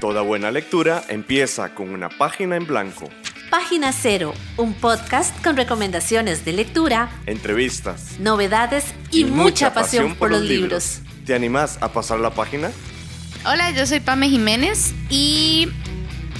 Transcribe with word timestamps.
Toda 0.00 0.22
buena 0.22 0.52
lectura 0.52 1.02
empieza 1.08 1.74
con 1.74 1.90
una 1.90 2.08
página 2.08 2.54
en 2.54 2.68
blanco. 2.68 3.10
Página 3.50 3.92
Cero, 3.92 4.32
un 4.56 4.74
podcast 4.74 5.42
con 5.42 5.56
recomendaciones 5.56 6.44
de 6.44 6.52
lectura, 6.52 7.10
entrevistas, 7.26 8.16
novedades 8.20 8.84
y, 9.10 9.24
mucha, 9.24 9.74
pasión, 9.74 10.14
por 10.14 10.30
los 10.30 10.42
libros. 10.42 11.00
¿Te 11.26 11.34
animás 11.34 11.78
a 11.80 11.92
pasar 11.92 12.20
la 12.20 12.30
página? 12.30 12.70
Hola, 13.44 13.72
yo 13.72 13.86
soy 13.86 13.98
Pame 13.98 14.28
Jiménez 14.28 14.94
y 15.10 15.66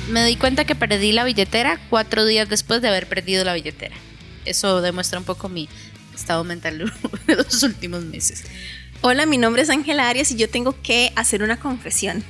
me 0.09 0.25
di 0.25 0.37
cuenta 0.37 0.65
que 0.65 0.77
perdí 0.77 1.11
la 1.11 1.25
billetera 1.25 1.81
cuatro 1.91 2.25
días 2.27 2.49
después 2.49 2.81
de 2.81 2.89
haber 2.89 3.09
perdido 3.09 3.45
la 3.45 3.55
billetera. 3.55 3.97
Eso 4.45 4.81
demuestra 4.83 5.19
un 5.19 5.25
poco 5.25 5.49
mi 5.49 5.69
estado 6.15 6.45
mental 6.45 6.93
de 7.27 7.35
los 7.35 7.61
últimos 7.65 8.05
meses. 8.05 8.45
Hola, 9.01 9.27
mi 9.27 9.37
nombre 9.37 9.63
es 9.63 9.71
Ángela 9.71 10.09
Arias 10.09 10.31
y 10.31 10.37
yo 10.37 10.49
tengo 10.49 10.81
que 10.81 11.13
hacer 11.17 11.43
una 11.43 11.59
confesión. 11.59 12.23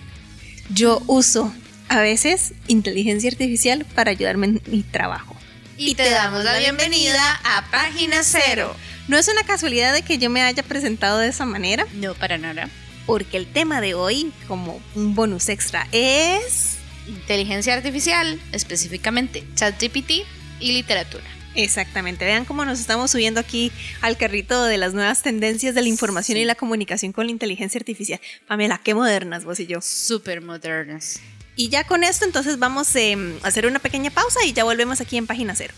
Yo 0.71 1.03
uso 1.07 1.53
a 1.89 2.01
veces 2.01 2.53
inteligencia 2.67 3.31
artificial 3.31 3.87
para 3.95 4.11
ayudarme 4.11 4.47
en 4.47 4.63
mi 4.67 4.83
trabajo. 4.83 5.35
Y 5.79 5.95
te 5.95 6.11
damos 6.11 6.45
la 6.45 6.59
bienvenida 6.59 7.41
a 7.45 7.71
Página 7.71 8.23
Cero. 8.23 8.75
No 9.07 9.17
es 9.17 9.29
una 9.29 9.45
casualidad 9.45 9.95
de 9.95 10.03
que 10.03 10.19
yo 10.19 10.29
me 10.29 10.43
haya 10.43 10.63
presentado 10.63 11.19
de 11.19 11.29
esa 11.29 11.47
manera. 11.47 11.87
No, 11.95 12.15
para 12.15 12.37
nada. 12.37 12.69
Porque 13.07 13.39
el 13.39 13.47
tema 13.47 13.81
de 13.81 13.95
hoy, 13.95 14.31
como 14.47 14.83
un 14.95 15.15
bonus 15.15 15.49
extra, 15.49 15.89
es... 15.93 16.77
Inteligencia 17.07 17.73
artificial, 17.73 18.39
específicamente 18.53 19.45
ChatGPT 19.55 20.27
y 20.61 20.73
literatura. 20.73 21.25
Exactamente, 21.59 22.25
vean 22.25 22.45
cómo 22.45 22.65
nos 22.65 22.79
estamos 22.79 23.11
subiendo 23.11 23.41
aquí 23.41 23.73
al 24.01 24.17
carrito 24.17 24.63
de 24.63 24.79
las 24.79 24.95
nuevas 24.95 25.23
tendencias 25.23 25.75
de 25.75 25.83
la 25.83 25.89
información 25.89 26.39
y 26.39 26.45
la 26.45 26.55
comunicación 26.55 27.11
con 27.11 27.27
la 27.27 27.33
inteligencia 27.33 27.81
artificial. 27.81 28.21
Pamela, 28.47 28.81
qué 28.85 28.95
modernas 28.95 29.45
vos 29.45 29.59
y 29.59 29.67
yo. 29.67 29.81
Súper 29.81 30.41
modernas. 30.41 31.19
Y 31.57 31.69
ya 31.69 31.83
con 31.83 32.05
esto 32.05 32.25
entonces 32.25 32.61
vamos 32.61 32.95
em, 32.95 33.41
a 33.43 33.49
hacer 33.49 33.67
una 33.67 33.81
pequeña 33.81 34.13
pausa 34.13 34.39
y 34.47 34.53
ya 34.53 34.63
volvemos 34.63 35.01
aquí 35.01 35.17
en 35.17 35.27
página 35.27 35.57
cero. 35.57 35.75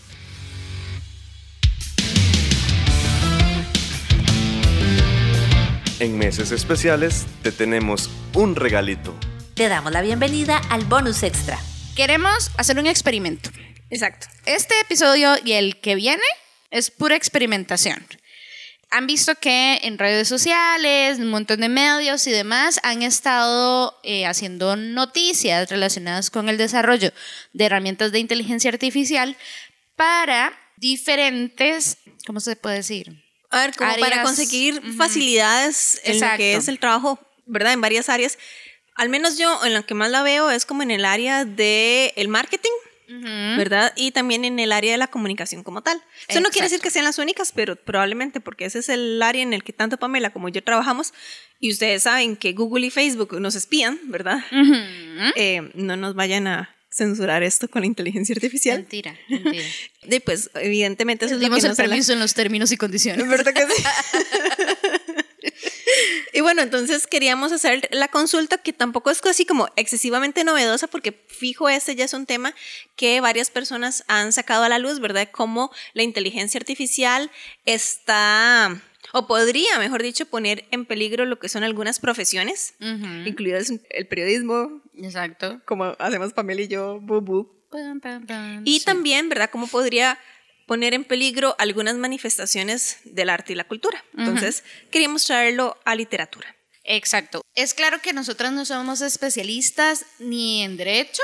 En 5.99 6.15
meses 6.15 6.51
especiales 6.51 7.25
te 7.41 7.51
tenemos 7.51 8.11
un 8.35 8.55
regalito. 8.55 9.15
Te 9.55 9.67
damos 9.67 9.91
la 9.91 10.03
bienvenida 10.03 10.61
al 10.69 10.85
bonus 10.85 11.23
extra. 11.23 11.57
Queremos 11.95 12.51
hacer 12.57 12.77
un 12.77 12.85
experimento. 12.85 13.49
Exacto. 13.91 14.27
Este 14.45 14.79
episodio 14.79 15.35
y 15.43 15.51
el 15.51 15.79
que 15.79 15.95
viene 15.95 16.23
es 16.71 16.89
pura 16.89 17.15
experimentación. 17.15 18.05
Han 18.89 19.05
visto 19.05 19.35
que 19.35 19.79
en 19.83 19.97
redes 19.97 20.27
sociales, 20.27 21.19
un 21.19 21.29
montón 21.29 21.61
de 21.61 21.69
medios 21.69 22.25
y 22.27 22.31
demás 22.31 22.79
han 22.83 23.03
estado 23.03 23.99
eh, 24.03 24.25
haciendo 24.25 24.75
noticias 24.75 25.69
relacionadas 25.69 26.29
con 26.29 26.49
el 26.49 26.57
desarrollo 26.57 27.11
de 27.53 27.65
herramientas 27.65 28.11
de 28.11 28.19
inteligencia 28.19 28.69
artificial 28.69 29.37
para 29.95 30.57
diferentes, 30.77 31.97
¿cómo 32.25 32.39
se 32.39 32.55
puede 32.55 32.77
decir? 32.77 33.23
A 33.49 33.59
ver, 33.59 33.75
como 33.75 33.93
para 33.97 34.23
conseguir 34.23 34.81
facilidades 34.97 36.01
en 36.03 36.19
lo 36.19 36.27
que 36.37 36.55
es 36.55 36.67
el 36.67 36.79
trabajo, 36.79 37.19
¿verdad? 37.45 37.73
En 37.73 37.81
varias 37.81 38.09
áreas. 38.09 38.37
Al 38.95 39.09
menos 39.09 39.37
yo 39.37 39.63
en 39.65 39.73
lo 39.73 39.85
que 39.85 39.93
más 39.93 40.09
la 40.09 40.23
veo 40.23 40.49
es 40.49 40.65
como 40.65 40.83
en 40.83 40.91
el 40.91 41.05
área 41.05 41.45
del 41.45 42.11
el 42.15 42.27
marketing 42.29 42.71
¿verdad? 43.57 43.93
Y 43.95 44.11
también 44.11 44.45
en 44.45 44.59
el 44.59 44.71
área 44.71 44.91
de 44.91 44.97
la 44.97 45.07
comunicación 45.07 45.63
como 45.63 45.81
tal. 45.81 46.01
Eso 46.27 46.39
no 46.39 46.49
quiere 46.49 46.67
decir 46.67 46.81
que 46.81 46.89
sean 46.89 47.05
las 47.05 47.17
únicas, 47.17 47.51
pero 47.53 47.75
probablemente 47.75 48.39
porque 48.39 48.65
ese 48.65 48.79
es 48.79 48.89
el 48.89 49.21
área 49.21 49.41
en 49.41 49.53
el 49.53 49.63
que 49.63 49.73
tanto 49.73 49.97
Pamela 49.97 50.31
como 50.31 50.49
yo 50.49 50.63
trabajamos 50.63 51.13
y 51.59 51.71
ustedes 51.71 52.03
saben 52.03 52.35
que 52.35 52.53
Google 52.53 52.87
y 52.87 52.89
Facebook 52.89 53.39
nos 53.39 53.55
espían, 53.55 53.99
¿verdad? 54.05 54.39
Eh, 55.35 55.71
no 55.75 55.95
nos 55.95 56.15
vayan 56.15 56.47
a 56.47 56.75
censurar 56.91 57.41
esto 57.41 57.69
con 57.69 57.81
la 57.81 57.87
inteligencia 57.87 58.33
artificial. 58.33 58.79
Mentira, 58.79 59.15
mentira. 59.29 59.63
Pues, 60.25 60.49
evidentemente 60.55 61.25
eso 61.25 61.35
es 61.35 61.41
lo 61.41 61.55
que 61.55 61.67
el 61.67 61.75
permiso 61.75 62.13
en 62.13 62.19
los 62.19 62.33
términos 62.33 62.71
y 62.71 62.77
condiciones. 62.77 63.27
¿Verdad 63.27 63.53
que 63.53 63.67
sí? 63.67 63.83
Y 66.33 66.41
bueno, 66.41 66.61
entonces 66.61 67.07
queríamos 67.07 67.51
hacer 67.51 67.87
la 67.91 68.07
consulta 68.07 68.57
que 68.57 68.73
tampoco 68.73 69.11
es 69.11 69.21
así 69.25 69.45
como 69.45 69.67
excesivamente 69.75 70.43
novedosa 70.43 70.87
porque 70.87 71.11
fijo 71.27 71.69
este 71.69 71.95
ya 71.95 72.05
es 72.05 72.13
un 72.13 72.25
tema 72.25 72.53
que 72.95 73.21
varias 73.21 73.49
personas 73.49 74.03
han 74.07 74.31
sacado 74.31 74.63
a 74.63 74.69
la 74.69 74.79
luz, 74.79 74.99
¿verdad? 74.99 75.29
Cómo 75.31 75.71
la 75.93 76.03
inteligencia 76.03 76.57
artificial 76.59 77.31
está 77.65 78.81
o 79.13 79.27
podría, 79.27 79.77
mejor 79.79 80.01
dicho, 80.03 80.25
poner 80.25 80.65
en 80.71 80.85
peligro 80.85 81.25
lo 81.25 81.39
que 81.39 81.49
son 81.49 81.63
algunas 81.63 81.99
profesiones, 81.99 82.75
incluidas 83.25 83.71
el 83.89 84.07
periodismo. 84.07 84.81
Exacto. 84.95 85.61
Como 85.65 85.95
hacemos 85.99 86.33
Pamela 86.33 86.61
y 86.61 86.67
yo, 86.67 86.99
bubu. 87.01 87.49
y 88.65 88.81
también, 88.81 89.29
¿verdad? 89.29 89.49
Cómo 89.49 89.67
podría 89.67 90.17
poner 90.71 90.93
en 90.93 91.03
peligro 91.03 91.53
algunas 91.59 91.97
manifestaciones 91.97 92.99
del 93.03 93.29
arte 93.29 93.51
y 93.51 93.57
la 93.57 93.65
cultura. 93.67 94.05
Entonces, 94.17 94.63
queríamos 94.89 95.25
traerlo 95.25 95.77
a 95.83 95.95
literatura. 95.95 96.55
Exacto. 96.85 97.41
Es 97.55 97.73
claro 97.73 98.01
que 98.01 98.13
nosotras 98.13 98.53
no 98.53 98.63
somos 98.63 99.01
especialistas 99.01 100.05
ni 100.19 100.63
en 100.63 100.77
derecho, 100.77 101.23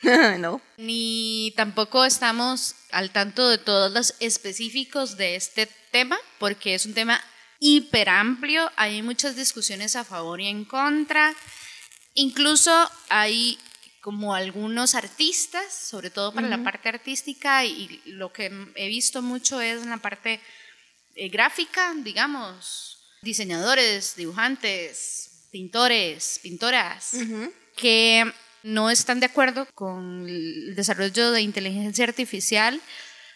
no. 0.38 0.62
Ni 0.76 1.52
tampoco 1.56 2.04
estamos 2.04 2.76
al 2.92 3.10
tanto 3.10 3.48
de 3.48 3.58
todos 3.58 3.90
los 3.90 4.14
específicos 4.20 5.16
de 5.16 5.34
este 5.34 5.66
tema, 5.90 6.16
porque 6.38 6.76
es 6.76 6.86
un 6.86 6.94
tema 6.94 7.20
hiper 7.58 8.08
amplio, 8.08 8.70
hay 8.76 9.02
muchas 9.02 9.34
discusiones 9.34 9.96
a 9.96 10.04
favor 10.04 10.40
y 10.40 10.46
en 10.46 10.64
contra. 10.64 11.34
Incluso 12.14 12.88
hay 13.08 13.58
como 14.04 14.34
algunos 14.34 14.94
artistas, 14.94 15.72
sobre 15.72 16.10
todo 16.10 16.30
para 16.30 16.46
la 16.46 16.62
parte 16.62 16.90
artística, 16.90 17.64
y 17.64 18.02
lo 18.04 18.34
que 18.34 18.52
he 18.74 18.86
visto 18.88 19.22
mucho 19.22 19.62
es 19.62 19.82
en 19.82 19.88
la 19.88 19.96
parte 19.96 20.40
eh, 21.14 21.30
gráfica, 21.30 21.94
digamos, 21.96 22.98
diseñadores, 23.22 24.14
dibujantes, 24.14 25.48
pintores, 25.50 26.38
pintoras, 26.42 27.16
que 27.78 28.30
no 28.62 28.90
están 28.90 29.20
de 29.20 29.26
acuerdo 29.26 29.66
con 29.74 30.28
el 30.28 30.74
desarrollo 30.74 31.30
de 31.30 31.40
inteligencia 31.40 32.04
artificial 32.04 32.82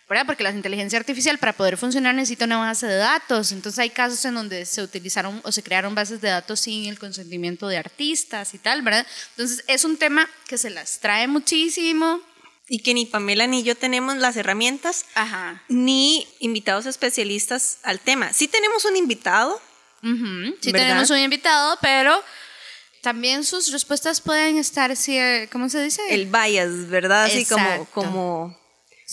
¿verdad? 0.08 0.26
Porque 0.26 0.42
la 0.42 0.50
inteligencia 0.50 0.98
artificial 0.98 1.38
para 1.38 1.52
poder 1.52 1.76
funcionar 1.76 2.14
necesita 2.14 2.46
una 2.46 2.58
base 2.58 2.86
de 2.86 2.96
datos. 2.96 3.52
Entonces 3.52 3.78
hay 3.78 3.91
casos 3.91 4.24
en 4.24 4.34
donde 4.34 4.64
se 4.66 4.82
utilizaron 4.82 5.41
o 5.44 5.52
se 5.52 5.62
crearon 5.62 5.94
bases 5.94 6.20
de 6.20 6.28
datos 6.28 6.60
sin 6.60 6.86
el 6.86 6.98
consentimiento 6.98 7.69
de 7.69 7.76
artistas 7.76 8.54
y 8.54 8.58
tal, 8.58 8.82
¿verdad? 8.82 9.06
Entonces 9.30 9.64
es 9.66 9.84
un 9.84 9.96
tema 9.96 10.28
que 10.46 10.56
se 10.56 10.70
las 10.70 11.00
trae 11.00 11.28
muchísimo. 11.28 12.22
Y 12.70 12.80
que 12.80 12.92
ni 12.92 13.06
Pamela 13.06 13.46
ni 13.46 13.62
yo 13.62 13.74
tenemos 13.74 14.19
las 14.19 14.36
herramientas, 14.36 15.06
ni 15.69 16.28
invitados 16.38 16.84
especialistas 16.84 17.78
al 17.82 17.98
tema. 17.98 18.34
Sí 18.34 18.46
tenemos 18.46 18.84
un 18.84 18.94
invitado. 18.94 19.58
Sí 20.60 20.70
tenemos 20.72 21.08
un 21.08 21.19
invitado, 21.19 21.78
pero 21.80 22.22
también 23.00 23.42
sus 23.44 23.72
respuestas 23.72 24.20
pueden 24.20 24.58
estar, 24.58 24.94
¿cómo 25.50 25.70
se 25.70 25.82
dice? 25.82 26.02
El 26.10 26.26
bias, 26.26 26.90
¿verdad? 26.90 27.25
Así 27.25 27.46
como, 27.46 27.86
como 27.86 28.60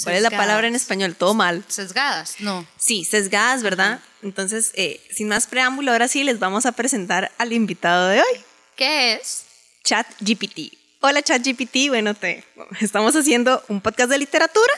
¿Cuál 0.03 0.15
es 0.15 0.21
la 0.21 0.29
palabra 0.29 0.67
en 0.67 0.75
español? 0.75 1.15
Todo 1.15 1.33
mal. 1.33 1.63
Sesgadas, 1.69 2.35
no. 2.39 2.67
Sí, 2.77 3.05
sesgadas, 3.05 3.63
¿verdad? 3.63 4.01
Entonces, 4.21 4.71
eh, 4.73 4.99
sin 5.09 5.29
más 5.29 5.47
preámbulo, 5.47 5.91
ahora 5.91 6.09
sí 6.09 6.23
les 6.25 6.37
vamos 6.37 6.65
a 6.65 6.73
presentar 6.73 7.31
al 7.37 7.53
invitado 7.53 8.09
de 8.09 8.19
hoy. 8.19 8.41
¿Qué 8.75 9.13
es? 9.13 9.45
ChatGPT. 9.85 10.73
Hola 10.99 11.21
ChatGPT, 11.21 11.87
bueno, 11.87 12.13
te, 12.13 12.43
estamos 12.81 13.15
haciendo 13.15 13.63
un 13.69 13.79
podcast 13.79 14.09
de 14.09 14.17
literatura 14.17 14.73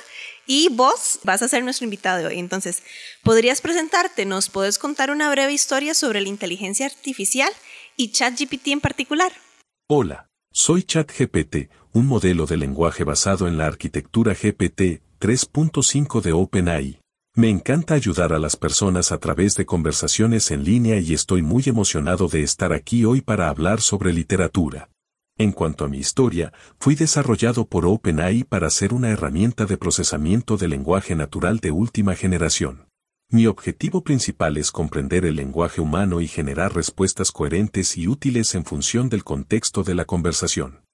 y 0.45 0.69
vos 0.69 1.19
vas 1.23 1.41
a 1.41 1.47
ser 1.47 1.63
nuestro 1.63 1.85
invitado 1.85 2.19
de 2.19 2.28
hoy. 2.28 2.38
Entonces, 2.38 2.84
¿podrías 3.23 3.61
presentarte? 3.61 4.25
¿Nos 4.25 4.49
puedes 4.49 4.78
contar 4.78 5.09
una 5.09 5.31
breve 5.31 5.53
historia 5.53 5.95
sobre 5.95 6.22
la 6.22 6.28
inteligencia 6.28 6.85
artificial 6.85 7.51
y 7.95 8.11
ChatGPT 8.11 8.67
en 8.67 8.81
particular? 8.81 9.31
Hola, 9.87 10.29
soy 10.52 10.84
ChatGPT, 10.84 11.72
un 11.93 12.05
modelo 12.05 12.46
de 12.46 12.58
lenguaje 12.58 13.03
basado 13.03 13.47
en 13.47 13.58
la 13.58 13.66
arquitectura 13.66 14.34
GPT 14.34 15.06
3.5 15.19 16.22
de 16.22 16.31
OpenAI. 16.31 16.99
Me 17.35 17.49
encanta 17.49 17.96
ayudar 17.96 18.34
a 18.34 18.40
las 18.40 18.55
personas 18.55 19.11
a 19.11 19.17
través 19.17 19.55
de 19.55 19.66
conversaciones 19.66 20.52
en 20.52 20.64
línea 20.64 20.99
y 20.99 21.16
estoy 21.16 21.41
muy 21.41 21.64
emocionado 21.66 22.28
de 22.28 22.43
estar 22.43 22.72
aquí 22.72 23.03
hoy 23.03 23.22
para 23.22 23.49
hablar 23.49 23.81
sobre 23.81 24.14
literatura. 24.14 24.90
En 25.35 25.52
cuanto 25.53 25.85
a 25.85 25.87
mi 25.87 25.97
historia, 25.97 26.53
fui 26.79 26.93
desarrollado 26.93 27.66
por 27.66 27.87
OpenAI 27.87 28.43
para 28.43 28.69
ser 28.69 28.93
una 28.93 29.09
herramienta 29.09 29.66
de 29.66 29.78
procesamiento 29.78 30.55
de 30.55 30.67
lenguaje 30.67 31.16
natural 31.16 31.58
de 31.59 31.72
última 31.72 32.14
generación. 32.14 32.87
Mi 33.31 33.47
objetivo 33.47 34.03
principal 34.03 34.55
es 34.58 34.72
comprender 34.72 35.25
el 35.25 35.35
lenguaje 35.35 35.81
humano 35.81 36.22
y 36.22 36.28
generar 36.28 36.75
respuestas 36.75 37.31
coherentes 37.31 37.97
y 37.97 38.08
útiles 38.08 38.53
en 38.53 38.66
función 38.66 39.09
del 39.09 39.23
contexto 39.23 39.84
de 39.84 39.96
la 39.96 40.05
conversación. 40.05 40.86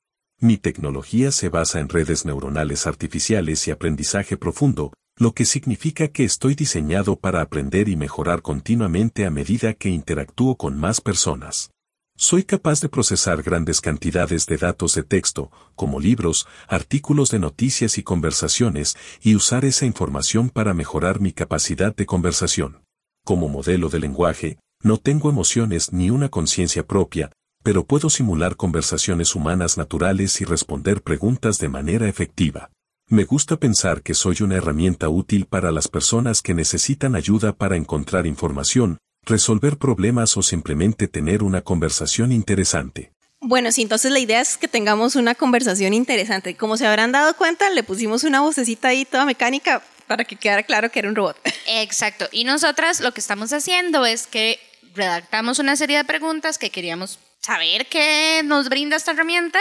Mi 0.44 0.58
tecnología 0.58 1.32
se 1.32 1.48
basa 1.48 1.80
en 1.80 1.88
redes 1.88 2.26
neuronales 2.26 2.86
artificiales 2.86 3.66
y 3.70 3.72
aprendizaje 3.72 4.36
profundo, 4.36 4.92
lo 5.18 5.32
que 5.32 5.46
significa 5.46 6.10
que 6.10 6.26
estoy 6.26 6.54
diseñado 6.54 7.16
para 7.16 7.40
aprender 7.40 7.88
y 7.88 7.96
mejorar 7.96 8.42
continuamente 8.42 9.26
a 9.26 9.30
medida 9.30 9.74
que 9.74 9.88
interactúo 9.88 10.58
con 10.58 10.78
más 10.78 11.00
personas. 11.00 11.72
Soy 12.18 12.44
capaz 12.44 12.82
de 12.82 12.90
procesar 12.90 13.42
grandes 13.42 13.80
cantidades 13.80 14.46
de 14.46 14.58
datos 14.58 14.96
de 14.96 15.04
texto, 15.04 15.50
como 15.76 16.02
libros, 16.02 16.46
artículos 16.68 17.32
de 17.32 17.40
noticias 17.40 17.98
y 17.98 18.04
conversaciones, 18.04 18.98
y 19.22 19.36
usar 19.36 19.64
esa 19.64 19.86
información 19.86 20.50
para 20.50 20.74
mejorar 20.74 21.22
mi 21.22 21.32
capacidad 21.32 21.96
de 21.96 22.06
conversación. 22.06 22.84
Como 23.24 23.48
modelo 23.48 23.88
de 23.88 24.00
lenguaje, 24.02 24.58
no 24.82 24.98
tengo 24.98 25.30
emociones 25.30 25.94
ni 25.94 26.10
una 26.10 26.28
conciencia 26.28 26.86
propia, 26.86 27.32
pero 27.64 27.86
puedo 27.86 28.10
simular 28.10 28.56
conversaciones 28.56 29.36
humanas 29.36 29.78
naturales 29.78 30.40
y 30.42 30.46
responder 30.46 31.02
preguntas 31.02 31.58
de 31.58 31.70
manera 31.70 32.08
efectiva. 32.08 32.70
Me 33.08 33.24
gusta 33.24 33.58
pensar 33.58 34.02
que 34.02 34.14
soy 34.14 34.38
una 34.42 34.56
herramienta 34.56 35.10
útil 35.10 35.46
para 35.46 35.72
las 35.72 35.88
personas 35.88 36.42
que 36.42 36.54
necesitan 36.54 37.16
ayuda 37.16 37.54
para 37.54 37.76
encontrar 37.76 38.28
información, 38.28 38.98
resolver 39.26 39.78
problemas 39.78 40.36
o 40.38 40.42
simplemente 40.42 41.08
tener 41.08 41.44
una 41.44 41.62
conversación 41.62 42.32
interesante. 42.32 43.12
Bueno, 43.40 43.74
sí, 43.74 43.82
entonces 43.82 44.12
la 44.12 44.20
idea 44.20 44.40
es 44.40 44.58
que 44.58 44.70
tengamos 44.70 45.18
una 45.18 45.36
conversación 45.36 45.94
interesante. 45.94 46.56
Como 46.56 46.78
se 46.78 46.88
habrán 46.88 47.12
dado 47.12 47.36
cuenta, 47.36 47.70
le 47.70 47.84
pusimos 47.84 48.24
una 48.24 48.40
vocecita 48.40 48.88
ahí 48.90 49.04
toda 49.04 49.26
mecánica 49.26 49.84
para 50.08 50.24
que 50.24 50.38
quedara 50.38 50.64
claro 50.64 50.90
que 50.90 51.00
era 51.00 51.10
un 51.10 51.16
robot. 51.16 51.38
Exacto. 51.68 52.28
Y 52.32 52.46
nosotras 52.46 53.02
lo 53.02 53.14
que 53.14 53.20
estamos 53.20 53.52
haciendo 53.52 54.06
es 54.06 54.28
que 54.28 54.60
redactamos 54.96 55.60
una 55.60 55.76
serie 55.76 55.98
de 55.98 56.06
preguntas 56.06 56.58
que 56.58 56.70
queríamos 56.70 57.20
saber 57.44 57.88
qué 57.88 58.42
nos 58.46 58.70
brinda 58.70 58.96
esta 58.96 59.12
herramienta 59.12 59.60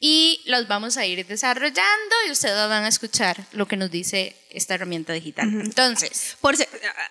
y 0.00 0.40
los 0.46 0.66
vamos 0.68 0.96
a 0.96 1.04
ir 1.06 1.26
desarrollando 1.26 2.14
y 2.26 2.30
ustedes 2.30 2.56
van 2.68 2.84
a 2.84 2.88
escuchar 2.88 3.44
lo 3.52 3.66
que 3.66 3.76
nos 3.76 3.90
dice 3.90 4.36
esta 4.50 4.74
herramienta 4.74 5.12
digital. 5.12 5.48
Entonces, 5.48 6.36
por 6.40 6.54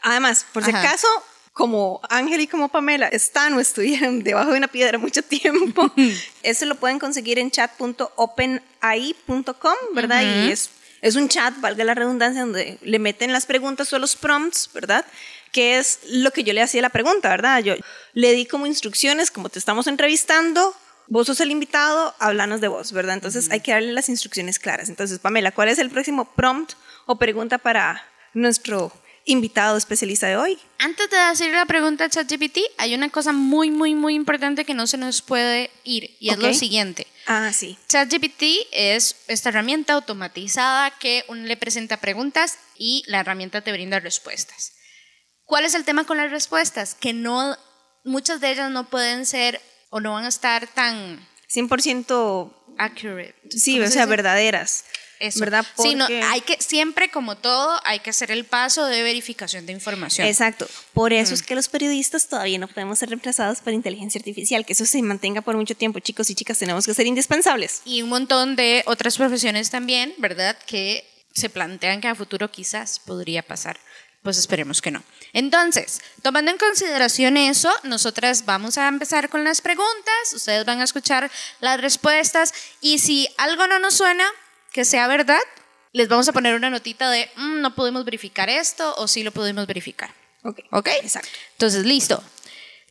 además, 0.01 0.45
por 0.51 0.63
si 0.63 0.71
acaso, 0.71 1.07
como 1.53 2.01
Ángel 2.09 2.41
y 2.41 2.47
como 2.47 2.69
Pamela 2.69 3.07
están 3.07 3.53
o 3.53 3.59
estuvieron 3.59 4.23
debajo 4.23 4.51
de 4.51 4.57
una 4.57 4.67
piedra 4.67 4.97
mucho 4.97 5.21
tiempo, 5.21 5.91
eso 6.41 6.65
lo 6.65 6.75
pueden 6.75 6.99
conseguir 6.99 7.39
en 7.39 7.51
chat.openai.com, 7.51 9.75
¿verdad? 9.93 10.21
Y 10.21 10.51
es, 10.51 10.69
es 11.01 11.15
un 11.15 11.29
chat, 11.29 11.53
valga 11.61 11.83
la 11.83 11.93
redundancia, 11.93 12.41
donde 12.41 12.79
le 12.81 12.99
meten 12.99 13.31
las 13.31 13.45
preguntas 13.45 13.93
o 13.93 13.99
los 13.99 14.15
prompts, 14.15 14.71
¿verdad? 14.73 15.05
Que 15.53 15.77
es 15.77 15.99
lo 16.09 16.31
que 16.31 16.43
yo 16.43 16.51
le 16.51 16.61
hacía 16.61 16.81
la 16.81 16.89
pregunta, 16.89 17.29
¿verdad? 17.29 17.63
Yo 17.63 17.75
le 18.13 18.33
di 18.33 18.45
como 18.45 18.65
instrucciones, 18.65 19.31
como 19.31 19.47
te 19.47 19.59
estamos 19.59 19.87
entrevistando, 19.87 20.75
vos 21.07 21.27
sos 21.27 21.39
el 21.39 21.51
invitado, 21.51 22.13
háblanos 22.19 22.59
de 22.59 22.67
vos, 22.67 22.91
¿verdad? 22.91 23.15
Entonces 23.15 23.49
hay 23.51 23.61
que 23.61 23.71
darle 23.71 23.93
las 23.93 24.09
instrucciones 24.09 24.59
claras. 24.59 24.89
Entonces, 24.89 25.19
Pamela, 25.19 25.51
¿cuál 25.51 25.69
es 25.69 25.79
el 25.79 25.89
próximo 25.89 26.25
prompt 26.35 26.73
o 27.05 27.17
pregunta 27.17 27.57
para 27.57 28.03
nuestro 28.33 28.91
invitado 29.25 29.77
especialista 29.77 30.27
de 30.27 30.37
hoy. 30.37 30.59
Antes 30.79 31.09
de 31.09 31.17
hacer 31.17 31.53
la 31.53 31.65
pregunta 31.65 32.05
a 32.05 32.09
ChatGPT, 32.09 32.59
hay 32.77 32.93
una 32.93 33.09
cosa 33.09 33.31
muy, 33.31 33.71
muy, 33.71 33.95
muy 33.95 34.15
importante 34.15 34.65
que 34.65 34.73
no 34.73 34.87
se 34.87 34.97
nos 34.97 35.21
puede 35.21 35.71
ir 35.83 36.15
y 36.19 36.29
es 36.29 36.37
lo 36.37 36.53
siguiente. 36.53 37.07
Ah, 37.25 37.51
sí. 37.53 37.77
ChatGPT 37.87 38.43
es 38.71 39.15
esta 39.27 39.49
herramienta 39.49 39.93
automatizada 39.93 40.91
que 40.99 41.23
uno 41.29 41.43
le 41.43 41.57
presenta 41.57 41.97
preguntas 41.97 42.57
y 42.77 43.03
la 43.07 43.21
herramienta 43.21 43.61
te 43.61 43.71
brinda 43.71 43.99
respuestas. 43.99 44.73
¿Cuál 45.45 45.65
es 45.65 45.75
el 45.75 45.85
tema 45.85 46.05
con 46.05 46.17
las 46.17 46.31
respuestas? 46.31 46.95
Que 46.95 47.13
no, 47.13 47.57
muchas 48.03 48.41
de 48.41 48.51
ellas 48.51 48.71
no 48.71 48.89
pueden 48.89 49.25
ser 49.25 49.61
o 49.89 49.99
no 49.99 50.13
van 50.13 50.25
a 50.25 50.29
estar 50.29 50.67
tan... 50.67 51.27
100% 51.53 52.53
accurate. 52.77 53.35
Sí, 53.49 53.79
o 53.79 53.87
sea, 53.87 54.05
verdaderas. 54.05 54.85
¿Verdad? 55.35 55.65
Sí, 55.77 55.95
no, 55.95 56.05
hay 56.05 56.41
que, 56.41 56.61
siempre 56.61 57.09
como 57.09 57.37
todo, 57.37 57.79
hay 57.85 57.99
que 57.99 58.09
hacer 58.09 58.31
el 58.31 58.43
paso 58.43 58.85
de 58.85 59.03
verificación 59.03 59.65
de 59.65 59.71
información. 59.71 60.27
Exacto. 60.27 60.67
Por 60.93 61.13
eso 61.13 61.33
es 61.33 61.43
que 61.43 61.55
los 61.55 61.69
periodistas 61.69 62.27
todavía 62.27 62.57
no 62.59 62.67
podemos 62.67 62.99
ser 62.99 63.09
reemplazados 63.09 63.61
por 63.61 63.71
inteligencia 63.71 64.19
artificial, 64.19 64.65
que 64.65 64.73
eso 64.73 64.85
se 64.85 65.01
mantenga 65.01 65.41
por 65.41 65.55
mucho 65.55 65.75
tiempo, 65.75 65.99
chicos 65.99 66.29
y 66.29 66.35
chicas, 66.35 66.59
tenemos 66.59 66.85
que 66.85 66.93
ser 66.93 67.07
indispensables. 67.07 67.81
Y 67.85 68.01
un 68.01 68.09
montón 68.09 68.55
de 68.55 68.83
otras 68.85 69.15
profesiones 69.17 69.69
también, 69.69 70.13
¿verdad? 70.17 70.57
Que 70.65 71.07
se 71.33 71.49
plantean 71.49 72.01
que 72.01 72.07
a 72.09 72.15
futuro 72.15 72.51
quizás 72.51 72.99
podría 72.99 73.43
pasar. 73.43 73.79
Pues 74.23 74.37
esperemos 74.37 74.81
que 74.81 74.89
no. 74.89 75.03
Entonces, 75.33 76.01
tomando 76.21 76.49
en 76.49 76.57
consideración 76.57 77.35
eso, 77.35 77.71
nosotras 77.83 78.45
vamos 78.45 78.77
a 78.77 78.87
empezar 78.87 79.29
con 79.29 79.43
las 79.43 79.59
preguntas, 79.59 80.33
ustedes 80.33 80.65
van 80.65 80.79
a 80.79 80.85
escuchar 80.85 81.29
las 81.59 81.81
respuestas 81.81 82.53
y 82.79 82.99
si 82.99 83.27
algo 83.37 83.67
no 83.67 83.79
nos 83.79 83.95
suena, 83.95 84.25
que 84.71 84.85
sea 84.85 85.07
verdad, 85.07 85.41
les 85.91 86.07
vamos 86.07 86.27
a 86.29 86.33
poner 86.33 86.55
una 86.55 86.69
notita 86.69 87.09
de 87.09 87.29
mm, 87.35 87.59
no 87.59 87.75
podemos 87.75 88.05
verificar 88.05 88.49
esto 88.49 88.95
o 88.95 89.07
sí 89.09 89.23
lo 89.23 89.31
podemos 89.31 89.67
verificar. 89.67 90.13
Ok. 90.43 90.59
Ok. 90.71 90.87
Exacto. 91.01 91.29
Entonces, 91.51 91.85
listo. 91.85 92.23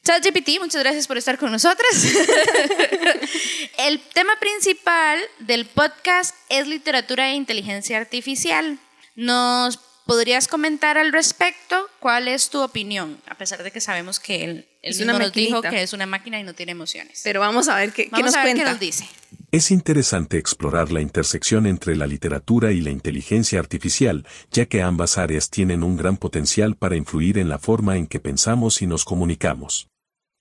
ChatGPT, 0.04 0.58
muchas 0.60 0.82
gracias 0.82 1.06
por 1.06 1.16
estar 1.16 1.38
con 1.38 1.52
nosotras. 1.52 1.88
El 3.78 4.00
tema 4.00 4.32
principal 4.40 5.20
del 5.38 5.64
podcast 5.64 6.34
es 6.48 6.66
literatura 6.66 7.30
e 7.30 7.34
inteligencia 7.34 7.98
artificial. 7.98 8.78
¿Nos 9.14 9.78
podrías 10.06 10.48
comentar 10.48 10.98
al 10.98 11.12
respecto 11.12 11.88
cuál 12.00 12.28
es 12.28 12.50
tu 12.50 12.60
opinión? 12.62 13.18
A 13.26 13.36
pesar 13.36 13.62
de 13.62 13.70
que 13.70 13.80
sabemos 13.80 14.20
que 14.20 14.44
él, 14.44 14.68
mismo 14.82 15.18
nos 15.18 15.32
dijo 15.32 15.62
que 15.62 15.82
es 15.82 15.92
una 15.92 16.06
máquina 16.06 16.38
y 16.40 16.42
no 16.42 16.54
tiene 16.54 16.72
emociones. 16.72 17.20
Pero 17.24 17.40
vamos 17.40 17.68
a 17.68 17.76
ver 17.76 17.92
qué, 17.92 18.08
nos 18.10 18.34
a 18.34 18.44
ver 18.44 18.56
Qué 18.56 18.64
nos 18.64 18.80
dice. 18.80 19.06
Es 19.50 19.70
interesante 19.70 20.38
explorar 20.38 20.90
la 20.92 21.00
intersección 21.00 21.66
entre 21.66 21.94
la 21.94 22.06
literatura 22.06 22.72
y 22.72 22.80
la 22.80 22.90
inteligencia 22.90 23.58
artificial, 23.58 24.26
ya 24.50 24.66
que 24.66 24.82
ambas 24.82 25.18
áreas 25.18 25.50
tienen 25.50 25.82
un 25.82 25.96
gran 25.96 26.16
potencial 26.16 26.74
para 26.74 26.96
influir 26.96 27.38
en 27.38 27.48
la 27.48 27.58
forma 27.58 27.96
en 27.96 28.06
que 28.06 28.18
pensamos 28.18 28.80
y 28.80 28.86
nos 28.86 29.04
comunicamos. 29.04 29.88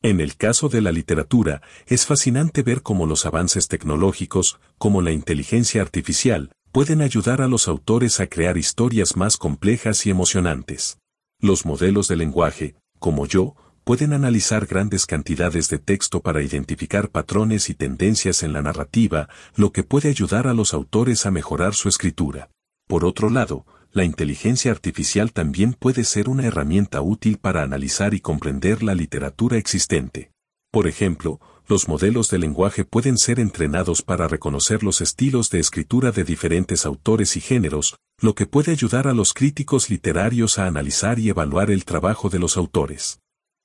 En 0.03 0.19
el 0.19 0.35
caso 0.35 0.67
de 0.67 0.81
la 0.81 0.91
literatura, 0.91 1.61
es 1.85 2.07
fascinante 2.07 2.63
ver 2.63 2.81
cómo 2.81 3.05
los 3.05 3.25
avances 3.27 3.67
tecnológicos, 3.67 4.59
como 4.79 5.01
la 5.01 5.11
inteligencia 5.11 5.81
artificial, 5.81 6.51
pueden 6.71 7.01
ayudar 7.01 7.41
a 7.41 7.47
los 7.47 7.67
autores 7.67 8.19
a 8.19 8.27
crear 8.27 8.57
historias 8.57 9.17
más 9.17 9.37
complejas 9.37 10.05
y 10.05 10.09
emocionantes. 10.09 10.99
Los 11.39 11.65
modelos 11.65 12.07
de 12.07 12.15
lenguaje, 12.15 12.75
como 12.99 13.25
yo, 13.25 13.55
pueden 13.83 14.13
analizar 14.13 14.67
grandes 14.67 15.05
cantidades 15.05 15.69
de 15.69 15.79
texto 15.79 16.21
para 16.21 16.41
identificar 16.41 17.09
patrones 17.09 17.69
y 17.69 17.73
tendencias 17.73 18.43
en 18.43 18.53
la 18.53 18.61
narrativa, 18.61 19.27
lo 19.55 19.71
que 19.71 19.83
puede 19.83 20.09
ayudar 20.09 20.47
a 20.47 20.53
los 20.53 20.73
autores 20.73 21.25
a 21.25 21.31
mejorar 21.31 21.73
su 21.73 21.89
escritura. 21.89 22.49
Por 22.87 23.03
otro 23.03 23.29
lado, 23.29 23.65
la 23.91 24.05
inteligencia 24.05 24.71
artificial 24.71 25.33
también 25.33 25.73
puede 25.73 26.05
ser 26.05 26.29
una 26.29 26.45
herramienta 26.45 27.01
útil 27.01 27.37
para 27.37 27.63
analizar 27.63 28.13
y 28.13 28.21
comprender 28.21 28.83
la 28.83 28.95
literatura 28.95 29.57
existente. 29.57 30.31
Por 30.71 30.87
ejemplo, 30.87 31.41
los 31.71 31.87
modelos 31.87 32.29
de 32.29 32.37
lenguaje 32.37 32.83
pueden 32.83 33.17
ser 33.17 33.39
entrenados 33.39 34.01
para 34.01 34.27
reconocer 34.27 34.83
los 34.83 34.99
estilos 34.99 35.49
de 35.49 35.61
escritura 35.61 36.11
de 36.11 36.25
diferentes 36.25 36.85
autores 36.85 37.37
y 37.37 37.39
géneros, 37.39 37.95
lo 38.19 38.35
que 38.35 38.45
puede 38.45 38.73
ayudar 38.73 39.07
a 39.07 39.13
los 39.13 39.33
críticos 39.33 39.89
literarios 39.89 40.59
a 40.59 40.67
analizar 40.67 41.17
y 41.17 41.29
evaluar 41.29 41.71
el 41.71 41.85
trabajo 41.85 42.29
de 42.29 42.39
los 42.39 42.57
autores. 42.57 43.21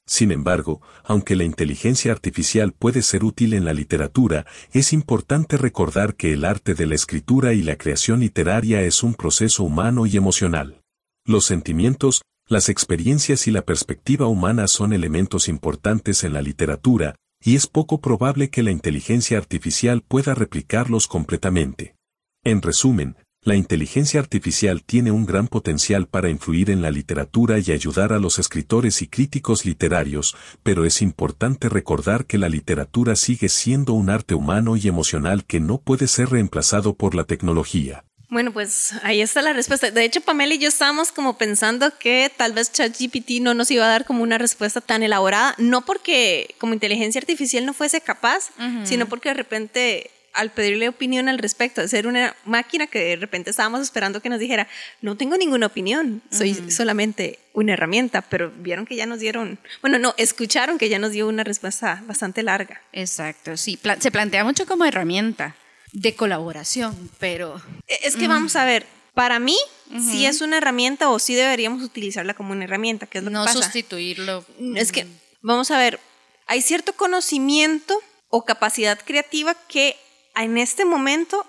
Sin 0.07 0.31
embargo, 0.31 0.81
aunque 1.03 1.35
la 1.35 1.43
inteligencia 1.43 2.13
artificial 2.13 2.73
puede 2.73 3.03
ser 3.03 3.25
útil 3.25 3.55
en 3.55 3.65
la 3.65 3.73
literatura, 3.73 4.47
es 4.71 4.93
importante 4.93 5.57
recordar 5.57 6.15
que 6.15 6.33
el 6.33 6.45
arte 6.45 6.75
de 6.77 6.87
la 6.87 6.95
escritura 6.95 7.55
y 7.55 7.63
la 7.63 7.75
creación 7.75 8.21
literaria 8.21 8.83
es 8.83 9.03
un 9.03 9.15
proceso 9.15 9.65
humano 9.65 10.07
y 10.07 10.17
emocional. 10.17 10.81
Los 11.25 11.45
sentimientos, 11.45 12.23
las 12.47 12.69
experiencias 12.69 13.49
y 13.49 13.51
la 13.51 13.63
perspectiva 13.63 14.29
humana 14.29 14.69
son 14.69 14.93
elementos 14.93 15.49
importantes 15.49 16.23
en 16.23 16.35
la 16.35 16.41
literatura, 16.41 17.17
y 17.43 17.57
es 17.57 17.67
poco 17.67 18.01
probable 18.01 18.51
que 18.51 18.63
la 18.63 18.71
inteligencia 18.71 19.39
artificial 19.39 20.03
pueda 20.03 20.35
replicarlos 20.35 21.07
completamente. 21.07 21.97
En 22.45 22.63
resumen, 22.63 23.17
la 23.47 23.55
inteligencia 23.55 24.19
artificial 24.19 24.83
tiene 24.83 25.13
un 25.13 25.25
gran 25.25 25.47
potencial 25.47 26.09
para 26.09 26.31
influir 26.31 26.69
en 26.69 26.83
la 26.83 26.91
literatura 26.91 27.61
y 27.61 27.71
ayudar 27.71 28.13
a 28.13 28.19
los 28.19 28.41
escritores 28.41 29.03
y 29.03 29.07
críticos 29.07 29.65
literarios, 29.65 30.37
pero 30.65 30.85
es 30.85 31.01
importante 31.01 31.69
recordar 31.69 32.27
que 32.27 32.39
la 32.39 32.49
literatura 32.49 33.15
sigue 33.15 33.49
siendo 33.49 33.93
un 33.93 34.11
arte 34.11 34.35
humano 34.35 34.77
y 34.77 34.89
emocional 34.89 35.45
que 35.45 35.61
no 35.61 35.79
puede 35.79 36.09
ser 36.09 36.31
reemplazado 36.31 36.97
por 36.97 37.15
la 37.15 37.23
tecnología. 37.23 38.05
Bueno, 38.29 38.53
pues 38.53 38.93
ahí 39.03 39.21
está 39.21 39.41
la 39.41 39.53
respuesta. 39.53 39.91
De 39.91 40.05
hecho, 40.05 40.21
Pamela 40.21 40.55
y 40.55 40.59
yo 40.59 40.69
estábamos 40.69 41.13
como 41.13 41.39
pensando 41.39 41.97
que 41.97 42.31
tal 42.37 42.53
vez 42.53 42.73
ChatGPT 42.73 43.41
no 43.41 43.55
nos 43.55 43.71
iba 43.71 43.85
a 43.85 43.89
dar 43.89 44.05
como 44.05 44.23
una 44.23 44.37
respuesta 44.39 44.81
tan 44.81 45.03
elaborada, 45.03 45.55
no 45.59 45.85
porque 45.85 46.55
como 46.59 46.75
inteligencia 46.75 47.21
artificial 47.21 47.65
no 47.65 47.73
fuese 47.73 48.01
capaz, 48.01 48.51
sino 48.85 49.07
porque 49.07 49.29
de 49.29 49.35
repente 49.35 50.11
al 50.37 50.51
pedirle 50.51 50.89
opinión 50.89 51.31
al 51.31 51.39
respecto, 51.39 51.81
de 51.81 51.89
ser 51.89 52.07
una 52.07 52.37
máquina 52.45 52.87
que 52.87 52.99
de 52.99 53.17
repente 53.17 53.49
estábamos 53.49 53.81
esperando 53.81 54.21
que 54.21 54.29
nos 54.29 54.39
dijera, 54.39 54.69
no 55.01 55.17
tengo 55.17 55.39
ninguna 55.39 55.67
opinión, 55.67 56.21
soy 56.31 56.55
solamente 56.71 57.39
una 57.55 57.73
herramienta, 57.73 58.21
pero 58.21 58.53
vieron 58.55 58.85
que 58.85 58.97
ya 58.97 59.07
nos 59.07 59.19
dieron, 59.19 59.59
bueno, 59.81 59.99
no, 59.99 60.15
escucharon 60.19 60.77
que 60.77 60.91
ya 60.91 60.99
nos 60.99 61.13
dio 61.13 61.27
una 61.27 61.43
respuesta 61.43 62.03
bastante 62.07 62.43
larga. 62.43 62.83
Exacto, 62.93 63.57
sí, 63.57 63.79
se 63.99 64.11
plantea 64.11 64.45
mucho 64.45 64.67
como 64.67 64.85
herramienta 64.85 65.57
de 65.97 66.15
colaboración, 66.15 67.11
pero... 67.19 67.61
E, 67.89 67.99
es 68.03 68.17
que 68.17 68.29
vamos 68.29 68.55
a 68.55 68.67
ver, 68.67 68.87
para 69.15 69.39
mí, 69.39 69.57
si 69.99 70.27
es 70.27 70.43
una 70.43 70.59
herramienta 70.59 71.09
o 71.09 71.19
si 71.19 71.35
deberíamos 71.35 71.83
utilizarla 71.83 72.35
como 72.35 72.53
una 72.53 72.65
herramienta, 72.65 73.07
que 73.07 73.19
es 73.19 73.25
lo 73.25 73.31
no 73.31 73.41
que 73.41 73.47
pasa. 73.47 73.59
No 73.59 73.65
sustituirlo. 73.65 74.45
Es 74.75 74.93
que, 74.93 75.07
vamos 75.41 75.71
a 75.71 75.79
ver, 75.79 75.99
hay 76.47 76.61
cierto 76.61 76.93
conocimiento 76.93 77.99
o 78.29 78.45
capacidad 78.45 79.01
creativa 79.03 79.55
que 79.69 79.97
en 80.35 80.59
este 80.59 80.85
momento 80.85 81.47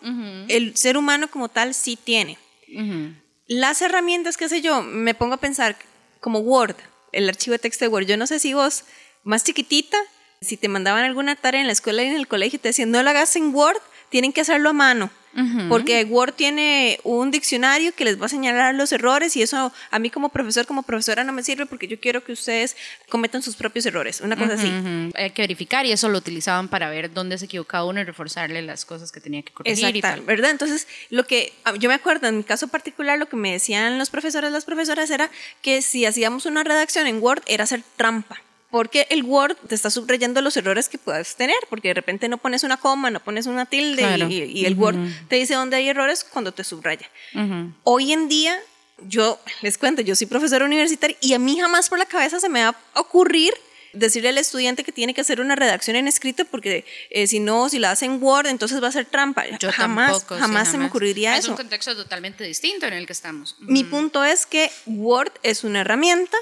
el 0.48 0.78
ser 0.78 0.96
humano 0.96 1.30
como 1.30 1.50
tal 1.50 1.74
sí 1.74 1.98
tiene. 2.02 2.38
Las 3.48 3.82
herramientas, 3.82 4.38
qué 4.38 4.48
sé 4.48 4.62
yo, 4.62 4.82
me 4.82 5.14
pongo 5.14 5.34
a 5.34 5.42
pensar 5.42 5.76
como 6.22 6.40
Word, 6.40 6.78
el 7.12 7.28
archivo 7.28 7.52
de 7.52 7.60
texto 7.60 7.84
de 7.84 7.90
Word. 7.90 8.06
Yo 8.06 8.16
no 8.16 8.28
sé 8.28 8.40
si 8.40 8.54
vos, 8.54 8.86
más 9.24 9.44
chiquitita, 9.44 9.98
si 10.40 10.56
te 10.56 10.70
mandaban 10.70 11.04
alguna 11.04 11.36
tarea 11.36 11.60
en 11.60 11.68
la 11.68 11.74
escuela 11.74 12.02
y 12.04 12.08
en 12.08 12.16
el 12.16 12.30
colegio, 12.30 12.62
te 12.62 12.70
decían, 12.70 12.92
no 12.92 13.04
lo 13.04 13.10
hagas 13.10 13.36
en 13.36 13.54
Word, 13.54 13.82
tienen 14.10 14.34
que 14.34 14.42
hacerlo 14.42 14.70
a 14.70 14.74
mano. 14.74 15.10
Porque 15.70 16.04
Word 16.04 16.34
tiene 16.34 17.00
un 17.04 17.30
diccionario 17.30 17.94
que 17.94 18.04
les 18.06 18.20
va 18.20 18.26
a 18.26 18.30
señalar 18.30 18.74
los 18.74 18.92
errores 18.92 19.36
y 19.36 19.44
eso 19.44 19.72
a 19.92 20.00
mí 20.00 20.10
como 20.10 20.30
profesor, 20.30 20.66
como 20.66 20.82
profesora 20.82 21.24
no 21.24 21.32
me 21.32 21.44
sirve 21.44 21.68
porque 21.68 21.88
yo 21.88 22.00
quiero 22.00 22.24
que 22.24 22.32
ustedes 22.32 22.76
cometan 23.08 23.44
sus 23.44 23.56
propios 23.56 23.86
errores, 23.86 24.22
una 24.22 24.36
cosa 24.36 24.54
así. 24.54 24.72
Hay 25.14 25.30
que 25.30 25.44
verificar 25.44 25.86
y 25.86 25.92
eso 25.92 26.10
lo 26.10 26.18
utilizaban 26.18 26.70
para 26.70 26.90
ver 26.90 27.14
dónde 27.14 27.38
se 27.38 27.46
equivocaba 27.46 27.86
uno 27.86 28.00
y 28.00 28.04
reforzarle 28.04 28.64
las 28.64 28.84
cosas 28.86 29.12
que 29.12 29.20
tenía 29.20 29.44
que 29.44 29.54
corregir. 29.54 29.96
Exacto, 29.96 30.24
¿verdad? 30.26 30.50
Entonces, 30.50 30.88
lo 31.12 31.28
que 31.28 31.54
ah, 31.66 31.76
yo 31.76 31.88
me 31.88 31.96
acuerdo 31.96 32.28
en 32.28 32.38
mi 32.38 32.44
caso 32.44 32.68
particular, 32.68 33.20
lo 33.20 33.30
que 33.30 33.36
me 33.36 33.52
decían 33.52 34.00
los 34.00 34.10
profesores, 34.10 34.52
las 34.52 34.66
profesoras 34.66 35.12
era 35.12 35.30
que 35.62 35.84
si 35.84 36.08
hacíamos 36.08 36.48
una 36.48 36.64
redacción 36.64 37.06
en 37.06 37.22
Word 37.22 37.44
era 37.46 37.66
hacer 37.66 37.84
trampa 37.96 38.42
porque 38.70 39.08
el 39.10 39.24
Word 39.24 39.56
te 39.68 39.76
está 39.76 39.90
subrayando 39.90 40.42
los 40.42 40.58
errores 40.58 40.90
que 40.90 40.98
puedas 40.98 41.36
tener, 41.36 41.58
porque 41.70 41.90
de 41.90 41.94
repente 41.94 42.28
no 42.28 42.38
pones 42.38 42.64
una 42.64 42.78
coma, 42.78 43.10
no 43.10 43.22
pones 43.22 43.46
una 43.46 43.66
tilde 43.66 44.04
y, 44.30 44.66
el 44.66 44.76
Word 44.76 44.98
te 45.30 45.38
dice 45.38 45.54
dónde 45.54 45.78
hay 45.78 45.90
errores 45.90 46.24
cuando 46.24 46.52
te 46.52 46.64
subraya. 46.64 47.10
Hoy 47.84 48.12
en 48.12 48.28
día, 48.28 48.58
yo 49.08 49.40
les 49.62 49.78
cuento, 49.78 50.02
yo 50.02 50.16
soy 50.16 50.28
profesora 50.28 50.66
universitaria 50.66 51.16
y 51.22 51.34
a 51.34 51.40
mí 51.40 51.60
jamás 51.60 51.90
por 51.90 52.00
la 52.00 52.06
cabeza 52.06 52.40
se 52.40 52.50
me 52.50 52.64
va 52.64 52.76
a 52.94 53.00
ocurrir 53.00 53.54
decirle 53.94 54.30
al 54.30 54.38
estudiante 54.38 54.84
que 54.84 54.92
tiene 54.92 55.14
que 55.14 55.22
hacer 55.22 55.40
una 55.42 55.56
redacción 55.56 55.96
en 55.96 56.08
escrito 56.08 56.46
porque 56.46 56.86
eh, 57.10 57.26
si 57.26 57.40
no, 57.40 57.70
si 57.70 57.80
la 57.80 57.92
hace 57.92 58.06
en 58.06 58.22
Word, 58.22 58.48
entonces 58.48 58.84
va 58.84 58.90
a 58.90 58.92
ser 58.92 59.06
trampa. 59.06 59.46
Yo 59.60 59.72
jamás, 59.72 60.26
jamás, 60.26 60.70
se 60.70 60.78
me 60.78 60.86
ocurriría 60.86 61.38
eso. 61.38 61.48
Es 61.48 61.50
un 61.50 61.56
contexto 61.56 61.96
totalmente 61.96 62.44
distinto 62.44 62.86
en 62.86 62.94
el 62.94 63.06
que 63.06 63.14
estamos. 63.14 63.56
Mi 63.60 63.84
punto 63.84 64.24
es 64.24 64.46
que 64.46 64.70
Word 64.86 65.32
es 65.42 65.64
una 65.64 65.82
herramienta 65.82 66.38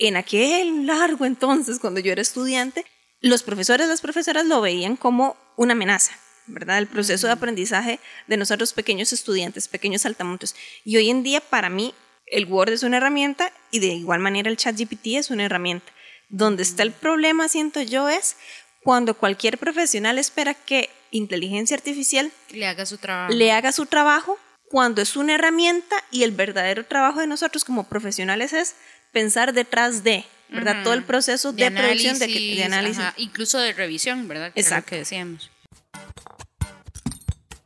en 0.00 0.16
aquel 0.16 0.86
largo 0.86 1.26
entonces, 1.26 1.78
cuando 1.78 2.00
yo 2.00 2.10
era 2.10 2.22
estudiante, 2.22 2.84
los 3.20 3.42
profesores, 3.42 3.86
las 3.86 4.00
profesoras 4.00 4.46
lo 4.46 4.60
veían 4.60 4.96
como 4.96 5.36
una 5.56 5.72
amenaza, 5.72 6.12
¿verdad? 6.46 6.78
El 6.78 6.86
proceso 6.86 7.26
de 7.26 7.34
aprendizaje 7.34 8.00
de 8.26 8.36
nosotros 8.38 8.72
pequeños 8.72 9.12
estudiantes, 9.12 9.68
pequeños 9.68 10.02
saltamontes. 10.02 10.56
Y 10.84 10.96
hoy 10.96 11.10
en 11.10 11.22
día, 11.22 11.40
para 11.40 11.68
mí, 11.68 11.94
el 12.26 12.46
Word 12.46 12.72
es 12.72 12.82
una 12.82 12.96
herramienta 12.96 13.52
y 13.70 13.80
de 13.80 13.88
igual 13.88 14.20
manera 14.20 14.48
el 14.48 14.56
ChatGPT 14.56 15.18
es 15.18 15.30
una 15.30 15.44
herramienta. 15.44 15.92
Donde 16.30 16.62
está 16.62 16.82
el 16.82 16.92
problema, 16.92 17.48
siento 17.48 17.82
yo, 17.82 18.08
es 18.08 18.36
cuando 18.82 19.14
cualquier 19.14 19.58
profesional 19.58 20.18
espera 20.18 20.54
que 20.54 20.88
inteligencia 21.10 21.76
artificial 21.76 22.32
le 22.50 22.66
haga 22.66 22.86
su 22.86 22.96
trabajo. 22.96 23.34
Le 23.34 23.52
haga 23.52 23.72
su 23.72 23.84
trabajo 23.84 24.38
cuando 24.70 25.02
es 25.02 25.16
una 25.16 25.34
herramienta 25.34 25.96
y 26.10 26.22
el 26.22 26.30
verdadero 26.30 26.86
trabajo 26.86 27.20
de 27.20 27.26
nosotros 27.26 27.64
como 27.64 27.88
profesionales 27.88 28.52
es 28.52 28.76
pensar 29.12 29.52
detrás 29.52 30.04
de, 30.04 30.24
¿verdad? 30.48 30.82
Todo 30.82 30.94
el 30.94 31.04
proceso 31.04 31.52
de, 31.52 31.70
producción, 31.70 32.18
de, 32.18 32.64
análisis. 32.64 33.02
incluso 33.16 33.58
de 33.58 33.72
revisión, 33.72 34.28
¿verdad? 34.28 34.52
Exacto. 34.54 34.90
que 34.90 34.96
decíamos. 34.96 35.50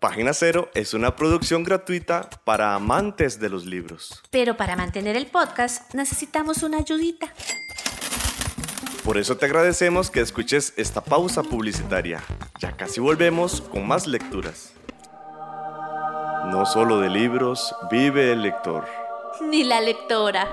Página 0.04 0.34
Cero 0.34 0.70
es 0.74 0.92
una 0.92 1.16
producción 1.16 1.64
gratuita 1.64 2.28
para 2.44 2.74
amantes 2.74 3.40
de 3.40 3.48
los 3.48 3.64
libros. 3.64 4.22
Pero 4.30 4.54
para 4.54 4.76
mantener 4.76 5.16
el 5.16 5.26
podcast 5.26 5.94
necesitamos 5.94 6.62
una 6.62 6.76
ayudita. 6.76 7.32
Por 9.02 9.16
eso 9.16 9.36
te 9.38 9.46
agradecemos 9.46 10.10
que 10.10 10.20
escuches 10.20 10.74
esta 10.76 11.02
pausa 11.02 11.42
publicitaria. 11.42 12.22
Ya 12.58 12.72
casi 12.72 13.00
volvemos 13.00 13.62
con 13.62 13.86
más 13.86 14.06
lecturas. 14.06 14.74
No 16.46 16.66
solo 16.66 17.00
de 17.00 17.08
libros 17.08 17.74
vive 17.90 18.32
el 18.32 18.42
lector. 18.42 18.86
Ni 19.42 19.64
la 19.64 19.80
lectora. 19.80 20.52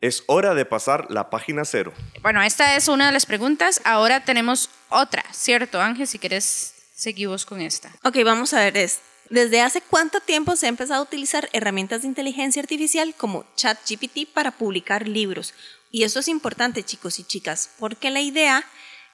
Es 0.00 0.24
hora 0.28 0.54
de 0.54 0.64
pasar 0.64 1.10
la 1.10 1.28
página 1.28 1.66
cero. 1.66 1.92
Bueno, 2.22 2.42
esta 2.42 2.74
es 2.74 2.88
una 2.88 3.06
de 3.06 3.12
las 3.12 3.26
preguntas. 3.26 3.82
Ahora 3.84 4.24
tenemos 4.24 4.70
otra, 4.88 5.22
¿cierto, 5.30 5.78
Ángel? 5.78 6.06
Si 6.06 6.18
quieres, 6.18 6.74
seguimos 6.94 7.44
con 7.44 7.60
esta. 7.60 7.90
Ok, 8.02 8.16
vamos 8.24 8.54
a 8.54 8.60
ver 8.60 8.78
esto. 8.78 9.02
¿Desde 9.28 9.60
hace 9.60 9.82
cuánto 9.82 10.20
tiempo 10.20 10.56
se 10.56 10.66
ha 10.66 10.70
empezado 10.70 11.00
a 11.00 11.04
utilizar 11.04 11.50
herramientas 11.52 12.00
de 12.02 12.08
inteligencia 12.08 12.62
artificial 12.62 13.14
como 13.14 13.44
ChatGPT 13.56 14.26
para 14.32 14.52
publicar 14.52 15.06
libros? 15.06 15.52
Y 15.90 16.04
eso 16.04 16.20
es 16.20 16.28
importante, 16.28 16.82
chicos 16.82 17.18
y 17.18 17.24
chicas, 17.24 17.70
porque 17.78 18.10
la 18.10 18.22
idea 18.22 18.64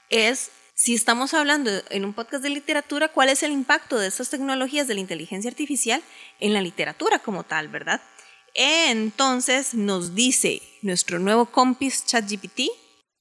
es, 0.09 0.53
si 0.75 0.95
estamos 0.95 1.35
hablando 1.35 1.71
en 1.91 2.05
un 2.05 2.15
podcast 2.15 2.45
de 2.45 2.51
literatura, 2.51 3.09
cuál 3.09 3.29
es 3.29 3.43
el 3.43 3.51
impacto 3.51 3.99
de 3.99 4.07
estas 4.07 4.31
tecnologías 4.31 4.87
de 4.87 4.95
la 4.95 5.01
inteligencia 5.01 5.51
artificial 5.51 6.01
en 6.39 6.55
la 6.55 6.61
literatura 6.61 7.19
como 7.19 7.43
tal, 7.43 7.69
¿verdad? 7.69 8.01
Entonces 8.57 9.75
nos 9.75 10.15
dice 10.15 10.63
nuestro 10.81 11.19
nuevo 11.19 11.47
compis 11.47 12.07
ChatGPT. 12.07 12.63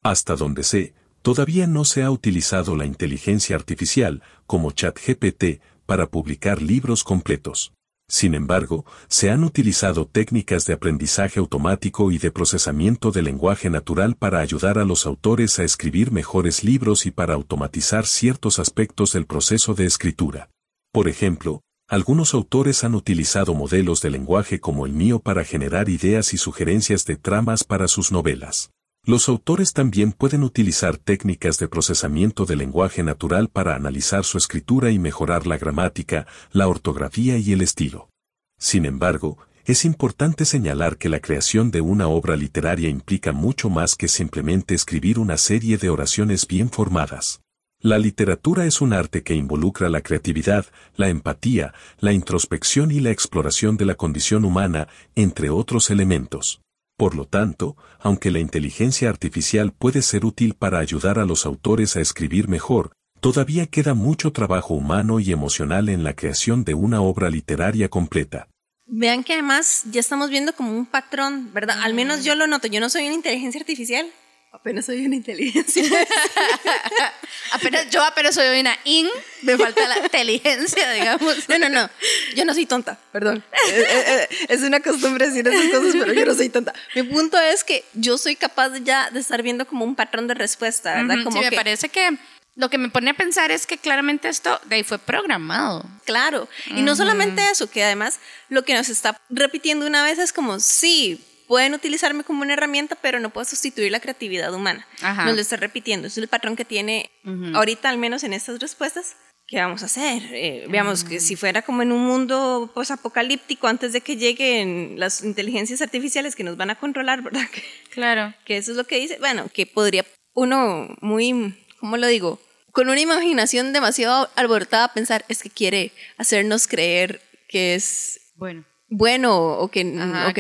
Hasta 0.01 0.35
donde 0.37 0.63
sé, 0.63 0.93
todavía 1.21 1.67
no 1.67 1.83
se 1.83 2.03
ha 2.03 2.11
utilizado 2.11 2.77
la 2.77 2.85
inteligencia 2.85 3.57
artificial 3.57 4.23
como 4.47 4.71
ChatGPT 4.71 5.61
para 5.85 6.07
publicar 6.07 6.61
libros 6.61 7.03
completos. 7.03 7.73
Sin 8.07 8.35
embargo, 8.35 8.85
se 9.09 9.31
han 9.31 9.43
utilizado 9.43 10.05
técnicas 10.05 10.65
de 10.65 10.73
aprendizaje 10.73 11.39
automático 11.39 12.11
y 12.11 12.19
de 12.19 12.31
procesamiento 12.31 13.11
de 13.11 13.23
lenguaje 13.23 13.69
natural 13.69 14.15
para 14.15 14.39
ayudar 14.39 14.77
a 14.77 14.85
los 14.85 15.05
autores 15.05 15.59
a 15.59 15.63
escribir 15.63 16.11
mejores 16.11 16.63
libros 16.63 17.07
y 17.07 17.11
para 17.11 17.33
automatizar 17.33 18.05
ciertos 18.05 18.59
aspectos 18.59 19.11
del 19.11 19.25
proceso 19.25 19.73
de 19.73 19.85
escritura. 19.85 20.49
Por 20.93 21.09
ejemplo, 21.09 21.61
algunos 21.87 22.33
autores 22.33 22.83
han 22.83 22.95
utilizado 22.95 23.53
modelos 23.53 24.01
de 24.01 24.09
lenguaje 24.09 24.59
como 24.59 24.87
el 24.87 24.93
mío 24.93 25.19
para 25.19 25.43
generar 25.43 25.87
ideas 25.87 26.33
y 26.33 26.37
sugerencias 26.37 27.05
de 27.05 27.15
tramas 27.15 27.63
para 27.63 27.87
sus 27.87 28.11
novelas. 28.11 28.71
Los 29.03 29.29
autores 29.29 29.71
también 29.71 30.11
pueden 30.11 30.41
utilizar 30.41 30.97
técnicas 30.97 31.59
de 31.59 31.67
procesamiento 31.67 32.45
de 32.45 32.55
lenguaje 32.55 33.03
natural 33.03 33.49
para 33.49 33.75
analizar 33.75 34.23
su 34.23 34.39
escritura 34.39 34.89
y 34.89 34.97
mejorar 34.97 35.45
la 35.45 35.59
gramática, 35.59 36.25
la 36.51 36.67
ortografía 36.67 37.37
y 37.37 37.51
el 37.51 37.61
estilo. 37.61 38.09
Sin 38.57 38.85
embargo, 38.85 39.37
es 39.65 39.85
importante 39.85 40.45
señalar 40.45 40.97
que 40.97 41.09
la 41.09 41.19
creación 41.19 41.69
de 41.69 41.81
una 41.81 42.07
obra 42.07 42.35
literaria 42.35 42.89
implica 42.89 43.31
mucho 43.31 43.69
más 43.69 43.95
que 43.95 44.07
simplemente 44.07 44.73
escribir 44.73 45.19
una 45.19 45.37
serie 45.37 45.77
de 45.77 45.91
oraciones 45.91 46.47
bien 46.47 46.71
formadas. 46.71 47.41
La 47.85 47.99
literatura 47.99 48.65
es 48.65 48.81
un 48.81 48.93
arte 48.93 49.21
que 49.21 49.35
involucra 49.35 49.89
la 49.89 50.01
creatividad, 50.01 50.65
la 50.95 51.09
empatía, 51.09 51.75
la 51.99 52.13
introspección 52.13 52.89
y 52.89 52.99
la 52.99 53.11
exploración 53.11 53.77
de 53.77 53.85
la 53.85 53.93
condición 53.93 54.43
humana, 54.43 54.87
entre 55.13 55.51
otros 55.51 55.91
elementos. 55.91 56.61
Por 56.97 57.13
lo 57.13 57.25
tanto, 57.25 57.77
aunque 57.99 58.31
la 58.31 58.39
inteligencia 58.39 59.07
artificial 59.07 59.71
puede 59.71 60.01
ser 60.01 60.25
útil 60.25 60.55
para 60.55 60.79
ayudar 60.79 61.19
a 61.19 61.25
los 61.25 61.45
autores 61.45 61.95
a 61.95 62.01
escribir 62.01 62.47
mejor, 62.47 62.91
todavía 63.19 63.67
queda 63.67 63.93
mucho 63.93 64.31
trabajo 64.31 64.73
humano 64.73 65.19
y 65.19 65.31
emocional 65.31 65.87
en 65.87 66.03
la 66.03 66.15
creación 66.15 66.63
de 66.63 66.73
una 66.73 67.01
obra 67.01 67.29
literaria 67.29 67.87
completa. 67.87 68.47
Vean 68.87 69.23
que 69.23 69.33
además 69.33 69.83
ya 69.91 69.99
estamos 69.99 70.31
viendo 70.31 70.53
como 70.53 70.75
un 70.75 70.87
patrón, 70.87 71.51
¿verdad? 71.53 71.77
Al 71.83 71.93
menos 71.93 72.23
yo 72.23 72.33
lo 72.33 72.47
noto, 72.47 72.65
yo 72.65 72.79
no 72.79 72.89
soy 72.89 73.05
una 73.05 73.13
inteligencia 73.13 73.61
artificial, 73.61 74.07
apenas 74.55 74.85
soy 74.85 75.05
una 75.05 75.15
inteligencia. 75.15 75.83
apenas, 77.51 77.89
yo 77.89 78.03
apenas 78.03 78.35
soy 78.35 78.59
una 78.59 78.77
in, 78.85 79.07
me 79.41 79.57
falta 79.57 79.87
la 79.87 79.99
inteligencia, 79.99 80.91
digamos. 80.91 81.47
No, 81.49 81.59
no, 81.59 81.69
no, 81.69 81.89
yo 82.35 82.45
no 82.45 82.53
soy 82.53 82.65
tonta, 82.65 82.97
perdón. 83.11 83.43
Eh, 83.69 83.85
eh, 83.87 84.03
eh, 84.07 84.45
es 84.49 84.61
una 84.61 84.79
costumbre 84.79 85.27
decir 85.27 85.47
esas 85.47 85.71
cosas, 85.71 85.93
pero 85.99 86.13
yo 86.13 86.25
no 86.25 86.33
soy 86.33 86.49
tonta. 86.49 86.73
Mi 86.95 87.03
punto 87.03 87.37
es 87.37 87.63
que 87.63 87.83
yo 87.93 88.17
soy 88.17 88.35
capaz 88.35 88.71
ya 88.83 89.09
de 89.11 89.19
estar 89.19 89.41
viendo 89.43 89.67
como 89.67 89.85
un 89.85 89.95
patrón 89.95 90.27
de 90.27 90.33
respuesta, 90.33 90.95
¿verdad? 90.95 91.23
como 91.23 91.37
sí, 91.37 91.49
me 91.49 91.55
parece 91.55 91.89
que 91.89 92.17
lo 92.55 92.69
que 92.69 92.77
me 92.77 92.89
pone 92.89 93.11
a 93.11 93.13
pensar 93.13 93.51
es 93.51 93.67
que 93.67 93.77
claramente 93.77 94.29
esto 94.29 94.61
de 94.65 94.77
ahí 94.77 94.83
fue 94.83 94.97
programado. 94.97 95.85
Claro. 96.05 96.47
Y 96.67 96.81
no 96.81 96.95
solamente 96.95 97.49
eso, 97.51 97.69
que 97.69 97.83
además 97.83 98.19
lo 98.47 98.63
que 98.63 98.73
nos 98.73 98.87
está 98.87 99.19
repitiendo 99.29 99.85
una 99.85 100.03
vez 100.03 100.19
es 100.19 100.31
como, 100.31 100.59
sí, 100.61 101.21
pueden 101.47 101.73
utilizarme 101.73 102.23
como 102.23 102.41
una 102.41 102.53
herramienta, 102.53 102.95
pero 102.95 103.19
no 103.19 103.29
puedo 103.29 103.45
sustituir 103.45 103.91
la 103.91 103.99
creatividad 103.99 104.53
humana. 104.53 104.87
No 105.01 105.33
lo 105.33 105.41
estoy 105.41 105.57
repitiendo. 105.57 106.07
es 106.07 106.17
el 106.17 106.27
patrón 106.27 106.55
que 106.55 106.65
tiene 106.65 107.09
ahorita, 107.53 107.89
al 107.89 107.97
menos 107.97 108.23
en 108.23 108.33
estas 108.33 108.59
respuestas. 108.59 109.15
¿Qué 109.47 109.59
vamos 109.59 109.83
a 109.83 109.85
hacer? 109.85 110.23
Eh, 110.31 110.65
veamos 110.69 111.03
que 111.03 111.19
si 111.19 111.35
fuera 111.35 111.61
como 111.61 111.83
en 111.83 111.91
un 111.91 112.03
mundo 112.03 112.73
apocalíptico 112.89 113.67
antes 113.67 113.93
de 113.93 114.01
que 114.01 114.17
lleguen 114.17 114.95
las 114.97 115.23
inteligencias 115.23 115.83
artificiales 115.83 116.35
que 116.35 116.43
nos 116.43 116.57
van 116.57 116.71
a 116.71 116.79
controlar, 116.79 117.21
¿verdad? 117.21 117.45
Claro. 117.91 118.33
Que 118.43 118.57
eso 118.57 118.71
es 118.71 118.77
lo 118.77 118.85
que 118.85 118.99
dice. 118.99 119.17
Bueno, 119.19 119.47
que 119.53 119.65
podría 119.65 120.03
uno 120.33 120.97
muy, 120.99 121.55
¿cómo 121.79 121.95
lo 121.95 122.07
digo? 122.07 122.41
Con 122.71 122.89
una 122.89 122.99
imaginación 122.99 123.71
demasiado 123.71 124.29
alborotada 124.35 124.91
pensar, 124.93 125.23
es 125.29 125.43
que 125.43 125.49
quiere 125.49 125.93
hacernos 126.17 126.67
creer 126.67 127.21
que 127.47 127.75
es 127.75 128.19
bueno 128.35 128.65
bueno 128.97 129.35
o 129.35 129.69
que, 129.69 129.81
que, 129.81 129.85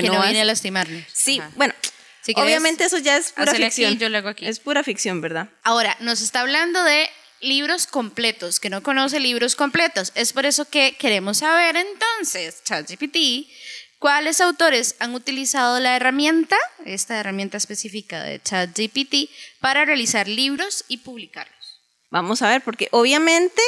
no, 0.09 0.21
viene 0.21 0.41
a 0.41 0.45
lastimarnos. 0.45 1.03
Sí, 1.11 1.41
bueno. 1.55 1.73
obviamente 2.35 2.85
eso 2.85 2.97
ya 2.97 3.17
es 3.17 3.31
pura 3.33 3.53
ficción. 3.53 3.97
yo 3.97 4.09
lo 4.09 4.17
hago 4.17 4.29
aquí. 4.29 4.45
Es 4.45 4.59
pura 4.59 4.83
ficción, 4.83 5.21
¿verdad? 5.21 5.49
Ahora, 5.63 5.95
nos 5.99 6.21
está 6.21 6.41
hablando 6.41 6.83
de 6.83 7.09
libros 7.41 7.85
completos, 7.85 8.59
que 8.59 8.69
no 8.69 8.81
conoce 8.81 9.19
libros 9.19 9.55
completos. 9.55 10.11
Es 10.15 10.33
por 10.33 10.45
eso 10.45 10.65
que 10.65 10.95
queremos 10.97 11.39
saber 11.39 11.75
entonces, 11.75 12.63
ChatGPT, 12.63 13.47
cuáles 13.99 14.41
autores 14.41 14.95
han 14.99 15.13
utilizado 15.13 15.79
la 15.79 15.95
herramienta, 15.95 16.55
esta 16.85 17.19
herramienta 17.19 17.57
específica 17.57 18.23
de 18.23 18.41
ChatGPT, 18.41 19.29
para 19.59 19.85
realizar 19.85 20.27
libros 20.27 20.85
y 20.87 20.97
publicarlos. 20.97 21.81
Vamos 22.09 22.41
a 22.41 22.49
ver, 22.49 22.61
porque 22.61 22.87
obviamente 22.91 23.61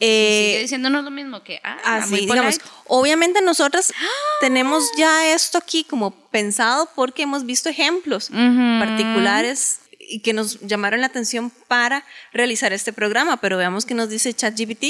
eh, 0.00 0.46
sigue 0.48 0.62
diciéndonos 0.62 1.04
lo 1.04 1.10
mismo 1.10 1.42
que, 1.42 1.60
ah, 1.62 1.78
así, 1.84 2.16
digamos, 2.16 2.60
obviamente 2.86 3.40
nosotras 3.42 3.92
tenemos 4.40 4.84
ya 4.96 5.32
esto 5.32 5.58
aquí 5.58 5.84
como 5.84 6.10
pensado 6.10 6.88
porque 6.94 7.22
hemos 7.22 7.46
visto 7.46 7.68
ejemplos 7.68 8.30
particulares 8.30 9.80
y 9.98 10.20
que 10.20 10.32
nos 10.32 10.60
llamaron 10.60 11.00
la 11.00 11.06
atención 11.06 11.50
para 11.68 12.04
realizar 12.32 12.72
este 12.72 12.92
programa, 12.92 13.38
pero 13.38 13.56
veamos 13.56 13.86
qué 13.86 13.94
nos 13.94 14.08
dice 14.08 14.34
ChatGPT. 14.34 14.86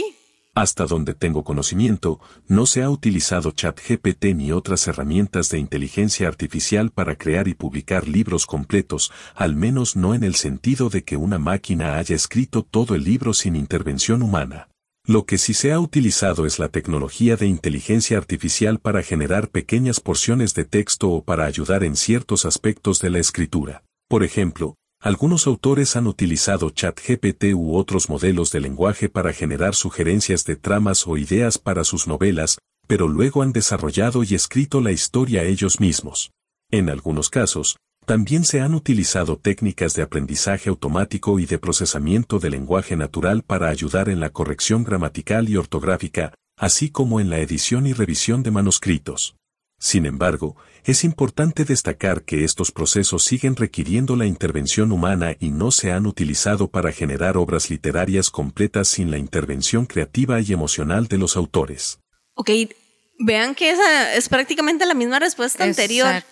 Hasta 0.56 0.86
donde 0.86 1.14
tengo 1.14 1.42
conocimiento, 1.42 2.20
no 2.46 2.66
se 2.66 2.84
ha 2.84 2.90
utilizado 2.90 3.50
ChatGPT 3.50 4.26
ni 4.36 4.52
otras 4.52 4.86
herramientas 4.86 5.50
de 5.50 5.58
inteligencia 5.58 6.28
artificial 6.28 6.90
para 6.90 7.16
crear 7.16 7.48
y 7.48 7.54
publicar 7.54 8.06
libros 8.06 8.46
completos, 8.46 9.12
al 9.34 9.56
menos 9.56 9.96
no 9.96 10.14
en 10.14 10.22
el 10.22 10.36
sentido 10.36 10.90
de 10.90 11.02
que 11.02 11.16
una 11.16 11.40
máquina 11.40 11.96
haya 11.96 12.14
escrito 12.14 12.62
todo 12.62 12.94
el 12.94 13.02
libro 13.02 13.34
sin 13.34 13.56
intervención 13.56 14.22
humana. 14.22 14.68
Lo 15.06 15.26
que 15.26 15.36
sí 15.36 15.52
se 15.52 15.70
ha 15.70 15.80
utilizado 15.80 16.46
es 16.46 16.58
la 16.58 16.70
tecnología 16.70 17.36
de 17.36 17.46
inteligencia 17.46 18.16
artificial 18.16 18.78
para 18.78 19.02
generar 19.02 19.50
pequeñas 19.50 20.00
porciones 20.00 20.54
de 20.54 20.64
texto 20.64 21.10
o 21.10 21.22
para 21.22 21.44
ayudar 21.44 21.84
en 21.84 21.94
ciertos 21.94 22.46
aspectos 22.46 23.00
de 23.00 23.10
la 23.10 23.18
escritura. 23.18 23.84
Por 24.08 24.24
ejemplo, 24.24 24.76
algunos 25.02 25.46
autores 25.46 25.96
han 25.96 26.06
utilizado 26.06 26.70
ChatGPT 26.70 27.52
u 27.52 27.76
otros 27.76 28.08
modelos 28.08 28.50
de 28.50 28.60
lenguaje 28.60 29.10
para 29.10 29.34
generar 29.34 29.74
sugerencias 29.74 30.46
de 30.46 30.56
tramas 30.56 31.06
o 31.06 31.18
ideas 31.18 31.58
para 31.58 31.84
sus 31.84 32.06
novelas, 32.06 32.56
pero 32.86 33.06
luego 33.06 33.42
han 33.42 33.52
desarrollado 33.52 34.24
y 34.24 34.34
escrito 34.34 34.80
la 34.80 34.92
historia 34.92 35.44
ellos 35.44 35.80
mismos. 35.80 36.30
En 36.70 36.88
algunos 36.88 37.28
casos, 37.28 37.76
también 38.04 38.44
se 38.44 38.60
han 38.60 38.74
utilizado 38.74 39.36
técnicas 39.36 39.94
de 39.94 40.02
aprendizaje 40.02 40.68
automático 40.68 41.38
y 41.38 41.46
de 41.46 41.58
procesamiento 41.58 42.38
de 42.38 42.50
lenguaje 42.50 42.96
natural 42.96 43.42
para 43.42 43.68
ayudar 43.68 44.08
en 44.08 44.20
la 44.20 44.30
corrección 44.30 44.84
gramatical 44.84 45.48
y 45.48 45.56
ortográfica, 45.56 46.34
así 46.56 46.90
como 46.90 47.20
en 47.20 47.30
la 47.30 47.40
edición 47.40 47.86
y 47.86 47.92
revisión 47.92 48.42
de 48.42 48.50
manuscritos. 48.50 49.36
Sin 49.78 50.06
embargo, 50.06 50.56
es 50.84 51.04
importante 51.04 51.64
destacar 51.64 52.22
que 52.22 52.44
estos 52.44 52.72
procesos 52.72 53.22
siguen 53.24 53.56
requiriendo 53.56 54.16
la 54.16 54.26
intervención 54.26 54.92
humana 54.92 55.36
y 55.40 55.50
no 55.50 55.70
se 55.70 55.92
han 55.92 56.06
utilizado 56.06 56.68
para 56.68 56.92
generar 56.92 57.36
obras 57.36 57.70
literarias 57.70 58.30
completas 58.30 58.88
sin 58.88 59.10
la 59.10 59.18
intervención 59.18 59.86
creativa 59.86 60.40
y 60.40 60.52
emocional 60.52 61.06
de 61.06 61.18
los 61.18 61.36
autores. 61.36 62.00
Ok, 62.34 62.50
Vean 63.18 63.54
que 63.54 63.70
esa 63.70 64.14
es 64.14 64.28
prácticamente 64.28 64.86
la 64.86 64.94
misma 64.94 65.18
respuesta 65.20 65.64
anterior. 65.64 66.22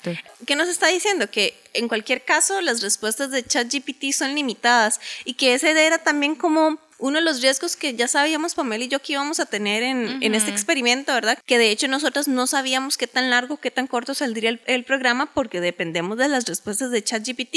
¿Qué 0.46 0.56
nos 0.56 0.68
está 0.68 0.88
diciendo? 0.88 1.30
Que 1.30 1.54
en 1.74 1.86
cualquier 1.86 2.24
caso 2.24 2.60
las 2.60 2.82
respuestas 2.82 3.30
de 3.30 3.44
ChatGPT 3.44 4.12
son 4.12 4.34
limitadas 4.34 5.00
y 5.24 5.34
que 5.34 5.54
ese 5.54 5.70
era 5.70 5.98
también 5.98 6.34
como 6.34 6.78
uno 6.98 7.18
de 7.18 7.24
los 7.24 7.40
riesgos 7.40 7.76
que 7.76 7.94
ya 7.94 8.08
sabíamos 8.08 8.54
Pamela 8.54 8.84
y 8.84 8.88
yo 8.88 9.00
que 9.00 9.12
íbamos 9.12 9.40
a 9.40 9.46
tener 9.46 9.82
en, 9.82 10.34
este 10.34 10.50
experimento, 10.50 11.12
¿verdad? 11.12 11.38
Que 11.46 11.58
de 11.58 11.70
hecho 11.70 11.88
nosotros 11.88 12.28
no 12.28 12.46
sabíamos 12.46 12.96
qué 12.96 13.06
tan 13.06 13.30
largo, 13.30 13.58
qué 13.58 13.70
tan 13.70 13.86
corto 13.86 14.14
saldría 14.14 14.58
el, 14.66 14.84
programa 14.84 15.26
porque 15.32 15.60
dependemos 15.60 16.16
de 16.18 16.28
las 16.28 16.46
respuestas 16.46 16.90
de 16.90 17.02
ChatGPT. 17.02 17.56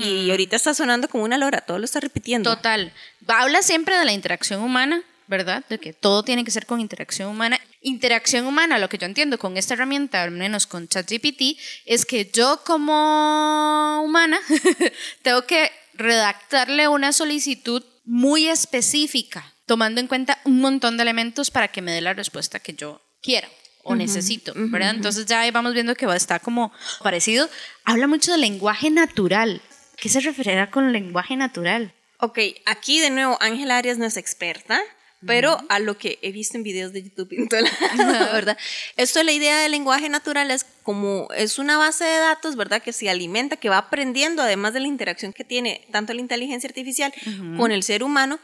Y 0.00 0.28
ahorita 0.30 0.56
está 0.56 0.74
sonando 0.74 1.08
como 1.08 1.22
una 1.22 1.38
lora, 1.38 1.60
todo 1.60 1.78
lo 1.78 1.84
está 1.84 2.00
repitiendo. 2.00 2.56
Total. 2.56 2.92
Habla 3.28 3.62
siempre 3.62 3.96
de 3.96 4.04
la 4.04 4.12
interacción 4.12 4.60
humana, 4.60 5.04
¿verdad? 5.28 5.64
De 5.68 5.78
que 5.78 5.92
todo 5.92 6.22
tiene 6.22 6.44
que 6.44 6.50
ser 6.50 6.66
con 6.66 6.80
interacción 6.80 7.30
humana. 7.30 7.60
Interacción 7.80 8.46
humana, 8.46 8.78
lo 8.78 8.88
que 8.88 8.98
yo 8.98 9.06
entiendo 9.06 9.38
con 9.38 9.56
esta 9.56 9.74
herramienta, 9.74 10.22
al 10.22 10.30
menos 10.30 10.66
con 10.66 10.88
ChatGPT, 10.88 11.58
es 11.84 12.04
que 12.04 12.30
yo 12.32 12.62
como 12.64 14.02
humana 14.02 14.40
tengo 15.22 15.42
que 15.42 15.70
redactarle 15.94 16.88
una 16.88 17.12
solicitud 17.12 17.84
muy 18.04 18.48
específica, 18.48 19.54
tomando 19.66 20.00
en 20.00 20.06
cuenta 20.06 20.38
un 20.44 20.60
montón 20.60 20.96
de 20.96 21.02
elementos 21.02 21.50
para 21.50 21.68
que 21.68 21.82
me 21.82 21.92
dé 21.92 22.00
la 22.00 22.14
respuesta 22.14 22.58
que 22.58 22.72
yo 22.72 23.02
quiera 23.22 23.48
o 23.84 23.94
necesito, 23.94 24.52
¿verdad? 24.54 24.94
Entonces 24.94 25.26
ya 25.26 25.40
ahí 25.40 25.50
vamos 25.50 25.72
viendo 25.72 25.94
que 25.94 26.06
va 26.06 26.14
a 26.14 26.18
estar 26.18 26.40
como 26.40 26.72
parecido. 27.02 27.48
Habla 27.84 28.06
mucho 28.06 28.32
del 28.32 28.42
lenguaje 28.42 28.90
natural. 28.90 29.62
¿Qué 29.96 30.08
se 30.08 30.20
referirá 30.20 30.70
con 30.70 30.92
lenguaje 30.92 31.36
natural? 31.36 31.94
Ok, 32.20 32.38
aquí 32.66 33.00
de 33.00 33.10
nuevo 33.10 33.38
Ángela 33.40 33.78
Arias 33.78 33.96
no 33.96 34.04
es 34.04 34.16
experta, 34.16 34.80
pero 35.26 35.58
a 35.68 35.78
lo 35.78 35.98
que 35.98 36.18
he 36.22 36.32
visto 36.32 36.56
en 36.56 36.62
videos 36.62 36.92
de 36.92 37.02
YouTube, 37.02 37.28
¿verdad? 38.32 38.56
Esto 38.96 39.18
de 39.18 39.24
la 39.24 39.32
idea 39.32 39.58
del 39.58 39.72
lenguaje 39.72 40.08
natural 40.08 40.50
es 40.50 40.64
como 40.82 41.28
es 41.36 41.58
una 41.58 41.76
base 41.76 42.04
de 42.04 42.18
datos, 42.18 42.56
¿verdad? 42.56 42.82
Que 42.82 42.92
se 42.92 43.10
alimenta, 43.10 43.56
que 43.56 43.68
va 43.68 43.78
aprendiendo, 43.78 44.42
además 44.42 44.74
de 44.74 44.80
la 44.80 44.88
interacción 44.88 45.32
que 45.32 45.44
tiene 45.44 45.86
tanto 45.92 46.14
la 46.14 46.20
inteligencia 46.20 46.68
artificial 46.68 47.12
con 47.56 47.72
el 47.72 47.82
ser 47.82 48.02
humano, 48.02 48.38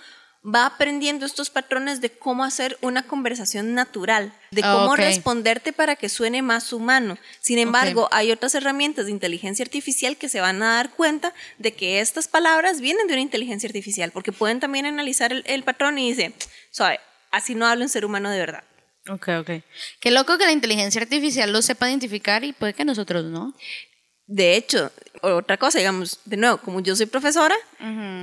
va 0.44 0.66
aprendiendo 0.66 1.24
estos 1.24 1.48
patrones 1.48 2.02
de 2.02 2.10
cómo 2.10 2.44
hacer 2.44 2.76
una 2.82 3.04
conversación 3.04 3.72
natural, 3.72 4.34
de 4.50 4.60
ah, 4.62 4.74
cómo 4.74 4.94
responderte 4.94 5.72
para 5.72 5.96
que 5.96 6.10
suene 6.10 6.42
más 6.42 6.72
humano. 6.72 7.16
Sin 7.40 7.58
embargo, 7.58 8.08
hay 8.12 8.30
otras 8.30 8.54
herramientas 8.54 9.06
de 9.06 9.12
inteligencia 9.12 9.62
artificial 9.62 10.18
que 10.18 10.28
se 10.28 10.40
van 10.42 10.62
a 10.62 10.74
dar 10.74 10.90
cuenta 10.90 11.32
de 11.58 11.72
que 11.72 12.00
estas 12.00 12.28
palabras 12.28 12.82
vienen 12.82 13.06
de 13.06 13.14
una 13.14 13.22
inteligencia 13.22 13.68
artificial, 13.68 14.10
porque 14.10 14.32
pueden 14.32 14.60
también 14.60 14.84
analizar 14.84 15.32
el, 15.32 15.62
patrón 15.64 15.98
y 15.98 16.10
dice, 16.10 16.34
sabe, 16.74 16.98
así 17.30 17.54
no 17.54 17.66
habla 17.66 17.84
un 17.84 17.88
ser 17.88 18.04
humano 18.04 18.30
de 18.30 18.38
verdad. 18.38 18.64
Ok, 19.08 19.28
ok. 19.40 19.50
Qué 20.00 20.10
loco 20.10 20.38
que 20.38 20.44
la 20.44 20.52
inteligencia 20.52 21.00
artificial 21.00 21.52
lo 21.52 21.62
sepa 21.62 21.88
identificar 21.88 22.42
y 22.42 22.52
puede 22.52 22.74
que 22.74 22.84
nosotros 22.84 23.24
no. 23.24 23.54
De 24.26 24.56
hecho, 24.56 24.90
otra 25.20 25.58
cosa, 25.58 25.78
digamos, 25.78 26.18
de 26.24 26.38
nuevo, 26.38 26.56
como 26.56 26.80
yo 26.80 26.96
soy 26.96 27.06
profesora, 27.06 27.54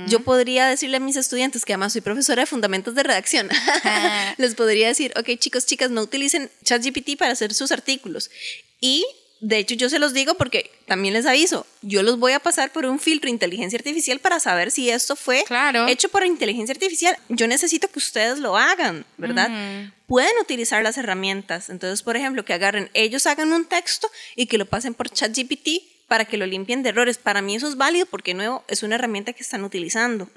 yo 0.08 0.20
podría 0.20 0.66
decirle 0.66 0.96
a 0.96 1.00
mis 1.00 1.14
estudiantes, 1.16 1.64
que 1.64 1.72
además 1.72 1.92
soy 1.92 2.02
profesora 2.02 2.42
de 2.42 2.46
fundamentos 2.46 2.96
de 2.96 3.04
redacción, 3.04 3.48
les 4.36 4.56
podría 4.56 4.88
decir, 4.88 5.12
ok 5.16 5.38
chicos, 5.38 5.64
chicas, 5.64 5.90
no 5.90 6.02
utilicen 6.02 6.50
ChatGPT 6.64 7.16
para 7.16 7.32
hacer 7.32 7.54
sus 7.54 7.70
artículos. 7.70 8.30
Y 8.80 9.06
de 9.42 9.58
hecho 9.58 9.74
yo 9.74 9.90
se 9.90 9.98
los 9.98 10.14
digo 10.14 10.34
porque 10.34 10.70
también 10.86 11.14
les 11.14 11.26
aviso, 11.26 11.66
yo 11.82 12.02
los 12.02 12.18
voy 12.18 12.32
a 12.32 12.38
pasar 12.38 12.72
por 12.72 12.86
un 12.86 13.00
filtro 13.00 13.26
de 13.26 13.32
inteligencia 13.32 13.76
artificial 13.76 14.20
para 14.20 14.38
saber 14.38 14.70
si 14.70 14.88
esto 14.88 15.16
fue 15.16 15.44
hecho 15.88 16.08
por 16.08 16.24
inteligencia 16.24 16.72
artificial. 16.72 17.18
Yo 17.28 17.48
necesito 17.48 17.88
que 17.88 17.98
ustedes 17.98 18.38
lo 18.38 18.56
hagan, 18.56 19.04
¿verdad? 19.18 19.50
Pueden 20.06 20.32
utilizar 20.40 20.82
las 20.82 20.96
herramientas. 20.96 21.70
Entonces, 21.70 22.02
por 22.02 22.16
ejemplo, 22.16 22.44
que 22.44 22.52
agarren, 22.52 22.90
ellos 22.94 23.26
hagan 23.26 23.52
un 23.52 23.64
texto 23.64 24.10
y 24.36 24.46
que 24.46 24.58
lo 24.58 24.66
pasen 24.66 24.94
por 24.94 25.10
ChatGPT 25.10 25.68
para 26.06 26.24
que 26.26 26.36
lo 26.36 26.46
limpien 26.46 26.82
de 26.82 26.90
errores. 26.90 27.18
Para 27.18 27.42
mí 27.42 27.56
eso 27.56 27.66
es 27.66 27.76
válido 27.76 28.06
porque 28.06 28.34
nuevo 28.34 28.64
es 28.68 28.82
una 28.82 28.94
herramienta 28.94 29.32
que 29.32 29.42
están 29.42 29.64
utilizando. 29.64 30.28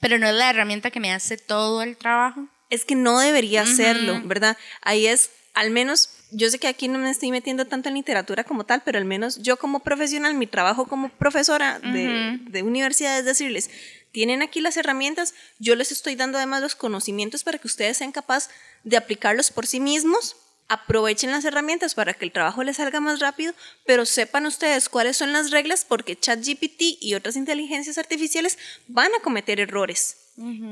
Pero 0.00 0.18
no 0.18 0.28
es 0.28 0.34
la 0.34 0.48
herramienta 0.48 0.90
que 0.90 1.00
me 1.00 1.12
hace 1.12 1.36
todo 1.36 1.82
el 1.82 1.96
trabajo. 1.96 2.46
Es 2.70 2.84
que 2.84 2.94
no 2.94 3.18
debería 3.18 3.62
hacerlo, 3.62 4.20
¿verdad? 4.24 4.56
Ahí 4.80 5.06
es, 5.06 5.30
al 5.52 5.72
menos, 5.72 6.10
yo 6.30 6.50
sé 6.50 6.58
que 6.58 6.68
aquí 6.68 6.88
no 6.88 6.98
me 6.98 7.10
estoy 7.10 7.30
metiendo 7.30 7.66
tanto 7.66 7.88
en 7.88 7.94
literatura 7.94 8.44
como 8.44 8.64
tal, 8.64 8.82
pero 8.84 8.98
al 8.98 9.04
menos 9.04 9.42
yo 9.42 9.56
como 9.56 9.80
profesional, 9.80 10.34
mi 10.34 10.46
trabajo 10.46 10.86
como 10.86 11.08
profesora 11.08 11.78
de, 11.80 12.38
de 12.42 12.62
universidad 12.62 13.18
es 13.18 13.24
decirles, 13.24 13.70
tienen 14.12 14.42
aquí 14.42 14.60
las 14.60 14.76
herramientas, 14.76 15.34
yo 15.58 15.76
les 15.76 15.92
estoy 15.92 16.16
dando 16.16 16.38
además 16.38 16.62
los 16.62 16.74
conocimientos 16.74 17.44
para 17.44 17.58
que 17.58 17.66
ustedes 17.66 17.96
sean 17.96 18.12
capaces 18.12 18.50
de 18.84 18.96
aplicarlos 18.96 19.50
por 19.50 19.66
sí 19.66 19.80
mismos 19.80 20.36
aprovechen 20.70 21.32
las 21.32 21.44
herramientas 21.44 21.96
para 21.96 22.14
que 22.14 22.24
el 22.24 22.30
trabajo 22.30 22.62
les 22.62 22.76
salga 22.76 23.00
más 23.00 23.18
rápido, 23.18 23.52
pero 23.84 24.06
sepan 24.06 24.46
ustedes 24.46 24.88
cuáles 24.88 25.16
son 25.16 25.32
las 25.32 25.50
reglas 25.50 25.84
porque 25.84 26.16
ChatGPT 26.16 26.98
y 27.00 27.14
otras 27.14 27.34
inteligencias 27.34 27.98
artificiales 27.98 28.56
van 28.86 29.12
a 29.12 29.20
cometer 29.20 29.58
errores. 29.58 30.16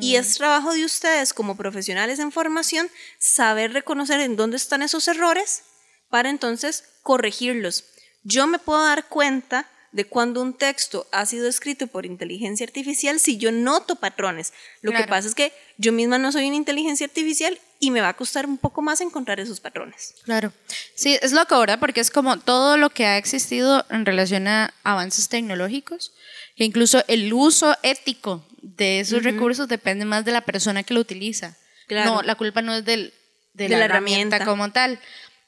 Y 0.00 0.16
es 0.16 0.38
trabajo 0.38 0.72
de 0.72 0.84
ustedes 0.84 1.34
como 1.34 1.56
profesionales 1.56 2.20
en 2.20 2.32
formación 2.32 2.88
saber 3.18 3.74
reconocer 3.74 4.20
en 4.20 4.37
dónde 4.37 4.56
están 4.56 4.80
esos 4.80 5.08
errores 5.08 5.64
para 6.08 6.30
entonces 6.30 6.84
corregirlos. 7.02 7.84
yo 8.22 8.46
me 8.46 8.58
puedo 8.58 8.82
dar 8.82 9.08
cuenta 9.08 9.68
de 9.92 10.05
cuando 10.05 10.42
un 10.42 10.55
texto 10.55 11.07
ha 11.12 11.24
sido 11.27 11.48
escrito 11.48 11.87
por 11.87 12.05
inteligencia 12.05 12.66
artificial 12.66 13.18
si 13.18 13.38
yo 13.38 13.51
noto 13.53 13.96
patrones. 13.96 14.53
Lo 14.83 14.92
que 14.92 15.05
pasa 15.05 15.29
es 15.29 15.35
que 15.35 15.53
yo 15.79 15.92
misma 15.92 16.18
no 16.18 16.31
soy 16.31 16.46
una 16.46 16.57
inteligencia 16.57 17.07
artificial 17.07 17.59
y 17.81 17.90
me 17.90 18.01
va 18.01 18.09
a 18.09 18.16
costar 18.16 18.46
un 18.46 18.59
poco 18.59 18.83
más 18.83 19.01
encontrar 19.01 19.40
esos 19.40 19.61
patrones. 19.61 20.14
Claro. 20.24 20.53
Sí, 20.94 21.18
es 21.22 21.33
loco, 21.33 21.59
¿verdad? 21.59 21.79
Porque 21.79 22.01
es 22.01 22.11
como 22.11 22.38
todo 22.38 22.77
lo 22.77 22.90
que 22.90 23.07
ha 23.07 23.16
existido 23.16 23.87
en 23.90 24.05
relación 24.05 24.48
a 24.48 24.74
avances 24.85 25.29
tecnológicos, 25.29 26.12
que 26.57 26.64
incluso 26.64 27.03
el 27.09 27.33
uso 27.33 27.77
ético 27.83 28.44
de 28.61 29.01
esos 29.01 29.22
recursos 29.22 29.68
depende 29.68 30.05
más 30.05 30.24
de 30.24 30.33
la 30.33 30.40
persona 30.42 30.83
que 30.83 30.94
lo 30.94 31.01
utiliza. 31.01 31.57
No, 31.88 32.22
la 32.22 32.35
culpa 32.35 32.61
no 32.62 32.74
es 32.74 32.85
del, 32.85 33.14
de, 33.55 33.68
la, 33.68 33.85
herramienta 33.85 34.44
como 34.44 34.70
tal. 34.72 34.98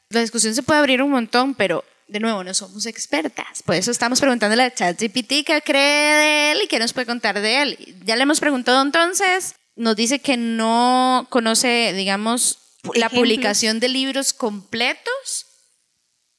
La 0.08 0.20
discusión 0.20 0.54
se 0.54 0.62
puede 0.62 0.80
abrir 0.80 1.02
un 1.02 1.10
montón, 1.10 1.54
pero 1.54 1.84
de 2.10 2.18
nuevo, 2.18 2.42
no 2.42 2.52
somos 2.54 2.86
expertas. 2.86 3.62
Por 3.64 3.76
eso 3.76 3.90
estamos 3.90 4.20
preguntándole 4.20 4.64
a 4.64 4.74
ChatGPT 4.74 5.46
qué 5.46 5.62
cree 5.64 6.16
de 6.16 6.52
él 6.52 6.60
y 6.64 6.66
qué 6.66 6.80
nos 6.80 6.92
puede 6.92 7.06
contar 7.06 7.40
de 7.40 7.62
él. 7.62 7.96
Ya 8.04 8.16
le 8.16 8.24
hemos 8.24 8.40
preguntado 8.40 8.82
entonces, 8.82 9.54
nos 9.76 9.94
dice 9.94 10.18
que 10.18 10.36
no 10.36 11.28
conoce, 11.30 11.92
digamos, 11.94 12.58
la 12.94 13.08
publicación 13.08 13.78
de 13.78 13.88
libros 13.88 14.32
completos, 14.32 15.46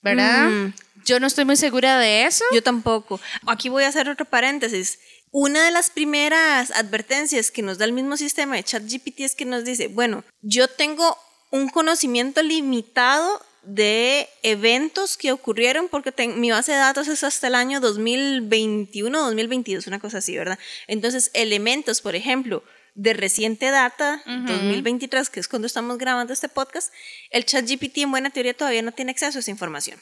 ¿verdad? 0.02 0.50
Mm. 0.50 0.74
Yo 1.06 1.20
no 1.20 1.28
estoy 1.28 1.46
muy 1.46 1.56
segura 1.56 1.98
de 2.00 2.26
eso. 2.26 2.44
Yo 2.54 2.62
tampoco. 2.62 3.22
Aquí 3.48 3.70
voy 3.70 3.86
a 3.86 3.88
hacer 3.88 4.10
otro 4.10 4.26
paréntesis. 4.26 5.00
Una 5.32 5.64
de 5.64 5.72
las 5.72 5.90
primeras 5.90 6.72
advertencias 6.72 7.50
que 7.50 7.62
nos 7.62 7.78
da 7.78 7.86
el 7.86 7.94
mismo 7.94 8.18
sistema 8.18 8.58
de 8.58 8.64
ChatGPT 8.64 9.22
es 9.22 9.36
que 9.36 9.46
nos 9.46 9.64
dice, 9.64 9.88
bueno, 9.88 10.26
yo 10.42 10.68
tengo 10.68 11.18
un 11.50 11.70
conocimiento 11.70 12.44
limitado 12.44 13.42
de 13.64 14.28
eventos 14.44 15.18
que 15.18 15.32
ocurrieron, 15.32 15.88
porque 15.88 16.14
mi 16.28 16.52
base 16.52 16.72
de 16.72 16.80
datos 16.80 17.08
es 17.08 17.24
hasta 17.24 17.48
el 17.48 17.56
año 17.56 17.80
2021, 17.80 19.20
2022, 19.20 19.88
una 19.88 20.00
cosa 20.00 20.18
así, 20.20 20.36
¿verdad? 20.36 20.58
Entonces, 20.88 21.32
elementos, 21.34 22.02
por 22.02 22.16
ejemplo, 22.16 22.64
de 22.96 23.14
reciente 23.14 23.70
data, 23.72 24.22
2023, 24.26 25.30
que 25.30 25.40
es 25.40 25.48
cuando 25.48 25.66
estamos 25.66 25.98
grabando 25.98 26.34
este 26.34 26.50
podcast, 26.50 26.92
el 27.30 27.46
chat 27.46 27.66
GPT 27.70 28.00
en 28.00 28.12
buena 28.12 28.30
teoría 28.32 28.54
todavía 28.54 28.82
no 28.82 28.92
tiene 28.92 29.12
acceso 29.12 29.38
a 29.38 29.42
esa 29.42 29.52
información. 29.52 30.00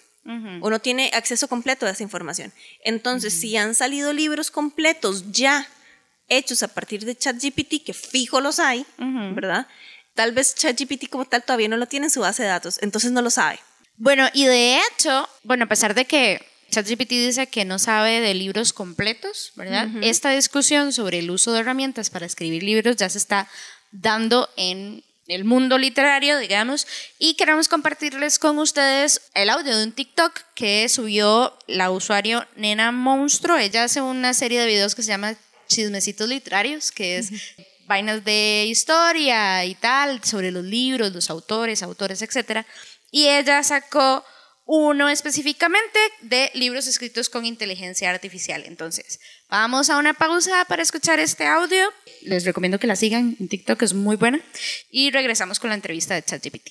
O 0.62 0.70
no 0.70 0.80
tiene 0.80 1.10
acceso 1.14 1.48
completo 1.48 1.86
a 1.86 1.90
esa 1.90 2.04
información. 2.04 2.54
Entonces, 2.84 3.34
si 3.34 3.58
han 3.58 3.74
salido 3.74 4.14
libros 4.14 4.52
completos 4.52 5.32
ya 5.32 5.68
hechos 6.28 6.62
a 6.62 6.68
partir 6.68 7.04
de 7.06 7.16
ChatGPT, 7.16 7.84
que 7.84 7.94
fijo 7.94 8.40
los 8.40 8.60
hay, 8.60 8.86
¿verdad? 8.98 9.68
Tal 10.20 10.34
vez 10.34 10.54
ChatGPT 10.54 11.08
como 11.08 11.24
tal 11.24 11.44
todavía 11.44 11.70
no 11.70 11.78
lo 11.78 11.86
tiene 11.86 12.08
en 12.08 12.10
su 12.10 12.20
base 12.20 12.44
de 12.44 12.50
datos, 12.50 12.78
entonces 12.82 13.14
no 13.14 13.22
lo 13.22 13.30
sabe. 13.30 13.58
Bueno, 13.96 14.28
y 14.34 14.48
de 14.48 14.78
hecho, 14.78 15.30
bueno, 15.44 15.64
a 15.64 15.68
pesar 15.70 15.94
de 15.94 16.04
que 16.04 16.46
ChatGPT 16.72 17.12
dice 17.12 17.48
que 17.48 17.64
no 17.64 17.80
sabe 17.80 18.20
de 18.20 18.34
libros 18.34 18.74
completos, 18.74 19.54
¿verdad? 19.56 19.88
Esta 20.02 20.32
discusión 20.32 20.92
sobre 20.92 21.20
el 21.20 21.32
uso 21.32 21.54
de 21.54 21.62
herramientas 21.62 22.10
para 22.10 22.26
escribir 22.26 22.64
libros 22.64 22.98
ya 22.98 23.08
se 23.08 23.18
está 23.18 23.48
dando 23.94 24.50
en 24.58 25.06
el 25.28 25.46
mundo 25.46 25.78
literario, 25.78 26.38
digamos, 26.38 26.86
y 27.18 27.36
queremos 27.36 27.70
compartirles 27.70 28.40
con 28.40 28.60
ustedes 28.60 29.22
el 29.36 29.50
audio 29.50 29.78
de 29.78 29.86
un 29.86 29.94
TikTok 29.94 30.38
que 30.54 30.90
subió 30.90 31.58
la 31.66 31.92
usuario 31.92 32.46
Nena 32.58 32.92
Monstruo. 32.92 33.58
Ella 33.58 33.86
hace 33.86 34.02
una 34.02 34.34
serie 34.34 34.60
de 34.60 34.68
videos 34.68 34.96
que 34.96 35.02
se 35.02 35.12
llama 35.12 35.38
Chismecitos 35.70 36.28
Literarios, 36.28 36.92
que 36.92 37.20
es 37.20 37.32
vainas 37.90 38.24
de 38.24 38.66
historia 38.68 39.66
y 39.66 39.74
tal, 39.74 40.24
sobre 40.24 40.52
los 40.52 40.64
libros, 40.64 41.12
los 41.12 41.32
autores, 41.32 41.82
autores, 41.82 42.22
etc. 42.22 42.64
Y 43.12 43.28
ella 43.28 43.64
sacó 43.64 44.24
uno 44.66 45.10
específicamente 45.10 45.98
de 46.22 46.52
libros 46.54 46.86
escritos 46.86 47.30
con 47.30 47.48
inteligencia 47.48 48.12
artificial. 48.12 48.64
Entonces, 48.68 49.20
vamos 49.50 49.90
a 49.90 49.98
una 49.98 50.14
pausa 50.14 50.64
para 50.66 50.84
escuchar 50.84 51.20
este 51.20 51.48
audio. 51.48 51.92
Les 52.22 52.46
recomiendo 52.46 52.78
que 52.78 52.86
la 52.86 52.96
sigan 52.96 53.36
en 53.40 53.48
TikTok, 53.48 53.82
es 53.82 53.96
muy 53.96 54.16
buena. 54.16 54.40
Y 54.92 55.10
regresamos 55.10 55.60
con 55.60 55.70
la 55.70 55.76
entrevista 55.76 56.14
de 56.14 56.22
ChatGPT. 56.22 56.70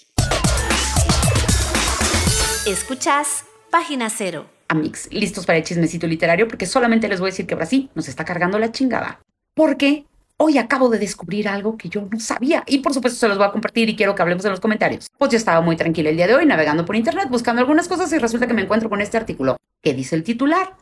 Escuchas 2.64 3.44
Página 3.72 4.08
Cero. 4.08 4.48
Amigos, 4.68 5.08
listos 5.10 5.46
para 5.46 5.58
el 5.58 5.64
chismecito 5.64 6.06
literario 6.06 6.46
porque 6.46 6.66
solamente 6.66 7.08
les 7.08 7.18
voy 7.18 7.30
a 7.30 7.32
decir 7.32 7.46
que 7.46 7.56
Brasil 7.56 7.90
nos 7.96 8.06
está 8.06 8.24
cargando 8.24 8.60
la 8.60 8.70
chingada. 8.70 9.20
Porque 9.54 10.04
Hoy 10.40 10.56
acabo 10.56 10.88
de 10.88 11.00
descubrir 11.00 11.48
algo 11.48 11.76
que 11.76 11.88
yo 11.88 12.06
no 12.08 12.20
sabía 12.20 12.62
y 12.68 12.78
por 12.78 12.94
supuesto 12.94 13.18
se 13.18 13.26
los 13.26 13.38
voy 13.38 13.48
a 13.48 13.50
compartir 13.50 13.88
y 13.88 13.96
quiero 13.96 14.14
que 14.14 14.22
hablemos 14.22 14.44
en 14.44 14.52
los 14.52 14.60
comentarios. 14.60 15.08
Pues 15.18 15.32
yo 15.32 15.36
estaba 15.36 15.60
muy 15.62 15.74
tranquila 15.74 16.10
el 16.10 16.16
día 16.16 16.28
de 16.28 16.36
hoy 16.36 16.46
navegando 16.46 16.84
por 16.84 16.94
internet 16.94 17.26
buscando 17.28 17.60
algunas 17.60 17.88
cosas 17.88 18.12
y 18.12 18.18
resulta 18.18 18.46
que 18.46 18.54
me 18.54 18.62
encuentro 18.62 18.88
con 18.88 19.00
este 19.00 19.16
artículo. 19.16 19.56
¿Qué 19.82 19.94
dice 19.94 20.14
el 20.14 20.22
titular? 20.22 20.76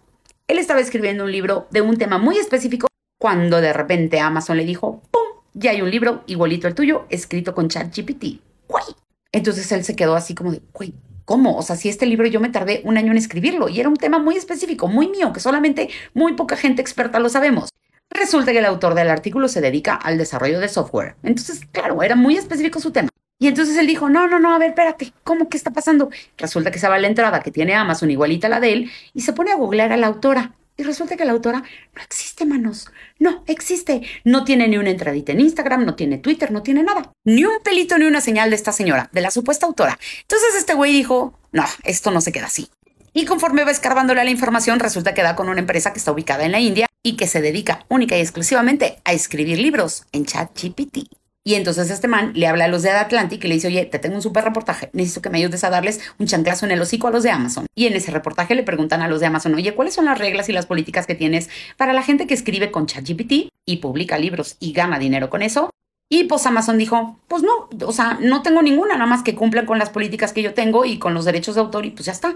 Él 0.46 0.58
estaba 0.58 0.80
escribiendo 0.80 1.24
un 1.24 1.32
libro 1.32 1.68
de 1.70 1.80
un 1.80 1.96
tema 1.96 2.18
muy 2.18 2.36
específico 2.36 2.86
cuando 3.18 3.62
de 3.62 3.72
repente 3.72 4.20
Amazon 4.20 4.58
le 4.58 4.66
dijo, 4.66 5.00
¡pum! 5.10 5.22
Ya 5.54 5.70
hay 5.70 5.80
un 5.80 5.90
libro 5.90 6.22
igualito 6.26 6.66
al 6.66 6.74
tuyo 6.74 7.06
escrito 7.08 7.54
con 7.54 7.68
ChatGPT. 7.68 8.42
¡Güey! 8.68 8.84
Entonces 9.32 9.72
él 9.72 9.84
se 9.84 9.96
quedó 9.96 10.16
así 10.16 10.34
como 10.34 10.52
de, 10.52 10.60
güey, 10.74 10.92
¿cómo? 11.24 11.56
O 11.56 11.62
sea, 11.62 11.76
si 11.76 11.88
este 11.88 12.04
libro 12.04 12.26
yo 12.26 12.40
me 12.40 12.50
tardé 12.50 12.82
un 12.84 12.98
año 12.98 13.10
en 13.10 13.16
escribirlo 13.16 13.70
y 13.70 13.80
era 13.80 13.88
un 13.88 13.96
tema 13.96 14.18
muy 14.18 14.36
específico, 14.36 14.86
muy 14.86 15.08
mío, 15.08 15.32
que 15.32 15.40
solamente 15.40 15.88
muy 16.12 16.34
poca 16.34 16.56
gente 16.56 16.82
experta 16.82 17.18
lo 17.20 17.30
sabemos. 17.30 17.70
Resulta 18.16 18.52
que 18.52 18.58
el 18.58 18.64
autor 18.64 18.94
del 18.94 19.10
artículo 19.10 19.46
se 19.46 19.60
dedica 19.60 19.94
al 19.94 20.18
desarrollo 20.18 20.58
de 20.58 20.68
software. 20.68 21.16
Entonces, 21.22 21.60
claro, 21.70 22.02
era 22.02 22.16
muy 22.16 22.36
específico 22.36 22.80
su 22.80 22.90
tema. 22.90 23.08
Y 23.38 23.48
entonces 23.48 23.76
él 23.76 23.86
dijo, 23.86 24.08
no, 24.08 24.26
no, 24.26 24.40
no, 24.40 24.54
a 24.54 24.58
ver, 24.58 24.70
espérate, 24.70 25.12
¿cómo 25.22 25.48
que 25.48 25.58
está 25.58 25.70
pasando? 25.70 26.08
Resulta 26.38 26.70
que 26.70 26.78
se 26.78 26.88
va 26.88 26.94
a 26.94 26.98
la 26.98 27.06
entrada 27.06 27.42
que 27.42 27.50
tiene 27.50 27.74
Amazon 27.74 28.10
igualita 28.10 28.46
a 28.46 28.50
la 28.50 28.60
de 28.60 28.72
él 28.72 28.90
y 29.12 29.20
se 29.20 29.34
pone 29.34 29.52
a 29.52 29.56
googlear 29.56 29.92
a 29.92 29.96
la 29.98 30.06
autora. 30.06 30.54
Y 30.78 30.82
resulta 30.82 31.16
que 31.16 31.24
la 31.24 31.32
autora 31.32 31.62
no 31.94 32.02
existe, 32.02 32.46
manos. 32.46 32.90
No 33.18 33.44
existe. 33.46 34.02
No 34.24 34.44
tiene 34.44 34.68
ni 34.68 34.78
una 34.78 34.90
entradita 34.90 35.32
en 35.32 35.40
Instagram, 35.40 35.84
no 35.84 35.94
tiene 35.94 36.18
Twitter, 36.18 36.50
no 36.50 36.62
tiene 36.62 36.82
nada. 36.82 37.12
Ni 37.24 37.44
un 37.44 37.60
pelito 37.62 37.98
ni 37.98 38.06
una 38.06 38.20
señal 38.20 38.50
de 38.50 38.56
esta 38.56 38.72
señora, 38.72 39.08
de 39.12 39.20
la 39.20 39.30
supuesta 39.30 39.66
autora. 39.66 39.98
Entonces 40.22 40.54
este 40.56 40.74
güey 40.74 40.92
dijo, 40.92 41.38
no, 41.52 41.64
esto 41.84 42.10
no 42.10 42.20
se 42.20 42.32
queda 42.32 42.46
así. 42.46 42.68
Y 43.12 43.24
conforme 43.24 43.64
va 43.64 43.70
escarbándole 43.70 44.24
la 44.24 44.30
información, 44.30 44.80
resulta 44.80 45.14
que 45.14 45.22
da 45.22 45.36
con 45.36 45.48
una 45.48 45.60
empresa 45.60 45.92
que 45.92 45.98
está 45.98 46.12
ubicada 46.12 46.44
en 46.44 46.52
la 46.52 46.60
India 46.60 46.86
y 47.06 47.14
que 47.14 47.28
se 47.28 47.40
dedica 47.40 47.86
única 47.88 48.16
y 48.16 48.20
exclusivamente 48.20 48.98
a 49.04 49.12
escribir 49.12 49.60
libros 49.60 50.06
en 50.10 50.26
ChatGPT. 50.26 51.06
Y 51.44 51.54
entonces 51.54 51.88
este 51.88 52.08
man 52.08 52.32
le 52.34 52.48
habla 52.48 52.64
a 52.64 52.68
los 52.68 52.82
de 52.82 52.90
Atlantic 52.90 53.44
y 53.44 53.46
le 53.46 53.54
dice, 53.54 53.68
oye, 53.68 53.84
te 53.84 54.00
tengo 54.00 54.16
un 54.16 54.22
súper 54.22 54.42
reportaje, 54.42 54.90
necesito 54.92 55.22
que 55.22 55.30
me 55.30 55.38
ayudes 55.38 55.62
a 55.62 55.70
darles 55.70 56.00
un 56.18 56.26
chanclazo 56.26 56.66
en 56.66 56.72
el 56.72 56.80
hocico 56.80 57.06
a 57.06 57.12
los 57.12 57.22
de 57.22 57.30
Amazon. 57.30 57.66
Y 57.76 57.86
en 57.86 57.94
ese 57.94 58.10
reportaje 58.10 58.56
le 58.56 58.64
preguntan 58.64 59.02
a 59.02 59.08
los 59.08 59.20
de 59.20 59.26
Amazon, 59.26 59.54
oye, 59.54 59.72
¿cuáles 59.72 59.94
son 59.94 60.06
las 60.06 60.18
reglas 60.18 60.48
y 60.48 60.52
las 60.52 60.66
políticas 60.66 61.06
que 61.06 61.14
tienes 61.14 61.48
para 61.76 61.92
la 61.92 62.02
gente 62.02 62.26
que 62.26 62.34
escribe 62.34 62.72
con 62.72 62.86
ChatGPT 62.86 63.52
y 63.64 63.76
publica 63.76 64.18
libros 64.18 64.56
y 64.58 64.72
gana 64.72 64.98
dinero 64.98 65.30
con 65.30 65.42
eso? 65.42 65.70
Y 66.10 66.24
pues 66.24 66.44
Amazon 66.44 66.76
dijo, 66.76 67.20
pues 67.28 67.44
no, 67.44 67.68
o 67.86 67.92
sea, 67.92 68.18
no 68.20 68.42
tengo 68.42 68.62
ninguna, 68.62 68.94
nada 68.94 69.06
más 69.06 69.22
que 69.22 69.36
cumplan 69.36 69.66
con 69.66 69.78
las 69.78 69.90
políticas 69.90 70.32
que 70.32 70.42
yo 70.42 70.54
tengo 70.54 70.84
y 70.84 70.98
con 70.98 71.14
los 71.14 71.24
derechos 71.24 71.54
de 71.54 71.60
autor 71.60 71.86
y 71.86 71.90
pues 71.90 72.06
ya 72.06 72.12
está. 72.12 72.34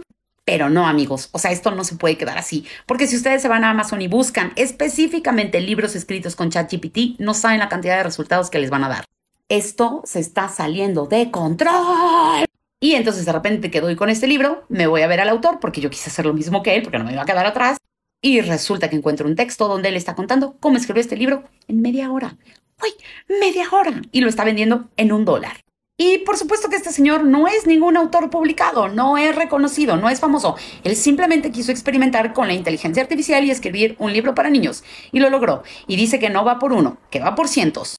Pero 0.50 0.68
no, 0.68 0.88
amigos, 0.88 1.28
o 1.30 1.38
sea, 1.38 1.52
esto 1.52 1.70
no 1.70 1.84
se 1.84 1.94
puede 1.94 2.18
quedar 2.18 2.36
así, 2.36 2.66
porque 2.84 3.06
si 3.06 3.14
ustedes 3.14 3.40
se 3.40 3.46
van 3.46 3.62
a 3.62 3.70
Amazon 3.70 4.02
y 4.02 4.08
buscan 4.08 4.52
específicamente 4.56 5.60
libros 5.60 5.94
escritos 5.94 6.34
con 6.34 6.50
ChatGPT, 6.50 7.20
no 7.20 7.34
saben 7.34 7.60
la 7.60 7.68
cantidad 7.68 7.96
de 7.96 8.02
resultados 8.02 8.50
que 8.50 8.58
les 8.58 8.68
van 8.68 8.82
a 8.82 8.88
dar. 8.88 9.04
Esto 9.48 10.02
se 10.04 10.18
está 10.18 10.48
saliendo 10.48 11.06
de 11.06 11.30
control. 11.30 12.46
Y 12.80 12.94
entonces 12.94 13.26
de 13.26 13.30
repente 13.30 13.70
que 13.70 13.80
doy 13.80 13.94
con 13.94 14.10
este 14.10 14.26
libro, 14.26 14.64
me 14.68 14.88
voy 14.88 15.02
a 15.02 15.06
ver 15.06 15.20
al 15.20 15.28
autor 15.28 15.60
porque 15.60 15.80
yo 15.80 15.88
quise 15.88 16.10
hacer 16.10 16.26
lo 16.26 16.34
mismo 16.34 16.64
que 16.64 16.74
él, 16.74 16.82
porque 16.82 16.98
no 16.98 17.04
me 17.04 17.12
iba 17.12 17.22
a 17.22 17.26
quedar 17.26 17.46
atrás. 17.46 17.78
Y 18.20 18.40
resulta 18.40 18.90
que 18.90 18.96
encuentro 18.96 19.28
un 19.28 19.36
texto 19.36 19.68
donde 19.68 19.90
él 19.90 19.96
está 19.96 20.16
contando 20.16 20.56
cómo 20.58 20.78
escribió 20.78 21.00
este 21.00 21.16
libro 21.16 21.44
en 21.68 21.80
media 21.80 22.10
hora. 22.10 22.36
¡Uy! 22.82 22.90
Media 23.38 23.68
hora. 23.70 24.02
Y 24.10 24.20
lo 24.20 24.28
está 24.28 24.42
vendiendo 24.42 24.88
en 24.96 25.12
un 25.12 25.24
dólar. 25.24 25.58
Y 26.02 26.16
por 26.16 26.38
supuesto 26.38 26.70
que 26.70 26.76
este 26.76 26.92
señor 26.92 27.24
no 27.24 27.46
es 27.46 27.66
ningún 27.66 27.94
autor 27.98 28.30
publicado, 28.30 28.88
no 28.88 29.18
es 29.18 29.36
reconocido, 29.36 29.98
no 29.98 30.08
es 30.08 30.18
famoso. 30.18 30.56
Él 30.82 30.96
simplemente 30.96 31.50
quiso 31.50 31.72
experimentar 31.72 32.32
con 32.32 32.48
la 32.48 32.54
inteligencia 32.54 33.02
artificial 33.02 33.44
y 33.44 33.50
escribir 33.50 33.96
un 33.98 34.10
libro 34.10 34.34
para 34.34 34.48
niños. 34.48 34.82
Y 35.12 35.20
lo 35.20 35.28
logró. 35.28 35.62
Y 35.86 35.96
dice 35.96 36.18
que 36.18 36.30
no 36.30 36.42
va 36.42 36.58
por 36.58 36.72
uno, 36.72 36.96
que 37.10 37.20
va 37.20 37.34
por 37.34 37.48
cientos. 37.48 37.96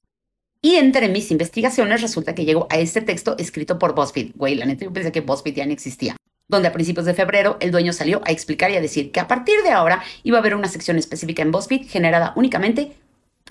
Y 0.64 0.78
entre 0.78 1.10
mis 1.10 1.30
investigaciones 1.30 2.02
resulta 2.02 2.34
que 2.34 2.44
llegó 2.44 2.66
a 2.72 2.80
este 2.80 3.04
texto 3.04 3.36
escrito 3.38 3.78
por 3.78 3.94
BuzzFeed. 3.94 4.32
Güey, 4.34 4.56
la 4.56 4.66
neta 4.66 4.86
yo 4.86 4.92
pensé 4.92 5.12
que 5.12 5.22
BuzzFeed 5.22 5.54
ya 5.54 5.68
no 5.68 5.72
existía. 5.72 6.16
Donde 6.48 6.70
a 6.70 6.74
principios 6.74 7.06
de 7.06 7.14
febrero 7.14 7.58
el 7.60 7.70
dueño 7.70 7.94
salió 7.94 8.22
a 8.26 8.32
explicar 8.32 8.72
y 8.72 8.78
a 8.78 8.82
decir 8.82 9.12
que 9.12 9.20
a 9.20 9.28
partir 9.28 9.62
de 9.62 9.70
ahora 9.70 10.02
iba 10.24 10.40
a 10.40 10.42
haber 10.42 10.56
una 10.56 10.70
sección 10.70 10.98
específica 10.98 11.44
en 11.44 11.52
BuzzFeed 11.52 11.88
generada 11.88 12.34
únicamente 12.36 12.94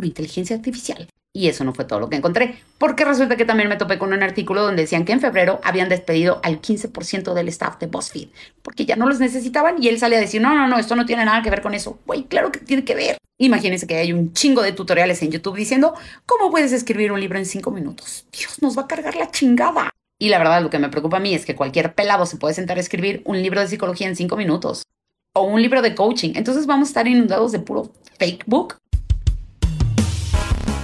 por 0.00 0.06
inteligencia 0.06 0.56
artificial. 0.56 1.06
Y 1.30 1.48
eso 1.48 1.62
no 1.62 1.74
fue 1.74 1.84
todo 1.84 2.00
lo 2.00 2.08
que 2.08 2.16
encontré, 2.16 2.58
porque 2.78 3.04
resulta 3.04 3.36
que 3.36 3.44
también 3.44 3.68
me 3.68 3.76
topé 3.76 3.98
con 3.98 4.14
un 4.14 4.22
artículo 4.22 4.62
donde 4.62 4.82
decían 4.82 5.04
que 5.04 5.12
en 5.12 5.20
febrero 5.20 5.60
habían 5.62 5.90
despedido 5.90 6.40
al 6.42 6.62
15% 6.62 7.34
del 7.34 7.48
staff 7.48 7.78
de 7.78 7.86
BuzzFeed, 7.86 8.28
porque 8.62 8.86
ya 8.86 8.96
no 8.96 9.06
los 9.06 9.20
necesitaban 9.20 9.76
y 9.78 9.88
él 9.88 9.98
sale 9.98 10.16
a 10.16 10.20
decir, 10.20 10.40
no, 10.40 10.54
no, 10.54 10.66
no, 10.66 10.78
esto 10.78 10.96
no 10.96 11.04
tiene 11.04 11.26
nada 11.26 11.42
que 11.42 11.50
ver 11.50 11.60
con 11.60 11.74
eso. 11.74 11.98
Güey, 12.06 12.24
claro 12.24 12.50
que 12.50 12.60
tiene 12.60 12.82
que 12.82 12.94
ver. 12.94 13.18
Imagínense 13.36 13.86
que 13.86 13.96
hay 13.96 14.14
un 14.14 14.32
chingo 14.32 14.62
de 14.62 14.72
tutoriales 14.72 15.22
en 15.22 15.32
YouTube 15.32 15.56
diciendo, 15.56 15.92
¿cómo 16.24 16.50
puedes 16.50 16.72
escribir 16.72 17.12
un 17.12 17.20
libro 17.20 17.38
en 17.38 17.44
cinco 17.44 17.70
minutos? 17.70 18.24
Dios, 18.32 18.62
nos 18.62 18.78
va 18.78 18.82
a 18.82 18.88
cargar 18.88 19.16
la 19.16 19.30
chingada. 19.30 19.90
Y 20.18 20.30
la 20.30 20.38
verdad, 20.38 20.62
lo 20.62 20.70
que 20.70 20.78
me 20.78 20.88
preocupa 20.88 21.18
a 21.18 21.20
mí 21.20 21.34
es 21.34 21.44
que 21.44 21.54
cualquier 21.54 21.94
pelado 21.94 22.24
se 22.24 22.38
puede 22.38 22.54
sentar 22.54 22.78
a 22.78 22.80
escribir 22.80 23.20
un 23.26 23.42
libro 23.42 23.60
de 23.60 23.68
psicología 23.68 24.08
en 24.08 24.16
cinco 24.16 24.36
minutos. 24.36 24.84
o 25.32 25.42
un 25.42 25.60
libro 25.60 25.82
de 25.82 25.94
coaching. 25.94 26.32
Entonces 26.34 26.66
vamos 26.66 26.88
a 26.88 26.90
estar 26.90 27.06
inundados 27.06 27.52
de 27.52 27.60
puro 27.60 27.92
fake 28.18 28.44
book. 28.46 28.78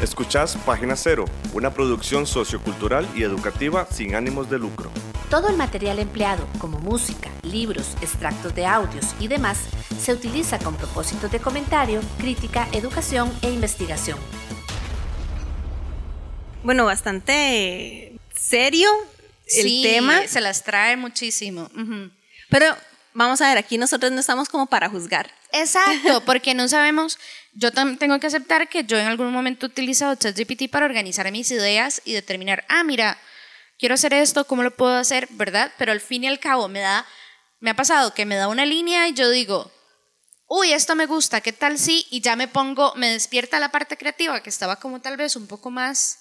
Escuchás 0.02 0.58
Página 0.66 0.94
Cero, 0.94 1.24
una 1.54 1.72
producción 1.72 2.26
sociocultural 2.26 3.08
y 3.16 3.22
educativa 3.22 3.88
sin 3.90 4.14
ánimos 4.14 4.50
de 4.50 4.58
lucro. 4.58 4.90
Todo 5.30 5.48
el 5.48 5.56
material 5.56 5.98
empleado, 5.98 6.46
como 6.58 6.78
música, 6.78 7.30
libros, 7.42 7.96
extractos 8.02 8.54
de 8.54 8.66
audios 8.66 9.06
y 9.18 9.28
demás, 9.28 9.58
se 9.98 10.12
utiliza 10.12 10.58
con 10.58 10.76
propósitos 10.76 11.32
de 11.32 11.40
comentario, 11.40 12.02
crítica, 12.18 12.68
educación 12.72 13.32
e 13.40 13.50
investigación. 13.50 14.18
Bueno, 16.62 16.84
bastante 16.84 18.18
serio 18.38 18.90
el 19.46 19.82
tema. 19.82 20.26
Se 20.28 20.42
las 20.42 20.62
trae 20.62 20.98
muchísimo. 20.98 21.70
Pero 22.50 22.66
vamos 23.14 23.40
a 23.40 23.48
ver, 23.48 23.56
aquí 23.56 23.78
nosotros 23.78 24.12
no 24.12 24.20
estamos 24.20 24.50
como 24.50 24.66
para 24.66 24.90
juzgar. 24.90 25.30
Exacto, 25.52 26.20
porque 26.26 26.54
no 26.54 26.68
sabemos, 26.68 27.18
yo 27.58 27.72
tengo 27.72 28.20
que 28.20 28.26
aceptar 28.26 28.68
que 28.68 28.84
yo 28.84 28.98
en 28.98 29.06
algún 29.06 29.32
momento 29.32 29.64
he 29.64 29.70
utilizado 29.70 30.14
ChatGPT 30.14 30.70
para 30.70 30.84
organizar 30.84 31.30
mis 31.32 31.50
ideas 31.50 32.02
y 32.04 32.12
determinar, 32.12 32.66
ah, 32.68 32.84
mira, 32.84 33.18
quiero 33.78 33.94
hacer 33.94 34.12
esto, 34.12 34.46
¿cómo 34.46 34.62
lo 34.62 34.76
puedo 34.76 34.94
hacer? 34.94 35.26
¿Verdad? 35.30 35.72
Pero 35.78 35.92
al 35.92 36.00
fin 36.00 36.24
y 36.24 36.26
al 36.26 36.38
cabo 36.38 36.68
me 36.68 36.80
da, 36.80 37.06
me 37.60 37.70
ha 37.70 37.74
pasado 37.74 38.12
que 38.12 38.26
me 38.26 38.36
da 38.36 38.48
una 38.48 38.66
línea 38.66 39.08
y 39.08 39.14
yo 39.14 39.30
digo, 39.30 39.72
uy, 40.46 40.72
esto 40.72 40.94
me 40.94 41.06
gusta, 41.06 41.40
¿qué 41.40 41.52
tal 41.52 41.78
sí? 41.78 42.06
Y 42.10 42.20
ya 42.20 42.36
me 42.36 42.46
pongo, 42.46 42.92
me 42.94 43.08
despierta 43.08 43.58
la 43.58 43.70
parte 43.70 43.96
creativa 43.96 44.42
que 44.42 44.50
estaba 44.50 44.76
como 44.76 45.00
tal 45.00 45.16
vez 45.16 45.34
un 45.34 45.46
poco 45.46 45.70
más 45.70 46.18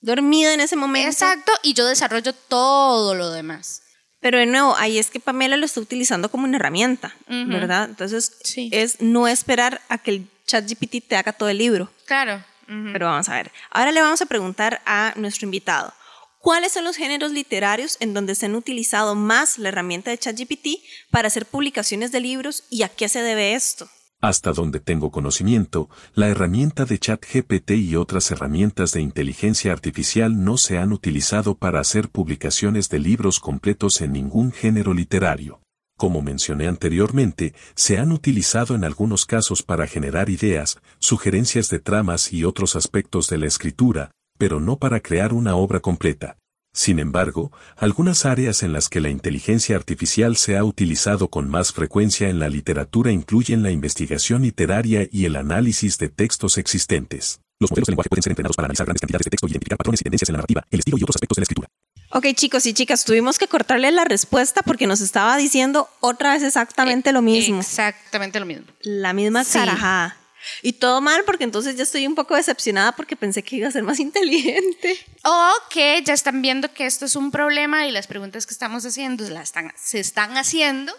dormida 0.00 0.52
en 0.52 0.60
ese 0.60 0.76
momento. 0.76 1.08
Exacto, 1.08 1.50
y 1.62 1.72
yo 1.72 1.86
desarrollo 1.86 2.34
todo 2.34 3.14
lo 3.14 3.30
demás. 3.30 3.80
Pero 4.20 4.38
de 4.38 4.46
nuevo, 4.46 4.76
ahí 4.76 4.98
es 4.98 5.10
que 5.10 5.20
Pamela 5.20 5.56
lo 5.56 5.64
está 5.64 5.80
utilizando 5.80 6.30
como 6.30 6.44
una 6.44 6.56
herramienta, 6.56 7.14
¿verdad? 7.26 7.88
Entonces, 7.88 8.32
es 8.70 9.00
no 9.00 9.28
esperar 9.28 9.80
a 9.88 9.98
que 9.98 10.10
el 10.12 10.28
chat 10.46 10.68
GPT 10.68 11.06
te 11.06 11.16
haga 11.16 11.32
todo 11.32 11.48
el 11.48 11.58
libro. 11.58 11.90
Claro. 12.06 12.44
Pero 12.66 13.06
vamos 13.06 13.28
a 13.28 13.34
ver. 13.34 13.52
Ahora 13.70 13.92
le 13.92 14.00
vamos 14.00 14.22
a 14.22 14.26
preguntar 14.26 14.80
a 14.86 15.12
nuestro 15.16 15.44
invitado. 15.44 15.92
¿Cuáles 16.38 16.72
son 16.72 16.84
los 16.84 16.96
géneros 16.96 17.32
literarios 17.32 17.96
en 18.00 18.12
donde 18.12 18.34
se 18.34 18.46
han 18.46 18.54
utilizado 18.54 19.14
más 19.14 19.58
la 19.58 19.70
herramienta 19.70 20.10
de 20.10 20.18
ChatGPT 20.18 20.68
para 21.10 21.28
hacer 21.28 21.46
publicaciones 21.46 22.12
de 22.12 22.20
libros 22.20 22.64
y 22.70 22.82
a 22.82 22.88
qué 22.88 23.08
se 23.08 23.22
debe 23.22 23.54
esto? 23.54 23.88
Hasta 24.20 24.52
donde 24.52 24.80
tengo 24.80 25.10
conocimiento, 25.10 25.88
la 26.14 26.28
herramienta 26.28 26.84
de 26.84 26.98
ChatGPT 26.98 27.72
y 27.72 27.96
otras 27.96 28.30
herramientas 28.30 28.92
de 28.92 29.00
inteligencia 29.02 29.72
artificial 29.72 30.44
no 30.44 30.56
se 30.56 30.78
han 30.78 30.92
utilizado 30.92 31.54
para 31.56 31.80
hacer 31.80 32.08
publicaciones 32.08 32.88
de 32.88 32.98
libros 32.98 33.40
completos 33.40 34.00
en 34.00 34.12
ningún 34.12 34.52
género 34.52 34.94
literario. 34.94 35.63
Como 35.96 36.22
mencioné 36.22 36.66
anteriormente, 36.66 37.54
se 37.76 37.98
han 37.98 38.10
utilizado 38.10 38.74
en 38.74 38.84
algunos 38.84 39.26
casos 39.26 39.62
para 39.62 39.86
generar 39.86 40.28
ideas, 40.28 40.78
sugerencias 40.98 41.70
de 41.70 41.78
tramas 41.78 42.32
y 42.32 42.44
otros 42.44 42.74
aspectos 42.74 43.28
de 43.28 43.38
la 43.38 43.46
escritura, 43.46 44.10
pero 44.36 44.58
no 44.58 44.76
para 44.78 45.00
crear 45.00 45.32
una 45.32 45.54
obra 45.54 45.78
completa. 45.80 46.36
Sin 46.72 46.98
embargo, 46.98 47.52
algunas 47.76 48.26
áreas 48.26 48.64
en 48.64 48.72
las 48.72 48.88
que 48.88 49.00
la 49.00 49.08
inteligencia 49.08 49.76
artificial 49.76 50.36
se 50.36 50.56
ha 50.56 50.64
utilizado 50.64 51.28
con 51.28 51.48
más 51.48 51.72
frecuencia 51.72 52.28
en 52.28 52.40
la 52.40 52.48
literatura 52.48 53.12
incluyen 53.12 53.62
la 53.62 53.70
investigación 53.70 54.42
literaria 54.42 55.08
y 55.12 55.26
el 55.26 55.36
análisis 55.36 55.98
de 55.98 56.08
textos 56.08 56.58
existentes. 56.58 57.38
Los 57.60 57.70
modelos 57.70 57.86
de 57.86 57.92
lenguaje 57.92 58.08
pueden 58.08 58.22
ser 58.24 58.32
entrenados 58.32 58.56
para 58.56 58.66
analizar 58.66 58.86
grandes 58.86 59.02
cantidades 59.02 59.24
de 59.26 59.30
texto 59.30 59.46
y 59.46 59.50
identificar 59.52 59.78
patrones 59.78 60.00
y 60.00 60.04
tendencias 60.04 60.28
en 60.28 60.32
la 60.32 60.38
narrativa, 60.38 60.66
el 60.68 60.80
estilo 60.80 60.98
y 60.98 61.04
otros 61.04 61.14
aspectos 61.14 61.36
de 61.36 61.40
la 61.40 61.44
escritura. 61.44 61.68
Ok, 62.14 62.26
chicos 62.34 62.64
y 62.66 62.72
chicas, 62.72 63.04
tuvimos 63.04 63.40
que 63.40 63.48
cortarle 63.48 63.90
la 63.90 64.04
respuesta 64.04 64.62
porque 64.62 64.86
nos 64.86 65.00
estaba 65.00 65.36
diciendo 65.36 65.90
otra 65.98 66.32
vez 66.32 66.44
exactamente 66.44 67.10
lo 67.10 67.22
mismo. 67.22 67.58
Exactamente 67.58 68.38
lo 68.38 68.46
mismo. 68.46 68.66
La 68.82 69.12
misma 69.12 69.44
carajada. 69.44 70.16
Y 70.62 70.74
todo 70.74 71.00
mal 71.00 71.24
porque 71.24 71.42
entonces 71.42 71.74
ya 71.74 71.82
estoy 71.82 72.06
un 72.06 72.14
poco 72.14 72.36
decepcionada 72.36 72.92
porque 72.92 73.16
pensé 73.16 73.42
que 73.42 73.56
iba 73.56 73.66
a 73.66 73.72
ser 73.72 73.82
más 73.82 73.98
inteligente. 73.98 74.96
O 75.24 75.50
que 75.70 76.00
ya 76.04 76.14
están 76.14 76.40
viendo 76.40 76.72
que 76.72 76.86
esto 76.86 77.04
es 77.04 77.16
un 77.16 77.32
problema 77.32 77.88
y 77.88 77.90
las 77.90 78.06
preguntas 78.06 78.46
que 78.46 78.52
estamos 78.52 78.86
haciendo 78.86 79.28
las 79.30 79.48
están, 79.48 79.72
se 79.76 79.98
están 79.98 80.36
haciendo 80.36 80.94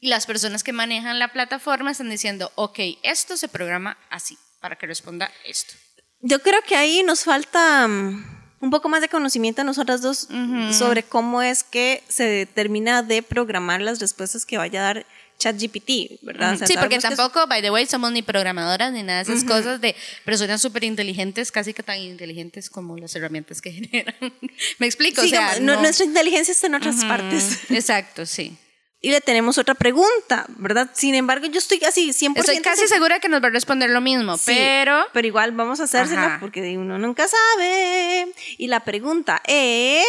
y 0.00 0.08
las 0.08 0.24
personas 0.24 0.64
que 0.64 0.72
manejan 0.72 1.18
la 1.18 1.34
plataforma 1.34 1.90
están 1.90 2.08
diciendo, 2.08 2.50
ok, 2.54 2.78
esto 3.02 3.36
se 3.36 3.48
programa 3.48 3.98
así 4.08 4.38
para 4.62 4.76
que 4.76 4.86
responda 4.86 5.30
esto. 5.44 5.74
Yo 6.20 6.40
creo 6.40 6.62
que 6.62 6.76
ahí 6.76 7.02
nos 7.02 7.24
falta 7.24 7.86
mm, 7.86 8.35
un 8.60 8.70
poco 8.70 8.88
más 8.88 9.00
de 9.00 9.08
conocimiento 9.08 9.62
a 9.62 9.64
nosotras 9.64 10.02
dos 10.02 10.28
sobre 10.72 11.02
cómo 11.02 11.42
es 11.42 11.62
que 11.62 12.02
se 12.08 12.24
determina 12.24 13.02
de 13.02 13.22
programar 13.22 13.80
las 13.80 14.00
respuestas 14.00 14.46
que 14.46 14.56
vaya 14.58 14.80
a 14.80 14.84
dar 14.84 15.06
ChatGPT, 15.38 16.22
¿verdad? 16.22 16.58
sí, 16.66 16.74
porque 16.78 16.98
tampoco, 16.98 17.46
by 17.46 17.60
the 17.60 17.70
way, 17.70 17.86
somos 17.86 18.10
ni 18.12 18.22
programadoras 18.22 18.92
ni 18.92 19.02
nada 19.02 19.22
de 19.22 19.30
esas 19.30 19.44
cosas 19.44 19.80
de 19.80 19.94
personas 20.24 20.62
súper 20.62 20.84
inteligentes, 20.84 21.52
casi 21.52 21.74
que 21.74 21.82
tan 21.82 21.98
inteligentes 21.98 22.70
como 22.70 22.96
las 22.96 23.14
herramientas 23.14 23.60
que 23.60 23.72
generan. 23.72 24.14
Me 24.78 24.86
explico, 24.86 25.20
o 25.20 25.28
sea, 25.28 25.60
nuestra 25.60 26.06
inteligencia 26.06 26.52
está 26.52 26.68
en 26.68 26.76
otras 26.76 27.04
partes. 27.04 27.70
Exacto, 27.70 28.24
sí. 28.24 28.56
Y 29.06 29.12
le 29.12 29.20
tenemos 29.20 29.56
otra 29.56 29.76
pregunta, 29.76 30.46
¿verdad? 30.56 30.90
Sin 30.92 31.14
embargo, 31.14 31.46
yo 31.46 31.60
estoy 31.60 31.78
casi 31.78 32.08
100% 32.08 32.40
Estoy 32.40 32.58
casi 32.58 32.88
segura 32.88 33.20
que 33.20 33.28
nos 33.28 33.40
va 33.40 33.46
a 33.46 33.50
responder 33.50 33.88
lo 33.88 34.00
mismo, 34.00 34.34
pero... 34.44 35.06
Pero 35.12 35.28
igual 35.28 35.52
vamos 35.52 35.78
a 35.78 35.84
hacérsela 35.84 36.38
porque 36.40 36.76
uno 36.76 36.98
nunca 36.98 37.28
sabe. 37.28 38.26
Y 38.58 38.66
la 38.66 38.80
pregunta 38.80 39.40
es... 39.46 40.08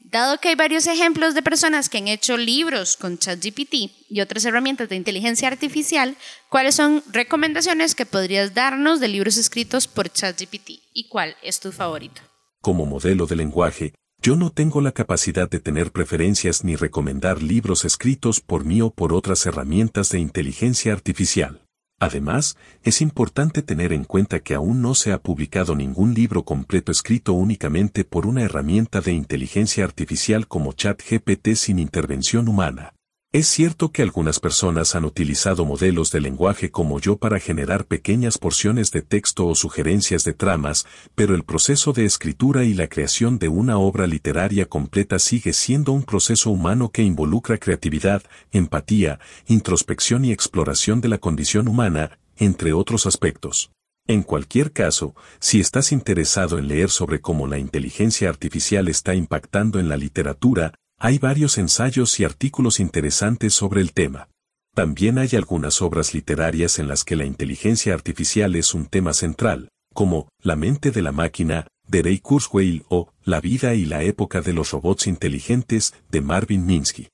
Dado 0.00 0.40
que 0.40 0.48
hay 0.48 0.56
varios 0.56 0.88
ejemplos 0.88 1.34
de 1.34 1.42
personas 1.42 1.88
que 1.88 1.98
han 1.98 2.08
hecho 2.08 2.36
libros 2.36 2.96
con 2.96 3.16
ChatGPT 3.16 3.74
y 4.08 4.20
otras 4.20 4.44
herramientas 4.44 4.88
de 4.88 4.96
inteligencia 4.96 5.46
artificial, 5.46 6.16
¿cuáles 6.48 6.74
son 6.74 7.04
recomendaciones 7.12 7.94
que 7.94 8.06
podrías 8.06 8.54
darnos 8.54 8.98
de 8.98 9.06
libros 9.06 9.36
escritos 9.36 9.86
por 9.86 10.12
ChatGPT 10.12 10.80
y 10.92 11.08
cuál 11.08 11.36
es 11.44 11.60
tu 11.60 11.70
favorito? 11.70 12.22
Como 12.60 12.86
modelo 12.86 13.26
de 13.26 13.36
lenguaje, 13.36 13.94
yo 14.22 14.36
no 14.36 14.50
tengo 14.50 14.80
la 14.80 14.92
capacidad 14.92 15.50
de 15.50 15.58
tener 15.58 15.90
preferencias 15.90 16.62
ni 16.62 16.76
recomendar 16.76 17.42
libros 17.42 17.84
escritos 17.84 18.40
por 18.40 18.64
mí 18.64 18.80
o 18.80 18.90
por 18.90 19.12
otras 19.12 19.44
herramientas 19.46 20.10
de 20.10 20.20
inteligencia 20.20 20.92
artificial. 20.92 21.62
Además, 21.98 22.56
es 22.84 23.00
importante 23.00 23.62
tener 23.62 23.92
en 23.92 24.04
cuenta 24.04 24.38
que 24.38 24.54
aún 24.54 24.80
no 24.80 24.94
se 24.94 25.12
ha 25.12 25.18
publicado 25.18 25.74
ningún 25.74 26.14
libro 26.14 26.44
completo 26.44 26.92
escrito 26.92 27.32
únicamente 27.32 28.04
por 28.04 28.26
una 28.26 28.42
herramienta 28.42 29.00
de 29.00 29.12
inteligencia 29.12 29.84
artificial 29.84 30.46
como 30.46 30.72
ChatGPT 30.72 31.54
sin 31.56 31.80
intervención 31.80 32.48
humana. 32.48 32.94
Es 33.34 33.46
cierto 33.46 33.92
que 33.92 34.02
algunas 34.02 34.40
personas 34.40 34.94
han 34.94 35.06
utilizado 35.06 35.64
modelos 35.64 36.10
de 36.10 36.20
lenguaje 36.20 36.70
como 36.70 37.00
yo 37.00 37.16
para 37.16 37.40
generar 37.40 37.86
pequeñas 37.86 38.36
porciones 38.36 38.90
de 38.90 39.00
texto 39.00 39.46
o 39.46 39.54
sugerencias 39.54 40.22
de 40.24 40.34
tramas, 40.34 40.84
pero 41.14 41.34
el 41.34 41.42
proceso 41.42 41.94
de 41.94 42.04
escritura 42.04 42.64
y 42.64 42.74
la 42.74 42.88
creación 42.88 43.38
de 43.38 43.48
una 43.48 43.78
obra 43.78 44.06
literaria 44.06 44.66
completa 44.66 45.18
sigue 45.18 45.54
siendo 45.54 45.92
un 45.92 46.02
proceso 46.02 46.50
humano 46.50 46.90
que 46.90 47.04
involucra 47.04 47.56
creatividad, 47.56 48.22
empatía, 48.50 49.18
introspección 49.46 50.26
y 50.26 50.32
exploración 50.32 51.00
de 51.00 51.08
la 51.08 51.16
condición 51.16 51.68
humana, 51.68 52.18
entre 52.36 52.74
otros 52.74 53.06
aspectos. 53.06 53.70
En 54.06 54.24
cualquier 54.24 54.72
caso, 54.72 55.14
si 55.40 55.58
estás 55.58 55.90
interesado 55.92 56.58
en 56.58 56.68
leer 56.68 56.90
sobre 56.90 57.22
cómo 57.22 57.46
la 57.46 57.56
inteligencia 57.56 58.28
artificial 58.28 58.88
está 58.88 59.14
impactando 59.14 59.80
en 59.80 59.88
la 59.88 59.96
literatura, 59.96 60.74
hay 61.04 61.18
varios 61.18 61.58
ensayos 61.58 62.20
y 62.20 62.24
artículos 62.24 62.78
interesantes 62.78 63.54
sobre 63.54 63.80
el 63.80 63.92
tema. 63.92 64.28
También 64.72 65.18
hay 65.18 65.30
algunas 65.32 65.82
obras 65.82 66.14
literarias 66.14 66.78
en 66.78 66.86
las 66.86 67.02
que 67.02 67.16
la 67.16 67.24
inteligencia 67.24 67.92
artificial 67.92 68.54
es 68.54 68.72
un 68.72 68.86
tema 68.86 69.12
central, 69.12 69.68
como 69.92 70.28
La 70.40 70.54
mente 70.54 70.92
de 70.92 71.02
la 71.02 71.10
máquina, 71.10 71.66
de 71.88 72.02
Ray 72.02 72.20
Kurzweil 72.20 72.84
o 72.88 73.12
La 73.24 73.40
vida 73.40 73.74
y 73.74 73.84
la 73.84 74.04
época 74.04 74.42
de 74.42 74.52
los 74.52 74.70
robots 74.70 75.08
inteligentes, 75.08 75.92
de 76.08 76.20
Marvin 76.20 76.66
Minsky. 76.66 77.08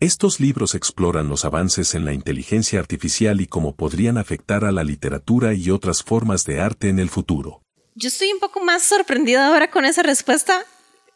Estos 0.00 0.40
libros 0.40 0.74
exploran 0.74 1.28
los 1.28 1.44
avances 1.44 1.94
en 1.94 2.06
la 2.06 2.14
inteligencia 2.14 2.80
artificial 2.80 3.42
y 3.42 3.46
cómo 3.46 3.76
podrían 3.76 4.16
afectar 4.16 4.64
a 4.64 4.72
la 4.72 4.84
literatura 4.84 5.52
y 5.52 5.68
otras 5.68 6.02
formas 6.02 6.46
de 6.46 6.62
arte 6.62 6.88
en 6.88 6.98
el 6.98 7.10
futuro. 7.10 7.60
Yo 7.94 8.08
estoy 8.08 8.32
un 8.32 8.40
poco 8.40 8.64
más 8.64 8.84
sorprendida 8.84 9.48
ahora 9.48 9.70
con 9.70 9.84
esa 9.84 10.02
respuesta 10.02 10.64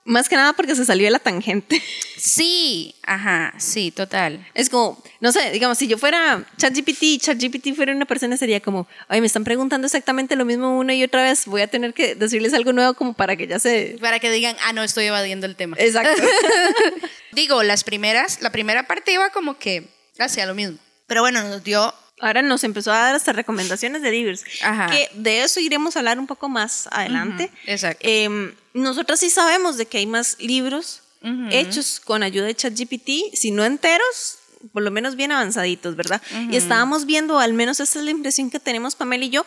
más 0.09 0.29
que 0.29 0.37
nada 0.37 0.55
porque 0.55 0.75
se 0.75 0.87
salió 0.87 1.05
de 1.05 1.11
la 1.11 1.19
tangente. 1.19 1.83
Sí, 2.17 2.95
ajá, 3.03 3.53
sí, 3.59 3.91
total. 3.91 4.45
Es 4.55 4.71
como, 4.71 5.03
no 5.21 5.33
sé, 5.33 5.51
digamos, 5.51 5.77
si 5.77 5.87
yo 5.87 5.99
fuera 5.99 6.45
ChatGPT 6.57 7.03
y 7.03 7.19
ChatGPT 7.19 7.75
fuera 7.77 7.95
una 7.95 8.07
persona, 8.07 8.37
sería 8.39 8.61
como, 8.61 8.89
ay, 9.09 9.21
me 9.21 9.27
están 9.27 9.45
preguntando 9.45 9.87
exactamente 9.87 10.35
lo 10.35 10.47
mismo 10.47 10.79
una 10.79 10.95
y 10.95 11.05
otra 11.05 11.23
vez, 11.25 11.45
voy 11.45 11.61
a 11.61 11.67
tener 11.67 11.93
que 11.93 12.15
decirles 12.15 12.55
algo 12.55 12.73
nuevo 12.73 12.95
como 12.95 13.13
para 13.13 13.37
que 13.37 13.47
ya 13.47 13.59
se... 13.59 13.99
Para 14.01 14.19
que 14.19 14.31
digan, 14.31 14.57
ah, 14.65 14.73
no, 14.73 14.83
estoy 14.83 15.05
evadiendo 15.05 15.47
el 15.47 15.57
tema. 15.57 15.77
Exacto. 15.79 16.23
Digo, 17.33 17.63
las 17.63 17.85
primeras, 17.85 18.41
la 18.41 18.51
primera 18.51 18.87
parte 18.87 19.13
iba 19.13 19.29
como 19.29 19.59
que 19.59 19.89
hacia 20.19 20.47
lo 20.47 20.55
mismo. 20.55 20.79
Pero 21.07 21.21
bueno, 21.21 21.43
nos 21.43 21.63
dio 21.63 21.93
Ahora 22.21 22.43
nos 22.43 22.65
empezó 22.65 22.93
a 22.93 22.99
dar 22.99 23.15
hasta 23.15 23.33
recomendaciones 23.33 24.03
de 24.03 24.11
libros. 24.11 24.45
Ajá. 24.63 24.91
Que 24.91 25.09
de 25.15 25.43
eso 25.43 25.61
iremos 25.61 25.97
a 25.97 26.01
hablar 26.01 26.19
un 26.19 26.27
poco 26.27 26.49
más 26.49 26.89
adelante. 26.91 27.51
exacto. 27.67 28.01
Eh, 28.03 28.55
nosotros 28.75 29.21
sí 29.21 29.31
sabemos 29.31 29.77
de 29.77 29.87
que 29.87 29.99
hay 29.99 30.07
más 30.07 30.37
libros 30.39 31.03
hechos 31.51 32.01
con 32.01 32.23
ayuda 32.23 32.47
de 32.47 32.55
ChatGPT, 32.55 33.35
si 33.35 33.51
no 33.51 33.65
enteros, 33.65 34.39
por 34.73 34.83
lo 34.83 34.91
menos 34.91 35.17
bien 35.17 35.33
avanzaditos, 35.33 35.97
¿verdad? 35.97 36.23
Y 36.51 36.57
estábamos 36.57 37.07
viendo, 37.07 37.39
al 37.39 37.53
menos 37.53 37.81
esa 37.81 37.99
es 37.99 38.05
la 38.05 38.11
impresión 38.11 38.51
que 38.51 38.61
tenemos 38.61 38.95
Pamela 38.95 39.25
y 39.25 39.31
yo, 39.31 39.45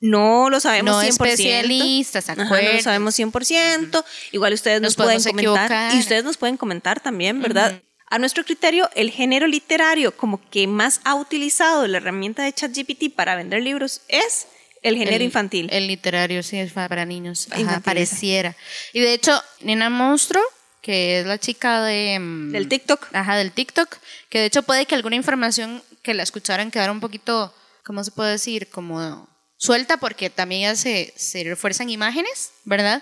no 0.00 0.50
lo 0.50 0.58
sabemos 0.58 0.96
no 0.96 1.02
100%. 1.02 1.08
especialistas, 1.08 2.36
no 2.36 2.44
lo 2.44 2.82
sabemos 2.82 3.18
100%. 3.18 4.04
Igual 4.32 4.52
ustedes 4.52 4.80
nos, 4.80 4.96
pueden 4.96 5.22
comentar. 5.22 5.94
Y 5.94 5.98
ustedes 5.98 6.24
nos 6.24 6.36
pueden 6.36 6.56
comentar 6.56 7.00
también, 7.00 7.40
¿verdad? 7.40 7.80
A 8.12 8.18
nuestro 8.18 8.44
criterio, 8.44 8.90
el 8.94 9.10
género 9.10 9.46
literario 9.46 10.14
como 10.14 10.38
que 10.50 10.66
más 10.66 11.00
ha 11.04 11.14
utilizado 11.14 11.86
la 11.86 11.96
herramienta 11.96 12.42
de 12.42 12.52
ChatGPT 12.52 13.14
para 13.16 13.36
vender 13.36 13.62
libros 13.62 14.02
es 14.06 14.48
el 14.82 14.98
género 14.98 15.24
infantil. 15.24 15.70
El 15.72 15.86
literario, 15.86 16.42
sí, 16.42 16.58
es 16.58 16.74
para 16.74 17.06
niños. 17.06 17.48
Ajá, 17.50 17.80
pareciera. 17.80 18.54
Y 18.92 19.00
de 19.00 19.14
hecho, 19.14 19.42
Nena 19.62 19.88
Monstruo, 19.88 20.42
que 20.82 21.20
es 21.20 21.26
la 21.26 21.38
chica 21.38 21.82
de... 21.84 22.18
Mm, 22.20 22.52
del 22.52 22.68
TikTok. 22.68 23.08
Ajá, 23.14 23.38
del 23.38 23.50
TikTok, 23.50 23.96
que 24.28 24.40
de 24.40 24.44
hecho 24.44 24.62
puede 24.62 24.84
que 24.84 24.94
alguna 24.94 25.16
información 25.16 25.82
que 26.02 26.12
la 26.12 26.22
escucharan 26.22 26.70
quedara 26.70 26.92
un 26.92 27.00
poquito, 27.00 27.54
¿cómo 27.82 28.04
se 28.04 28.10
puede 28.10 28.32
decir? 28.32 28.68
Como 28.68 29.26
suelta 29.62 29.96
porque 29.96 30.28
también 30.28 30.62
ya 30.62 30.74
se, 30.74 31.14
se 31.14 31.44
refuerzan 31.44 31.88
imágenes, 31.88 32.50
¿verdad? 32.64 33.00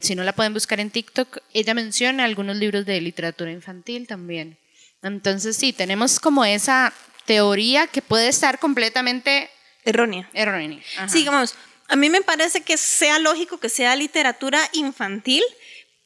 Si 0.00 0.16
no 0.16 0.24
la 0.24 0.32
pueden 0.32 0.52
buscar 0.52 0.80
en 0.80 0.90
TikTok, 0.90 1.38
ella 1.54 1.72
menciona 1.72 2.24
algunos 2.24 2.56
libros 2.56 2.84
de 2.84 3.00
literatura 3.00 3.52
infantil 3.52 4.08
también. 4.08 4.58
Entonces 5.04 5.56
sí, 5.56 5.72
tenemos 5.72 6.18
como 6.18 6.44
esa 6.44 6.92
teoría 7.26 7.86
que 7.86 8.02
puede 8.02 8.26
estar 8.26 8.58
completamente 8.58 9.50
errónea. 9.84 10.28
Errónea. 10.32 10.80
Sí, 11.06 11.24
vamos, 11.24 11.54
a 11.86 11.94
mí 11.94 12.10
me 12.10 12.22
parece 12.22 12.62
que 12.62 12.76
sea 12.76 13.20
lógico 13.20 13.60
que 13.60 13.68
sea 13.68 13.94
literatura 13.94 14.60
infantil 14.72 15.44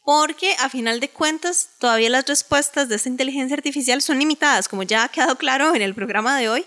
porque 0.04 0.54
a 0.58 0.68
final 0.68 1.00
de 1.00 1.08
cuentas 1.08 1.70
todavía 1.78 2.10
las 2.10 2.26
respuestas 2.26 2.90
de 2.90 2.96
esta 2.96 3.08
inteligencia 3.08 3.56
artificial 3.56 4.02
son 4.02 4.18
limitadas, 4.18 4.68
como 4.68 4.82
ya 4.82 5.04
ha 5.04 5.08
quedado 5.08 5.36
claro 5.38 5.74
en 5.74 5.80
el 5.80 5.94
programa 5.94 6.38
de 6.38 6.50
hoy. 6.50 6.66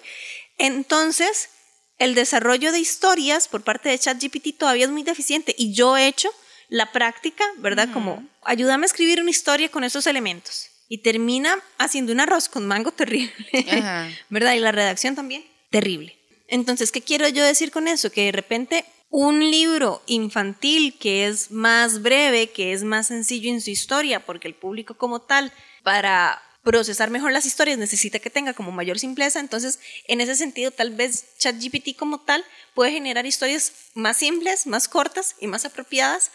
Entonces, 0.57 1.49
el 1.97 2.15
desarrollo 2.15 2.71
de 2.71 2.79
historias 2.79 3.47
por 3.47 3.63
parte 3.63 3.89
de 3.89 3.99
ChatGPT 3.99 4.57
todavía 4.57 4.85
es 4.85 4.91
muy 4.91 5.03
deficiente 5.03 5.55
y 5.57 5.73
yo 5.73 5.97
he 5.97 6.07
hecho 6.07 6.29
la 6.69 6.91
práctica, 6.91 7.43
¿verdad? 7.57 7.89
Como 7.93 8.27
ayúdame 8.43 8.85
a 8.85 8.87
escribir 8.87 9.21
una 9.21 9.29
historia 9.29 9.69
con 9.69 9.83
esos 9.83 10.05
elementos 10.07 10.69
y 10.89 10.99
termina 10.99 11.57
haciendo 11.77 12.11
un 12.11 12.19
arroz 12.19 12.49
con 12.49 12.67
mango 12.67 12.91
terrible, 12.91 13.33
¿verdad? 14.29 14.53
Y 14.53 14.59
la 14.59 14.71
redacción 14.71 15.15
también, 15.15 15.45
terrible. 15.69 16.17
Entonces, 16.47 16.91
¿qué 16.91 17.01
quiero 17.01 17.27
yo 17.27 17.43
decir 17.43 17.71
con 17.71 17.87
eso? 17.87 18.11
Que 18.11 18.25
de 18.25 18.31
repente 18.31 18.85
un 19.09 19.39
libro 19.39 20.01
infantil 20.05 20.97
que 20.97 21.27
es 21.27 21.51
más 21.51 22.01
breve, 22.01 22.49
que 22.49 22.73
es 22.73 22.83
más 22.83 23.07
sencillo 23.07 23.49
en 23.49 23.61
su 23.61 23.69
historia, 23.69 24.25
porque 24.25 24.47
el 24.47 24.53
público 24.53 24.95
como 24.95 25.21
tal, 25.21 25.51
para 25.83 26.41
procesar 26.67 27.09
mejor 27.11 27.31
las 27.31 27.45
historias 27.45 27.77
necesita 27.77 28.19
que 28.19 28.29
tenga 28.29 28.53
como 28.53 28.73
mayor 28.73 28.99
simpleza, 28.99 29.39
entonces 29.39 29.79
en 30.05 30.19
ese 30.19 30.35
sentido 30.35 30.69
tal 30.69 30.93
vez 30.93 31.37
ChatGPT 31.39 31.95
como 31.97 32.19
tal 32.19 32.43
puede 32.73 32.91
generar 32.91 33.25
historias 33.25 33.71
más 33.93 34.17
simples, 34.17 34.67
más 34.67 34.89
cortas 34.89 35.37
y 35.39 35.47
más 35.47 35.63
apropiadas 35.63 36.29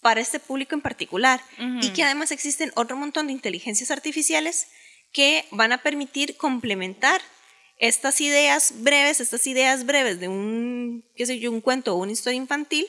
para 0.00 0.20
este 0.20 0.38
público 0.38 0.76
en 0.76 0.82
particular 0.82 1.42
y 1.80 1.90
que 1.90 2.04
además 2.04 2.30
existen 2.30 2.70
otro 2.76 2.96
montón 2.96 3.26
de 3.26 3.32
inteligencias 3.32 3.90
artificiales 3.90 4.68
que 5.12 5.46
van 5.50 5.72
a 5.72 5.82
permitir 5.82 6.36
complementar 6.36 7.20
estas 7.76 8.20
ideas 8.20 8.74
breves, 8.84 9.18
estas 9.18 9.44
ideas 9.48 9.84
breves 9.84 10.20
de 10.20 10.28
un, 10.28 11.04
qué 11.16 11.26
sé 11.26 11.40
yo, 11.40 11.50
un 11.50 11.60
cuento 11.60 11.94
o 11.94 11.98
una 11.98 12.12
historia 12.12 12.36
infantil 12.36 12.86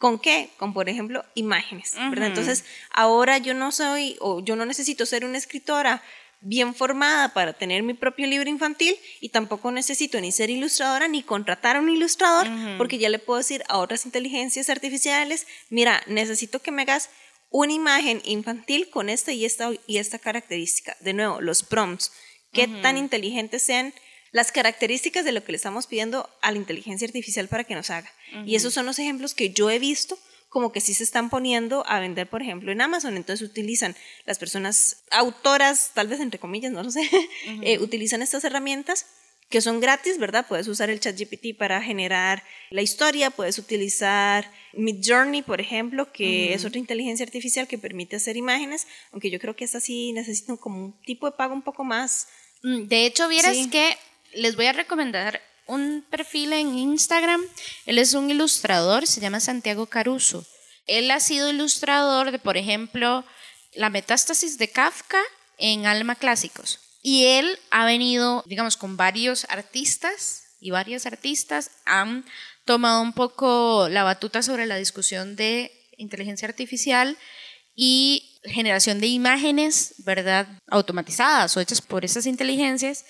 ¿Con 0.00 0.18
qué? 0.18 0.48
Con, 0.56 0.72
por 0.72 0.88
ejemplo, 0.88 1.26
imágenes, 1.34 1.92
¿verdad? 1.94 2.28
Entonces, 2.28 2.64
ahora 2.88 3.36
yo 3.36 3.52
no 3.52 3.70
soy, 3.70 4.16
o 4.20 4.40
yo 4.42 4.56
no 4.56 4.64
necesito 4.64 5.04
ser 5.04 5.26
una 5.26 5.36
escritora 5.36 6.02
bien 6.40 6.74
formada 6.74 7.34
para 7.34 7.52
tener 7.52 7.82
mi 7.82 7.94
propio 7.94 8.26
libro 8.26 8.48
infantil 8.48 8.96
y 9.20 9.28
tampoco 9.28 9.70
necesito 9.70 10.20
ni 10.20 10.32
ser 10.32 10.50
ilustradora 10.50 11.08
ni 11.08 11.22
contratar 11.22 11.76
a 11.76 11.80
un 11.80 11.90
ilustrador 11.90 12.48
porque 12.78 12.98
ya 12.98 13.08
le 13.08 13.18
puedo 13.18 13.38
decir 13.38 13.62
a 13.68 13.78
otras 13.78 14.06
inteligencias 14.06 14.70
artificiales, 14.70 15.46
mira, 15.68 16.02
necesito 16.06 16.60
que 16.60 16.70
me 16.70 16.82
hagas 16.82 17.10
una 17.50 17.72
imagen 17.72 18.22
infantil 18.24 18.88
con 18.90 19.08
esta 19.08 19.32
y 19.32 19.44
esta 19.44 19.70
y 19.86 19.98
esta 19.98 20.18
característica. 20.18 20.96
De 21.00 21.12
nuevo, 21.12 21.40
los 21.40 21.62
prompts, 21.62 22.12
qué 22.52 22.68
tan 22.68 22.96
inteligentes 22.96 23.62
sean 23.62 23.92
las 24.32 24.52
características 24.52 25.24
de 25.24 25.32
lo 25.32 25.42
que 25.42 25.52
le 25.52 25.56
estamos 25.56 25.86
pidiendo 25.88 26.30
a 26.40 26.52
la 26.52 26.58
inteligencia 26.58 27.06
artificial 27.06 27.48
para 27.48 27.64
que 27.64 27.74
nos 27.74 27.90
haga. 27.90 28.10
Y 28.46 28.54
esos 28.54 28.72
son 28.72 28.86
los 28.86 28.98
ejemplos 28.98 29.34
que 29.34 29.50
yo 29.50 29.70
he 29.70 29.78
visto 29.78 30.18
como 30.50 30.72
que 30.72 30.80
sí 30.80 30.92
se 30.92 31.04
están 31.04 31.30
poniendo 31.30 31.84
a 31.86 32.00
vender, 32.00 32.28
por 32.28 32.42
ejemplo, 32.42 32.70
en 32.70 32.82
Amazon. 32.82 33.16
Entonces 33.16 33.48
utilizan 33.48 33.96
las 34.26 34.38
personas 34.38 35.04
autoras, 35.10 35.92
tal 35.94 36.08
vez 36.08 36.20
entre 36.20 36.40
comillas, 36.40 36.72
no 36.72 36.82
lo 36.82 36.90
sé, 36.90 37.08
eh, 37.62 37.78
utilizan 37.78 38.20
estas 38.20 38.44
herramientas 38.44 39.06
que 39.48 39.60
son 39.60 39.80
gratis, 39.80 40.18
¿verdad? 40.18 40.46
Puedes 40.48 40.68
usar 40.68 40.90
el 40.90 41.00
ChatGPT 41.00 41.56
para 41.58 41.82
generar 41.82 42.44
la 42.70 42.82
historia, 42.82 43.30
puedes 43.30 43.58
utilizar 43.58 44.50
Midjourney, 44.74 45.42
por 45.42 45.60
ejemplo, 45.60 46.12
que 46.12 46.54
es 46.54 46.64
otra 46.64 46.78
inteligencia 46.78 47.26
artificial 47.26 47.66
que 47.66 47.76
permite 47.76 48.14
hacer 48.14 48.36
imágenes, 48.36 48.86
aunque 49.10 49.28
yo 49.28 49.40
creo 49.40 49.56
que 49.56 49.64
esta 49.64 49.80
sí 49.80 50.12
necesita 50.12 50.56
como 50.56 50.84
un 50.84 51.00
tipo 51.02 51.26
de 51.26 51.36
pago 51.36 51.52
un 51.52 51.62
poco 51.62 51.82
más. 51.82 52.28
Mm, 52.62 52.86
de 52.86 53.06
hecho, 53.06 53.28
vieras 53.28 53.56
que 53.72 53.96
les 54.34 54.54
voy 54.54 54.66
a 54.66 54.72
recomendar 54.72 55.40
un 55.70 56.04
perfil 56.10 56.52
en 56.52 56.76
Instagram. 56.76 57.40
Él 57.86 57.98
es 57.98 58.14
un 58.14 58.30
ilustrador, 58.30 59.06
se 59.06 59.20
llama 59.20 59.40
Santiago 59.40 59.86
Caruso. 59.86 60.44
Él 60.86 61.10
ha 61.10 61.20
sido 61.20 61.50
ilustrador 61.50 62.32
de, 62.32 62.38
por 62.38 62.56
ejemplo, 62.56 63.24
La 63.74 63.90
metástasis 63.90 64.58
de 64.58 64.68
Kafka 64.68 65.20
en 65.58 65.86
Alma 65.86 66.16
Clásicos. 66.16 66.80
Y 67.02 67.26
él 67.26 67.58
ha 67.70 67.84
venido, 67.84 68.42
digamos, 68.46 68.76
con 68.76 68.96
varios 68.96 69.46
artistas 69.48 70.42
y 70.60 70.70
varias 70.70 71.06
artistas 71.06 71.70
han 71.86 72.24
tomado 72.64 73.00
un 73.00 73.12
poco 73.12 73.88
la 73.88 74.02
batuta 74.02 74.42
sobre 74.42 74.66
la 74.66 74.76
discusión 74.76 75.36
de 75.36 75.70
inteligencia 75.96 76.48
artificial 76.48 77.16
y 77.74 78.40
generación 78.44 79.00
de 79.00 79.06
imágenes, 79.06 79.94
¿verdad? 79.98 80.48
Automatizadas 80.66 81.56
o 81.56 81.60
hechas 81.60 81.80
por 81.80 82.04
esas 82.04 82.26
inteligencias. 82.26 83.04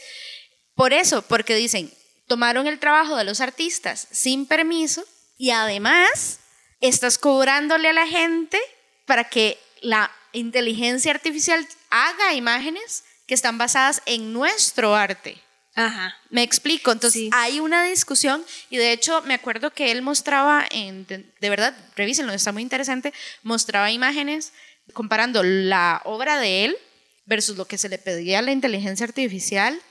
Por 0.74 0.92
eso, 0.92 1.22
porque 1.22 1.54
dicen, 1.54 1.92
tomaron 2.30 2.68
el 2.68 2.78
trabajo 2.78 3.16
de 3.16 3.24
los 3.24 3.40
artistas 3.40 4.06
sin 4.12 4.46
permiso 4.46 5.04
y 5.36 5.50
además 5.50 6.38
estás 6.80 7.18
cobrándole 7.18 7.88
a 7.88 7.92
la 7.92 8.06
gente 8.06 8.56
para 9.04 9.24
que 9.24 9.58
la 9.80 10.12
inteligencia 10.32 11.10
artificial 11.10 11.66
haga 11.90 12.32
imágenes 12.34 13.02
que 13.26 13.34
están 13.34 13.58
basadas 13.58 14.00
en 14.06 14.32
nuestro 14.32 14.94
arte. 14.94 15.42
Ajá. 15.74 16.16
Me 16.28 16.44
explico. 16.44 16.92
Entonces, 16.92 17.30
hay 17.32 17.58
una 17.58 17.82
discusión 17.82 18.44
y 18.70 18.76
de 18.76 18.92
hecho 18.92 19.22
me 19.22 19.34
acuerdo 19.34 19.72
que 19.72 19.90
él 19.90 20.00
mostraba, 20.00 20.64
en, 20.70 21.08
de, 21.08 21.50
verdad, 21.50 21.76
revísenlo, 21.96 22.32
está 22.32 22.52
muy 22.52 22.62
interesante, 22.62 23.12
mostraba 23.42 23.90
imágenes 23.90 24.52
comparando 24.92 25.42
la 25.42 26.00
obra 26.04 26.38
de 26.38 26.66
él 26.66 26.78
versus 27.26 27.56
lo 27.56 27.64
que 27.64 27.76
se 27.76 27.88
le 27.88 27.98
pedía 27.98 28.38
a 28.38 28.42
la 28.42 28.52
inteligencia 28.52 29.04
artificial 29.04 29.82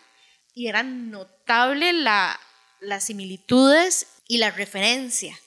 y 0.60 0.68
era 0.68 0.84
notable 0.84 1.94
la, 1.94 2.38
las 2.82 3.06
similitudes 3.06 4.08
y 4.28 4.40
la 4.40 4.52
referencia. 4.52 5.40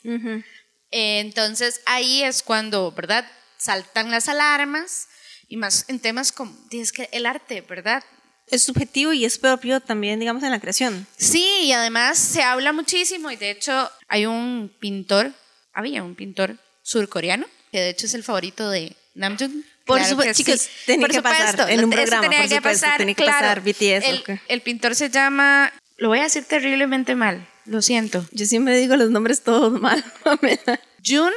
Entonces 0.90 1.82
ahí 1.84 2.22
es 2.22 2.42
cuando, 2.42 2.90
¿verdad? 2.92 3.30
Saltan 3.58 4.10
las 4.10 4.30
alarmas 4.30 5.08
y 5.48 5.58
más 5.58 5.84
en 5.88 6.00
temas 6.00 6.32
como, 6.32 6.56
es 6.70 6.92
que 6.92 7.10
el 7.12 7.26
arte, 7.26 7.60
¿verdad? 7.60 8.02
Es 8.46 8.62
subjetivo 8.62 9.12
y 9.12 9.26
es 9.26 9.36
propio 9.36 9.80
también, 9.80 10.18
digamos, 10.18 10.42
en 10.44 10.50
la 10.50 10.60
creación. 10.60 11.06
Sí, 11.18 11.46
y 11.64 11.72
además 11.72 12.16
se 12.16 12.42
habla 12.42 12.72
muchísimo 12.72 13.30
y 13.30 13.36
de 13.36 13.50
hecho 13.50 13.90
hay 14.08 14.24
un 14.24 14.74
pintor, 14.80 15.30
había 15.74 16.02
un 16.02 16.14
pintor 16.14 16.56
surcoreano, 16.82 17.46
que 17.70 17.80
de 17.80 17.90
hecho 17.90 18.06
es 18.06 18.14
el 18.14 18.24
favorito 18.24 18.70
de 18.70 18.96
Namjoon, 19.14 19.62
por 19.84 20.04
supuesto, 20.04 20.34
chicos, 20.34 20.68
tenía 20.86 21.08
que 21.08 21.22
pasar 21.22 21.70
en 21.70 21.84
un 21.84 21.90
programa, 21.90 22.26
por 22.26 22.34
supuesto, 22.34 22.62
pasar, 22.62 22.98
tenía 22.98 23.14
que 23.14 23.24
pasar 23.24 23.60
BTS. 23.60 24.40
El, 24.48 24.60
pintor 24.62 24.94
se 24.94 25.10
llama, 25.10 25.72
lo 25.96 26.08
voy 26.08 26.20
a 26.20 26.24
decir 26.24 26.44
terriblemente 26.44 27.14
mal, 27.14 27.48
lo 27.64 27.82
siento. 27.82 28.26
Yo 28.32 28.46
siempre 28.46 28.76
digo 28.78 28.96
los 28.96 29.10
nombres 29.10 29.42
todos 29.42 29.80
mal. 29.80 30.04
Jun 31.04 31.32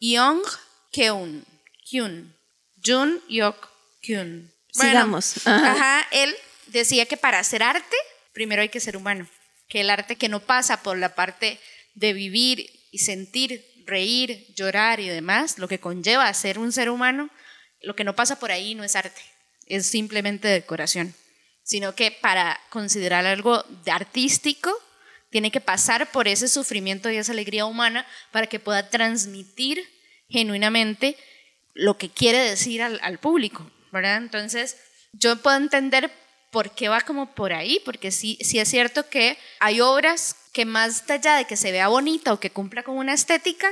Young 0.00 0.40
Keun. 0.90 1.44
Kyun. 1.92 2.34
Jun 2.84 3.20
Yok 3.28 3.68
Kyun. 4.00 4.50
Sigamos. 4.72 5.46
Ajá. 5.46 6.06
él 6.10 6.34
decía 6.68 7.06
que 7.06 7.16
para 7.16 7.38
hacer 7.38 7.62
arte, 7.62 7.96
primero 8.32 8.62
hay 8.62 8.70
que 8.70 8.80
ser 8.80 8.96
humano. 8.96 9.28
Que 9.68 9.82
el 9.82 9.90
arte 9.90 10.16
que 10.16 10.28
no 10.28 10.40
pasa 10.40 10.82
por 10.82 10.98
la 10.98 11.14
parte 11.14 11.60
de 11.94 12.14
vivir 12.14 12.70
y 12.90 12.98
sentir, 12.98 13.64
reír, 13.86 14.46
llorar 14.54 15.00
y 15.00 15.08
demás, 15.08 15.58
lo 15.58 15.68
que 15.68 15.80
conlleva 15.80 16.32
ser 16.32 16.58
un 16.58 16.72
ser 16.72 16.88
humano, 16.88 17.30
lo 17.82 17.96
que 17.96 18.04
no 18.04 18.14
pasa 18.14 18.38
por 18.38 18.52
ahí 18.52 18.74
no 18.74 18.84
es 18.84 18.96
arte, 18.96 19.22
es 19.66 19.86
simplemente 19.86 20.48
decoración, 20.48 21.14
sino 21.62 21.94
que 21.94 22.10
para 22.10 22.60
considerar 22.70 23.26
algo 23.26 23.64
artístico 23.86 24.72
tiene 25.30 25.50
que 25.50 25.60
pasar 25.60 26.10
por 26.12 26.28
ese 26.28 26.46
sufrimiento 26.48 27.10
y 27.10 27.16
esa 27.16 27.32
alegría 27.32 27.64
humana 27.64 28.06
para 28.30 28.46
que 28.46 28.60
pueda 28.60 28.90
transmitir 28.90 29.82
genuinamente 30.28 31.16
lo 31.74 31.96
que 31.96 32.10
quiere 32.10 32.38
decir 32.38 32.82
al, 32.82 33.18
público, 33.18 33.70
¿verdad? 33.92 34.18
Entonces, 34.18 34.76
yo 35.12 35.36
puedo 35.36 35.56
entender 35.56 36.10
por 36.50 36.74
qué 36.74 36.90
va 36.90 37.00
como 37.00 37.34
por 37.34 37.54
ahí, 37.54 37.80
porque 37.84 38.10
sí, 38.10 38.38
sí 38.42 38.58
es 38.58 38.68
cierto 38.68 39.08
que 39.08 39.38
hay 39.58 39.80
obras 39.80 40.36
que 40.52 40.66
más 40.66 41.08
allá 41.08 41.36
de 41.36 41.46
que 41.46 41.56
se 41.56 41.72
vea 41.72 41.88
bonita 41.88 42.34
o 42.34 42.40
que 42.40 42.50
cumpla 42.50 42.82
con 42.82 42.96
una 42.98 43.14
estética, 43.14 43.68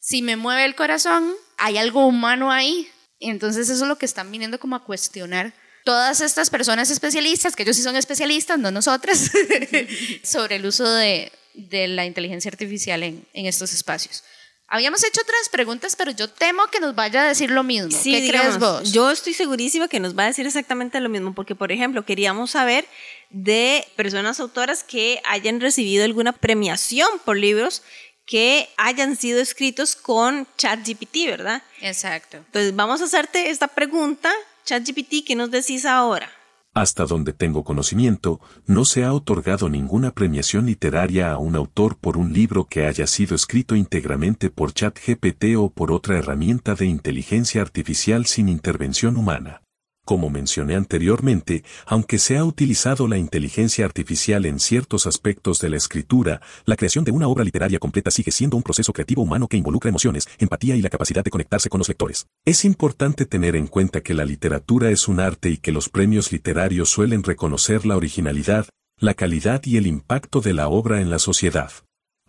si 0.00 0.22
me 0.22 0.36
mueve 0.36 0.64
el 0.64 0.74
corazón, 0.74 1.34
hay 1.58 1.76
algo 1.76 2.06
humano 2.06 2.50
ahí. 2.50 2.90
Entonces 3.30 3.68
eso 3.68 3.84
es 3.84 3.88
lo 3.88 3.96
que 3.96 4.06
están 4.06 4.30
viniendo 4.30 4.58
como 4.58 4.76
a 4.76 4.84
cuestionar 4.84 5.52
todas 5.84 6.20
estas 6.20 6.50
personas 6.50 6.90
especialistas, 6.90 7.56
que 7.56 7.62
ellos 7.62 7.76
sí 7.76 7.82
son 7.82 7.96
especialistas, 7.96 8.58
no 8.58 8.70
nosotras, 8.70 9.30
sobre 10.22 10.56
el 10.56 10.66
uso 10.66 10.88
de, 10.90 11.32
la 11.54 12.04
inteligencia 12.04 12.50
artificial 12.50 13.02
en, 13.02 13.26
estos 13.34 13.72
espacios. 13.72 14.24
Habíamos 14.68 15.04
hecho 15.04 15.20
otras 15.20 15.50
preguntas, 15.50 15.96
pero 15.96 16.12
yo 16.12 16.28
temo 16.28 16.62
que 16.68 16.80
nos 16.80 16.94
vaya 16.94 17.24
a 17.24 17.28
decir 17.28 17.50
lo 17.50 17.62
mismo. 17.62 17.90
¿Qué 18.02 18.26
crees 18.26 18.58
vos? 18.58 18.90
Yo 18.90 19.10
estoy 19.10 19.34
segurísima 19.34 19.86
que 19.86 20.00
nos 20.00 20.16
va 20.16 20.22
a 20.22 20.26
decir 20.28 20.46
exactamente 20.46 20.98
lo 21.00 21.10
mismo, 21.10 21.34
porque, 21.34 21.54
por 21.54 21.72
ejemplo, 21.72 22.06
queríamos 22.06 22.52
saber 22.52 22.86
de 23.28 23.86
personas 23.96 24.40
autoras 24.40 24.82
que 24.82 25.20
hayan 25.24 25.60
recibido 25.60 26.04
alguna 26.04 26.32
premiación 26.32 27.08
por 27.22 27.36
libros 27.36 27.82
que 28.26 28.68
hayan 28.76 29.16
sido 29.16 29.40
escritos 29.40 29.96
con 29.96 30.46
ChatGPT, 30.56 31.26
¿verdad? 31.26 31.62
Exacto. 31.80 32.38
Entonces, 32.38 32.74
vamos 32.74 33.00
a 33.00 33.04
hacerte 33.04 33.50
esta 33.50 33.68
pregunta. 33.68 34.30
ChatGPT, 34.64 35.24
¿qué 35.26 35.34
nos 35.34 35.50
decís 35.50 35.84
ahora? 35.84 36.30
Hasta 36.74 37.04
donde 37.04 37.34
tengo 37.34 37.64
conocimiento, 37.64 38.40
no 38.66 38.86
se 38.86 39.04
ha 39.04 39.12
otorgado 39.12 39.68
ninguna 39.68 40.12
premiación 40.12 40.64
literaria 40.66 41.30
a 41.30 41.36
un 41.36 41.54
autor 41.54 41.98
por 41.98 42.16
un 42.16 42.32
libro 42.32 42.64
que 42.64 42.86
haya 42.86 43.06
sido 43.06 43.34
escrito 43.34 43.76
íntegramente 43.76 44.48
por 44.48 44.72
ChatGPT 44.72 45.56
o 45.58 45.68
por 45.68 45.92
otra 45.92 46.16
herramienta 46.16 46.74
de 46.74 46.86
inteligencia 46.86 47.60
artificial 47.60 48.24
sin 48.24 48.48
intervención 48.48 49.18
humana. 49.18 49.61
Como 50.04 50.30
mencioné 50.30 50.74
anteriormente, 50.74 51.62
aunque 51.86 52.18
se 52.18 52.36
ha 52.36 52.44
utilizado 52.44 53.06
la 53.06 53.18
inteligencia 53.18 53.84
artificial 53.84 54.46
en 54.46 54.58
ciertos 54.58 55.06
aspectos 55.06 55.60
de 55.60 55.68
la 55.68 55.76
escritura, 55.76 56.40
la 56.64 56.74
creación 56.74 57.04
de 57.04 57.12
una 57.12 57.28
obra 57.28 57.44
literaria 57.44 57.78
completa 57.78 58.10
sigue 58.10 58.32
siendo 58.32 58.56
un 58.56 58.64
proceso 58.64 58.92
creativo 58.92 59.22
humano 59.22 59.46
que 59.46 59.56
involucra 59.56 59.90
emociones, 59.90 60.26
empatía 60.38 60.74
y 60.74 60.82
la 60.82 60.90
capacidad 60.90 61.22
de 61.22 61.30
conectarse 61.30 61.68
con 61.68 61.78
los 61.78 61.88
lectores. 61.88 62.26
Es 62.44 62.64
importante 62.64 63.26
tener 63.26 63.54
en 63.54 63.68
cuenta 63.68 64.00
que 64.00 64.14
la 64.14 64.24
literatura 64.24 64.90
es 64.90 65.06
un 65.06 65.20
arte 65.20 65.50
y 65.50 65.58
que 65.58 65.70
los 65.70 65.88
premios 65.88 66.32
literarios 66.32 66.88
suelen 66.88 67.22
reconocer 67.22 67.86
la 67.86 67.96
originalidad, 67.96 68.66
la 68.98 69.14
calidad 69.14 69.62
y 69.64 69.76
el 69.76 69.86
impacto 69.86 70.40
de 70.40 70.52
la 70.52 70.66
obra 70.66 71.00
en 71.00 71.10
la 71.10 71.20
sociedad. 71.20 71.70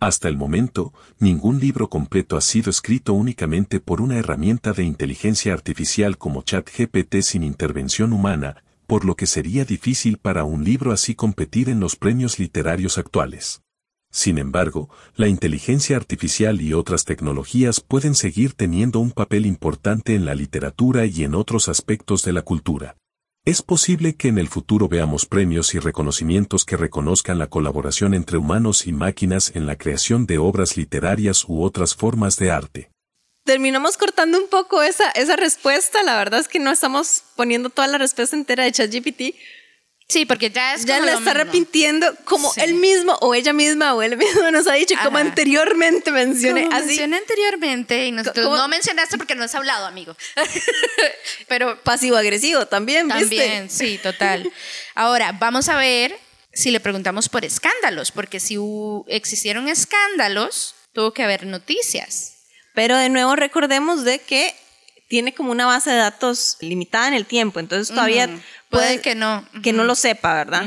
Hasta 0.00 0.28
el 0.28 0.36
momento, 0.36 0.92
ningún 1.18 1.60
libro 1.60 1.88
completo 1.88 2.36
ha 2.36 2.40
sido 2.40 2.70
escrito 2.70 3.14
únicamente 3.14 3.80
por 3.80 4.00
una 4.00 4.18
herramienta 4.18 4.72
de 4.72 4.84
inteligencia 4.84 5.52
artificial 5.54 6.18
como 6.18 6.42
ChatGPT 6.42 7.22
sin 7.22 7.42
intervención 7.42 8.12
humana, 8.12 8.62
por 8.86 9.04
lo 9.04 9.16
que 9.16 9.26
sería 9.26 9.64
difícil 9.64 10.18
para 10.18 10.44
un 10.44 10.64
libro 10.64 10.92
así 10.92 11.14
competir 11.14 11.68
en 11.68 11.80
los 11.80 11.96
premios 11.96 12.38
literarios 12.38 12.98
actuales. 12.98 13.62
Sin 14.10 14.38
embargo, 14.38 14.90
la 15.16 15.26
inteligencia 15.26 15.96
artificial 15.96 16.60
y 16.60 16.72
otras 16.72 17.04
tecnologías 17.04 17.80
pueden 17.80 18.14
seguir 18.14 18.52
teniendo 18.52 19.00
un 19.00 19.10
papel 19.10 19.44
importante 19.46 20.14
en 20.14 20.24
la 20.24 20.34
literatura 20.34 21.06
y 21.06 21.24
en 21.24 21.34
otros 21.34 21.68
aspectos 21.68 22.22
de 22.22 22.32
la 22.32 22.42
cultura. 22.42 22.96
Es 23.46 23.60
posible 23.60 24.16
que 24.16 24.28
en 24.28 24.38
el 24.38 24.48
futuro 24.48 24.88
veamos 24.88 25.26
premios 25.26 25.74
y 25.74 25.78
reconocimientos 25.78 26.64
que 26.64 26.78
reconozcan 26.78 27.38
la 27.38 27.48
colaboración 27.48 28.14
entre 28.14 28.38
humanos 28.38 28.86
y 28.86 28.92
máquinas 28.94 29.52
en 29.54 29.66
la 29.66 29.76
creación 29.76 30.24
de 30.24 30.38
obras 30.38 30.78
literarias 30.78 31.44
u 31.46 31.62
otras 31.62 31.94
formas 31.94 32.38
de 32.38 32.50
arte. 32.50 32.90
Terminamos 33.44 33.98
cortando 33.98 34.38
un 34.38 34.48
poco 34.48 34.82
esa, 34.82 35.10
esa 35.10 35.36
respuesta. 35.36 36.02
La 36.04 36.16
verdad 36.16 36.40
es 36.40 36.48
que 36.48 36.58
no 36.58 36.70
estamos 36.70 37.22
poniendo 37.36 37.68
toda 37.68 37.86
la 37.86 37.98
respuesta 37.98 38.34
entera 38.34 38.64
de 38.64 38.72
ChatGPT, 38.72 39.36
Sí, 40.06 40.26
porque 40.26 40.50
ya 40.50 40.74
es 40.74 40.84
Ya 40.84 41.00
la 41.00 41.14
está 41.14 41.32
repitiendo 41.32 42.14
como 42.24 42.52
él 42.56 42.74
mismo 42.74 43.16
o 43.20 43.34
ella 43.34 43.52
misma 43.52 43.94
o 43.94 44.02
él 44.02 44.16
mismo 44.16 44.50
nos 44.50 44.66
ha 44.66 44.74
dicho, 44.74 44.94
como 45.02 45.18
anteriormente 45.18 46.10
mencioné. 46.10 46.64
Como 46.64 46.78
mencioné 46.78 47.16
anteriormente 47.16 48.06
y 48.06 48.12
nosotros 48.12 48.44
no 48.44 48.68
mencionaste 48.68 49.16
porque 49.16 49.34
no 49.34 49.44
has 49.44 49.54
hablado, 49.54 49.86
amigo. 49.86 50.14
Pero 51.48 51.82
pasivo-agresivo 51.82 52.66
también, 52.66 53.08
También, 53.08 53.70
sí, 53.70 53.98
total. 54.02 54.52
Ahora, 54.94 55.32
vamos 55.32 55.68
a 55.68 55.76
ver 55.76 56.18
si 56.52 56.70
le 56.70 56.80
preguntamos 56.80 57.28
por 57.28 57.44
escándalos, 57.44 58.12
porque 58.12 58.40
si 58.40 58.56
existieron 59.08 59.68
escándalos, 59.68 60.74
tuvo 60.92 61.12
que 61.12 61.22
haber 61.22 61.46
noticias. 61.46 62.34
Pero 62.74 62.96
de 62.96 63.08
nuevo 63.08 63.36
recordemos 63.36 64.04
de 64.04 64.18
que 64.18 64.54
tiene 65.08 65.34
como 65.34 65.52
una 65.52 65.66
base 65.66 65.90
de 65.90 65.96
datos 65.96 66.56
limitada 66.60 67.08
en 67.08 67.14
el 67.14 67.26
tiempo, 67.26 67.60
entonces 67.60 67.94
todavía 67.94 68.28
puede, 68.70 69.00
que 69.00 69.14
no 69.14 69.44
que 69.62 69.72
no 69.72 69.84
lo 69.84 69.94
sepa, 69.94 70.34
¿verdad? 70.34 70.64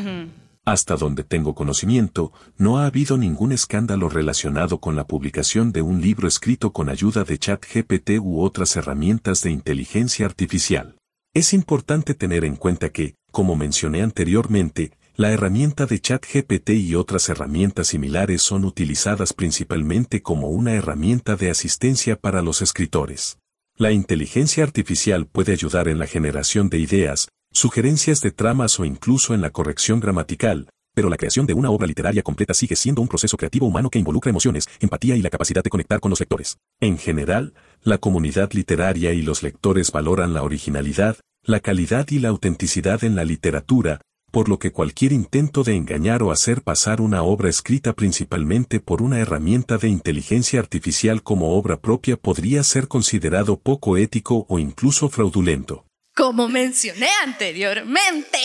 Hasta 0.66 0.98
donde 0.98 1.24
tengo 1.24 1.56
conocimiento, 1.56 2.34
no 2.58 2.80
ha 2.80 2.88
habido 2.88 3.18
ningún 3.18 3.54
escándalo 3.54 4.10
relacionado 4.10 4.80
con 4.80 4.98
la 4.98 5.08
publicación 5.08 5.72
de 5.72 5.82
un 5.82 6.02
libro 6.02 6.28
escrito 6.28 6.74
con 6.74 6.90
ayuda 6.90 7.24
de 7.24 7.38
ChatGPT 7.38 8.20
u 8.20 8.42
otras 8.42 8.76
herramientas 8.76 9.42
de 9.44 9.52
inteligencia 9.52 10.26
artificial. 10.26 10.98
Es 11.34 11.54
importante 11.54 12.16
tener 12.16 12.44
en 12.44 12.58
cuenta 12.58 12.90
que, 12.90 13.16
como 13.32 13.56
mencioné 13.56 14.02
anteriormente, 14.02 14.92
la 15.16 15.32
herramienta 15.32 15.86
de 15.86 16.00
ChatGPT 16.00 16.72
y 16.72 16.96
otras 16.96 17.30
herramientas 17.30 17.88
similares 17.88 18.42
son 18.42 18.66
utilizadas 18.66 19.34
principalmente 19.34 20.22
como 20.22 20.50
una 20.50 20.74
herramienta 20.74 21.36
de 21.36 21.50
asistencia 21.50 22.18
para 22.18 22.42
los 22.42 22.62
escritores. 22.62 23.40
La 23.78 23.92
inteligencia 23.92 24.64
artificial 24.64 25.28
puede 25.28 25.54
ayudar 25.54 25.88
en 25.88 25.98
la 25.98 26.08
generación 26.08 26.70
de 26.70 26.80
ideas, 26.80 27.30
sugerencias 27.58 28.22
de 28.22 28.30
tramas 28.30 28.80
o 28.80 28.86
incluso 28.86 29.34
en 29.34 29.42
la 29.42 29.50
corrección 29.50 30.00
gramatical, 30.00 30.70
pero 30.94 31.10
la 31.10 31.18
creación 31.18 31.48
de 31.48 31.56
una 31.56 31.72
obra 31.72 31.88
literaria 31.88 32.22
completa 32.22 32.54
sigue 32.54 32.76
siendo 32.76 33.02
un 33.02 33.08
proceso 33.08 33.36
creativo 33.36 33.66
humano 33.66 33.90
que 33.90 33.98
involucra 33.98 34.30
emociones, 34.30 34.68
empatía 34.80 35.16
y 35.16 35.24
la 35.24 35.32
capacidad 35.32 35.64
de 35.64 35.72
conectar 35.72 36.00
con 36.00 36.12
los 36.12 36.20
lectores. 36.20 36.58
En 36.80 37.00
general, 37.00 37.56
la 37.82 37.98
comunidad 37.98 38.52
literaria 38.54 39.12
y 39.12 39.24
los 39.24 39.42
lectores 39.42 39.92
valoran 39.92 40.36
la 40.36 40.44
originalidad, 40.44 41.18
la 41.42 41.60
calidad 41.60 42.06
y 42.12 42.20
la 42.20 42.30
autenticidad 42.30 43.04
en 43.04 43.16
la 43.16 43.26
literatura, 43.26 44.02
por 44.32 44.50
lo 44.50 44.60
que 44.60 44.72
cualquier 44.72 45.12
intento 45.12 45.64
de 45.64 45.76
engañar 45.76 46.22
o 46.22 46.30
hacer 46.30 46.62
pasar 46.62 47.02
una 47.02 47.24
obra 47.24 47.50
escrita 47.50 47.94
principalmente 47.94 48.80
por 48.80 49.02
una 49.02 49.18
herramienta 49.18 49.80
de 49.80 49.90
inteligencia 49.90 50.60
artificial 50.60 51.24
como 51.24 51.58
obra 51.58 51.78
propia 51.82 52.18
podría 52.18 52.62
ser 52.62 52.88
considerado 52.88 53.58
poco 53.58 53.98
ético 53.98 54.46
o 54.48 54.60
incluso 54.60 55.10
fraudulento. 55.10 55.87
Como 56.18 56.50
mencioné 56.50 57.10
anteriormente. 57.24 58.40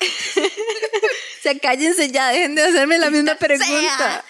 o 0.00 1.42
sea, 1.42 1.58
cállense 1.58 2.10
ya, 2.10 2.30
dejen 2.30 2.54
de 2.54 2.62
hacerme 2.62 2.98
la 2.98 3.10
misma 3.10 3.34
pregunta. 3.34 4.24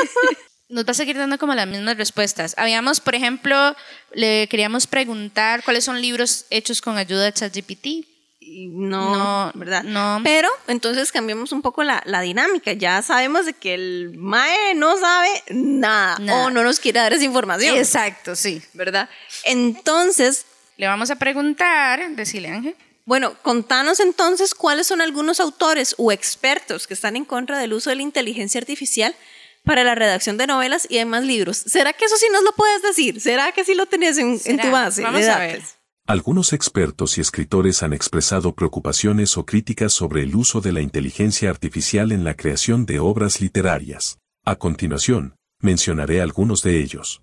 Nos 0.70 0.84
va 0.84 0.90
a 0.90 0.94
seguir 0.94 1.16
dando 1.16 1.38
como 1.38 1.54
las 1.54 1.66
mismas 1.66 1.96
respuestas. 1.96 2.54
Habíamos, 2.56 3.00
por 3.00 3.14
ejemplo, 3.14 3.74
le 4.12 4.46
queríamos 4.48 4.86
preguntar 4.86 5.64
cuáles 5.64 5.84
son 5.84 6.00
libros 6.00 6.46
hechos 6.50 6.80
con 6.80 6.96
ayuda 6.96 7.24
de 7.24 7.32
ChatGPT 7.32 8.06
no, 8.50 9.50
¿verdad? 9.54 9.82
No. 9.82 10.20
Pero 10.24 10.48
entonces 10.66 11.12
cambiamos 11.12 11.52
un 11.52 11.62
poco 11.62 11.82
la, 11.82 12.02
dinámica. 12.22 12.72
Ya 12.72 13.02
sabemos 13.02 13.46
de 13.46 13.52
que 13.52 13.74
el 13.74 14.14
MAE 14.16 14.74
no 14.74 14.96
sabe 14.98 15.28
nada, 15.50 16.16
o 16.32 16.50
no 16.50 16.62
nos 16.62 16.80
quiere 16.80 17.00
dar 17.00 17.12
esa 17.12 17.24
información. 17.24 17.76
Exacto, 17.76 18.34
sí. 18.36 18.62
¿Verdad? 18.72 19.08
Entonces. 19.44 20.46
Le 20.78 20.86
vamos 20.86 21.10
a 21.10 21.16
preguntar, 21.16 22.14
decirle 22.14 22.50
Ángel. 22.50 22.76
Bueno, 23.04 23.34
contanos 23.42 23.98
entonces 23.98 24.54
cuáles 24.54 24.86
son 24.86 25.00
algunos 25.00 25.40
autores 25.40 25.96
o 25.98 26.12
expertos 26.12 26.86
que 26.86 26.94
están 26.94 27.16
en 27.16 27.24
contra 27.24 27.58
del 27.58 27.72
uso 27.72 27.90
de 27.90 27.96
la 27.96 28.02
inteligencia 28.02 28.60
artificial 28.60 29.16
para 29.64 29.82
la 29.82 29.96
redacción 29.96 30.36
de 30.36 30.46
novelas 30.46 30.86
y 30.88 30.98
demás 30.98 31.24
libros. 31.24 31.56
¿Será 31.56 31.92
que 31.94 32.04
eso 32.04 32.16
sí 32.16 32.26
nos 32.32 32.44
lo 32.44 32.52
puedes 32.52 32.80
decir? 32.82 33.20
¿Será 33.20 33.50
que 33.50 33.64
sí 33.64 33.74
lo 33.74 33.86
tenés 33.86 34.18
en, 34.18 34.38
tu 34.38 34.70
base? 34.70 35.02
Vamos 35.02 35.26
a 35.26 35.38
ver. 35.40 35.62
Algunos 36.06 36.52
expertos 36.52 37.18
y 37.18 37.22
escritores 37.22 37.82
han 37.82 37.92
expresado 37.92 38.54
preocupaciones 38.54 39.36
o 39.36 39.44
críticas 39.44 39.92
sobre 39.92 40.22
el 40.22 40.36
uso 40.36 40.60
de 40.60 40.72
la 40.72 40.80
inteligencia 40.80 41.50
artificial 41.50 42.12
en 42.12 42.22
la 42.22 42.34
creación 42.34 42.86
de 42.86 43.00
obras 43.00 43.40
literarias. 43.40 44.18
A 44.44 44.54
continuación, 44.56 45.34
mencionaré 45.60 46.20
algunos 46.20 46.62
de 46.62 46.80
ellos. 46.80 47.20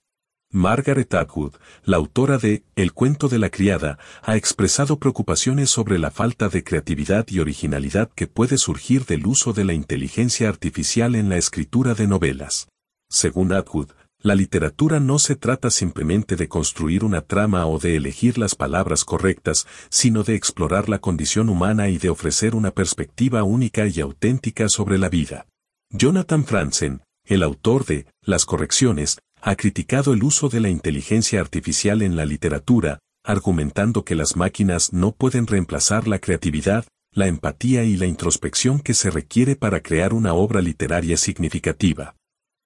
Margaret 0.56 1.14
Atwood, 1.14 1.56
la 1.84 1.98
autora 1.98 2.38
de 2.38 2.64
El 2.78 2.94
cuento 2.94 3.28
de 3.28 3.40
la 3.40 3.50
criada, 3.50 4.00
ha 4.24 4.38
expresado 4.38 5.00
preocupaciones 5.00 5.70
sobre 5.70 6.00
la 6.00 6.12
falta 6.12 6.48
de 6.48 6.64
creatividad 6.64 7.26
y 7.28 7.40
originalidad 7.40 8.10
que 8.16 8.28
puede 8.28 8.58
surgir 8.58 9.04
del 9.06 9.28
uso 9.28 9.52
de 9.52 9.66
la 9.66 9.74
inteligencia 9.74 10.48
artificial 10.48 11.16
en 11.16 11.28
la 11.28 11.36
escritura 11.36 11.94
de 11.94 12.08
novelas. 12.08 12.70
Según 13.10 13.52
Atwood, 13.52 13.90
la 14.20 14.34
literatura 14.34 15.02
no 15.02 15.20
se 15.20 15.36
trata 15.36 15.70
simplemente 15.70 16.38
de 16.38 16.48
construir 16.48 17.04
una 17.04 17.20
trama 17.20 17.66
o 17.66 17.78
de 17.78 17.98
elegir 17.98 18.38
las 18.38 18.56
palabras 18.56 19.04
correctas, 19.04 19.68
sino 19.90 20.24
de 20.24 20.36
explorar 20.36 20.88
la 20.88 21.00
condición 21.00 21.50
humana 21.50 21.90
y 21.90 21.98
de 21.98 22.08
ofrecer 22.08 22.56
una 22.56 22.72
perspectiva 22.72 23.44
única 23.44 23.88
y 23.88 24.00
auténtica 24.00 24.70
sobre 24.70 25.00
la 25.00 25.10
vida. 25.10 25.48
Jonathan 25.90 26.46
Franzen, 26.46 27.02
el 27.26 27.44
autor 27.44 27.86
de 27.86 28.06
Las 28.22 28.46
correcciones, 28.46 29.18
ha 29.46 29.56
criticado 29.56 30.14
el 30.14 30.24
uso 30.24 30.50
de 30.50 30.60
la 30.60 30.70
inteligencia 30.70 31.40
artificial 31.40 32.02
en 32.02 32.16
la 32.16 32.26
literatura, 32.26 32.98
argumentando 33.24 34.04
que 34.04 34.16
las 34.16 34.36
máquinas 34.36 34.92
no 34.92 35.12
pueden 35.12 35.46
reemplazar 35.46 36.08
la 36.08 36.18
creatividad, 36.18 36.86
la 37.12 37.28
empatía 37.28 37.84
y 37.84 37.96
la 37.96 38.08
introspección 38.08 38.80
que 38.80 38.96
se 38.96 39.12
requiere 39.12 39.56
para 39.56 39.82
crear 39.82 40.16
una 40.16 40.34
obra 40.34 40.62
literaria 40.62 41.16
significativa. 41.16 42.16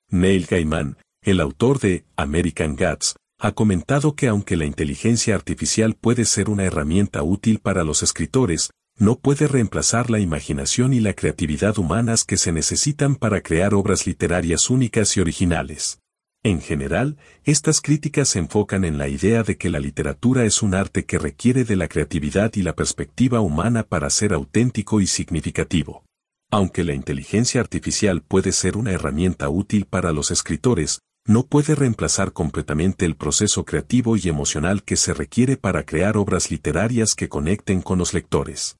Neil 0.09 0.47
Gaiman, 0.49 0.95
el 1.21 1.41
autor 1.41 1.79
de 1.79 2.05
American 2.15 2.77
Gods, 2.77 3.17
ha 3.41 3.51
comentado 3.51 4.15
que 4.15 4.29
aunque 4.29 4.55
la 4.55 4.63
inteligencia 4.63 5.35
artificial 5.35 5.95
puede 5.95 6.23
ser 6.23 6.49
una 6.49 6.63
herramienta 6.63 7.23
útil 7.23 7.59
para 7.59 7.83
los 7.83 8.03
escritores, 8.03 8.71
no 8.97 9.19
puede 9.19 9.49
reemplazar 9.49 10.09
la 10.09 10.19
imaginación 10.19 10.93
y 10.93 11.01
la 11.01 11.11
creatividad 11.11 11.77
humanas 11.77 12.23
que 12.23 12.37
se 12.37 12.53
necesitan 12.53 13.17
para 13.17 13.41
crear 13.41 13.73
obras 13.73 14.07
literarias 14.07 14.69
únicas 14.69 15.17
y 15.17 15.19
originales. 15.19 15.99
En 16.43 16.61
general, 16.61 17.17
estas 17.43 17.81
críticas 17.81 18.29
se 18.29 18.39
enfocan 18.39 18.85
en 18.85 18.97
la 18.97 19.09
idea 19.09 19.43
de 19.43 19.57
que 19.57 19.69
la 19.69 19.81
literatura 19.81 20.45
es 20.45 20.61
un 20.61 20.73
arte 20.73 21.05
que 21.05 21.19
requiere 21.19 21.65
de 21.65 21.75
la 21.75 21.89
creatividad 21.89 22.53
y 22.55 22.61
la 22.61 22.75
perspectiva 22.75 23.41
humana 23.41 23.83
para 23.83 24.09
ser 24.09 24.33
auténtico 24.33 25.01
y 25.01 25.07
significativo. 25.07 26.05
Aunque 26.49 26.85
la 26.85 26.93
inteligencia 26.93 27.59
artificial 27.59 28.21
puede 28.21 28.53
ser 28.53 28.77
una 28.77 28.91
herramienta 28.91 29.49
útil 29.49 29.85
para 29.85 30.13
los 30.13 30.31
escritores, 30.31 31.01
no 31.27 31.45
puede 31.45 31.75
reemplazar 31.75 32.31
completamente 32.31 33.05
el 33.05 33.17
proceso 33.17 33.65
creativo 33.65 34.15
y 34.15 34.29
emocional 34.29 34.83
que 34.83 34.95
se 34.95 35.13
requiere 35.13 35.57
para 35.57 35.83
crear 35.83 36.15
obras 36.15 36.49
literarias 36.49 37.15
que 37.15 37.27
conecten 37.27 37.81
con 37.81 37.99
los 37.99 38.13
lectores. 38.13 38.78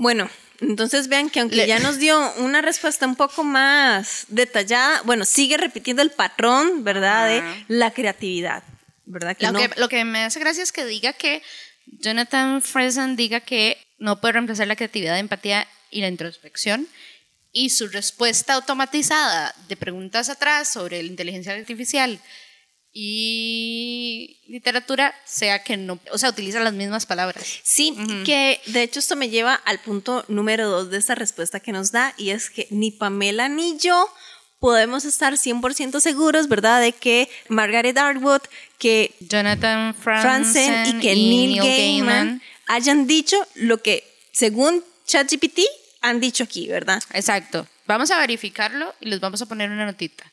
Bueno, 0.00 0.30
entonces 0.60 1.08
vean 1.08 1.28
que 1.28 1.40
aunque 1.40 1.66
ya 1.66 1.78
nos 1.78 1.98
dio 1.98 2.32
una 2.36 2.62
respuesta 2.62 3.06
un 3.06 3.16
poco 3.16 3.44
más 3.44 4.24
detallada, 4.28 5.02
bueno, 5.02 5.26
sigue 5.26 5.58
repitiendo 5.58 6.00
el 6.00 6.10
patrón, 6.10 6.84
¿verdad? 6.84 7.28
De 7.28 7.64
la 7.68 7.90
creatividad, 7.90 8.62
¿verdad? 9.04 9.36
lo, 9.38 9.58
que, 9.58 9.70
lo 9.78 9.90
que 9.90 10.06
me 10.06 10.20
hace 10.24 10.40
gracia 10.40 10.62
es 10.62 10.72
que 10.72 10.86
diga 10.86 11.12
que 11.12 11.42
Jonathan 11.84 12.62
Friesen 12.62 13.14
diga 13.14 13.40
que 13.40 13.76
no 13.98 14.22
puede 14.22 14.32
reemplazar 14.32 14.68
la 14.68 14.76
creatividad, 14.76 15.12
la 15.12 15.18
empatía 15.18 15.68
y 15.90 16.00
la 16.00 16.08
introspección. 16.08 16.88
Y 17.52 17.68
su 17.68 17.88
respuesta 17.88 18.54
automatizada 18.54 19.54
de 19.68 19.76
preguntas 19.76 20.30
atrás 20.30 20.72
sobre 20.72 21.02
la 21.02 21.10
inteligencia 21.10 21.52
artificial 21.52 22.18
y 22.92 24.40
literatura 24.48 25.14
sea 25.24 25.62
que 25.62 25.76
no, 25.76 26.00
o 26.10 26.18
sea, 26.18 26.30
utiliza 26.30 26.60
las 26.60 26.72
mismas 26.72 27.06
palabras. 27.06 27.44
Sí, 27.62 27.96
que 28.24 28.60
de 28.66 28.82
hecho 28.82 28.98
esto 28.98 29.16
me 29.16 29.28
lleva 29.28 29.54
al 29.54 29.78
punto 29.78 30.24
número 30.28 30.68
dos 30.68 30.90
de 30.90 30.98
esta 30.98 31.14
respuesta 31.14 31.60
que 31.60 31.72
nos 31.72 31.92
da 31.92 32.14
y 32.16 32.30
es 32.30 32.50
que 32.50 32.66
ni 32.70 32.90
Pamela 32.90 33.48
ni 33.48 33.78
yo 33.78 34.08
podemos 34.58 35.04
estar 35.04 35.34
100% 35.34 36.00
seguros, 36.00 36.48
¿verdad? 36.48 36.80
De 36.80 36.92
que 36.92 37.30
Margaret 37.48 37.96
Atwood, 37.96 38.42
que 38.78 39.14
Jonathan 39.20 39.94
Franzen, 39.94 40.86
y 40.86 41.00
que 41.00 41.14
Neil, 41.14 41.58
Gaiman, 41.58 42.42
hayan 42.66 43.06
dicho 43.06 43.36
lo 43.54 43.82
que 43.82 44.04
según 44.32 44.84
ChatGPT 45.06 45.60
han 46.02 46.20
dicho 46.20 46.44
aquí, 46.44 46.68
¿verdad? 46.68 47.02
Exacto. 47.12 47.66
Vamos 47.86 48.10
a 48.10 48.18
verificarlo 48.18 48.94
y 49.00 49.08
les 49.08 49.20
vamos 49.20 49.40
a 49.42 49.46
poner 49.46 49.70
una 49.70 49.86
notita 49.86 50.29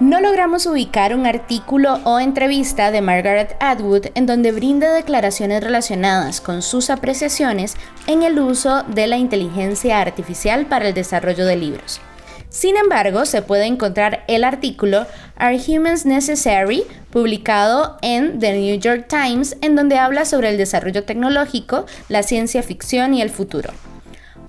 no 0.00 0.20
logramos 0.20 0.64
ubicar 0.66 1.12
un 1.14 1.26
artículo 1.26 1.98
o 2.04 2.20
entrevista 2.20 2.92
de 2.92 3.00
Margaret 3.00 3.56
Atwood 3.58 4.06
en 4.14 4.26
donde 4.26 4.52
brinde 4.52 4.86
declaraciones 4.86 5.62
relacionadas 5.62 6.40
con 6.40 6.62
sus 6.62 6.88
apreciaciones 6.88 7.74
en 8.06 8.22
el 8.22 8.38
uso 8.38 8.84
de 8.84 9.08
la 9.08 9.16
inteligencia 9.16 10.00
artificial 10.00 10.66
para 10.66 10.88
el 10.88 10.94
desarrollo 10.94 11.44
de 11.46 11.56
libros. 11.56 12.00
Sin 12.48 12.76
embargo, 12.76 13.26
se 13.26 13.42
puede 13.42 13.66
encontrar 13.66 14.24
el 14.28 14.44
artículo 14.44 15.06
Are 15.36 15.58
Humans 15.58 16.06
Necessary? 16.06 16.84
publicado 17.10 17.98
en 18.00 18.38
The 18.38 18.52
New 18.52 18.78
York 18.78 19.06
Times, 19.08 19.56
en 19.62 19.74
donde 19.74 19.98
habla 19.98 20.24
sobre 20.24 20.50
el 20.50 20.58
desarrollo 20.58 21.04
tecnológico, 21.04 21.86
la 22.08 22.22
ciencia 22.22 22.62
ficción 22.62 23.14
y 23.14 23.22
el 23.22 23.30
futuro. 23.30 23.72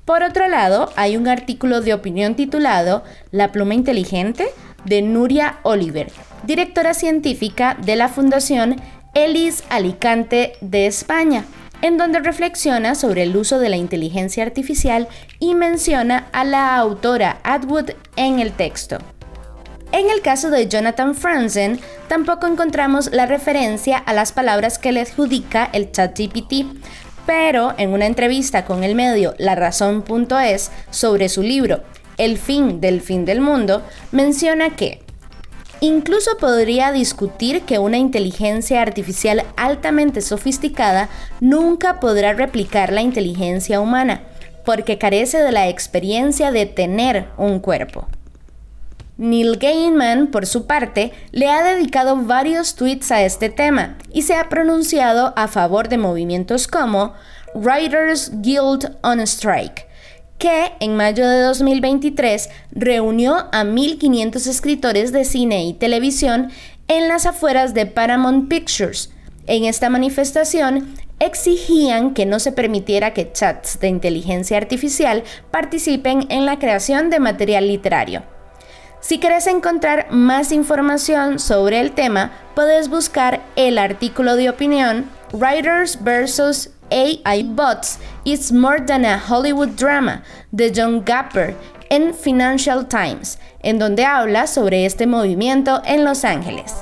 Por 0.05 0.23
otro 0.23 0.47
lado, 0.47 0.91
hay 0.95 1.17
un 1.17 1.27
artículo 1.27 1.81
de 1.81 1.93
opinión 1.93 2.35
titulado 2.35 3.03
La 3.31 3.51
pluma 3.51 3.75
inteligente, 3.75 4.47
de 4.85 5.01
Nuria 5.01 5.59
Oliver, 5.63 6.11
directora 6.43 6.93
científica 6.93 7.77
de 7.81 7.95
la 7.95 8.09
Fundación 8.09 8.81
Elis 9.13 9.63
Alicante 9.69 10.53
de 10.61 10.87
España, 10.87 11.45
en 11.81 11.97
donde 11.97 12.19
reflexiona 12.19 12.95
sobre 12.95 13.23
el 13.23 13.35
uso 13.35 13.59
de 13.59 13.69
la 13.69 13.77
inteligencia 13.77 14.43
artificial 14.43 15.07
y 15.39 15.55
menciona 15.55 16.27
a 16.31 16.43
la 16.43 16.75
autora 16.75 17.39
Atwood 17.43 17.91
en 18.15 18.39
el 18.39 18.51
texto. 18.51 18.97
En 19.91 20.09
el 20.09 20.21
caso 20.21 20.51
de 20.51 20.67
Jonathan 20.67 21.15
Franzen, 21.15 21.79
tampoco 22.07 22.45
encontramos 22.45 23.11
la 23.11 23.25
referencia 23.25 23.97
a 23.97 24.13
las 24.13 24.31
palabras 24.33 24.77
que 24.77 24.91
le 24.91 25.01
adjudica 25.01 25.67
el 25.73 25.91
ChatGPT, 25.91 26.65
pero 27.25 27.73
en 27.77 27.91
una 27.91 28.05
entrevista 28.05 28.65
con 28.65 28.83
el 28.83 28.93
medio 28.93 29.33
La 29.39 29.55
Razón.es 29.55 30.71
sobre 30.91 31.27
su 31.29 31.41
libro 31.41 31.81
el 32.19 32.37
fin 32.37 32.79
del 32.79 33.01
fin 33.01 33.25
del 33.25 33.41
mundo, 33.41 33.81
menciona 34.11 34.75
que 34.75 35.01
incluso 35.81 36.37
podría 36.37 36.91
discutir 36.91 37.61
que 37.61 37.79
una 37.79 37.97
inteligencia 37.97 38.83
artificial 38.83 39.43
altamente 39.57 40.21
sofisticada 40.21 41.09
nunca 41.39 41.99
podrá 41.99 42.33
replicar 42.33 42.93
la 42.93 43.01
inteligencia 43.01 43.81
humana, 43.81 44.21
porque 44.65 44.99
carece 44.99 45.39
de 45.39 45.51
la 45.51 45.67
experiencia 45.67 46.51
de 46.51 46.67
tener 46.67 47.27
un 47.37 47.59
cuerpo. 47.59 48.07
Neil 49.19 49.57
Gaiman, 49.57 50.27
por 50.27 50.45
su 50.45 50.65
parte, 50.65 51.11
le 51.31 51.49
ha 51.49 51.61
dedicado 51.61 52.15
varios 52.15 52.75
tweets 52.75 53.11
a 53.11 53.21
este 53.23 53.49
tema 53.49 53.97
y 54.13 54.21
se 54.21 54.35
ha 54.35 54.47
pronunciado 54.47 55.33
a 55.35 55.49
favor 55.49 55.89
de 55.89 55.97
movimientos 55.97 56.67
como 56.67 57.13
Writers 57.53 58.31
Guild 58.41 58.95
on 59.01 59.19
Strike, 59.19 59.88
que 60.39 60.71
en 60.79 60.95
mayo 60.95 61.27
de 61.27 61.41
2023 61.41 62.49
reunió 62.71 63.35
a 63.51 63.63
1.500 63.63 64.47
escritores 64.47 65.11
de 65.11 65.25
cine 65.25 65.65
y 65.65 65.73
televisión 65.73 66.49
en 66.87 67.07
las 67.07 67.25
afueras 67.25 67.73
de 67.73 67.85
Paramount 67.85 68.49
Pictures. 68.49 69.11
En 69.45 69.65
esta 69.65 69.89
manifestación 69.89 70.95
exigían 71.19 72.13
que 72.13 72.25
no 72.25 72.39
se 72.39 72.53
permitiera 72.53 73.13
que 73.13 73.31
chats 73.31 73.79
de 73.81 73.89
inteligencia 73.89 74.57
artificial 74.57 75.23
participen 75.51 76.25
en 76.29 76.45
la 76.45 76.57
creación 76.57 77.09
de 77.09 77.19
material 77.19 77.67
literario. 77.67 78.23
Si 79.01 79.19
quieres 79.19 79.45
encontrar 79.47 80.07
más 80.11 80.51
información 80.51 81.39
sobre 81.39 81.81
el 81.81 81.91
tema, 81.91 82.31
puedes 82.55 82.89
buscar 82.89 83.41
el 83.55 83.77
artículo 83.77 84.35
de 84.35 84.49
opinión 84.49 85.09
Writers 85.33 85.99
vs. 86.01 86.71
AI 86.91 87.43
Bots 87.43 87.99
It's 88.23 88.51
More 88.51 88.81
Than 88.81 89.05
a 89.05 89.17
Hollywood 89.17 89.69
Drama 89.69 90.23
de 90.51 90.71
John 90.75 91.03
Gapper 91.03 91.55
en 91.89 92.13
Financial 92.13 92.87
Times, 92.87 93.39
en 93.61 93.79
donde 93.79 94.05
habla 94.05 94.47
sobre 94.47 94.85
este 94.85 95.07
movimiento 95.07 95.81
en 95.85 96.05
Los 96.05 96.23
Ángeles. 96.23 96.73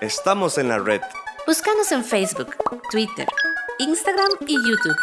Estamos 0.00 0.58
en 0.58 0.68
la 0.68 0.78
red. 0.78 1.00
Búscanos 1.46 1.92
en 1.92 2.04
Facebook, 2.04 2.56
Twitter, 2.90 3.26
Instagram 3.78 4.30
y 4.46 4.54
YouTube. 4.54 4.96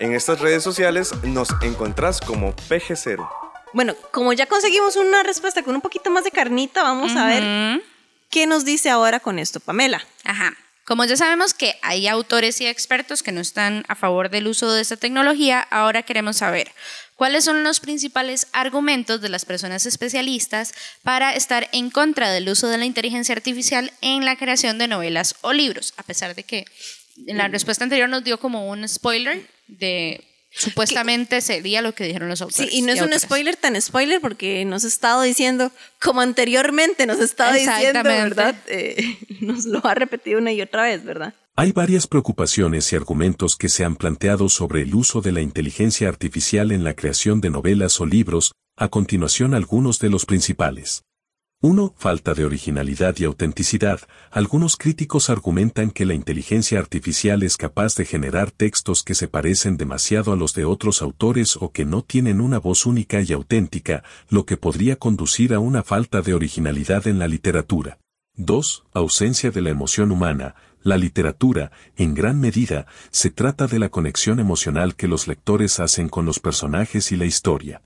En 0.00 0.12
estas 0.12 0.40
redes 0.40 0.62
sociales 0.62 1.12
nos 1.24 1.48
encontrás 1.62 2.20
como 2.20 2.54
PG0. 2.54 3.28
Bueno, 3.72 3.94
como 4.12 4.32
ya 4.32 4.46
conseguimos 4.46 4.96
una 4.96 5.22
respuesta 5.22 5.62
con 5.62 5.74
un 5.74 5.80
poquito 5.80 6.10
más 6.10 6.24
de 6.24 6.30
carnita, 6.30 6.82
vamos 6.82 7.16
a 7.16 7.26
ver 7.26 7.82
qué 8.30 8.46
nos 8.46 8.64
dice 8.64 8.90
ahora 8.90 9.20
con 9.20 9.38
esto, 9.38 9.60
Pamela. 9.60 10.00
Ajá. 10.24 10.54
Como 10.84 11.06
ya 11.06 11.16
sabemos 11.16 11.54
que 11.54 11.76
hay 11.80 12.08
autores 12.08 12.60
y 12.60 12.66
expertos 12.66 13.22
que 13.22 13.32
no 13.32 13.40
están 13.40 13.84
a 13.88 13.94
favor 13.94 14.28
del 14.28 14.46
uso 14.46 14.70
de 14.70 14.82
esta 14.82 14.98
tecnología, 14.98 15.60
ahora 15.60 16.02
queremos 16.02 16.36
saber 16.36 16.70
cuáles 17.16 17.44
son 17.44 17.64
los 17.64 17.80
principales 17.80 18.48
argumentos 18.52 19.22
de 19.22 19.30
las 19.30 19.46
personas 19.46 19.86
especialistas 19.86 20.74
para 21.02 21.34
estar 21.34 21.70
en 21.72 21.88
contra 21.88 22.30
del 22.30 22.48
uso 22.50 22.68
de 22.68 22.76
la 22.76 22.84
inteligencia 22.84 23.34
artificial 23.34 23.92
en 24.02 24.26
la 24.26 24.36
creación 24.36 24.76
de 24.76 24.88
novelas 24.88 25.36
o 25.40 25.54
libros, 25.54 25.94
a 25.96 26.02
pesar 26.02 26.34
de 26.34 26.42
que 26.42 26.66
en 27.26 27.38
la 27.38 27.48
respuesta 27.48 27.84
anterior 27.84 28.10
nos 28.10 28.24
dio 28.24 28.38
como 28.38 28.68
un 28.68 28.86
spoiler 28.86 29.48
de 29.68 30.22
Supuestamente 30.56 31.40
sería 31.40 31.82
lo 31.82 31.94
que 31.94 32.04
dijeron 32.04 32.28
los 32.28 32.40
autores. 32.40 32.70
Sí, 32.70 32.78
y 32.78 32.82
no 32.82 32.92
es 32.92 33.02
un 33.02 33.12
spoiler 33.18 33.56
tan 33.56 33.80
spoiler 33.80 34.20
porque 34.20 34.64
nos 34.64 34.84
ha 34.84 34.88
estado 34.88 35.22
diciendo, 35.22 35.72
como 36.00 36.20
anteriormente 36.20 37.06
nos 37.06 37.20
ha 37.20 37.24
estado 37.24 37.54
diciendo, 37.54 38.02
¿verdad? 38.04 38.54
Eh, 38.68 39.18
nos 39.40 39.64
lo 39.64 39.84
ha 39.84 39.94
repetido 39.94 40.38
una 40.38 40.52
y 40.52 40.62
otra 40.62 40.84
vez, 40.84 41.04
¿verdad? 41.04 41.34
Hay 41.56 41.72
varias 41.72 42.06
preocupaciones 42.06 42.92
y 42.92 42.96
argumentos 42.96 43.56
que 43.56 43.68
se 43.68 43.84
han 43.84 43.96
planteado 43.96 44.48
sobre 44.48 44.82
el 44.82 44.94
uso 44.94 45.20
de 45.20 45.32
la 45.32 45.40
inteligencia 45.40 46.08
artificial 46.08 46.72
en 46.72 46.84
la 46.84 46.94
creación 46.94 47.40
de 47.40 47.50
novelas 47.50 48.00
o 48.00 48.06
libros, 48.06 48.52
a 48.76 48.88
continuación 48.88 49.54
algunos 49.54 49.98
de 49.98 50.10
los 50.10 50.24
principales. 50.26 51.04
1. 51.64 51.94
Falta 51.96 52.34
de 52.34 52.44
originalidad 52.44 53.16
y 53.16 53.24
autenticidad. 53.24 53.98
Algunos 54.30 54.76
críticos 54.76 55.30
argumentan 55.30 55.90
que 55.90 56.04
la 56.04 56.12
inteligencia 56.12 56.78
artificial 56.78 57.42
es 57.42 57.56
capaz 57.56 57.94
de 57.94 58.04
generar 58.04 58.50
textos 58.50 59.02
que 59.02 59.14
se 59.14 59.28
parecen 59.28 59.78
demasiado 59.78 60.34
a 60.34 60.36
los 60.36 60.52
de 60.52 60.66
otros 60.66 61.00
autores 61.00 61.56
o 61.58 61.72
que 61.72 61.86
no 61.86 62.02
tienen 62.02 62.42
una 62.42 62.58
voz 62.58 62.84
única 62.84 63.22
y 63.22 63.32
auténtica, 63.32 64.04
lo 64.28 64.44
que 64.44 64.58
podría 64.58 64.96
conducir 64.96 65.54
a 65.54 65.58
una 65.58 65.82
falta 65.82 66.20
de 66.20 66.34
originalidad 66.34 67.06
en 67.06 67.18
la 67.18 67.28
literatura. 67.28 67.98
2. 68.36 68.84
Ausencia 68.92 69.50
de 69.50 69.62
la 69.62 69.70
emoción 69.70 70.12
humana. 70.12 70.56
La 70.82 70.98
literatura, 70.98 71.72
en 71.96 72.12
gran 72.12 72.38
medida, 72.40 72.84
se 73.10 73.30
trata 73.30 73.68
de 73.68 73.78
la 73.78 73.88
conexión 73.88 74.38
emocional 74.38 74.96
que 74.96 75.08
los 75.08 75.26
lectores 75.26 75.80
hacen 75.80 76.10
con 76.10 76.26
los 76.26 76.40
personajes 76.40 77.10
y 77.10 77.16
la 77.16 77.24
historia. 77.24 77.80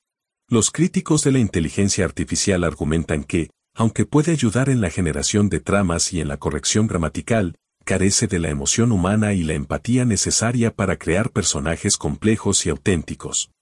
Los 0.50 0.72
críticos 0.72 1.22
de 1.22 1.30
la 1.30 1.38
inteligencia 1.38 2.06
artificial 2.06 2.64
argumentan 2.64 3.22
que, 3.22 3.50
aunque 3.78 4.04
puede 4.06 4.32
ayudar 4.32 4.70
en 4.70 4.80
la 4.80 4.90
generación 4.90 5.48
de 5.48 5.60
tramas 5.60 6.12
y 6.12 6.20
en 6.20 6.26
la 6.26 6.36
corrección 6.36 6.88
gramatical, 6.88 7.54
carece 7.84 8.26
de 8.26 8.40
la 8.40 8.48
emoción 8.48 8.90
humana 8.90 9.34
y 9.34 9.44
la 9.44 9.54
empatía 9.54 10.04
necesaria 10.04 10.74
para 10.74 10.96
crear 10.96 11.30
personajes 11.30 11.96
complejos 11.96 12.66
y 12.66 12.70
auténticos. 12.70 13.52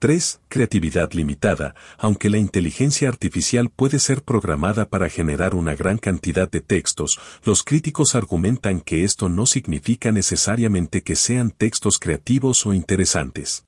3. 0.00 0.40
Creatividad 0.48 1.12
limitada. 1.12 1.76
Aunque 1.98 2.30
la 2.30 2.38
inteligencia 2.38 3.08
artificial 3.08 3.70
puede 3.70 4.00
ser 4.00 4.24
programada 4.24 4.88
para 4.90 5.08
generar 5.08 5.54
una 5.54 5.76
gran 5.76 5.98
cantidad 5.98 6.50
de 6.50 6.60
textos, 6.60 7.20
los 7.44 7.62
críticos 7.62 8.16
argumentan 8.16 8.80
que 8.80 9.04
esto 9.04 9.28
no 9.28 9.46
significa 9.46 10.10
necesariamente 10.10 11.04
que 11.04 11.14
sean 11.14 11.52
textos 11.52 12.00
creativos 12.00 12.66
o 12.66 12.74
interesantes. 12.74 13.66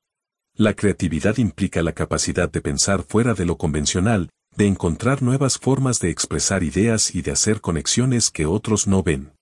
La 0.52 0.74
creatividad 0.74 1.36
implica 1.36 1.80
la 1.82 1.92
capacidad 1.92 2.50
de 2.50 2.60
pensar 2.60 3.04
fuera 3.04 3.34
de 3.34 3.44
lo 3.46 3.56
convencional, 3.56 4.30
de 4.56 4.66
encontrar 4.66 5.22
nuevas 5.22 5.58
formas 5.58 6.00
de 6.00 6.10
expresar 6.10 6.62
ideas 6.62 7.14
y 7.14 7.22
de 7.22 7.30
hacer 7.30 7.60
conexiones 7.60 8.30
que 8.30 8.46
otros 8.46 8.86
no 8.86 9.02
ven. 9.02 9.32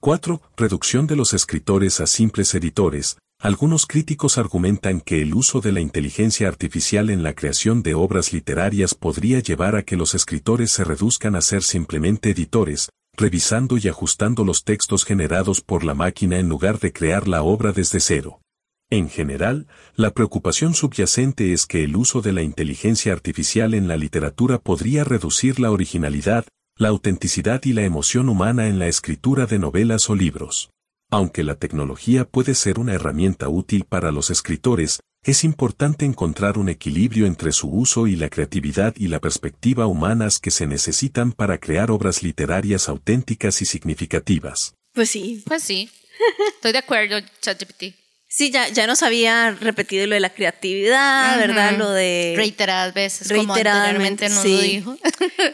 4. 0.00 0.40
Reducción 0.56 1.06
de 1.06 1.16
los 1.16 1.34
escritores 1.34 2.00
a 2.00 2.06
simples 2.06 2.54
editores. 2.54 3.18
Algunos 3.38 3.86
críticos 3.86 4.38
argumentan 4.38 5.00
que 5.00 5.20
el 5.20 5.34
uso 5.34 5.60
de 5.60 5.72
la 5.72 5.80
inteligencia 5.80 6.48
artificial 6.48 7.10
en 7.10 7.22
la 7.22 7.34
creación 7.34 7.82
de 7.82 7.94
obras 7.94 8.32
literarias 8.32 8.94
podría 8.94 9.40
llevar 9.40 9.76
a 9.76 9.82
que 9.82 9.96
los 9.96 10.14
escritores 10.14 10.70
se 10.70 10.84
reduzcan 10.84 11.36
a 11.36 11.40
ser 11.40 11.62
simplemente 11.62 12.30
editores, 12.30 12.88
revisando 13.16 13.78
y 13.78 13.88
ajustando 13.88 14.44
los 14.44 14.64
textos 14.64 15.04
generados 15.04 15.60
por 15.60 15.84
la 15.84 15.94
máquina 15.94 16.38
en 16.38 16.48
lugar 16.48 16.78
de 16.78 16.92
crear 16.92 17.28
la 17.28 17.42
obra 17.42 17.72
desde 17.72 18.00
cero. 18.00 18.40
En 18.92 19.08
general, 19.08 19.68
la 19.96 20.10
preocupación 20.10 20.74
subyacente 20.74 21.54
es 21.54 21.64
que 21.64 21.82
el 21.82 21.96
uso 21.96 22.20
de 22.20 22.34
la 22.34 22.42
inteligencia 22.42 23.14
artificial 23.14 23.72
en 23.72 23.88
la 23.88 23.96
literatura 23.96 24.58
podría 24.58 25.02
reducir 25.02 25.60
la 25.60 25.70
originalidad, 25.70 26.44
la 26.76 26.88
autenticidad 26.88 27.62
y 27.64 27.72
la 27.72 27.84
emoción 27.84 28.28
humana 28.28 28.68
en 28.68 28.78
la 28.78 28.88
escritura 28.88 29.46
de 29.46 29.58
novelas 29.58 30.10
o 30.10 30.14
libros. 30.14 30.72
Aunque 31.10 31.42
la 31.42 31.54
tecnología 31.54 32.26
puede 32.26 32.54
ser 32.54 32.78
una 32.78 32.92
herramienta 32.92 33.48
útil 33.48 33.86
para 33.88 34.12
los 34.12 34.28
escritores, 34.28 35.00
es 35.24 35.42
importante 35.42 36.04
encontrar 36.04 36.58
un 36.58 36.68
equilibrio 36.68 37.24
entre 37.24 37.52
su 37.52 37.70
uso 37.70 38.06
y 38.06 38.16
la 38.16 38.28
creatividad 38.28 38.92
y 38.98 39.08
la 39.08 39.20
perspectiva 39.20 39.86
humanas 39.86 40.38
que 40.38 40.50
se 40.50 40.66
necesitan 40.66 41.32
para 41.32 41.56
crear 41.56 41.90
obras 41.90 42.22
literarias 42.22 42.90
auténticas 42.90 43.62
y 43.62 43.64
significativas. 43.64 44.74
Pues 44.92 45.08
sí. 45.08 45.42
Pues 45.46 45.62
sí. 45.62 45.88
Estoy 46.56 46.72
de 46.72 46.78
acuerdo, 46.78 47.16
ChatGPT. 47.40 48.01
Sí, 48.34 48.50
ya, 48.50 48.68
ya 48.68 48.86
nos 48.86 49.02
había 49.02 49.50
repetido 49.50 50.06
lo 50.06 50.14
de 50.14 50.20
la 50.20 50.30
creatividad, 50.30 51.38
¿verdad? 51.38 51.76
Lo 51.76 51.90
de... 51.90 52.32
Reiteradas 52.34 52.94
veces, 52.94 53.28
reiteradamente 53.28 54.28
como 54.28 54.36
nos 54.36 54.44
lo 54.46 54.60
dijo. 54.60 54.96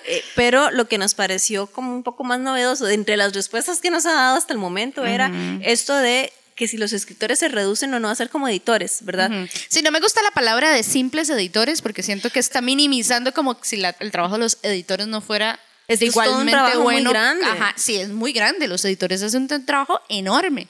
Eh, 0.07 0.23
pero 0.37 0.71
lo 0.71 0.87
que 0.87 0.97
nos 0.97 1.15
pareció 1.15 1.67
como 1.67 1.95
un 1.95 2.03
poco 2.03 2.23
más 2.25 2.39
novedoso, 2.39 2.89
entre 2.89 3.17
las 3.17 3.33
respuestas 3.33 3.81
que 3.81 3.91
nos 3.91 4.07
ha 4.07 4.13
dado 4.13 4.37
hasta 4.37 4.53
el 4.53 4.59
momento, 4.59 5.05
era 5.05 5.31
esto 5.63 5.97
de 5.97 6.33
que 6.55 6.69
si 6.69 6.77
los 6.77 6.93
escritores 6.93 7.41
se 7.41 7.49
reducen 7.49 7.93
o 7.95 8.01
no 8.01 8.09
a 8.09 8.15
ser 8.15 8.31
como 8.31 8.49
editores, 8.49 8.99
¿verdad? 9.03 9.31
Sí, 9.69 9.83
no 9.83 9.91
me 9.91 10.01
gusta 10.01 10.23
la 10.23 10.31
palabra 10.31 10.73
de 10.73 10.83
simples 10.83 11.31
editores 11.31 11.83
porque 11.83 12.03
siento 12.03 12.31
que 12.31 12.39
está 12.39 12.61
minimizando 12.61 13.33
como 13.33 13.59
si 13.63 13.83
el 13.99 14.11
trabajo 14.13 14.35
de 14.35 14.41
los 14.41 14.59
editores 14.63 15.09
no 15.09 15.21
fuera 15.21 15.59
es 15.89 16.01
igualmente 16.03 16.77
un 16.77 16.85
bueno. 16.85 17.11
Muy 17.11 17.13
grande. 17.13 17.45
Ajá, 17.45 17.75
sí, 17.77 17.97
es 17.97 18.11
muy 18.11 18.33
grande. 18.33 18.69
Los 18.69 18.85
editores 18.85 19.23
hacen 19.23 19.49
un 19.51 19.67
trabajo 19.67 20.01
enorme. 20.09 20.69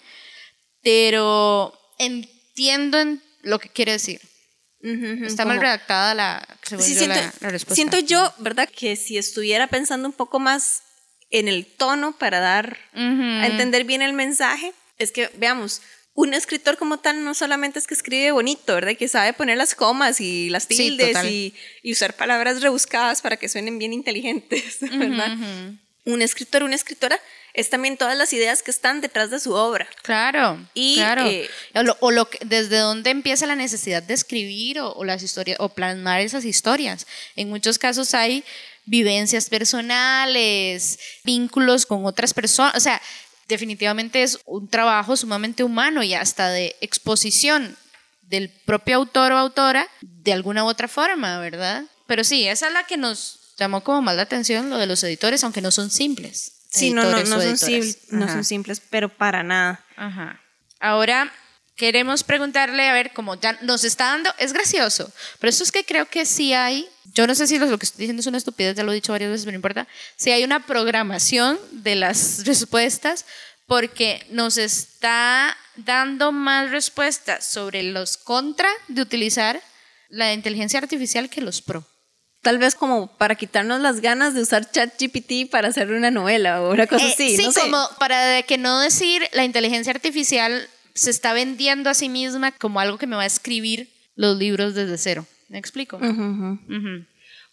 Pero 0.82 1.77
entiendo 1.98 2.98
lo 3.42 3.58
que 3.58 3.68
quiere 3.68 3.92
decir. 3.92 4.20
Está 4.80 5.44
mal 5.44 5.60
redactada 5.60 6.14
la, 6.14 6.58
respuesta. 6.70 7.74
Siento 7.74 7.98
yo, 7.98 8.32
¿verdad? 8.38 8.68
Que 8.68 8.94
si 8.94 9.18
estuviera 9.18 9.66
pensando 9.66 10.06
un 10.08 10.14
poco 10.14 10.38
más 10.38 10.82
en 11.30 11.48
el 11.48 11.66
tono 11.66 12.16
para 12.16 12.38
dar 12.40 12.78
a 12.94 13.46
entender 13.46 13.84
bien 13.84 14.02
el 14.02 14.12
mensaje, 14.12 14.72
es 14.98 15.10
que, 15.10 15.30
veamos, 15.36 15.82
un 16.14 16.34
escritor 16.34 16.76
como 16.78 16.98
tal 16.98 17.22
no 17.22 17.34
solamente 17.34 17.78
es 17.78 17.86
que 17.86 17.94
escribe 17.94 18.32
bonito, 18.32 18.74
¿verdad? 18.74 18.96
Que 18.96 19.08
sabe 19.08 19.32
poner 19.32 19.56
las 19.56 19.74
comas 19.74 20.20
y 20.20 20.48
las 20.50 20.66
tildes 20.66 21.24
y, 21.24 21.54
usar 21.84 22.16
palabras 22.16 22.60
rebuscadas 22.60 23.20
para 23.20 23.36
que 23.36 23.48
suenen 23.48 23.78
bien 23.78 23.92
inteligentes, 23.92 24.78
¿verdad? 24.80 25.36
Un 26.04 26.22
escritor, 26.22 26.62
una 26.62 26.74
escritora 26.76 27.20
es 27.58 27.70
también 27.70 27.96
todas 27.96 28.16
las 28.16 28.32
ideas 28.32 28.62
que 28.62 28.70
están 28.70 29.00
detrás 29.00 29.30
de 29.30 29.40
su 29.40 29.52
obra. 29.52 29.88
Claro. 30.02 30.64
Y, 30.74 30.94
claro. 30.94 31.26
Eh, 31.26 31.50
o, 31.98 32.12
lo, 32.12 32.28
desde 32.42 32.78
dónde 32.78 33.10
empieza 33.10 33.46
la 33.46 33.56
necesidad 33.56 34.00
de 34.00 34.14
escribir 34.14 34.78
o, 34.78 35.04
las 35.04 35.24
historias 35.24 35.58
o 35.58 35.68
plasmar 35.68 36.20
esas 36.20 36.44
historias. 36.44 37.08
En 37.34 37.48
muchos 37.48 37.76
casos 37.76 38.14
hay 38.14 38.44
vivencias 38.84 39.50
personales, 39.50 41.00
vínculos 41.24 41.84
con 41.84 42.06
otras 42.06 42.32
personas, 42.32 42.76
o 42.76 42.80
sea, 42.80 43.02
definitivamente 43.48 44.22
es 44.22 44.38
un 44.44 44.68
trabajo 44.68 45.16
sumamente 45.16 45.64
humano 45.64 46.04
y 46.04 46.14
hasta 46.14 46.50
de 46.50 46.76
exposición 46.80 47.76
del 48.22 48.50
propio 48.50 48.96
autor 48.96 49.32
o 49.32 49.36
autora 49.36 49.88
de 50.00 50.32
alguna 50.32 50.62
u 50.62 50.68
otra 50.68 50.86
forma, 50.86 51.40
¿verdad? 51.40 51.82
Pero 52.06 52.22
sí, 52.22 52.46
esa 52.46 52.68
es 52.68 52.72
la 52.72 52.84
que 52.84 52.96
nos 52.96 53.40
llamó 53.58 53.82
como 53.82 54.00
más 54.00 54.14
la 54.14 54.22
atención, 54.22 54.70
lo 54.70 54.76
de 54.76 54.86
los 54.86 55.02
editores, 55.02 55.42
aunque 55.42 55.60
no 55.60 55.72
son 55.72 55.90
simples. 55.90 56.57
Sí, 56.70 56.92
no, 56.92 57.02
no, 57.02 57.18
no, 57.24 57.24
son 57.24 57.56
no 58.10 58.28
son 58.28 58.44
simples, 58.44 58.80
pero 58.90 59.08
para 59.08 59.42
nada. 59.42 59.84
Ajá. 59.96 60.40
Ahora 60.80 61.32
queremos 61.76 62.24
preguntarle, 62.24 62.88
a 62.88 62.92
ver, 62.92 63.12
como 63.12 63.36
ya 63.36 63.58
nos 63.62 63.84
está 63.84 64.06
dando, 64.06 64.30
es 64.38 64.52
gracioso, 64.52 65.10
pero 65.38 65.48
eso 65.48 65.62
es 65.62 65.72
que 65.72 65.84
creo 65.84 66.06
que 66.06 66.26
sí 66.26 66.52
hay, 66.52 66.86
yo 67.14 67.26
no 67.26 67.34
sé 67.34 67.46
si 67.46 67.58
lo 67.58 67.78
que 67.78 67.86
estoy 67.86 68.00
diciendo 68.02 68.20
es 68.20 68.26
una 68.26 68.36
estupidez, 68.36 68.76
ya 68.76 68.82
lo 68.82 68.92
he 68.92 68.96
dicho 68.96 69.12
varias 69.12 69.30
veces, 69.30 69.44
pero 69.44 69.52
no 69.52 69.58
importa, 69.58 69.88
si 70.16 70.30
hay 70.30 70.44
una 70.44 70.66
programación 70.66 71.58
de 71.70 71.94
las 71.94 72.44
respuestas 72.44 73.24
porque 73.66 74.26
nos 74.30 74.58
está 74.58 75.56
dando 75.76 76.32
más 76.32 76.70
respuestas 76.70 77.46
sobre 77.46 77.82
los 77.84 78.16
contra 78.16 78.68
de 78.88 79.02
utilizar 79.02 79.62
la 80.08 80.32
inteligencia 80.32 80.80
artificial 80.80 81.30
que 81.30 81.40
los 81.40 81.62
pro 81.62 81.86
tal 82.42 82.58
vez 82.58 82.74
como 82.74 83.08
para 83.16 83.34
quitarnos 83.34 83.80
las 83.80 84.00
ganas 84.00 84.34
de 84.34 84.42
usar 84.42 84.70
ChatGPT 84.70 85.50
para 85.50 85.68
hacer 85.68 85.90
una 85.90 86.10
novela 86.10 86.62
o 86.62 86.72
una 86.72 86.86
cosa 86.86 87.06
eh, 87.06 87.12
así. 87.12 87.36
Sí, 87.36 87.48
como 87.60 87.88
para 87.98 88.42
que 88.42 88.58
no 88.58 88.80
decir 88.80 89.22
la 89.32 89.44
inteligencia 89.44 89.92
artificial 89.92 90.68
se 90.94 91.10
está 91.10 91.32
vendiendo 91.32 91.90
a 91.90 91.94
sí 91.94 92.08
misma 92.08 92.52
como 92.52 92.80
algo 92.80 92.98
que 92.98 93.06
me 93.06 93.16
va 93.16 93.22
a 93.22 93.26
escribir 93.26 93.88
los 94.14 94.36
libros 94.36 94.74
desde 94.74 94.98
cero. 94.98 95.26
¿Me 95.48 95.58
explico? 95.58 95.98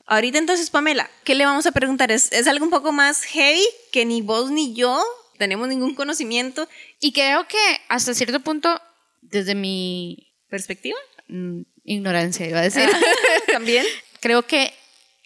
Ahorita 0.08 0.38
entonces, 0.38 0.70
Pamela, 0.70 1.10
¿qué 1.24 1.34
le 1.34 1.46
vamos 1.46 1.66
a 1.66 1.72
preguntar? 1.72 2.12
¿Es, 2.12 2.32
¿Es 2.32 2.48
algo 2.48 2.66
un 2.66 2.72
poco 2.72 2.92
más 2.92 3.24
heavy 3.24 3.66
que 3.92 4.06
ni 4.06 4.22
vos 4.22 4.52
ni 4.52 4.76
yo 4.76 5.04
tenemos 5.38 5.68
ningún 5.68 5.96
conocimiento? 5.96 6.68
Y 7.00 7.12
creo 7.12 7.48
que 7.48 7.58
hasta 7.88 8.14
cierto 8.14 8.40
punto, 8.42 8.80
desde 9.22 9.56
mi 9.56 10.32
perspectiva, 10.50 10.98
mm, 11.28 11.62
ignorancia 11.86 12.48
iba 12.48 12.60
a 12.60 12.64
decir. 12.64 12.88
También 13.52 13.86
creo 14.26 14.48
que 14.48 14.74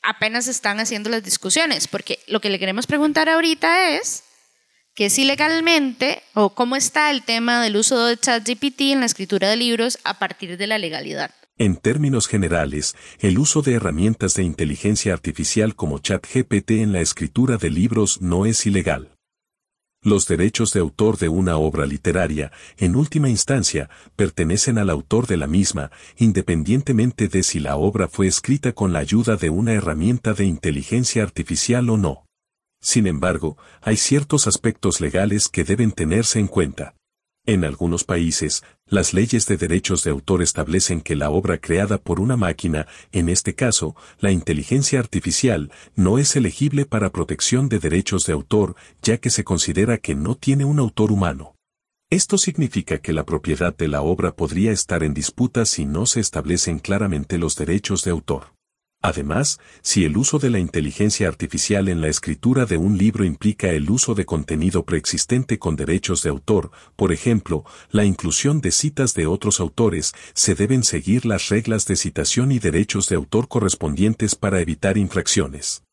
apenas 0.03 0.49
están 0.49 0.81
haciendo 0.81 1.09
las 1.09 1.23
discusiones, 1.23 1.87
porque 1.87 2.19
lo 2.27 2.41
que 2.41 2.49
le 2.49 2.59
queremos 2.59 2.85
preguntar 2.85 3.29
ahorita 3.29 3.91
es 3.91 4.25
que 4.93 5.09
si 5.09 5.23
legalmente 5.23 6.21
o 6.33 6.49
cómo 6.49 6.75
está 6.75 7.09
el 7.09 7.23
tema 7.23 7.63
del 7.63 7.77
uso 7.77 8.07
de 8.07 8.17
ChatGPT 8.17 8.81
en 8.91 8.99
la 8.99 9.05
escritura 9.05 9.47
de 9.47 9.55
libros 9.55 9.99
a 10.03 10.19
partir 10.19 10.57
de 10.57 10.67
la 10.67 10.77
legalidad. 10.77 11.31
En 11.57 11.77
términos 11.77 12.27
generales, 12.27 12.93
el 13.19 13.39
uso 13.39 13.61
de 13.61 13.75
herramientas 13.75 14.33
de 14.33 14.43
inteligencia 14.43 15.13
artificial 15.13 15.77
como 15.77 15.99
ChatGPT 15.99 16.71
en 16.71 16.91
la 16.91 16.99
escritura 16.99 17.55
de 17.55 17.69
libros 17.69 18.21
no 18.21 18.45
es 18.45 18.65
ilegal. 18.65 19.17
Los 20.01 20.27
derechos 20.27 20.71
de 20.71 20.79
autor 20.79 21.17
de 21.17 21.27
una 21.27 21.57
obra 21.57 21.85
literaria, 21.85 22.53
en 22.77 22.95
última 22.95 23.27
instancia, 23.27 23.89
pertenecen 24.15 24.77
al 24.77 24.89
autor 24.89 25.27
de 25.27 25.35
la 25.35 25.45
misma, 25.45 25.91
independientemente 26.17 27.27
de 27.27 27.43
si 27.43 27.59
la 27.59 27.75
obra 27.75 28.07
fue 28.07 28.27
escrita 28.27 28.71
con 28.71 28.93
la 28.93 28.99
ayuda 28.99 29.35
de 29.35 29.49
una 29.49 29.73
herramienta 29.73 30.33
de 30.33 30.45
inteligencia 30.45 31.21
artificial 31.21 31.89
o 31.89 31.97
no. 31.97 32.25
Sin 32.81 33.07
embargo, 33.07 33.57
hay 33.81 33.97
ciertos 33.97 34.47
aspectos 34.47 35.01
legales 35.01 35.49
que 35.49 35.65
deben 35.65 35.91
tenerse 35.91 36.39
en 36.39 36.47
cuenta. 36.47 36.95
En 37.49 37.65
algunos 37.65 38.03
países, 38.03 38.63
las 38.85 39.15
leyes 39.15 39.47
de 39.47 39.57
derechos 39.57 40.03
de 40.03 40.11
autor 40.11 40.43
establecen 40.43 41.01
que 41.01 41.15
la 41.15 41.31
obra 41.31 41.57
creada 41.57 41.97
por 41.97 42.19
una 42.19 42.37
máquina, 42.37 42.85
en 43.11 43.27
este 43.27 43.55
caso, 43.55 43.95
la 44.19 44.29
inteligencia 44.29 44.99
artificial, 44.99 45.71
no 45.95 46.19
es 46.19 46.35
elegible 46.35 46.85
para 46.85 47.09
protección 47.09 47.67
de 47.67 47.79
derechos 47.79 48.27
de 48.27 48.33
autor, 48.33 48.75
ya 49.01 49.17
que 49.17 49.31
se 49.31 49.43
considera 49.43 49.97
que 49.97 50.13
no 50.13 50.35
tiene 50.35 50.63
un 50.63 50.77
autor 50.77 51.11
humano. 51.11 51.55
Esto 52.11 52.37
significa 52.37 52.99
que 52.99 53.13
la 53.13 53.25
propiedad 53.25 53.75
de 53.75 53.87
la 53.87 54.03
obra 54.03 54.35
podría 54.35 54.71
estar 54.71 55.03
en 55.03 55.15
disputa 55.15 55.65
si 55.65 55.85
no 55.85 56.05
se 56.05 56.19
establecen 56.19 56.77
claramente 56.77 57.39
los 57.39 57.55
derechos 57.55 58.03
de 58.03 58.11
autor. 58.11 58.58
Además, 59.01 59.59
si 59.81 60.03
el 60.03 60.17
uso 60.17 60.39
de 60.39 60.49
la 60.49 60.59
inteligencia 60.59 61.29
artificial 61.29 61.87
en 61.87 62.01
la 62.01 62.09
escritura 62.09 62.65
de 62.65 62.77
un 62.77 62.97
libro 62.97 63.23
implica 63.23 63.69
el 63.69 63.89
uso 63.89 64.13
de 64.13 64.25
contenido 64.25 64.83
preexistente 64.83 65.57
con 65.57 65.77
derechos 65.77 66.21
de 66.21 66.29
autor, 66.29 66.71
por 66.97 67.13
ejemplo, 67.13 67.63
la 67.91 68.03
inclusión 68.03 68.59
de 68.59 68.71
citas 68.71 69.13
de 69.13 69.25
otros 69.25 69.61
autores, 69.61 70.13
se 70.33 70.53
deben 70.53 70.83
seguir 70.83 71.25
las 71.25 71.47
reglas 71.47 71.85
de 71.85 71.95
citación 71.95 72.51
y 72.51 72.59
derechos 72.59 73.07
de 73.07 73.15
autor 73.15 73.47
correspondientes 73.47 74.35
para 74.35 74.59
evitar 74.59 74.97
infracciones. 74.97 75.83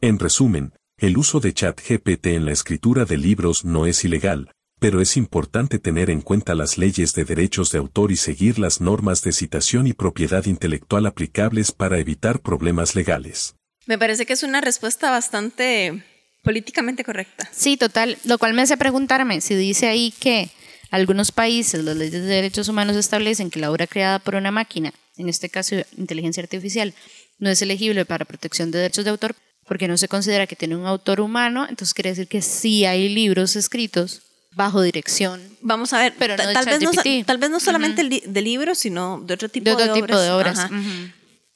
En 0.00 0.20
resumen, 0.20 0.72
el 0.98 1.18
uso 1.18 1.40
de 1.40 1.52
ChatGPT 1.52 2.26
en 2.28 2.44
la 2.44 2.52
escritura 2.52 3.04
de 3.04 3.16
libros 3.16 3.64
no 3.64 3.86
es 3.86 4.04
ilegal, 4.04 4.52
pero 4.82 5.00
es 5.00 5.16
importante 5.16 5.78
tener 5.78 6.10
en 6.10 6.22
cuenta 6.22 6.56
las 6.56 6.76
leyes 6.76 7.14
de 7.14 7.24
derechos 7.24 7.70
de 7.70 7.78
autor 7.78 8.10
y 8.10 8.16
seguir 8.16 8.58
las 8.58 8.80
normas 8.80 9.22
de 9.22 9.30
citación 9.30 9.86
y 9.86 9.92
propiedad 9.92 10.44
intelectual 10.46 11.06
aplicables 11.06 11.70
para 11.70 12.00
evitar 12.00 12.40
problemas 12.40 12.96
legales. 12.96 13.54
Me 13.86 13.96
parece 13.96 14.26
que 14.26 14.32
es 14.32 14.42
una 14.42 14.60
respuesta 14.60 15.12
bastante 15.12 16.02
políticamente 16.42 17.04
correcta. 17.04 17.48
Sí, 17.52 17.76
total, 17.76 18.18
lo 18.24 18.38
cual 18.38 18.54
me 18.54 18.62
hace 18.62 18.76
preguntarme 18.76 19.40
si 19.40 19.54
dice 19.54 19.86
ahí 19.86 20.12
que 20.18 20.50
algunos 20.90 21.30
países, 21.30 21.84
las 21.84 21.94
leyes 21.94 22.20
de 22.20 22.26
derechos 22.26 22.66
humanos 22.66 22.96
establecen 22.96 23.50
que 23.50 23.60
la 23.60 23.70
obra 23.70 23.86
creada 23.86 24.18
por 24.18 24.34
una 24.34 24.50
máquina, 24.50 24.92
en 25.16 25.28
este 25.28 25.48
caso 25.48 25.76
inteligencia 25.96 26.42
artificial, 26.42 26.92
no 27.38 27.50
es 27.50 27.62
elegible 27.62 28.04
para 28.04 28.24
protección 28.24 28.72
de 28.72 28.80
derechos 28.80 29.04
de 29.04 29.12
autor 29.12 29.36
porque 29.64 29.86
no 29.86 29.96
se 29.96 30.08
considera 30.08 30.48
que 30.48 30.56
tiene 30.56 30.74
un 30.74 30.86
autor 30.86 31.20
humano, 31.20 31.68
entonces 31.68 31.94
quiere 31.94 32.10
decir 32.10 32.26
que 32.26 32.42
sí 32.42 32.84
hay 32.84 33.08
libros 33.08 33.54
escritos 33.54 34.22
bajo 34.54 34.82
dirección. 34.82 35.56
Vamos 35.60 35.92
a 35.92 35.98
ver, 35.98 36.14
pero 36.18 36.36
tal, 36.36 36.66
vez 36.66 36.80
no, 36.80 36.90
tal 37.24 37.38
vez 37.38 37.50
no 37.50 37.60
solamente 37.60 38.04
de 38.24 38.42
libros, 38.42 38.78
sino 38.78 39.20
de 39.20 39.34
otro 39.34 39.48
tipo 39.48 39.64
de, 39.64 39.72
otro 39.72 39.94
tipo 39.94 40.18
de 40.18 40.30
obras. 40.30 40.68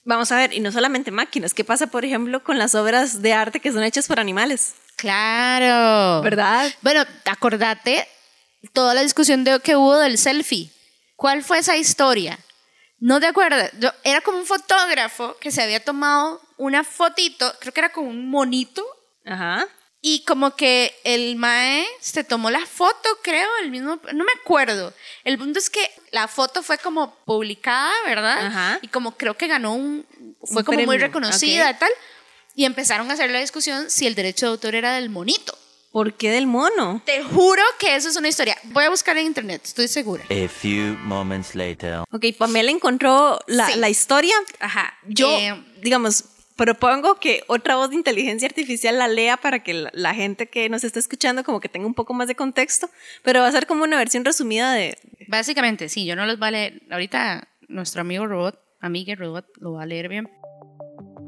Vamos 0.04 0.30
a 0.30 0.36
ver, 0.36 0.52
y 0.52 0.60
no 0.60 0.70
solamente 0.70 1.10
máquinas. 1.10 1.52
¿Qué 1.52 1.64
pasa, 1.64 1.88
por 1.88 2.04
ejemplo, 2.04 2.44
con 2.44 2.58
las 2.58 2.76
obras 2.76 3.22
de 3.22 3.32
arte 3.32 3.58
que 3.58 3.72
son 3.72 3.82
hechas 3.82 4.06
por 4.06 4.20
animales? 4.20 4.74
Claro. 4.94 6.22
¿Verdad? 6.22 6.72
Bueno, 6.80 7.04
acordate 7.24 8.06
toda 8.72 8.94
la 8.94 9.02
discusión 9.02 9.42
de, 9.42 9.58
que 9.60 9.74
hubo 9.74 9.96
del 9.96 10.16
selfie. 10.16 10.70
¿Cuál 11.16 11.42
fue 11.42 11.58
esa 11.58 11.76
historia? 11.76 12.38
No 12.98 13.20
te 13.20 13.26
acuerdas. 13.26 13.72
Yo, 13.80 13.90
era 14.04 14.20
como 14.20 14.38
un 14.38 14.46
fotógrafo 14.46 15.36
que 15.40 15.50
se 15.50 15.62
había 15.62 15.84
tomado 15.84 16.40
una 16.56 16.84
fotito, 16.84 17.52
creo 17.60 17.72
que 17.72 17.80
era 17.80 17.92
como 17.92 18.08
un 18.08 18.30
monito. 18.30 18.84
Ajá. 19.24 19.66
Y 20.08 20.20
como 20.20 20.54
que 20.54 20.94
el 21.02 21.34
Mae 21.34 21.84
se 21.98 22.22
tomó 22.22 22.48
la 22.48 22.64
foto, 22.64 23.08
creo, 23.24 23.48
el 23.64 23.72
mismo, 23.72 23.98
no 24.14 24.22
me 24.24 24.30
acuerdo. 24.40 24.94
El 25.24 25.36
punto 25.36 25.58
es 25.58 25.68
que 25.68 25.80
la 26.12 26.28
foto 26.28 26.62
fue 26.62 26.78
como 26.78 27.12
publicada, 27.24 27.90
¿verdad? 28.04 28.78
Y 28.82 28.86
como 28.86 29.16
creo 29.16 29.36
que 29.36 29.48
ganó 29.48 29.74
un, 29.74 30.06
fue 30.44 30.62
como 30.62 30.78
muy 30.82 30.98
reconocida 30.98 31.68
y 31.72 31.74
tal. 31.74 31.90
Y 32.54 32.66
empezaron 32.66 33.10
a 33.10 33.14
hacer 33.14 33.32
la 33.32 33.40
discusión 33.40 33.90
si 33.90 34.06
el 34.06 34.14
derecho 34.14 34.46
de 34.46 34.52
autor 34.52 34.76
era 34.76 34.92
del 34.92 35.10
monito. 35.10 35.58
¿Por 35.90 36.14
qué 36.14 36.30
del 36.30 36.46
mono? 36.46 37.02
Te 37.04 37.24
juro 37.24 37.64
que 37.80 37.96
eso 37.96 38.08
es 38.08 38.14
una 38.14 38.28
historia. 38.28 38.56
Voy 38.62 38.84
a 38.84 38.90
buscar 38.90 39.18
en 39.18 39.26
internet, 39.26 39.62
estoy 39.64 39.88
segura. 39.88 40.22
A 40.30 40.48
few 40.48 40.96
moments 41.00 41.56
later. 41.56 42.04
Ok, 42.12 42.26
Pamela 42.38 42.70
encontró 42.70 43.40
la, 43.48 43.74
la 43.74 43.88
historia. 43.88 44.36
Ajá. 44.60 44.96
Yo, 45.08 45.36
eh, 45.36 45.64
digamos, 45.80 46.26
propongo 46.56 47.16
que 47.16 47.42
otra 47.46 47.76
voz 47.76 47.90
de 47.90 47.96
inteligencia 47.96 48.48
artificial 48.48 48.98
la 48.98 49.08
lea 49.08 49.36
para 49.36 49.62
que 49.62 49.88
la, 49.92 50.14
gente 50.14 50.48
que 50.48 50.68
nos 50.68 50.84
está 50.84 50.98
escuchando 50.98 51.44
como 51.44 51.60
que 51.60 51.68
tenga 51.68 51.86
un 51.86 51.94
poco 51.94 52.14
más 52.14 52.28
de 52.28 52.34
contexto, 52.34 52.88
pero 53.22 53.40
va 53.40 53.48
a 53.48 53.52
ser 53.52 53.66
como 53.66 53.84
una 53.84 53.98
versión 53.98 54.24
resumida 54.24 54.72
de... 54.72 54.98
Básicamente, 55.28 55.88
sí, 55.88 56.06
yo 56.06 56.16
no 56.16 56.26
los 56.26 56.38
voy 56.38 56.48
a 56.48 56.50
leer. 56.52 56.82
Ahorita 56.90 57.48
nuestro 57.68 58.00
amigo 58.00 58.26
robot, 58.26 58.58
amiga 58.80 59.14
robot, 59.14 59.46
lo 59.60 59.74
va 59.74 59.82
a 59.82 59.86
leer 59.86 60.08
bien. 60.08 60.28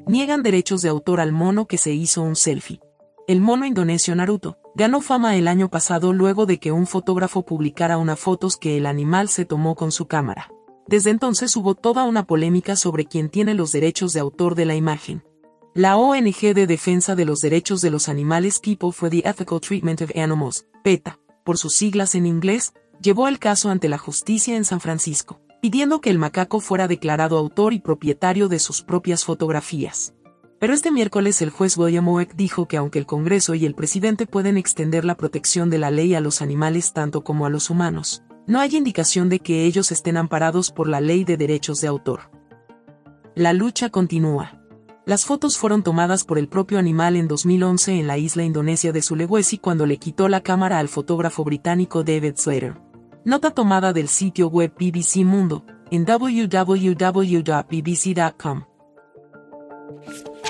Niegan 0.06 0.42
derechos 0.42 0.82
de 0.82 0.88
autor 0.88 1.20
al 1.20 1.32
mono 1.32 1.66
que 1.66 1.76
se 1.78 1.92
hizo 1.92 2.22
un 2.22 2.34
selfie. 2.34 2.80
El 3.26 3.42
mono 3.42 3.66
indonesio 3.66 4.14
Naruto 4.14 4.58
ganó 4.74 5.02
fama 5.02 5.36
el 5.36 5.48
año 5.48 5.68
pasado 5.68 6.14
luego 6.14 6.46
de 6.46 6.58
que 6.58 6.72
un 6.72 6.86
fotógrafo 6.86 7.44
publicara 7.44 7.98
una 7.98 8.16
fotos 8.16 8.56
que 8.56 8.78
el 8.78 8.86
animal 8.86 9.28
se 9.28 9.44
tomó 9.44 9.74
con 9.74 9.92
su 9.92 10.06
cámara. 10.08 10.50
Desde 10.88 11.10
entonces 11.10 11.54
hubo 11.54 11.74
toda 11.74 12.04
una 12.04 12.24
polémica 12.24 12.74
sobre 12.74 13.04
quién 13.04 13.28
tiene 13.28 13.52
los 13.52 13.72
derechos 13.72 14.14
de 14.14 14.20
autor 14.20 14.54
de 14.54 14.64
la 14.64 14.74
imagen. 14.74 15.22
La 15.74 15.98
ONG 15.98 16.54
de 16.54 16.66
defensa 16.66 17.14
de 17.14 17.26
los 17.26 17.40
derechos 17.40 17.82
de 17.82 17.90
los 17.90 18.08
animales 18.08 18.58
People 18.58 18.92
for 18.92 19.10
the 19.10 19.18
Ethical 19.18 19.60
Treatment 19.60 20.00
of 20.00 20.10
Animals, 20.16 20.66
PETA, 20.82 21.20
por 21.44 21.58
sus 21.58 21.74
siglas 21.74 22.14
en 22.14 22.24
inglés, 22.24 22.72
llevó 23.02 23.28
el 23.28 23.38
caso 23.38 23.68
ante 23.68 23.90
la 23.90 23.98
justicia 23.98 24.56
en 24.56 24.64
San 24.64 24.80
Francisco, 24.80 25.42
pidiendo 25.60 26.00
que 26.00 26.08
el 26.08 26.18
macaco 26.18 26.58
fuera 26.58 26.88
declarado 26.88 27.36
autor 27.36 27.74
y 27.74 27.80
propietario 27.80 28.48
de 28.48 28.58
sus 28.58 28.80
propias 28.80 29.26
fotografías. 29.26 30.14
Pero 30.58 30.72
este 30.72 30.90
miércoles 30.90 31.42
el 31.42 31.50
juez 31.50 31.76
William 31.76 32.08
Oeck 32.08 32.34
dijo 32.34 32.66
que 32.66 32.78
aunque 32.78 32.98
el 32.98 33.06
Congreso 33.06 33.54
y 33.54 33.66
el 33.66 33.74
presidente 33.74 34.26
pueden 34.26 34.56
extender 34.56 35.04
la 35.04 35.18
protección 35.18 35.68
de 35.68 35.78
la 35.78 35.90
ley 35.90 36.14
a 36.14 36.20
los 36.20 36.40
animales 36.40 36.94
tanto 36.94 37.22
como 37.22 37.44
a 37.44 37.50
los 37.50 37.68
humanos, 37.68 38.22
no 38.48 38.58
hay 38.60 38.74
indicación 38.76 39.28
de 39.28 39.38
que 39.40 39.66
ellos 39.66 39.92
estén 39.92 40.16
amparados 40.16 40.72
por 40.72 40.88
la 40.88 41.02
ley 41.02 41.22
de 41.24 41.36
derechos 41.36 41.82
de 41.82 41.88
autor. 41.88 42.30
La 43.34 43.52
lucha 43.52 43.90
continúa. 43.90 44.64
Las 45.04 45.26
fotos 45.26 45.58
fueron 45.58 45.82
tomadas 45.82 46.24
por 46.24 46.38
el 46.38 46.48
propio 46.48 46.78
animal 46.78 47.14
en 47.16 47.28
2011 47.28 48.00
en 48.00 48.06
la 48.06 48.16
isla 48.16 48.44
indonesia 48.44 48.90
de 48.90 49.02
Sulawesi 49.02 49.58
cuando 49.58 49.84
le 49.84 49.98
quitó 49.98 50.28
la 50.28 50.42
cámara 50.42 50.78
al 50.78 50.88
fotógrafo 50.88 51.44
británico 51.44 52.04
David 52.04 52.36
Slater. 52.36 52.80
Nota 53.24 53.50
tomada 53.50 53.92
del 53.92 54.08
sitio 54.08 54.48
web 54.48 54.72
BBC 54.78 55.26
Mundo, 55.26 55.66
en 55.90 56.06
www.bbc.com. 56.06 56.94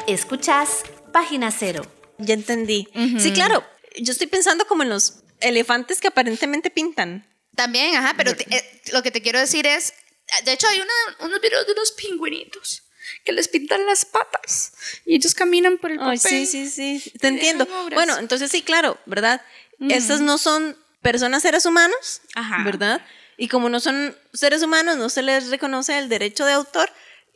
Escuchas 0.07 0.85
Página 1.13 1.51
Cero. 1.51 1.83
Ya 2.19 2.35
entendí. 2.35 2.87
Sí, 3.19 3.33
claro. 3.33 3.65
Yo 4.01 4.13
estoy 4.13 4.29
pensando 4.29 4.67
como 4.67 4.85
en 4.85 4.89
los 4.89 5.25
elefantes 5.41 6.01
que 6.01 6.07
aparentemente 6.09 6.71
pintan. 6.71 7.28
También, 7.59 7.97
ajá, 7.97 8.15
pero 8.17 8.31
eh, 8.31 8.83
lo 8.93 9.03
que 9.03 9.11
te 9.11 9.21
quiero 9.21 9.41
decir 9.41 9.67
es, 9.67 9.93
de 10.45 10.53
hecho 10.53 10.69
hay 10.69 10.81
unos 11.21 11.41
videos 11.41 11.67
de 11.67 11.73
unos 11.73 11.91
pingüinitos 11.91 12.85
que 13.25 13.33
les 13.33 13.49
pintan 13.49 13.85
las 13.85 14.05
patas 14.05 14.75
y 15.05 15.17
ellos 15.17 15.35
caminan 15.35 15.77
por 15.79 15.91
el 15.91 15.99
papel. 15.99 16.21
sí, 16.21 16.47
sí, 16.47 16.71
sí, 16.71 17.13
te 17.19 17.27
entiendo. 17.27 17.67
Bueno, 17.93 18.17
entonces 18.19 18.53
sí, 18.53 18.63
claro, 18.63 18.97
¿verdad? 19.07 19.43
Estas 19.81 20.21
no 20.21 20.39
son 20.39 20.79
personas 21.03 21.43
seres 21.43 21.67
humanos, 21.67 22.21
ajá. 22.37 22.63
¿verdad? 22.63 23.05
Y 23.37 23.49
como 23.49 23.69
no 23.69 23.81
son 23.81 24.17
seres 24.33 24.63
humanos, 24.63 24.97
no 24.97 25.09
se 25.09 25.23
les 25.23 25.51
reconoce 25.51 25.99
el 25.99 26.09
derecho 26.09 26.45
de 26.45 26.53
autor. 26.53 26.93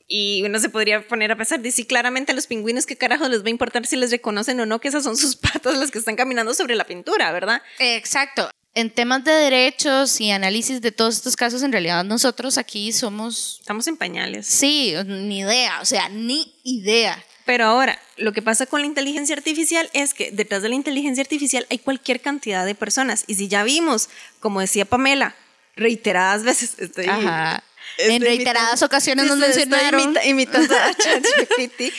Y 0.06 0.44
uno 0.44 0.60
se 0.60 0.68
podría 0.68 1.04
poner 1.08 1.32
a 1.32 1.36
pensar, 1.36 1.58
de 1.58 1.72
sí, 1.72 1.84
claramente 1.84 2.30
a 2.30 2.34
los 2.36 2.46
pingüinos, 2.46 2.86
¿qué 2.86 2.96
carajo 2.96 3.28
les 3.28 3.42
va 3.42 3.46
a 3.46 3.50
importar 3.50 3.86
si 3.86 3.96
les 3.96 4.12
reconocen 4.12 4.60
o 4.60 4.66
no 4.66 4.80
que 4.80 4.86
esas 4.86 5.02
son 5.02 5.16
sus 5.16 5.34
patas 5.52 5.76
las 5.78 5.90
que 5.90 5.98
están 5.98 6.14
caminando 6.14 6.54
sobre 6.54 6.76
la 6.76 6.84
pintura, 6.84 7.32
¿verdad? 7.32 7.60
Exacto 7.80 8.52
en 8.74 8.90
temas 8.90 9.22
de 9.24 9.32
derechos 9.32 10.20
y 10.20 10.30
análisis 10.30 10.80
de 10.80 10.92
todos 10.92 11.16
estos 11.16 11.36
casos, 11.36 11.62
en 11.62 11.72
realidad 11.72 12.04
nosotros 12.04 12.56
aquí 12.56 12.92
somos... 12.92 13.58
Estamos 13.60 13.86
en 13.86 13.96
pañales. 13.96 14.46
Sí, 14.46 14.94
ni 15.06 15.40
idea, 15.40 15.80
o 15.80 15.84
sea, 15.84 16.08
ni 16.08 16.54
idea. 16.64 17.22
Pero 17.44 17.66
ahora, 17.66 18.00
lo 18.16 18.32
que 18.32 18.40
pasa 18.40 18.66
con 18.66 18.80
la 18.80 18.86
inteligencia 18.86 19.36
artificial 19.36 19.90
es 19.92 20.14
que 20.14 20.30
detrás 20.30 20.62
de 20.62 20.70
la 20.70 20.74
inteligencia 20.74 21.22
artificial 21.22 21.66
hay 21.70 21.78
cualquier 21.78 22.20
cantidad 22.20 22.64
de 22.64 22.74
personas. 22.74 23.24
Y 23.26 23.34
si 23.34 23.48
ya 23.48 23.62
vimos, 23.62 24.08
como 24.40 24.60
decía 24.60 24.84
Pamela, 24.86 25.34
reiteradas 25.76 26.42
veces, 26.42 26.74
estoy... 26.78 27.06
Ajá. 27.06 27.62
en 27.98 28.22
reiteradas 28.22 28.82
ocasiones 28.82 29.26
nos 29.26 29.36
mencionaron. 29.36 30.16
imitando 30.24 30.74
a 30.74 30.94
ChatGPT. 30.96 31.92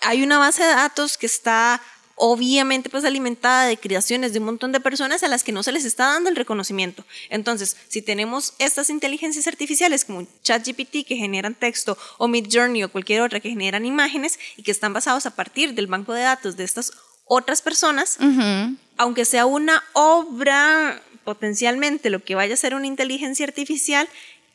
hay 0.00 0.22
una 0.22 0.38
base 0.38 0.62
de 0.62 0.70
datos 0.70 1.18
que 1.18 1.26
está 1.26 1.82
obviamente 2.16 2.88
pues 2.90 3.04
alimentada 3.04 3.66
de 3.66 3.76
creaciones 3.76 4.32
de 4.32 4.40
un 4.40 4.46
montón 4.46 4.72
de 4.72 4.80
personas 4.80 5.22
a 5.22 5.28
las 5.28 5.44
que 5.44 5.52
no 5.52 5.62
se 5.62 5.72
les 5.72 5.84
está 5.84 6.06
dando 6.06 6.30
el 6.30 6.36
reconocimiento. 6.36 7.04
Entonces, 7.28 7.76
si 7.88 8.02
tenemos 8.02 8.54
estas 8.58 8.90
inteligencias 8.90 9.46
artificiales 9.46 10.04
como 10.04 10.26
ChatGPT 10.42 11.06
que 11.06 11.16
generan 11.16 11.54
texto 11.54 11.96
o 12.18 12.26
Midjourney 12.26 12.82
o 12.82 12.90
cualquier 12.90 13.20
otra 13.20 13.40
que 13.40 13.50
generan 13.50 13.84
imágenes 13.84 14.38
y 14.56 14.62
que 14.62 14.70
están 14.70 14.92
basados 14.92 15.26
a 15.26 15.36
partir 15.36 15.74
del 15.74 15.86
banco 15.86 16.14
de 16.14 16.22
datos 16.22 16.56
de 16.56 16.64
estas 16.64 16.92
otras 17.26 17.60
personas, 17.60 18.18
aunque 18.96 19.24
sea 19.24 19.46
una 19.46 19.82
obra 19.92 21.02
potencialmente 21.24 22.08
lo 22.08 22.22
que 22.22 22.36
vaya 22.36 22.54
a 22.54 22.56
ser 22.56 22.74
una 22.74 22.86
inteligencia 22.86 23.44
artificial, 23.44 24.08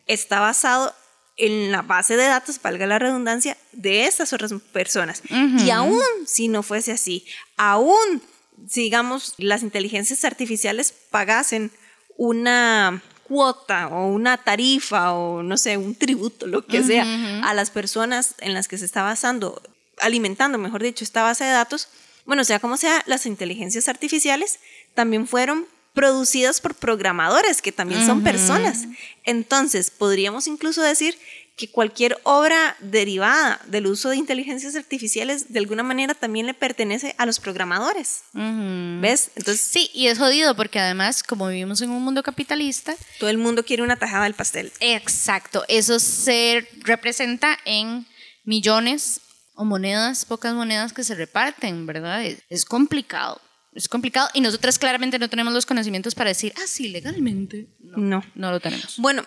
está 0.08 0.40
basado 0.40 0.96
en 1.38 1.72
la 1.72 1.82
base 1.82 2.18
de 2.18 2.26
datos, 2.26 2.62
valga 2.62 2.86
la 2.86 3.00
redundancia, 3.00 3.58
de 3.72 4.06
estas 4.06 4.34
otras 4.34 4.54
personas. 4.72 5.24
Y 5.60 5.70
aún 5.70 6.02
si 6.26 6.48
no 6.48 6.64
fuese 6.64 6.92
así, 6.92 7.26
aún 7.58 8.22
sigamos 8.68 9.34
las 9.38 9.64
inteligencias 9.64 10.24
artificiales 10.26 10.94
pagasen 11.10 11.72
una 12.18 13.02
cuota 13.24 13.88
o 13.88 14.08
una 14.08 14.38
tarifa 14.38 15.14
o 15.14 15.42
no 15.42 15.58
sé, 15.58 15.78
un 15.78 15.96
tributo, 15.96 16.48
lo 16.48 16.66
que 16.66 16.84
sea, 16.84 17.06
a 17.44 17.54
las 17.54 17.72
personas 17.72 18.36
en 18.40 18.54
las 18.54 18.68
que 18.68 18.78
se 18.78 18.86
está 18.86 19.04
basando, 19.04 19.62
alimentando, 20.00 20.58
mejor 20.58 20.84
dicho, 20.84 21.04
esta 21.04 21.24
base 21.24 21.46
de 21.46 21.52
datos, 21.52 21.88
bueno, 22.26 22.44
sea 22.44 22.60
como 22.60 22.78
sea, 22.78 23.04
las 23.08 23.26
inteligencias 23.26 23.88
artificiales 23.88 24.60
también 24.94 25.28
fueron 25.28 25.66
producidas 26.02 26.62
por 26.62 26.74
programadores 26.74 27.62
que 27.62 27.72
también 27.72 28.04
son 28.08 28.24
personas. 28.24 28.88
Entonces, 29.24 29.92
podríamos 29.92 30.48
incluso 30.48 30.82
decir 30.82 31.16
que 31.56 31.70
cualquier 31.70 32.20
obra 32.24 32.76
derivada 32.80 33.62
del 33.68 33.86
uso 33.86 34.10
de 34.10 34.16
inteligencias 34.16 34.76
artificiales 34.76 35.54
de 35.54 35.60
alguna 35.60 35.84
manera 35.84 36.16
también 36.16 36.48
le 36.48 36.56
pertenece 36.56 37.14
a 37.20 37.28
los 37.28 37.40
programadores. 37.40 38.24
¿Ves? 38.34 39.30
Entonces, 39.36 39.62
sí, 39.62 39.92
y 39.94 40.08
es 40.08 40.18
jodido 40.18 40.56
porque 40.56 40.80
además, 40.80 41.22
como 41.22 41.50
vivimos 41.50 41.82
en 41.82 41.92
un 41.92 42.02
mundo 42.02 42.24
capitalista, 42.24 42.96
todo 43.20 43.30
el 43.30 43.38
mundo 43.38 43.64
quiere 43.64 43.84
una 43.84 43.98
tajada 43.98 44.24
del 44.24 44.34
pastel. 44.34 44.72
Exacto, 44.80 45.64
eso 45.68 46.00
se 46.00 46.68
representa 46.80 47.60
en 47.66 48.08
millones 48.44 49.22
o 49.54 49.66
monedas, 49.66 50.26
pocas 50.26 50.56
monedas 50.56 50.94
que 50.94 51.04
se 51.04 51.14
reparten, 51.14 51.86
¿verdad? 51.86 52.26
Es, 52.50 52.66
complicado. 52.66 53.40
Es 53.74 53.88
complicado 53.88 54.30
y 54.34 54.42
nosotras 54.42 54.78
claramente 54.78 55.18
no 55.18 55.30
tenemos 55.30 55.54
los 55.54 55.66
conocimientos 55.66 56.14
para 56.14 56.30
decir, 56.30 56.54
ah, 56.58 56.68
sí, 56.68 56.90
legalmente. 56.90 57.68
no, 57.80 58.24
no 58.36 58.52
lo 58.52 58.60
tenemos. 58.60 58.96
Bueno, 58.98 59.26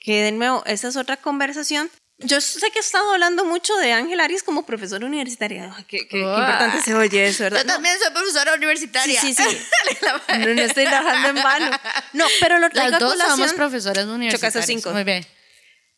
que 0.00 0.22
de 0.22 0.32
nuevo, 0.32 0.62
esa 0.66 0.88
es 0.88 0.96
otra 0.96 1.16
conversación. 1.18 1.90
Yo 2.24 2.40
sé 2.40 2.70
que 2.70 2.78
he 2.78 2.80
estado 2.80 3.12
hablando 3.12 3.44
mucho 3.44 3.76
de 3.76 3.92
Ángel 3.92 4.20
Arias 4.20 4.42
como 4.42 4.64
profesora 4.64 5.06
universitaria. 5.06 5.74
qué, 5.88 6.06
importante 6.10 6.80
se 6.82 6.94
oye 6.94 7.26
eso, 7.26 7.44
¿verdad? 7.44 7.60
Yo 7.60 7.66
también 7.66 7.96
soy 8.00 8.12
profesora 8.12 8.54
universitaria. 8.54 9.20
Sí, 9.20 9.34
sí, 9.34 9.42
sí. 9.42 9.58
no, 10.38 10.62
estoy 10.62 10.84
trabajando 10.84 11.28
en 11.28 11.42
vano. 11.42 11.70
No, 12.12 12.24
pero 12.40 12.58
lo 12.58 12.70
traigo 12.70 12.90
Las 12.90 13.00
dos 13.00 13.18
somos 13.18 13.52
profesoras 13.54 14.06
universitarias. 14.06 14.66
cinco. 14.66 14.92
Muy 14.92 15.04
bien. 15.04 15.26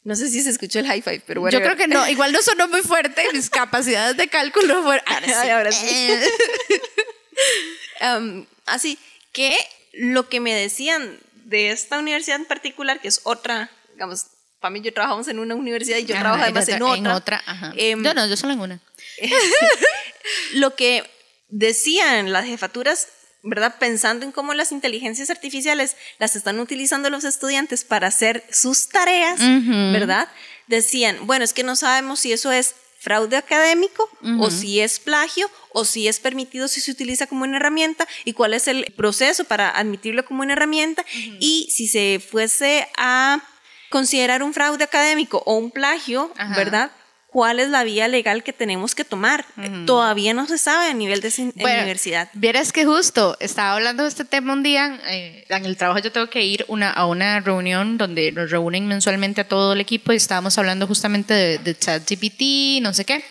No 0.02 0.16
sé 0.16 0.28
si 0.28 0.42
se 0.42 0.50
escuchó 0.50 0.80
el 0.80 0.86
high 0.86 1.02
five, 1.02 1.22
pero 1.26 1.40
bueno. 1.40 1.58
Yo 1.58 1.64
creo 1.64 1.76
que 1.76 1.88
no. 1.88 2.06
Igual 2.08 2.32
no 2.32 2.42
sonó 2.42 2.68
muy 2.68 2.82
fuerte. 2.82 3.26
Mis 3.32 3.48
capacidades 3.48 4.16
de 4.16 4.28
cálculo 4.28 4.82
fueron. 4.82 5.04
Ahora 5.50 5.72
sí. 5.72 6.08
Um, 8.00 8.46
así 8.66 8.98
que 9.32 9.56
lo 9.92 10.28
que 10.28 10.40
me 10.40 10.54
decían 10.54 11.18
de 11.44 11.70
esta 11.70 11.98
universidad 11.98 12.38
en 12.38 12.46
particular, 12.46 13.00
que 13.00 13.08
es 13.08 13.20
otra 13.24 13.70
digamos, 13.94 14.26
para 14.60 14.70
mí 14.70 14.80
yo 14.80 14.92
trabajamos 14.92 15.28
en 15.28 15.38
una 15.38 15.54
universidad 15.54 15.98
y 15.98 16.04
yo 16.04 16.18
trabajo 16.18 16.42
además 16.42 16.68
en 16.68 16.82
otra. 16.82 16.96
En 16.96 17.06
otra, 17.06 17.42
ajá. 17.46 17.72
Em, 17.76 18.02
yo 18.02 18.14
no, 18.14 18.26
yo 18.26 18.36
solo 18.36 18.52
en 18.52 18.60
una. 18.60 18.80
lo 20.54 20.74
que 20.74 21.08
decían 21.48 22.32
las 22.32 22.46
jefaturas, 22.46 23.08
¿verdad? 23.42 23.76
Pensando 23.78 24.24
en 24.24 24.32
cómo 24.32 24.54
las 24.54 24.72
inteligencias 24.72 25.30
artificiales 25.30 25.96
las 26.18 26.34
están 26.34 26.58
utilizando 26.60 27.10
los 27.10 27.24
estudiantes 27.24 27.84
para 27.84 28.08
hacer 28.08 28.44
sus 28.50 28.88
tareas, 28.88 29.38
¿verdad? 29.38 30.28
Decían, 30.66 31.26
bueno, 31.26 31.44
es 31.44 31.52
que 31.52 31.62
no 31.62 31.76
sabemos 31.76 32.20
si 32.20 32.32
eso 32.32 32.50
es 32.50 32.74
fraude 33.04 33.36
académico 33.36 34.08
o 34.40 34.50
si 34.50 34.80
es 34.80 34.98
plagio 34.98 35.50
o 35.72 35.84
si 35.84 36.08
es 36.08 36.20
permitido 36.20 36.68
si 36.68 36.80
se 36.80 36.90
utiliza 36.90 37.26
como 37.26 37.44
una 37.44 37.58
herramienta 37.58 38.08
y 38.24 38.32
cuál 38.32 38.54
es 38.54 38.66
el 38.66 38.86
proceso 38.96 39.44
para 39.44 39.68
admitirlo 39.68 40.24
como 40.24 40.42
una 40.42 40.54
herramienta. 40.54 41.04
Y 41.38 41.68
si 41.70 41.86
se 41.86 42.18
fuese 42.18 42.88
a 42.96 43.42
considerar 43.90 44.42
un 44.42 44.54
fraude 44.54 44.84
académico 44.84 45.42
o 45.44 45.56
un 45.56 45.70
plagio, 45.70 46.32
¿verdad? 46.56 46.90
¿Cuál 47.34 47.58
es 47.58 47.68
la 47.68 47.82
vía 47.82 48.06
legal 48.06 48.44
que 48.44 48.52
tenemos 48.52 48.94
que 48.94 49.04
tomar? 49.04 49.44
Todavía 49.86 50.32
no 50.34 50.46
se 50.46 50.56
sabe 50.56 50.86
a 50.86 50.94
nivel 50.94 51.20
de 51.20 51.32
universidad. 51.56 52.30
Vieras 52.34 52.70
que 52.70 52.84
justo 52.84 53.36
estaba 53.40 53.74
hablando 53.74 54.04
de 54.04 54.08
este 54.08 54.24
tema 54.24 54.52
un 54.52 54.62
día. 54.62 55.00
Eh, 55.08 55.44
en 55.48 55.64
el 55.64 55.76
trabajo 55.76 55.98
yo 55.98 56.12
tengo 56.12 56.30
que 56.30 56.44
ir 56.44 56.64
una, 56.68 56.92
a 56.92 57.06
una 57.06 57.40
reunión 57.40 57.98
donde 57.98 58.30
nos 58.30 58.52
reúnen 58.52 58.86
mensualmente 58.86 59.40
a 59.40 59.48
todo 59.48 59.72
el 59.72 59.80
equipo 59.80 60.12
y 60.12 60.16
estábamos 60.16 60.56
hablando 60.58 60.86
justamente 60.86 61.34
de, 61.34 61.58
de 61.58 61.76
ChatGPT, 61.76 62.80
no 62.80 62.94
sé 62.94 63.04
qué. 63.04 63.24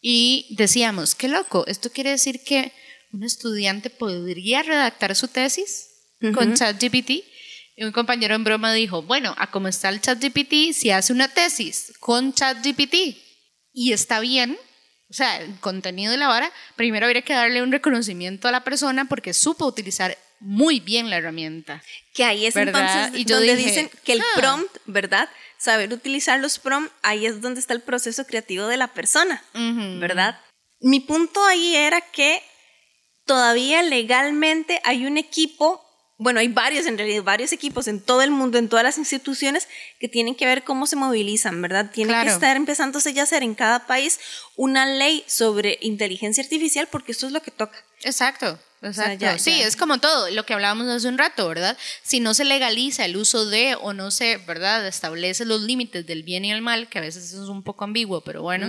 Y 0.00 0.56
decíamos, 0.56 1.14
qué 1.14 1.28
loco, 1.28 1.66
esto 1.66 1.90
quiere 1.90 2.12
decir 2.12 2.42
que 2.42 2.72
un 3.12 3.24
estudiante 3.24 3.90
podría 3.90 4.62
redactar 4.62 5.14
su 5.16 5.28
tesis 5.28 5.90
con 6.32 6.54
ChatGPT 6.54 7.24
y 7.76 7.84
un 7.84 7.92
compañero 7.92 8.34
en 8.34 8.44
broma 8.44 8.72
dijo, 8.72 9.02
bueno, 9.02 9.34
a 9.38 9.50
cómo 9.50 9.68
está 9.68 9.88
el 9.88 10.00
ChatGPT, 10.00 10.72
si 10.74 10.90
hace 10.90 11.12
una 11.12 11.28
tesis 11.28 11.92
con 12.00 12.32
ChatGPT 12.32 12.94
y 13.72 13.92
está 13.92 14.20
bien, 14.20 14.58
o 15.10 15.14
sea, 15.14 15.40
el 15.40 15.58
contenido 15.60 16.12
de 16.12 16.18
la 16.18 16.28
vara, 16.28 16.50
primero 16.76 17.06
habría 17.06 17.22
que 17.22 17.32
darle 17.32 17.62
un 17.62 17.72
reconocimiento 17.72 18.48
a 18.48 18.52
la 18.52 18.64
persona 18.64 19.06
porque 19.06 19.34
supo 19.34 19.66
utilizar 19.66 20.16
muy 20.40 20.80
bien 20.80 21.08
la 21.08 21.18
herramienta. 21.18 21.82
Que 22.14 22.24
ahí 22.24 22.46
es 22.46 22.56
entonces 22.56 23.12
y 23.14 23.24
donde 23.24 23.56
dicen 23.56 23.90
que 24.04 24.14
el 24.14 24.20
ah". 24.20 24.24
prompt, 24.36 24.76
¿verdad? 24.86 25.28
Saber 25.58 25.92
utilizar 25.92 26.40
los 26.40 26.58
prompts, 26.58 26.92
ahí 27.02 27.26
es 27.26 27.40
donde 27.40 27.60
está 27.60 27.72
el 27.72 27.82
proceso 27.82 28.26
creativo 28.26 28.66
de 28.66 28.76
la 28.76 28.88
persona, 28.88 29.42
¿verdad? 30.00 30.40
Mi 30.80 31.00
punto 31.00 31.44
ahí 31.46 31.76
era 31.76 32.00
que 32.00 32.42
todavía 33.24 33.82
legalmente 33.82 34.80
hay 34.84 35.06
un 35.06 35.16
equipo 35.16 35.81
bueno, 36.22 36.40
hay 36.40 36.48
varios 36.48 36.86
en 36.86 36.96
realidad, 36.96 37.22
varios 37.22 37.52
equipos 37.52 37.88
en 37.88 38.00
todo 38.00 38.22
el 38.22 38.30
mundo, 38.30 38.58
en 38.58 38.68
todas 38.68 38.84
las 38.84 38.98
instituciones 38.98 39.68
que 39.98 40.08
tienen 40.08 40.34
que 40.34 40.46
ver 40.46 40.62
cómo 40.62 40.86
se 40.86 40.96
movilizan, 40.96 41.60
¿verdad? 41.60 41.90
Tiene 41.92 42.14
que 42.22 42.28
estar 42.28 42.56
empezándose 42.56 43.12
ya 43.12 43.22
a 43.22 43.24
hacer 43.24 43.42
en 43.42 43.54
cada 43.54 43.86
país 43.86 44.20
una 44.56 44.86
ley 44.86 45.24
sobre 45.26 45.78
inteligencia 45.80 46.42
artificial 46.42 46.88
porque 46.90 47.12
esto 47.12 47.26
es 47.26 47.32
lo 47.32 47.42
que 47.42 47.50
toca. 47.50 47.84
Exacto. 48.02 48.58
Exacto. 48.82 49.38
sí, 49.38 49.60
es 49.60 49.76
como 49.76 49.98
todo, 49.98 50.28
lo 50.30 50.44
que 50.44 50.54
hablábamos 50.54 50.88
hace 50.88 51.06
un 51.06 51.16
rato, 51.16 51.48
¿verdad? 51.48 51.78
Si 52.02 52.18
no 52.18 52.34
se 52.34 52.44
legaliza 52.44 53.04
el 53.04 53.16
uso 53.16 53.46
de 53.46 53.76
o 53.76 53.92
no 53.92 54.10
se, 54.10 54.38
¿verdad? 54.38 54.86
Establece 54.88 55.44
los 55.44 55.62
límites 55.62 56.04
del 56.04 56.24
bien 56.24 56.44
y 56.44 56.50
el 56.50 56.62
mal, 56.62 56.88
que 56.88 56.98
a 56.98 57.02
veces 57.02 57.32
es 57.32 57.48
un 57.48 57.62
poco 57.62 57.84
ambiguo, 57.84 58.22
pero 58.22 58.42
bueno, 58.42 58.66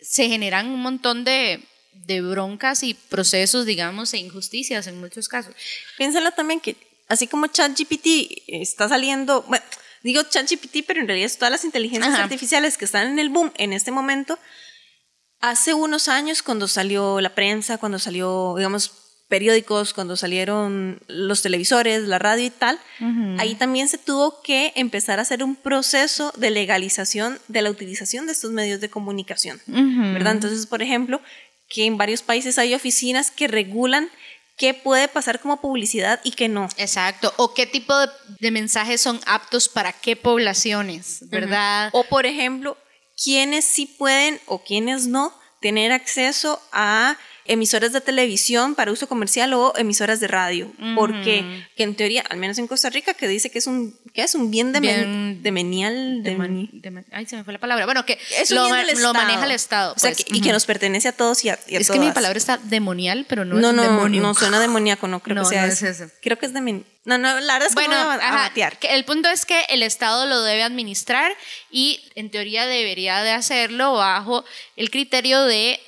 se 0.00 0.28
generan 0.28 0.68
un 0.68 0.80
montón 0.80 1.24
de, 1.24 1.60
de 1.92 2.20
broncas 2.20 2.82
y 2.82 2.94
procesos, 2.94 3.66
digamos, 3.66 4.12
e 4.14 4.18
injusticias 4.18 4.86
en 4.86 5.00
muchos 5.00 5.28
casos. 5.28 5.54
Piénsalo 5.98 6.32
también 6.32 6.60
que 6.60 6.76
así 7.08 7.26
como 7.26 7.46
ChatGPT 7.46 8.06
está 8.48 8.88
saliendo, 8.88 9.42
bueno, 9.42 9.64
digo 10.02 10.22
ChatGPT, 10.22 10.84
pero 10.86 11.00
en 11.00 11.06
realidad 11.06 11.26
es 11.26 11.38
todas 11.38 11.52
las 11.52 11.64
inteligencias 11.64 12.14
artificiales 12.14 12.78
que 12.78 12.84
están 12.84 13.08
en 13.08 13.18
el 13.18 13.28
boom 13.28 13.52
en 13.56 13.72
este 13.72 13.90
momento. 13.90 14.38
Hace 15.40 15.74
unos 15.74 16.08
años, 16.08 16.42
cuando 16.42 16.68
salió 16.68 17.20
la 17.20 17.34
prensa, 17.34 17.78
cuando 17.78 17.98
salió, 17.98 18.54
digamos, 18.56 18.92
periódicos, 19.28 19.94
cuando 19.94 20.16
salieron 20.16 21.00
los 21.08 21.40
televisores, 21.40 22.02
la 22.02 22.18
radio 22.18 22.44
y 22.44 22.50
tal, 22.50 22.78
ahí 23.38 23.54
también 23.54 23.88
se 23.88 23.96
tuvo 23.98 24.42
que 24.42 24.72
empezar 24.76 25.18
a 25.18 25.22
hacer 25.22 25.42
un 25.42 25.56
proceso 25.56 26.32
de 26.36 26.50
legalización 26.50 27.38
de 27.48 27.62
la 27.62 27.70
utilización 27.70 28.26
de 28.26 28.32
estos 28.32 28.52
medios 28.52 28.80
de 28.80 28.90
comunicación, 28.90 29.60
¿verdad? 29.66 30.32
Entonces, 30.32 30.66
por 30.66 30.82
ejemplo, 30.82 31.20
que 31.72 31.86
en 31.86 31.96
varios 31.96 32.20
países 32.22 32.58
hay 32.58 32.74
oficinas 32.74 33.30
que 33.30 33.48
regulan 33.48 34.10
qué 34.58 34.74
puede 34.74 35.08
pasar 35.08 35.40
como 35.40 35.62
publicidad 35.62 36.20
y 36.22 36.32
qué 36.32 36.46
no. 36.46 36.68
Exacto. 36.76 37.32
O 37.38 37.54
qué 37.54 37.64
tipo 37.66 37.94
de, 38.38 38.50
mensajes 38.50 39.00
son 39.00 39.18
aptos 39.24 39.70
para 39.70 39.92
qué 39.94 40.14
poblaciones, 40.14 41.28
¿verdad? 41.30 41.88
O 41.94 42.04
por 42.04 42.26
ejemplo, 42.26 42.76
quiénes 43.22 43.64
sí 43.64 43.86
pueden 43.86 44.38
o 44.44 44.62
quiénes 44.62 45.06
no 45.06 45.32
tener 45.62 45.92
acceso 45.92 46.60
a 46.72 47.16
emisoras 47.44 47.92
de 47.92 48.00
televisión 48.00 48.74
para 48.74 48.92
uso 48.92 49.08
comercial 49.08 49.52
o 49.54 49.72
emisoras 49.76 50.20
de 50.20 50.28
radio, 50.28 50.72
porque 50.94 51.44
que 51.76 51.82
en 51.82 51.94
teoría, 51.94 52.24
al 52.28 52.38
menos 52.38 52.58
en 52.58 52.66
Costa 52.66 52.90
Rica, 52.90 53.14
que 53.14 53.26
dice 53.28 53.50
que 53.50 53.58
es 53.58 53.66
un, 53.66 53.96
que 54.12 54.22
es 54.22 54.34
un 54.34 54.50
bien, 54.50 54.72
de 54.72 54.80
demenial, 55.40 56.22
de, 56.22 57.04
ay, 57.12 57.26
se 57.26 57.36
me 57.36 57.44
fue 57.44 57.52
la 57.52 57.58
palabra, 57.58 57.84
bueno, 57.84 58.06
que 58.06 58.18
lo, 58.50 58.68
maneja 59.12 59.44
el 59.44 59.50
Estado. 59.50 59.94
Pues. 60.00 60.24
y 60.28 60.40
que 60.40 60.52
nos 60.52 60.66
pertenece 60.66 61.08
a 61.08 61.12
todos 61.12 61.44
y 61.44 61.48
a, 61.48 61.58
Es 61.68 61.90
que 61.90 61.98
mi 61.98 62.10
palabra 62.12 62.38
está 62.38 62.58
demonial, 62.58 63.26
pero 63.28 63.44
no, 63.44 63.56
no 63.56 63.68
es 63.68 63.74
no, 63.74 63.82
demonio. 63.82 64.22
No, 64.22 64.34
suena 64.34 64.60
demoníaco, 64.60 65.08
no 65.08 65.20
creo 65.20 65.42
que 65.42 65.48
sea 65.48 65.66
eso. 65.66 66.06
Creo 66.20 66.38
que 66.38 66.46
es 66.46 66.52
demonial. 66.52 66.86
No, 67.04 67.18
no, 67.18 67.40
la 67.40 67.54
verdad 67.54 67.68
es 67.68 67.74
que 67.74 67.84
bueno, 67.84 68.78
que 68.78 68.94
el 68.94 69.04
punto 69.04 69.28
es 69.28 69.44
que 69.44 69.60
el 69.70 69.82
Estado 69.82 70.26
lo 70.26 70.42
debe 70.42 70.62
administrar 70.62 71.36
y 71.68 72.00
en 72.14 72.30
teoría 72.30 72.66
debería 72.66 73.22
de 73.22 73.32
hacerlo 73.32 73.94
bajo 73.94 74.44
el 74.76 74.90
criterio 74.90 75.42
de 75.42 75.80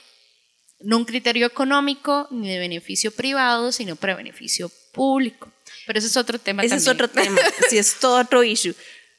no 0.85 0.99
un 0.99 1.05
criterio 1.05 1.47
económico 1.47 2.29
ni 2.31 2.49
de 2.49 2.59
beneficio 2.59 3.11
privado, 3.11 3.73
sino 3.73 3.97
para 3.97 4.15
beneficio 4.15 4.71
público. 4.93 5.51
Pero 5.87 5.99
ese 5.99 6.09
es 6.09 6.17
otro 6.17 6.39
tema 6.39 6.63
ese 6.63 6.77
es 6.77 6.89
otro 6.89 7.09
tema, 7.09 7.41
sí, 7.69 7.79
es 7.79 7.99
todo 7.99 8.21
otro 8.21 8.45
issue. 8.45 8.75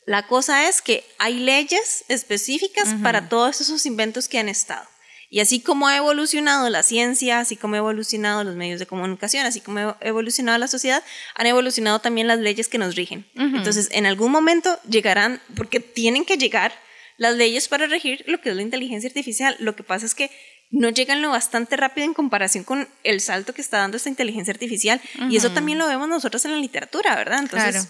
La 0.05 0.27
cosa 0.27 0.69
es 0.69 0.81
que 0.81 1.03
hay 1.17 1.39
leyes 1.39 2.05
específicas 2.07 2.93
para 3.01 3.27
todos 3.27 3.59
esos 3.59 3.85
inventos 3.87 4.29
que 4.29 4.37
han 4.37 4.49
estado. 4.49 4.87
Y 5.31 5.39
así 5.39 5.59
como 5.59 5.87
ha 5.87 5.97
evolucionado 5.97 6.69
la 6.69 6.83
ciencia, 6.83 7.39
así 7.39 7.55
como 7.55 7.73
ha 7.73 7.79
evolucionado 7.79 8.43
los 8.43 8.55
medios 8.55 8.79
de 8.79 8.85
comunicación, 8.85 9.47
así 9.47 9.61
como 9.61 9.79
ha 9.79 9.97
evolucionado 10.01 10.59
la 10.59 10.67
sociedad, 10.67 11.03
han 11.33 11.47
evolucionado 11.47 11.99
también 11.99 12.27
las 12.27 12.39
leyes 12.39 12.67
que 12.67 12.77
nos 12.77 12.95
rigen. 12.95 13.25
Entonces, 13.35 13.89
en 13.91 14.05
algún 14.05 14.31
momento 14.31 14.79
llegarán, 14.87 15.41
porque 15.55 15.79
tienen 15.79 16.23
que 16.23 16.37
llegar 16.37 16.71
las 17.17 17.35
leyes 17.35 17.67
para 17.67 17.87
regir 17.87 18.23
lo 18.27 18.39
que 18.41 18.49
es 18.49 18.55
la 18.55 18.61
inteligencia 18.61 19.07
artificial. 19.07 19.55
Lo 19.59 19.75
que 19.75 19.83
pasa 19.83 20.05
es 20.05 20.13
que 20.13 20.29
no 20.75 20.89
llegan 20.89 21.21
lo 21.21 21.29
bastante 21.29 21.77
rápido 21.77 22.05
en 22.05 22.13
comparación 22.13 22.65
con 22.65 22.87
el 23.03 23.21
salto 23.21 23.53
que 23.53 23.61
está 23.61 23.77
dando 23.77 23.95
esta 23.95 24.09
inteligencia 24.09 24.53
artificial. 24.53 25.01
Y 25.29 25.37
eso 25.37 25.51
también 25.51 25.77
lo 25.77 25.87
vemos 25.87 26.09
nosotros 26.09 26.43
en 26.43 26.51
la 26.51 26.57
literatura, 26.57 27.15
¿verdad? 27.15 27.39
Entonces, 27.39 27.87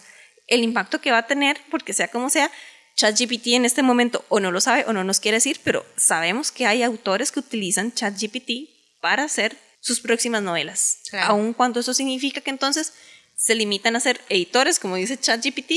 el 0.47 0.63
impacto 0.63 1.01
que 1.01 1.11
va 1.11 1.19
a 1.19 1.27
tener, 1.27 1.59
porque 1.71 1.93
sea 1.93 2.09
como 2.09 2.29
sea, 2.29 2.51
ChatGPT 2.95 3.47
en 3.47 3.65
este 3.65 3.81
momento 3.81 4.23
o 4.29 4.39
no 4.39 4.51
lo 4.51 4.61
sabe 4.61 4.86
o 4.88 4.93
no 4.93 5.03
nos 5.03 5.19
quiere 5.19 5.38
decir, 5.38 5.59
pero 5.63 5.83
sabemos 5.97 6.51
que 6.51 6.67
hay 6.67 6.83
autores 6.83 7.31
que 7.31 7.39
utilizan 7.39 7.91
ChatGPT 7.91 8.69
para 9.01 9.23
hacer 9.23 9.57
sus 9.81 9.99
próximas 9.99 10.43
novelas. 10.43 10.99
Aun 11.23 11.53
cuando 11.53 11.79
eso 11.79 11.93
significa 11.93 12.41
que 12.41 12.51
entonces 12.51 12.93
se 13.36 13.55
limitan 13.55 13.95
a 13.95 13.99
ser 13.99 14.21
editores, 14.29 14.79
como 14.79 14.95
dice 14.95 15.17
ChatGPT, 15.17 15.73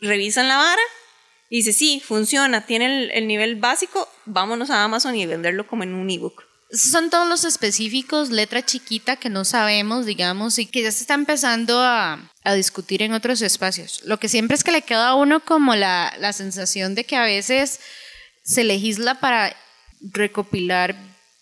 revisan 0.00 0.46
la 0.46 0.58
vara 0.58 0.82
y 1.48 1.56
dice, 1.56 1.72
sí, 1.72 2.02
funciona, 2.04 2.66
tiene 2.66 3.10
el, 3.12 3.26
nivel 3.26 3.56
básico, 3.56 4.08
vámonos 4.26 4.68
a 4.70 4.84
Amazon 4.84 5.16
y 5.16 5.24
venderlo 5.24 5.66
como 5.66 5.82
en 5.82 5.94
un 5.94 6.08
ebook. 6.08 6.49
Son 6.72 7.10
todos 7.10 7.28
los 7.28 7.44
específicos, 7.44 8.30
letra 8.30 8.64
chiquita 8.64 9.16
que 9.16 9.28
no 9.28 9.44
sabemos, 9.44 10.06
digamos, 10.06 10.58
y 10.58 10.66
que 10.66 10.82
ya 10.82 10.92
se 10.92 11.02
está 11.02 11.14
empezando 11.14 11.80
a, 11.80 12.30
a 12.44 12.54
discutir 12.54 13.02
en 13.02 13.12
otros 13.12 13.42
espacios. 13.42 14.02
Lo 14.04 14.18
que 14.18 14.28
siempre 14.28 14.56
es 14.56 14.62
que 14.62 14.70
le 14.70 14.82
queda 14.82 15.08
a 15.08 15.14
uno 15.14 15.44
como 15.44 15.74
la, 15.74 16.14
la 16.18 16.32
sensación 16.32 16.94
de 16.94 17.04
que 17.04 17.16
a 17.16 17.22
veces 17.22 17.80
se 18.44 18.64
legisla 18.64 19.20
para 19.20 19.56
recopilar 20.00 20.96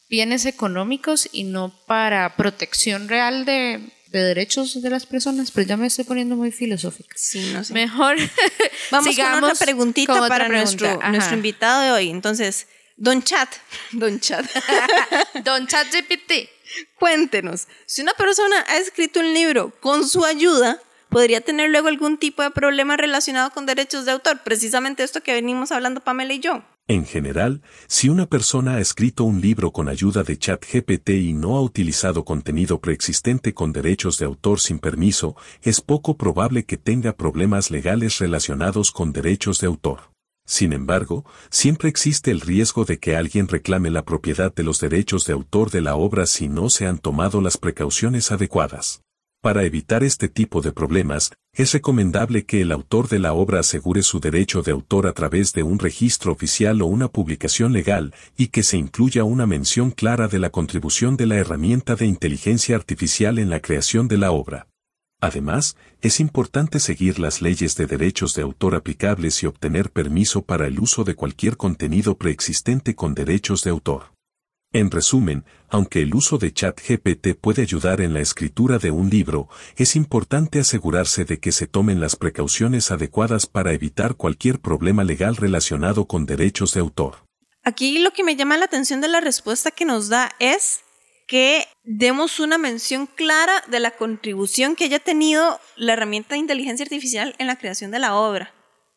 bienes 0.09 0.47
económicos 0.47 1.29
y 1.31 1.45
no 1.45 1.75
para 1.87 2.37
protección 2.37 3.09
real 3.09 3.45
de, 3.45 3.93
de 4.11 4.21
derechos 4.21 4.81
de 4.81 4.91
las 4.91 5.07
personas, 5.07 5.51
pero 5.51 5.67
ya 5.67 5.77
me 5.77 5.87
estoy 5.87 6.05
poniendo 6.05 6.37
muy 6.37 6.51
filosófica. 6.51 7.15
Sí, 7.17 7.51
no 7.53 7.63
sé. 7.63 7.75
Mejor 7.75 8.17
vamos 8.91 9.17
con 9.17 9.45
otra 9.45 9.55
preguntita 9.55 10.27
para 10.29 10.49
nuestro, 10.49 11.01
nuestro 11.11 11.37
invitado 11.37 11.83
de 11.83 11.91
hoy. 11.93 12.11
Entonces, 12.11 12.67
Don 13.01 13.23
Chat, 13.23 13.49
Don 13.93 14.19
Chat, 14.19 14.45
Don 15.45 15.69
Chat 15.69 15.87
GPT, 15.93 16.49
cuéntenos, 16.99 17.69
si 17.87 18.03
una 18.03 18.13
persona 18.15 18.65
ha 18.67 18.77
escrito 18.79 19.21
un 19.21 19.33
libro 19.33 19.73
con 19.79 20.05
su 20.05 20.25
ayuda, 20.25 20.83
podría 21.09 21.41
tener 21.41 21.71
luego 21.71 21.87
algún 21.87 22.19
tipo 22.19 22.43
de 22.43 22.51
problema 22.51 22.97
relacionado 22.97 23.51
con 23.51 23.67
derechos 23.67 24.05
de 24.05 24.11
autor, 24.11 24.41
precisamente 24.43 25.05
esto 25.05 25.23
que 25.23 25.33
venimos 25.33 25.71
hablando 25.71 26.01
Pamela 26.01 26.33
y 26.33 26.41
yo. 26.41 26.65
En 26.89 27.07
general, 27.07 27.63
si 27.87 28.09
una 28.09 28.27
persona 28.27 28.75
ha 28.75 28.81
escrito 28.81 29.23
un 29.23 29.41
libro 29.41 29.71
con 29.71 29.89
ayuda 29.89 30.25
de 30.25 30.37
ChatGPT 30.37 31.11
y 31.11 31.35
no 31.35 31.57
ha 31.57 31.61
utilizado 31.61 32.25
contenido 32.25 32.81
preexistente 32.81 33.55
con 33.55 33.73
derechos 33.73 34.19
de 34.19 34.25
autor 34.25 34.59
sin 34.59 34.81
permiso, 34.81 35.37
es 35.63 35.81
poco 35.81 36.17
probable 36.17 36.65
que 36.65 36.79
tenga 36.79 37.13
problemas 37.13 37.71
legales 37.71 38.19
relacionados 38.19 38.91
con 38.91 39.13
derechos 39.13 39.61
de 39.61 39.69
autor. 39.69 40.18
Sin 40.49 40.73
embargo, 40.73 41.27
siempre 41.51 41.91
existe 41.91 42.31
el 42.31 42.41
riesgo 42.41 42.87
de 42.87 42.99
que 42.99 43.17
alguien 43.17 43.49
reclame 43.49 43.91
la 43.91 44.07
propiedad 44.07 44.53
de 44.55 44.63
los 44.63 44.81
derechos 44.81 45.27
de 45.27 45.35
autor 45.35 45.71
de 45.71 45.83
la 45.83 45.95
obra 45.95 46.25
si 46.25 46.49
no 46.49 46.71
se 46.71 46.87
han 46.87 46.97
tomado 46.97 47.43
las 47.43 47.59
precauciones 47.59 48.33
adecuadas. 48.33 49.03
Para 49.43 49.65
evitar 49.65 50.03
este 50.03 50.31
tipo 50.31 50.63
de 50.63 50.73
problemas, 50.73 51.33
es 51.53 51.73
recomendable 51.73 52.47
que 52.47 52.63
el 52.63 52.73
autor 52.73 53.09
de 53.09 53.19
la 53.19 53.35
obra 53.35 53.61
asegure 53.61 54.03
su 54.03 54.21
derecho 54.21 54.63
de 54.63 54.73
autor 54.73 55.07
a 55.07 55.13
través 55.13 55.53
de 55.53 55.65
un 55.65 55.79
registro 55.79 56.33
oficial 56.33 56.81
o 56.81 56.87
una 56.87 57.09
publicación 57.09 57.75
legal 57.75 58.15
y 58.39 58.47
que 58.47 58.63
se 58.63 58.79
incluya 58.79 59.25
una 59.25 59.45
mención 59.45 59.91
clara 59.91 60.29
de 60.29 60.39
la 60.39 60.49
contribución 60.49 61.19
de 61.19 61.27
la 61.27 61.37
herramienta 61.37 61.95
de 61.95 62.07
inteligencia 62.07 62.75
artificial 62.75 63.39
en 63.39 63.51
la 63.51 63.61
creación 63.61 64.09
de 64.09 64.17
la 64.17 64.31
obra. 64.31 64.67
Además, 65.21 65.77
es 66.01 66.21
importante 66.21 66.79
seguir 66.79 67.19
las 67.19 67.43
leyes 67.43 67.77
de 67.77 67.87
derechos 67.87 68.35
de 68.35 68.43
autor 68.43 68.77
aplicables 68.77 69.43
y 69.43 69.47
obtener 69.47 69.91
permiso 69.91 70.43
para 70.43 70.67
el 70.69 70.79
uso 70.79 71.03
de 71.03 71.17
cualquier 71.17 71.57
contenido 71.57 72.17
preexistente 72.17 72.95
con 72.95 73.15
derechos 73.15 73.65
de 73.65 73.71
autor. 73.71 74.13
En 74.73 74.91
resumen, 74.91 75.45
aunque 75.71 76.03
el 76.03 76.15
uso 76.15 76.37
de 76.37 76.53
ChatGPT 76.53 77.35
puede 77.41 77.63
ayudar 77.63 78.03
en 78.03 78.13
la 78.13 78.21
escritura 78.21 78.79
de 78.79 78.91
un 78.91 79.09
libro, 79.09 79.49
es 79.77 79.97
importante 79.97 80.61
asegurarse 80.61 81.25
de 81.25 81.41
que 81.41 81.53
se 81.53 81.67
tomen 81.67 82.01
las 82.01 82.17
precauciones 82.17 82.91
adecuadas 82.91 83.47
para 83.47 83.73
evitar 83.73 84.15
cualquier 84.15 84.61
problema 84.61 85.05
legal 85.05 85.37
relacionado 85.37 86.07
con 86.07 86.27
derechos 86.27 86.75
de 86.75 86.81
autor. 86.81 87.25
Aquí 87.65 87.99
lo 87.99 88.13
que 88.13 88.25
me 88.25 88.37
llama 88.37 88.59
la 88.59 88.67
atención 88.67 89.01
de 89.01 89.09
la 89.09 89.21
respuesta 89.21 89.71
que 89.71 89.87
nos 89.87 90.09
da 90.09 90.31
es 90.39 90.81
que 91.29 91.69
demos 91.85 92.41
una 92.41 92.57
mención 92.57 93.07
clara 93.07 93.63
de 93.69 93.81
la 93.81 93.93
contribución 93.93 94.75
que 94.75 94.85
haya 94.85 94.99
tenido 94.99 95.61
la 95.77 95.93
herramienta 95.93 96.35
de 96.35 96.41
inteligencia 96.41 96.83
artificial 96.83 97.37
en 97.39 97.47
la 97.47 97.57
creación 97.57 97.93
de 97.93 97.99
la 98.01 98.17
obra. 98.17 98.53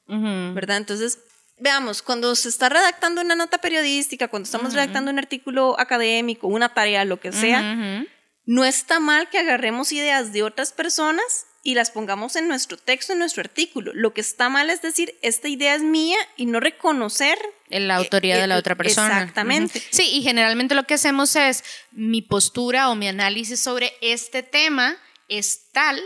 ¿Verdad? 0.07 0.77
Entonces, 0.77 1.19
veamos, 1.59 2.01
cuando 2.01 2.35
se 2.35 2.49
está 2.49 2.69
redactando 2.69 3.21
una 3.21 3.35
nota 3.35 3.59
periodística, 3.59 4.27
cuando 4.29 4.45
estamos 4.45 4.73
redactando 4.73 5.11
un 5.11 5.19
artículo 5.19 5.79
académico, 5.79 6.47
una 6.47 6.73
tarea, 6.73 7.05
lo 7.05 7.19
que 7.19 7.31
sea, 7.31 8.05
no 8.45 8.65
está 8.65 8.99
mal 8.99 9.29
que 9.29 9.37
agarremos 9.37 9.91
ideas 9.91 10.33
de 10.33 10.43
otras 10.43 10.71
personas 10.73 11.47
y 11.63 11.75
las 11.75 11.91
pongamos 11.91 12.35
en 12.35 12.47
nuestro 12.47 12.77
texto, 12.77 13.13
en 13.13 13.19
nuestro 13.19 13.41
artículo. 13.41 13.91
Lo 13.93 14.13
que 14.13 14.21
está 14.21 14.49
mal 14.49 14.69
es 14.69 14.81
decir, 14.81 15.15
esta 15.21 15.47
idea 15.47 15.75
es 15.75 15.83
mía 15.83 16.17
y 16.35 16.45
no 16.47 16.59
reconocer 16.59 17.37
la 17.69 17.95
autoría 17.97 18.39
de 18.39 18.47
la 18.47 18.57
otra 18.57 18.75
persona. 18.75 19.19
Exactamente. 19.19 19.81
Sí, 19.91 20.09
y 20.11 20.23
generalmente 20.23 20.75
lo 20.75 20.85
que 20.85 20.95
hacemos 20.95 21.35
es 21.35 21.63
mi 21.91 22.21
postura 22.21 22.89
o 22.89 22.95
mi 22.95 23.07
análisis 23.07 23.59
sobre 23.59 23.93
este 24.01 24.43
tema 24.43 24.97
es 25.27 25.71
tal 25.71 26.01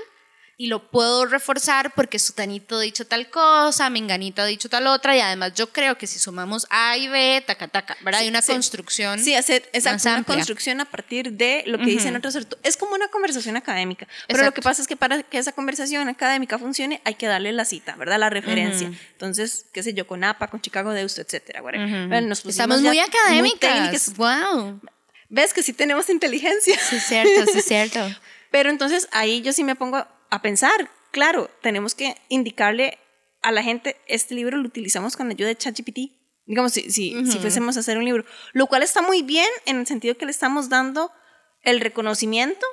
y 0.58 0.68
lo 0.68 0.90
puedo 0.90 1.26
reforzar 1.26 1.94
porque 1.94 2.18
Sutanito 2.18 2.78
ha 2.78 2.82
dicho 2.82 3.06
tal 3.06 3.30
cosa, 3.30 3.90
Menganito 3.90 4.42
ha 4.42 4.46
dicho 4.46 4.70
tal 4.70 4.88
otra, 4.88 5.16
y 5.16 5.20
además 5.20 5.54
yo 5.54 5.72
creo 5.72 5.98
que 5.98 6.08
si 6.08 6.18
sumamos 6.18 6.66
A 6.70 6.98
y 6.98 7.08
B, 7.10 7.44
taca, 7.46 7.68
taca, 7.68 7.98
¿verdad? 8.02 8.22
Hay 8.22 8.30
una 8.30 8.42
construcción. 8.42 9.20
Sí, 9.20 9.36
hacer 9.36 9.70
exacto, 9.74 10.10
una 10.10 10.24
construcción 10.24 10.80
a 10.80 10.86
partir 10.86 11.34
de 11.34 11.64
lo 11.68 11.78
que 11.78 11.86
dicen 11.86 12.16
otros. 12.16 12.38
Es 12.64 12.78
como 12.78 12.96
una 12.96 13.10
conversación 13.10 13.58
académica. 13.58 14.08
Pero 14.28 14.44
lo 14.44 14.54
que 14.54 14.62
pasa 14.62 14.82
es 14.82 14.88
que 14.88 14.96
para 14.96 15.24
que 15.24 15.38
esa 15.38 15.52
conversación 15.52 16.08
académica 16.08 16.58
funcione, 16.58 17.02
hay 17.04 17.16
que 17.16 17.28
darle 17.28 17.52
la 17.52 17.66
cita, 17.66 17.96
¿verdad? 17.96 18.20
La 18.20 18.30
referencia. 18.30 18.92
Entonces, 19.12 19.66
qué 19.74 19.84
sé 19.84 19.94
yo, 19.94 20.08
con 20.08 20.24
APA, 20.24 20.48
con 20.48 20.62
Chicago 20.62 20.92
Deusto, 20.92 21.22
etcétera. 21.22 21.62
Estamos 22.46 22.82
muy 22.82 23.00
académicas. 23.00 24.16
wow. 24.16 24.80
¿Ves 25.28 25.54
que 25.54 25.64
sí 25.64 25.74
tenemos 25.74 26.10
inteligencia? 26.10 26.78
Sí, 26.80 27.00
cierto, 27.00 27.52
sí, 27.52 27.62
cierto. 27.62 28.00
Pero 28.52 28.70
entonces 28.70 29.08
ahí 29.12 29.42
yo 29.42 29.52
sí 29.52 29.64
me 29.64 29.76
pongo 29.76 30.08
a 30.30 30.42
pensar, 30.42 30.90
claro, 31.12 31.50
tenemos 31.62 31.96
que 31.96 32.16
indicarle 32.30 33.00
a 33.42 33.52
la 33.52 33.64
gente, 33.64 33.96
este 34.08 34.36
libro 34.36 34.58
lo 34.58 34.68
utilizamos 34.68 35.16
con 35.16 35.28
la 35.28 35.34
ayuda 35.34 35.50
de 35.50 35.56
ChatGPT. 35.56 36.00
Digamos, 36.48 36.74
si, 36.74 36.90
si, 36.92 37.14
fuésemos 37.40 37.76
a 37.78 37.80
hacer 37.80 37.98
un 37.98 38.06
libro. 38.06 38.24
Lo 38.54 38.68
cual 38.68 38.84
está 38.84 39.02
muy 39.02 39.24
bien 39.24 39.48
en 39.66 39.78
el 39.78 39.88
sentido 39.88 40.16
que 40.16 40.26
le 40.26 40.32
estamos 40.32 40.70
dando 40.70 41.12
el 41.64 41.80
reconocimiento, 41.82 42.66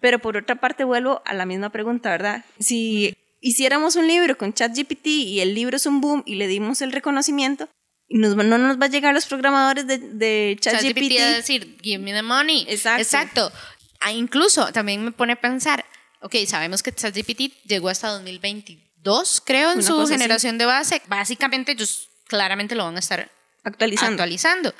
pero 0.00 0.18
por 0.18 0.36
otra 0.36 0.56
parte 0.56 0.82
vuelvo 0.82 1.22
a 1.24 1.34
la 1.34 1.46
misma 1.46 1.70
pregunta, 1.70 2.10
¿verdad? 2.10 2.44
Si 2.58 3.14
hiciéramos 3.40 3.96
un 3.96 4.08
libro 4.08 4.36
con 4.36 4.54
ChatGPT 4.54 5.06
y 5.06 5.40
el 5.40 5.54
libro 5.54 5.76
es 5.76 5.86
un 5.86 6.00
boom 6.00 6.22
y 6.26 6.34
le 6.34 6.48
dimos 6.48 6.80
el 6.82 6.90
reconocimiento, 6.90 7.68
no 8.08 8.58
nos 8.58 8.80
va 8.80 8.86
a 8.86 8.88
llegar 8.88 9.14
los 9.14 9.26
programadores 9.26 9.86
de, 9.86 9.98
de 9.98 10.56
ChatGPT. 10.60 10.94
ChatGPT 10.94 11.20
a 11.20 11.36
decir, 11.36 11.78
give 11.82 12.02
me 12.02 12.12
the 12.12 12.22
money. 12.22 12.66
Exacto. 12.68 13.02
Exacto. 13.02 13.52
Ah, 14.00 14.12
incluso 14.12 14.72
también 14.72 15.04
me 15.04 15.12
pone 15.12 15.34
a 15.34 15.40
pensar, 15.40 15.84
ok, 16.26 16.34
sabemos 16.46 16.82
que 16.82 16.92
ChatGPT 16.92 17.62
llegó 17.64 17.88
hasta 17.88 18.08
2022, 18.08 19.40
creo, 19.44 19.70
en 19.70 19.82
su 19.82 20.06
generación 20.06 20.58
de 20.58 20.66
base. 20.66 21.00
Básicamente 21.06 21.72
ellos 21.72 22.08
claramente 22.26 22.74
lo 22.74 22.84
van 22.84 22.96
a 22.96 22.98
estar 22.98 23.30
actualizando. 23.62 24.12
actualizando. 24.12 24.74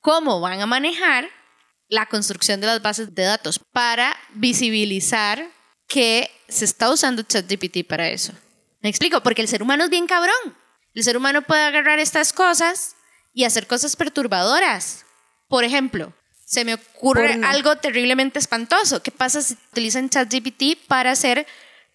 ¿Cómo 0.00 0.40
van 0.40 0.60
a 0.60 0.66
manejar 0.66 1.28
la 1.88 2.06
construcción 2.06 2.60
de 2.60 2.68
las 2.68 2.82
bases 2.82 3.14
de 3.14 3.24
datos 3.24 3.58
para 3.72 4.16
visibilizar 4.34 5.48
que 5.88 6.30
se 6.48 6.64
está 6.64 6.90
usando 6.90 7.22
ChatGPT 7.22 7.84
para 7.88 8.08
eso? 8.08 8.32
Me 8.80 8.88
explico, 8.88 9.20
porque 9.22 9.42
el 9.42 9.48
ser 9.48 9.64
humano 9.64 9.84
es 9.84 9.90
bien 9.90 10.06
cabrón. 10.06 10.56
El 10.94 11.02
ser 11.02 11.16
humano 11.16 11.42
puede 11.42 11.62
agarrar 11.62 11.98
estas 11.98 12.32
cosas 12.32 12.94
y 13.34 13.42
hacer 13.42 13.66
cosas 13.66 13.96
perturbadoras. 13.96 15.04
Por 15.48 15.64
ejemplo, 15.64 16.14
se 16.46 16.64
me 16.64 16.74
ocurre 16.74 17.40
algo 17.44 17.76
terriblemente 17.76 18.38
espantoso. 18.38 19.02
¿Qué 19.02 19.10
pasa 19.10 19.42
si 19.42 19.54
utilizan 19.72 20.08
ChatGPT 20.08 20.78
para 20.86 21.10
hacer 21.10 21.44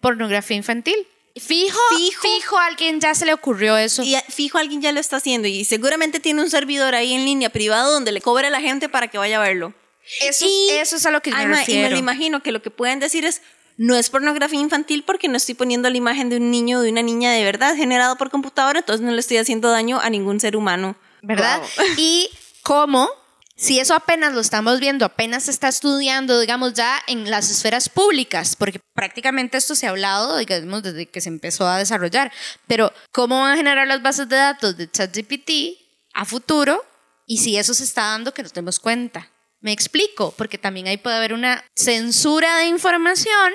pornografía 0.00 0.58
infantil? 0.58 0.94
Fijo, 1.34 1.80
fijo, 2.20 2.58
a 2.58 2.66
alguien 2.66 3.00
ya 3.00 3.14
se 3.14 3.24
le 3.24 3.32
ocurrió 3.32 3.78
eso. 3.78 4.02
Y 4.02 4.14
fijo, 4.28 4.58
alguien 4.58 4.82
ya 4.82 4.92
lo 4.92 5.00
está 5.00 5.16
haciendo. 5.16 5.48
Y 5.48 5.64
seguramente 5.64 6.20
tiene 6.20 6.42
un 6.42 6.50
servidor 6.50 6.94
ahí 6.94 7.14
en 7.14 7.24
línea 7.24 7.48
privado 7.48 7.94
donde 7.94 8.12
le 8.12 8.20
cobre 8.20 8.48
a 8.48 8.50
la 8.50 8.60
gente 8.60 8.90
para 8.90 9.08
que 9.08 9.16
vaya 9.16 9.38
a 9.38 9.42
verlo. 9.42 9.72
Eso, 10.20 10.44
eso 10.72 10.96
es 10.96 11.06
a 11.06 11.10
lo 11.10 11.22
que 11.22 11.30
me 11.30 11.46
refiero. 11.46 11.80
Y 11.80 11.84
me 11.84 11.90
lo 11.90 11.96
imagino 11.96 12.42
que 12.42 12.52
lo 12.52 12.60
que 12.60 12.70
pueden 12.70 13.00
decir 13.00 13.24
es, 13.24 13.40
no 13.78 13.96
es 13.96 14.10
pornografía 14.10 14.60
infantil 14.60 15.02
porque 15.02 15.28
no 15.28 15.38
estoy 15.38 15.54
poniendo 15.54 15.88
la 15.88 15.96
imagen 15.96 16.28
de 16.28 16.36
un 16.36 16.50
niño 16.50 16.80
o 16.80 16.82
de 16.82 16.90
una 16.90 17.00
niña 17.00 17.32
de 17.32 17.42
verdad 17.42 17.74
generado 17.74 18.16
por 18.16 18.28
computadora, 18.28 18.80
entonces 18.80 19.02
no 19.02 19.12
le 19.12 19.20
estoy 19.20 19.38
haciendo 19.38 19.70
daño 19.70 19.98
a 19.98 20.10
ningún 20.10 20.40
ser 20.40 20.56
humano. 20.56 20.94
¿Verdad? 21.22 21.62
Y 21.96 22.28
cómo 22.62 23.08
si 23.56 23.78
eso 23.78 23.94
apenas 23.94 24.32
lo 24.32 24.40
estamos 24.40 24.80
viendo, 24.80 25.04
apenas 25.04 25.44
se 25.44 25.50
está 25.50 25.68
estudiando, 25.68 26.40
digamos, 26.40 26.74
ya 26.74 27.00
en 27.06 27.30
las 27.30 27.50
esferas 27.50 27.88
públicas, 27.88 28.56
porque 28.56 28.80
prácticamente 28.94 29.58
esto 29.58 29.74
se 29.74 29.86
ha 29.86 29.90
hablado, 29.90 30.36
digamos, 30.36 30.82
desde 30.82 31.06
que 31.06 31.20
se 31.20 31.28
empezó 31.28 31.66
a 31.66 31.78
desarrollar, 31.78 32.32
pero 32.66 32.92
¿cómo 33.12 33.40
van 33.40 33.52
a 33.52 33.56
generar 33.56 33.86
las 33.86 34.02
bases 34.02 34.28
de 34.28 34.36
datos 34.36 34.76
de 34.76 34.90
ChatGPT 34.90 35.50
a 36.14 36.24
futuro? 36.24 36.84
Y 37.26 37.38
si 37.38 37.56
eso 37.56 37.74
se 37.74 37.84
está 37.84 38.02
dando, 38.02 38.34
que 38.34 38.42
nos 38.42 38.52
demos 38.52 38.80
cuenta. 38.80 39.30
Me 39.60 39.72
explico, 39.72 40.34
porque 40.36 40.58
también 40.58 40.88
ahí 40.88 40.96
puede 40.96 41.16
haber 41.16 41.32
una 41.34 41.64
censura 41.76 42.58
de 42.58 42.66
información 42.66 43.52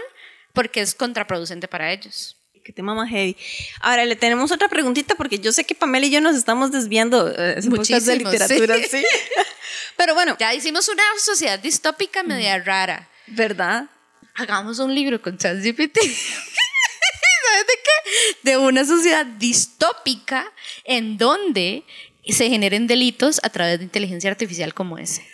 porque 0.54 0.82
es 0.82 0.96
contraproducente 0.96 1.68
para 1.68 1.92
ellos. 1.92 2.37
Qué 2.68 2.74
tema 2.74 2.94
más 2.94 3.10
heavy. 3.10 3.38
Ahora 3.80 4.04
le 4.04 4.18
tenemos 4.18 4.52
otra 4.52 4.68
preguntita 4.68 5.16
porque 5.16 5.40
yo 5.40 5.54
sé 5.54 5.64
que 5.64 5.74
Pamela 5.74 6.06
y 6.06 6.10
yo 6.10 6.20
nos 6.20 6.36
estamos 6.36 6.70
desviando 6.70 7.30
eh, 7.30 7.62
de 7.62 8.16
literatura, 8.18 8.76
¿sí? 8.92 9.06
Pero 9.96 10.14
bueno. 10.14 10.36
Ya 10.38 10.54
hicimos 10.54 10.90
una 10.90 11.02
sociedad 11.18 11.58
distópica 11.60 12.24
media 12.24 12.62
rara. 12.62 13.10
¿Verdad? 13.28 13.86
Hagamos 14.36 14.80
un 14.80 14.94
libro 14.94 15.22
con 15.22 15.38
ChatGPT. 15.38 15.98
¿Sabes 16.02 17.68
de 17.68 17.74
qué? 17.86 18.38
De 18.44 18.58
una 18.58 18.84
sociedad 18.84 19.26
distópica 19.26 20.52
en 20.84 21.18
donde 21.18 21.86
se 22.28 22.50
generen 22.50 22.86
delitos 22.86 23.40
a 23.44 23.50
través 23.50 23.78
de 23.78 23.86
inteligencia 23.86 24.30
artificial 24.30 24.74
como 24.74 24.98
ese. 24.98 25.26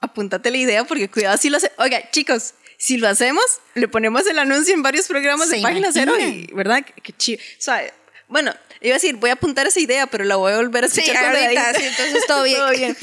Apúntate 0.00 0.50
la 0.50 0.56
idea 0.56 0.82
porque 0.82 1.08
cuidado 1.08 1.36
si 1.36 1.50
lo 1.50 1.58
hace. 1.58 1.70
Oiga, 1.78 2.10
chicos, 2.10 2.54
si 2.80 2.96
lo 2.96 3.08
hacemos, 3.08 3.44
le 3.74 3.88
ponemos 3.88 4.26
el 4.26 4.38
anuncio 4.38 4.72
en 4.72 4.82
varios 4.82 5.06
programas 5.06 5.50
de 5.50 5.60
Página 5.60 5.90
Cero 5.92 6.18
y, 6.18 6.48
¿verdad? 6.54 6.82
Qué, 7.02 7.12
chido. 7.12 7.38
O 7.38 7.60
sea, 7.60 7.84
bueno, 8.26 8.54
iba 8.80 8.94
a 8.94 8.96
decir, 8.96 9.16
voy 9.16 9.28
a 9.28 9.34
apuntar 9.34 9.66
esa 9.66 9.80
idea, 9.80 10.06
pero 10.06 10.24
la 10.24 10.36
voy 10.36 10.52
a 10.52 10.56
volver 10.56 10.84
a 10.84 10.86
escuchar. 10.86 11.36
Sí, 11.76 11.84
entonces 11.84 12.24
todo 12.26 12.42
bien. 12.42 12.56
todo 12.58 12.70
bien. 12.70 12.96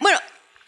bueno, 0.00 0.18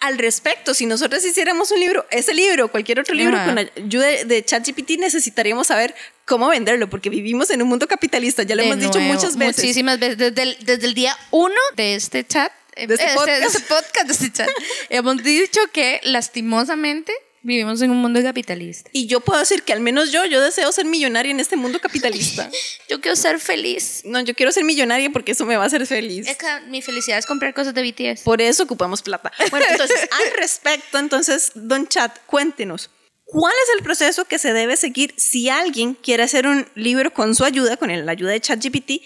al 0.00 0.16
respecto, 0.16 0.72
si 0.72 0.86
nosotros 0.86 1.22
hiciéramos 1.26 1.70
un 1.72 1.80
libro, 1.80 2.06
ese 2.10 2.32
libro, 2.32 2.68
cualquier 2.68 3.00
otro 3.00 3.14
libro 3.14 3.36
con 3.44 3.58
ayuda 3.58 4.06
de 4.24 4.42
ChatGPT, 4.42 4.92
necesitaríamos 4.98 5.66
saber 5.66 5.94
cómo 6.24 6.48
venderlo, 6.48 6.88
porque 6.88 7.10
vivimos 7.10 7.50
en 7.50 7.60
un 7.60 7.68
mundo 7.68 7.86
capitalista, 7.86 8.44
ya 8.44 8.56
lo 8.56 8.62
hemos 8.62 8.80
dicho 8.80 8.98
muchas 8.98 9.36
veces. 9.36 9.62
Muchísimas 9.62 9.98
veces, 9.98 10.16
desde 10.16 10.42
el, 10.42 10.56
desde 10.60 10.86
el 10.86 10.94
día 10.94 11.14
uno 11.32 11.60
de 11.76 11.96
este 11.96 12.26
chat, 12.26 12.50
de 12.76 12.94
este, 12.94 13.14
podcast. 13.14 13.42
este 13.42 13.60
podcast, 13.60 14.06
de 14.06 14.12
este 14.14 14.32
chat, 14.32 14.48
hemos 14.88 15.22
dicho 15.22 15.60
que 15.70 16.00
lastimosamente 16.02 17.12
Vivimos 17.42 17.80
en 17.82 17.90
un 17.90 17.98
mundo 17.98 18.20
capitalista. 18.22 18.90
Y 18.92 19.06
yo 19.06 19.20
puedo 19.20 19.38
decir 19.38 19.62
que 19.62 19.72
al 19.72 19.80
menos 19.80 20.10
yo, 20.10 20.24
yo 20.24 20.40
deseo 20.40 20.72
ser 20.72 20.84
millonaria 20.84 21.30
en 21.30 21.40
este 21.40 21.56
mundo 21.56 21.78
capitalista. 21.80 22.50
yo 22.88 23.00
quiero 23.00 23.16
ser 23.16 23.38
feliz. 23.38 24.02
No, 24.04 24.20
yo 24.20 24.34
quiero 24.34 24.50
ser 24.50 24.64
millonaria 24.64 25.10
porque 25.10 25.32
eso 25.32 25.46
me 25.46 25.56
va 25.56 25.64
a 25.64 25.66
hacer 25.66 25.86
feliz. 25.86 26.26
Es 26.26 26.36
que 26.36 26.46
mi 26.68 26.82
felicidad 26.82 27.18
es 27.18 27.26
comprar 27.26 27.54
cosas 27.54 27.74
de 27.74 27.82
BTS. 27.82 28.22
Por 28.22 28.42
eso 28.42 28.64
ocupamos 28.64 29.02
plata. 29.02 29.32
Bueno, 29.50 29.66
entonces, 29.70 29.98
al 30.10 30.38
respecto, 30.38 30.98
entonces, 30.98 31.52
Don 31.54 31.86
Chat, 31.86 32.18
cuéntenos. 32.26 32.90
¿Cuál 33.24 33.54
es 33.64 33.78
el 33.78 33.84
proceso 33.84 34.24
que 34.24 34.38
se 34.38 34.52
debe 34.52 34.76
seguir 34.76 35.14
si 35.16 35.48
alguien 35.48 35.94
quiere 35.94 36.22
hacer 36.22 36.46
un 36.46 36.66
libro 36.74 37.12
con 37.12 37.34
su 37.34 37.44
ayuda, 37.44 37.76
con 37.76 37.88
la 37.88 38.12
ayuda 38.12 38.30
de 38.30 38.40
ChatGPT, 38.40 39.02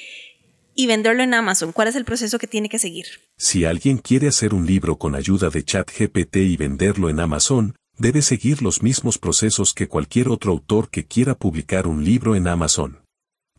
y 0.74 0.86
venderlo 0.86 1.22
en 1.22 1.34
Amazon? 1.34 1.72
¿Cuál 1.72 1.88
es 1.88 1.96
el 1.96 2.04
proceso 2.04 2.38
que 2.38 2.46
tiene 2.46 2.68
que 2.68 2.78
seguir? 2.78 3.06
Si 3.36 3.64
alguien 3.64 3.98
quiere 3.98 4.28
hacer 4.28 4.54
un 4.54 4.66
libro 4.66 4.96
con 4.96 5.14
ayuda 5.14 5.50
de 5.50 5.64
ChatGPT 5.64 6.36
y 6.36 6.56
venderlo 6.56 7.08
en 7.10 7.20
Amazon, 7.20 7.74
debe 8.02 8.20
seguir 8.20 8.62
los 8.62 8.82
mismos 8.82 9.16
procesos 9.16 9.72
que 9.72 9.86
cualquier 9.86 10.28
otro 10.28 10.50
autor 10.50 10.90
que 10.90 11.06
quiera 11.06 11.36
publicar 11.36 11.86
un 11.86 12.04
libro 12.04 12.34
en 12.34 12.48
Amazon. 12.48 13.00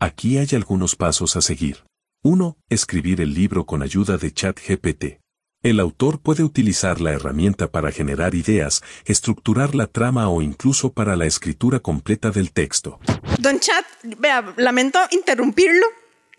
Aquí 0.02 0.38
hay 0.38 0.50
algunos 0.52 0.98
pasos 0.98 1.38
a 1.38 1.42
seguir. 1.42 1.86
1. 2.24 2.58
Escribir 2.70 3.22
el 3.22 3.34
libro 3.34 3.66
con 3.66 3.82
ayuda 3.82 4.18
de 4.18 4.34
ChatGPT. 4.34 5.22
El 5.64 5.80
autor 5.80 6.20
puede 6.20 6.44
utilizar 6.44 7.00
la 7.00 7.12
herramienta 7.12 7.72
para 7.72 7.94
generar 7.94 8.36
ideas, 8.36 8.84
estructurar 9.06 9.76
la 9.76 9.88
trama 9.88 10.28
o 10.28 10.42
incluso 10.42 10.92
para 10.92 11.16
la 11.16 11.26
escritura 11.26 11.80
completa 11.80 12.30
del 12.30 12.52
texto. 12.52 13.00
Don 13.40 13.62
Chat, 13.62 13.86
vea, 14.18 14.54
lamento 14.58 15.00
interrumpirlo, 15.12 15.86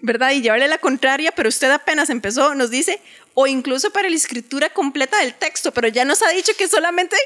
¿verdad? 0.00 0.32
Y 0.32 0.42
llevarle 0.42 0.68
la 0.68 0.76
contraria, 0.76 1.32
pero 1.34 1.48
usted 1.48 1.70
apenas 1.70 2.10
empezó, 2.10 2.54
nos 2.54 2.68
dice, 2.68 3.00
o 3.32 3.46
incluso 3.46 3.90
para 3.92 4.10
la 4.10 4.16
escritura 4.16 4.68
completa 4.68 5.20
del 5.20 5.32
texto, 5.32 5.72
pero 5.72 5.88
ya 5.88 6.04
nos 6.04 6.22
ha 6.22 6.28
dicho 6.32 6.52
que 6.58 6.68
solamente 6.68 7.16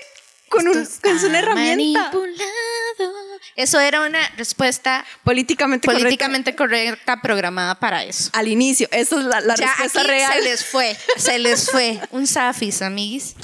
con, 0.49 0.69
un, 0.69 0.89
una 1.27 1.39
herramienta. 1.39 2.11
Eso 3.57 3.81
era 3.81 4.07
una 4.07 4.21
respuesta 4.37 5.05
políticamente, 5.25 5.87
políticamente 5.87 6.55
correcta. 6.55 7.21
programada 7.21 7.79
para 7.79 8.05
eso. 8.05 8.31
Al 8.33 8.49
inicio, 8.49 8.89
esa 8.91 9.19
es 9.19 9.25
la, 9.25 9.41
respuesta 9.41 10.03
real. 10.03 10.33
Se 10.33 10.43
les 10.43 10.65
fue, 10.65 10.97
se 11.17 11.39
les 11.39 11.71
fue. 11.71 12.01
Un 12.11 12.27
safis, 12.27 12.83
amiguis. 12.83 13.35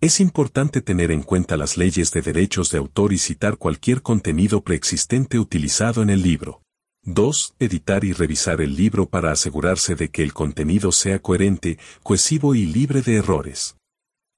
Es 0.00 0.20
importante 0.20 0.82
tener 0.82 1.10
en 1.10 1.22
cuenta 1.22 1.56
las 1.56 1.78
leyes 1.78 2.10
de 2.12 2.20
derechos 2.20 2.70
de 2.70 2.78
autor 2.78 3.12
y 3.14 3.18
citar 3.18 3.56
cualquier 3.56 4.02
contenido 4.02 4.62
preexistente 4.62 5.38
utilizado 5.38 6.02
en 6.02 6.10
el 6.10 6.22
libro. 6.22 6.60
2. 7.04 7.54
Editar 7.60 8.04
y 8.04 8.12
revisar 8.12 8.60
el 8.60 8.76
libro 8.76 9.08
para 9.08 9.32
asegurarse 9.32 9.94
de 9.94 10.10
que 10.10 10.22
el 10.22 10.34
contenido 10.34 10.92
sea 10.92 11.20
coherente, 11.20 11.78
cohesivo 12.02 12.54
y 12.54 12.66
libre 12.66 13.00
de 13.00 13.16
errores. 13.16 13.76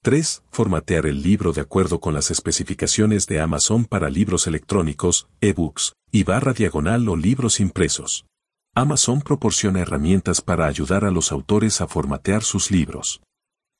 3. 0.03 0.44
Formatear 0.53 1.07
el 1.07 1.22
libro 1.22 1.53
de 1.53 1.61
acuerdo 1.61 1.99
con 1.99 2.14
las 2.14 2.30
especificaciones 2.30 3.26
de 3.26 3.40
Amazon 3.40 3.84
para 3.84 4.09
libros 4.09 4.46
electrónicos, 4.46 5.26
ebooks, 5.40 5.94
y 6.12 6.22
barra 6.22 6.53
diagonal 6.53 7.09
o 7.09 7.16
libros 7.16 7.59
impresos. 7.59 8.24
Amazon 8.76 9.20
proporciona 9.20 9.80
herramientas 9.80 10.40
para 10.40 10.66
ayudar 10.66 11.05
a 11.05 11.11
los 11.11 11.32
autores 11.32 11.80
a 11.80 11.88
formatear 11.88 12.44
sus 12.44 12.70
libros. 12.70 13.20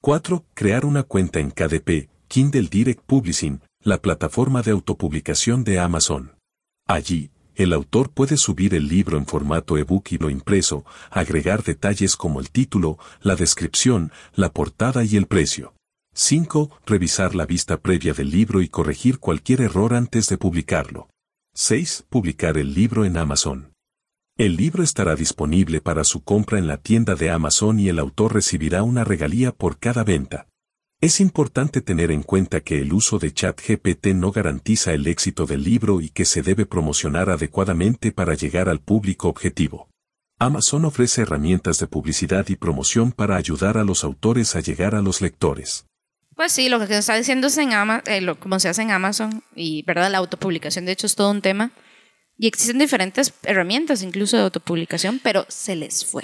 4. 0.03 0.45
Crear 0.55 0.85
una 0.85 1.05
cuenta 1.05 1.39
en 1.39 1.53
KDP, 1.53 2.09
Kindle 2.27 2.69
Direct 2.69 3.05
Publishing, 3.07 3.61
la 3.85 3.99
plataforma 3.99 4.63
de 4.63 4.73
autopublicación 4.73 5.63
de 5.63 5.79
Amazon. 5.79 6.33
Allí, 6.89 7.31
el 7.55 7.73
autor 7.73 8.11
puede 8.11 8.39
subir 8.39 8.75
el 8.75 8.89
libro 8.89 9.19
en 9.19 9.27
formato 9.27 9.79
ebook 9.79 10.11
y 10.11 10.19
lo 10.19 10.31
impreso, 10.31 10.85
agregar 11.11 11.63
detalles 11.63 12.17
como 12.17 12.41
el 12.41 12.51
título, 12.51 12.99
la 13.21 13.37
descripción, 13.37 14.11
la 14.35 14.53
portada 14.53 15.05
y 15.05 15.17
el 15.17 15.27
precio. 15.27 15.75
5. 16.21 16.81
Revisar 16.85 17.37
la 17.37 17.47
vista 17.47 17.77
previa 17.77 18.13
del 18.13 18.31
libro 18.31 18.61
y 18.61 18.69
corregir 18.69 19.21
cualquier 19.21 19.61
error 19.61 19.95
antes 19.95 20.29
de 20.29 20.37
publicarlo. 20.37 21.09
6. 21.55 22.07
Publicar 22.09 22.59
el 22.59 22.75
libro 22.75 23.05
en 23.05 23.17
Amazon. 23.17 23.73
El 24.37 24.57
libro 24.57 24.83
estará 24.83 25.15
disponible 25.15 25.81
para 25.81 26.03
su 26.03 26.25
compra 26.25 26.59
en 26.59 26.67
la 26.67 26.79
tienda 26.79 27.15
de 27.15 27.31
Amazon 27.31 27.79
y 27.79 27.89
el 27.89 28.01
autor 28.01 28.35
recibirá 28.35 28.83
una 28.83 29.05
regalía 29.05 29.53
por 29.53 29.79
cada 29.79 30.03
venta. 30.03 30.49
Es 31.01 31.21
importante 31.21 31.83
tener 31.83 32.11
en 32.11 32.25
cuenta 32.25 32.63
que 32.63 32.81
el 32.81 32.93
uso 32.93 33.21
de 33.21 33.33
ChatGPT 33.33 34.09
no 34.09 34.33
garantiza 34.33 34.95
el 34.95 35.07
éxito 35.07 35.47
del 35.47 35.63
libro 35.63 36.01
y 36.01 36.09
que 36.09 36.25
se 36.25 36.43
debe 36.43 36.67
promocionar 36.67 37.31
adecuadamente 37.31 38.11
para 38.11 38.35
llegar 38.35 38.69
al 38.69 38.81
público 38.81 39.29
objetivo. 39.29 39.89
Amazon 40.41 40.85
ofrece 40.85 41.23
herramientas 41.23 41.79
de 41.79 41.87
publicidad 41.87 42.49
y 42.49 42.57
promoción 42.57 43.13
para 43.13 43.37
ayudar 43.37 43.79
a 43.79 43.85
los 43.85 44.03
autores 44.03 44.57
a 44.57 44.61
llegar 44.61 44.97
a 44.97 45.01
los 45.01 45.21
lectores. 45.21 45.88
Pues 46.39 46.53
sí, 46.53 46.69
lo 46.69 46.79
que 46.79 46.87
se 46.87 46.99
está 46.99 47.17
diciendo 47.17 47.49
es 47.49 47.59
en 47.59 47.73
Amazon, 47.73 48.05
eh, 48.07 48.35
como 48.39 48.61
se 48.61 48.69
hace 48.69 48.83
en 48.83 48.93
Amazon, 48.93 49.43
y 49.57 49.83
verdad, 49.83 50.09
la 50.09 50.19
autopublicación 50.19 50.85
de 50.85 50.93
hecho 50.93 51.09
es 51.09 51.17
todo 51.17 51.33
un 51.33 51.43
tema. 51.43 51.73
Y 52.39 52.47
existen 52.47 52.79
diferentes 52.79 53.35
herramientas 53.43 54.05
incluso 54.05 54.37
de 54.37 54.45
autopublicación, 54.45 55.19
pero 55.21 55.45
se 55.49 55.75
les 55.75 56.05
fue. 56.05 56.23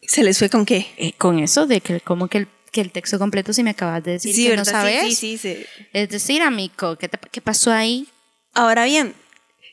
¿Se 0.00 0.22
les 0.22 0.38
fue 0.38 0.48
con 0.48 0.64
qué? 0.64 0.86
Eh, 0.96 1.12
con 1.12 1.38
eso 1.38 1.66
de 1.66 1.82
que 1.82 2.00
como 2.00 2.28
que 2.28 2.38
el, 2.38 2.48
que 2.72 2.80
el 2.80 2.90
texto 2.90 3.18
completo, 3.18 3.52
si 3.52 3.62
me 3.62 3.68
acabas 3.68 4.02
de 4.02 4.12
decir 4.12 4.48
que 4.48 4.56
no 4.56 4.64
sabes. 4.64 5.02
Sí, 5.02 5.14
sí, 5.14 5.36
sí, 5.36 5.66
Es 5.92 6.08
decir, 6.08 6.40
amigo, 6.40 6.96
¿qué, 6.96 7.10
¿qué 7.30 7.42
pasó 7.42 7.70
ahí? 7.70 8.08
Ahora 8.54 8.86
bien, 8.86 9.14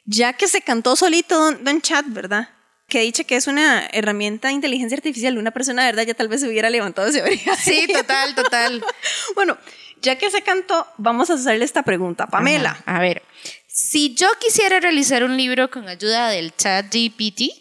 ya 0.05 0.33
que 0.33 0.49
se 0.49 0.59
cantó 0.59 0.97
solito 0.97 1.39
Don, 1.39 1.63
don 1.63 1.81
Chat, 1.81 2.05
¿verdad? 2.09 2.49
Que 2.87 3.01
dicho 3.01 3.25
que 3.25 3.35
es 3.35 3.47
una 3.47 3.85
herramienta 3.91 4.47
de 4.47 4.53
inteligencia 4.53 4.95
artificial, 4.95 5.37
una 5.37 5.51
persona 5.51 5.83
de 5.83 5.91
verdad 5.91 6.07
ya 6.07 6.13
tal 6.13 6.29
vez 6.29 6.41
se 6.41 6.47
hubiera 6.47 6.69
levantado 6.69 7.09
y 7.09 7.11
se 7.11 7.21
habría... 7.21 7.55
Sí, 7.57 7.85
total, 7.91 8.33
total. 8.33 8.83
bueno, 9.35 9.57
ya 10.01 10.17
que 10.17 10.31
se 10.31 10.41
cantó, 10.41 10.87
vamos 10.97 11.29
a 11.29 11.33
hacerle 11.33 11.65
esta 11.65 11.83
pregunta. 11.83 12.27
Pamela. 12.27 12.81
a 12.85 12.99
ver, 12.99 13.23
si 13.67 14.15
yo 14.15 14.27
quisiera 14.39 14.79
realizar 14.79 15.23
un 15.23 15.35
libro 15.35 15.69
con 15.69 15.89
ayuda 15.89 16.29
del 16.29 16.55
chat 16.55 16.85
GPT, 16.85 17.51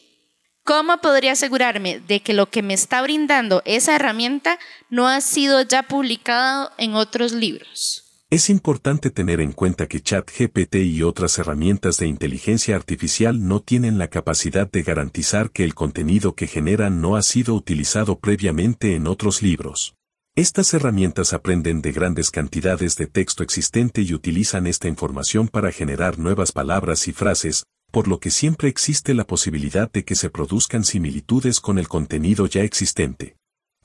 ¿cómo 0.63 0.99
podría 0.99 1.33
asegurarme 1.33 1.99
de 1.99 2.21
que 2.21 2.33
lo 2.33 2.49
que 2.49 2.63
me 2.63 2.75
está 2.75 3.03
brindando 3.03 3.63
esa 3.65 3.97
herramienta 3.97 4.61
no 4.91 5.09
ha 5.09 5.21
sido 5.21 5.63
ya 5.63 5.83
publicado 5.83 6.71
en 6.79 6.95
otros 6.95 7.33
libros? 7.33 8.06
Es 8.37 8.51
importante 8.51 9.09
tener 9.09 9.41
en 9.41 9.53
cuenta 9.53 9.87
que 9.87 10.03
ChatGPT 10.03 10.75
y 10.75 11.03
otras 11.03 11.39
herramientas 11.39 11.97
de 11.97 12.07
inteligencia 12.07 12.77
artificial 12.77 13.49
no 13.49 13.61
tienen 13.61 13.97
la 13.97 14.09
capacidad 14.09 14.71
de 14.71 14.83
garantizar 14.83 15.51
que 15.51 15.65
el 15.65 15.75
contenido 15.75 16.35
que 16.35 16.47
generan 16.47 17.01
no 17.01 17.17
ha 17.17 17.23
sido 17.23 17.55
utilizado 17.55 18.19
previamente 18.19 18.95
en 18.95 19.07
otros 19.07 19.41
libros. 19.41 19.95
Estas 20.35 20.75
herramientas 20.75 21.33
aprenden 21.33 21.81
de 21.81 21.93
grandes 21.93 22.31
cantidades 22.31 22.97
de 22.97 23.07
texto 23.07 23.43
existente 23.43 24.03
y 24.03 24.13
utilizan 24.13 24.67
esta 24.67 24.87
información 24.87 25.49
para 25.49 25.73
generar 25.73 26.19
nuevas 26.19 26.53
palabras 26.53 27.09
y 27.09 27.15
frases, 27.15 27.65
por 27.91 28.07
lo 28.07 28.21
que 28.21 28.31
siempre 28.31 28.69
existe 28.69 29.15
la 29.15 29.27
posibilidad 29.27 29.91
de 29.91 30.05
que 30.05 30.15
se 30.15 30.29
produzcan 30.29 30.85
similitudes 30.85 31.59
con 31.59 31.79
el 31.79 31.89
contenido 31.89 32.45
ya 32.45 32.65
existente. 32.65 33.37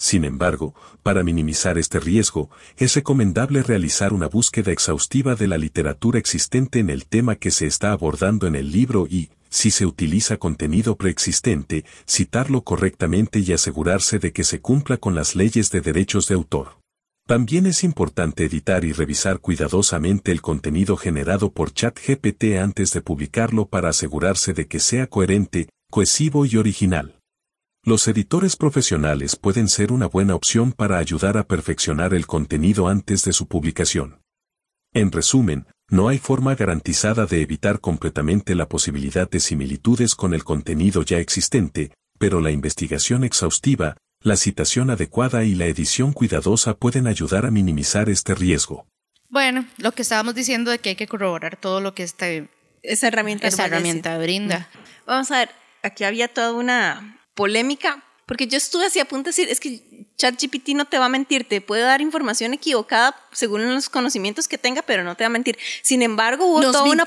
Sin 0.01 0.25
embargo, 0.25 0.73
para 1.03 1.21
minimizar 1.21 1.77
este 1.77 1.99
riesgo, 1.99 2.49
es 2.75 2.95
recomendable 2.95 3.61
realizar 3.61 4.13
una 4.13 4.27
búsqueda 4.27 4.71
exhaustiva 4.71 5.35
de 5.35 5.47
la 5.47 5.59
literatura 5.59 6.17
existente 6.17 6.79
en 6.79 6.89
el 6.89 7.05
tema 7.05 7.35
que 7.35 7.51
se 7.51 7.67
está 7.67 7.91
abordando 7.91 8.47
en 8.47 8.55
el 8.55 8.71
libro 8.71 9.05
y, 9.07 9.29
si 9.51 9.69
se 9.69 9.85
utiliza 9.85 10.37
contenido 10.37 10.95
preexistente, 10.95 11.85
citarlo 12.09 12.63
correctamente 12.63 13.41
y 13.41 13.53
asegurarse 13.53 14.17
de 14.17 14.33
que 14.33 14.43
se 14.43 14.59
cumpla 14.59 14.97
con 14.97 15.13
las 15.13 15.35
leyes 15.35 15.69
de 15.69 15.81
derechos 15.81 16.27
de 16.27 16.33
autor. 16.33 16.79
También 17.27 17.67
es 17.67 17.83
importante 17.83 18.45
editar 18.45 18.83
y 18.83 18.93
revisar 18.93 19.37
cuidadosamente 19.37 20.31
el 20.31 20.41
contenido 20.41 20.97
generado 20.97 21.51
por 21.51 21.73
ChatGPT 21.73 22.57
antes 22.59 22.91
de 22.91 23.01
publicarlo 23.01 23.67
para 23.67 23.89
asegurarse 23.89 24.53
de 24.53 24.65
que 24.65 24.79
sea 24.79 25.05
coherente, 25.05 25.69
cohesivo 25.91 26.47
y 26.47 26.57
original. 26.57 27.20
Los 27.83 28.07
editores 28.07 28.57
profesionales 28.57 29.35
pueden 29.35 29.67
ser 29.67 29.91
una 29.91 30.05
buena 30.05 30.35
opción 30.35 30.71
para 30.71 30.99
ayudar 30.99 31.35
a 31.35 31.47
perfeccionar 31.47 32.13
el 32.13 32.27
contenido 32.27 32.87
antes 32.87 33.23
de 33.23 33.33
su 33.33 33.47
publicación. 33.47 34.21
En 34.93 35.11
resumen, 35.11 35.65
no 35.89 36.07
hay 36.07 36.19
forma 36.19 36.53
garantizada 36.53 37.25
de 37.25 37.41
evitar 37.41 37.79
completamente 37.79 38.53
la 38.53 38.69
posibilidad 38.69 39.27
de 39.27 39.39
similitudes 39.39 40.13
con 40.13 40.35
el 40.35 40.43
contenido 40.43 41.01
ya 41.01 41.17
existente, 41.17 41.91
pero 42.19 42.39
la 42.39 42.51
investigación 42.51 43.23
exhaustiva, 43.23 43.97
la 44.21 44.35
citación 44.35 44.91
adecuada 44.91 45.43
y 45.43 45.55
la 45.55 45.65
edición 45.65 46.13
cuidadosa 46.13 46.75
pueden 46.75 47.07
ayudar 47.07 47.47
a 47.47 47.51
minimizar 47.51 48.09
este 48.09 48.35
riesgo. 48.35 48.85
Bueno, 49.27 49.65
lo 49.77 49.91
que 49.93 50.03
estábamos 50.03 50.35
diciendo 50.35 50.69
de 50.69 50.77
que 50.77 50.89
hay 50.89 50.95
que 50.95 51.07
corroborar 51.07 51.57
todo 51.57 51.81
lo 51.81 51.95
que 51.95 52.03
este, 52.03 52.47
esa 52.83 53.07
herramienta, 53.07 53.47
esa 53.47 53.65
herramienta 53.65 54.19
brinda. 54.19 54.69
Vamos 55.07 55.31
a 55.31 55.39
ver, 55.39 55.49
aquí 55.81 56.03
había 56.03 56.27
toda 56.27 56.53
una 56.53 57.17
polémica, 57.33 58.03
porque 58.25 58.47
yo 58.47 58.57
estuve 58.57 58.85
así 58.85 58.99
a 58.99 59.05
punto 59.05 59.25
de 59.25 59.29
decir, 59.31 59.49
es 59.49 59.59
que 59.59 59.81
ChatGPT 60.17 60.69
no 60.69 60.85
te 60.85 60.97
va 60.97 61.05
a 61.05 61.09
mentir, 61.09 61.47
te 61.47 61.59
puede 61.59 61.81
dar 61.81 62.01
información 62.01 62.53
equivocada 62.53 63.15
según 63.31 63.73
los 63.73 63.89
conocimientos 63.89 64.47
que 64.47 64.57
tenga, 64.57 64.81
pero 64.81 65.03
no 65.03 65.15
te 65.15 65.23
va 65.23 65.27
a 65.27 65.31
mentir. 65.31 65.57
Sin 65.81 66.01
embargo, 66.01 66.45
hubo 66.45 66.61
toda 66.61 66.83
una... 66.83 67.03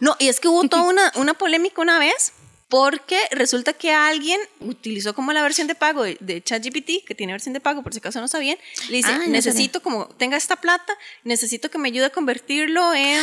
No, 0.00 0.16
y 0.18 0.28
es 0.28 0.40
que 0.40 0.48
hubo 0.48 0.66
toda 0.68 0.82
una, 0.88 1.12
una 1.16 1.34
polémica 1.34 1.80
una 1.80 1.98
vez 1.98 2.32
porque 2.74 3.20
resulta 3.30 3.72
que 3.72 3.92
alguien 3.92 4.40
utilizó 4.58 5.14
como 5.14 5.32
la 5.32 5.42
versión 5.42 5.68
de 5.68 5.76
pago 5.76 6.02
de, 6.02 6.42
ChatGPT, 6.42 7.06
que 7.06 7.14
tiene 7.14 7.32
versión 7.32 7.52
de 7.52 7.60
pago, 7.60 7.84
por 7.84 7.92
si 7.92 8.00
acaso 8.00 8.20
no 8.20 8.26
sabían, 8.26 8.58
le 8.88 8.96
dice, 8.96 9.12
ah, 9.12 9.20
necesito 9.28 9.80
como 9.80 10.08
tenga 10.08 10.36
esta 10.36 10.56
plata, 10.56 10.92
necesito 11.22 11.70
que 11.70 11.78
me 11.78 11.86
ayude 11.86 12.06
a 12.06 12.10
convertirlo 12.10 12.92
en, 12.92 13.20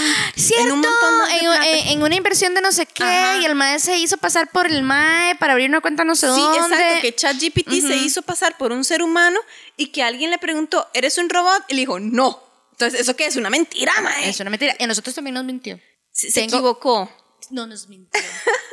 en 0.58 0.72
un 0.72 0.80
montón 0.80 1.20
de 1.34 1.40
plata. 1.42 1.68
En, 1.68 2.02
una 2.02 2.16
inversión 2.16 2.56
de 2.56 2.62
no 2.62 2.72
sé 2.72 2.86
qué, 2.86 3.04
y 3.42 3.46
el 3.46 3.56
MAE 3.56 3.82
se 3.82 3.98
hizo 3.98 4.16
pasar 4.16 4.50
por 4.52 4.68
el 4.68 4.84
MAE 4.84 5.36
para 5.36 5.52
abrir 5.52 5.68
una 5.68 5.82
cuenta 5.82 6.06
no 6.06 6.16
sé 6.16 6.28
dónde. 6.28 6.58
Sí, 6.58 6.74
exacto, 6.74 7.02
que 7.02 7.14
ChatGPT 7.14 7.72
se 7.86 7.98
hizo 7.98 8.22
pasar 8.22 8.58
por 8.58 8.72
un 8.72 8.86
ser 8.86 9.04
humano 9.04 9.38
y 9.76 9.88
que 9.88 10.02
alguien 10.02 10.32
le 10.32 10.38
preguntó, 10.38 10.88
¿eres 10.94 11.18
un 11.18 11.30
robot? 11.30 11.66
Y 11.68 11.74
le 11.74 11.82
dijo, 11.82 12.00
no. 12.00 12.42
Entonces, 12.72 13.02
¿eso 13.02 13.18
qué 13.18 13.26
es? 13.26 13.36
Una 13.36 13.50
mentira, 13.50 13.92
MAE. 14.02 14.30
Es 14.30 14.40
una 14.40 14.50
mentira. 14.50 14.78
Y 14.80 14.84
a 14.86 14.88
nosotros 14.88 15.14
también 15.14 15.34
nos 15.34 15.44
mintió. 15.44 15.78
Se, 16.14 16.42
equivocó. 16.42 17.12
No 17.50 17.68
nos 17.68 17.90
mintió. 17.90 18.22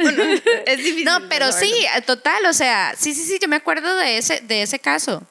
bueno, 0.00 0.22
es 0.22 0.76
difícil. 0.78 1.04
No, 1.04 1.28
pero 1.28 1.52
sí, 1.52 1.72
total, 2.06 2.46
o 2.46 2.52
sea, 2.52 2.94
sí, 2.98 3.14
sí, 3.14 3.24
sí, 3.24 3.38
yo 3.40 3.48
me 3.48 3.56
acuerdo 3.56 3.96
de 3.96 4.18
ese, 4.18 4.40
de 4.40 4.62
ese 4.62 4.78
caso. 4.78 5.26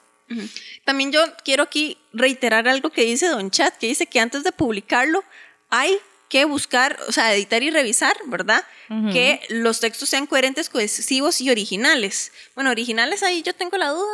También 0.85 1.11
yo 1.11 1.21
quiero 1.43 1.63
aquí 1.63 1.97
reiterar 2.13 2.67
algo 2.67 2.91
que 2.91 3.01
dice 3.01 3.27
Don 3.27 3.49
Chat, 3.49 3.77
que 3.77 3.87
dice 3.87 4.05
que 4.05 4.19
antes 4.19 4.43
de 4.43 4.51
publicarlo 4.51 5.23
hay 5.69 5.97
que 6.29 6.45
buscar, 6.45 6.97
o 7.07 7.11
sea, 7.11 7.33
editar 7.33 7.63
y 7.63 7.71
revisar, 7.71 8.15
¿verdad? 8.27 8.63
Que 9.11 9.41
los 9.49 9.79
textos 9.79 10.09
sean 10.09 10.27
coherentes, 10.27 10.69
cohesivos 10.69 11.41
y 11.41 11.49
originales. 11.49 12.31
Bueno, 12.55 12.69
originales 12.69 13.23
ahí 13.23 13.41
yo 13.41 13.53
tengo 13.53 13.77
la 13.77 13.89
duda 13.89 14.05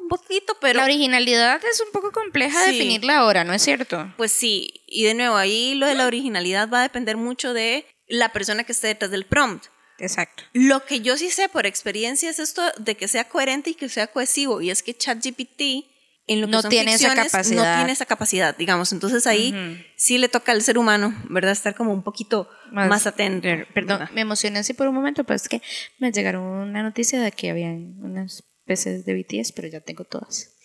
un 0.00 0.08
poquito, 0.08 0.56
pero... 0.60 0.78
La 0.78 0.84
originalidad 0.84 1.60
es 1.64 1.80
un 1.80 1.90
poco 1.92 2.12
compleja 2.12 2.64
definirla 2.64 3.18
ahora, 3.18 3.44
¿no 3.44 3.52
es 3.52 3.62
cierto? 3.62 4.12
Pues 4.16 4.32
sí, 4.32 4.82
y 4.86 5.04
de 5.04 5.14
nuevo, 5.14 5.36
ahí 5.36 5.74
lo 5.74 5.86
de 5.86 5.94
la 5.94 6.06
originalidad 6.06 6.68
va 6.68 6.80
a 6.80 6.82
depender 6.82 7.16
mucho 7.16 7.52
de 7.52 7.86
la 8.06 8.32
persona 8.32 8.64
que 8.64 8.72
esté 8.72 8.88
detrás 8.88 9.10
del 9.10 9.24
prompt. 9.24 9.66
Exacto. 9.98 10.44
Lo 10.52 10.84
que 10.84 11.00
yo 11.00 11.16
sí 11.16 11.30
sé 11.30 11.48
por 11.48 11.66
experiencia 11.66 12.30
es 12.30 12.38
esto 12.38 12.62
de 12.78 12.96
que 12.96 13.08
sea 13.08 13.28
coherente 13.28 13.70
y 13.70 13.74
que 13.74 13.88
sea 13.88 14.06
cohesivo. 14.08 14.60
Y 14.60 14.70
es 14.70 14.82
que 14.82 14.94
ChatGPT 14.94 15.86
en 16.26 16.40
lo 16.40 16.46
que 16.46 16.52
no 16.52 16.62
tiene 16.62 16.94
esa 16.94 17.14
capacidad. 17.14 17.72
no 17.72 17.78
tiene 17.78 17.92
esa 17.92 18.06
capacidad, 18.06 18.56
digamos. 18.56 18.92
Entonces 18.92 19.26
ahí 19.26 19.54
sí 19.96 20.18
le 20.18 20.28
toca 20.28 20.52
al 20.52 20.62
ser 20.62 20.78
humano, 20.78 21.14
¿verdad? 21.28 21.52
Estar 21.52 21.74
como 21.74 21.92
un 21.92 22.02
poquito 22.02 22.48
más, 22.72 23.06
atento. 23.06 23.48
Perdón, 23.74 24.08
me 24.14 24.22
emocioné 24.22 24.60
así 24.60 24.72
por 24.74 24.88
un 24.88 24.94
momento, 24.94 25.24
pero 25.24 25.36
es 25.36 25.48
que 25.48 25.62
me 25.98 26.12
llegaron 26.12 26.42
una 26.42 26.82
noticia 26.82 27.20
de 27.20 27.30
que 27.32 27.50
habían 27.50 27.96
unas 28.02 28.44
peces 28.64 29.04
de 29.04 29.14
BTS, 29.14 29.52
pero 29.52 29.68
ya 29.68 29.80
tengo 29.80 30.04
todas. 30.04 30.56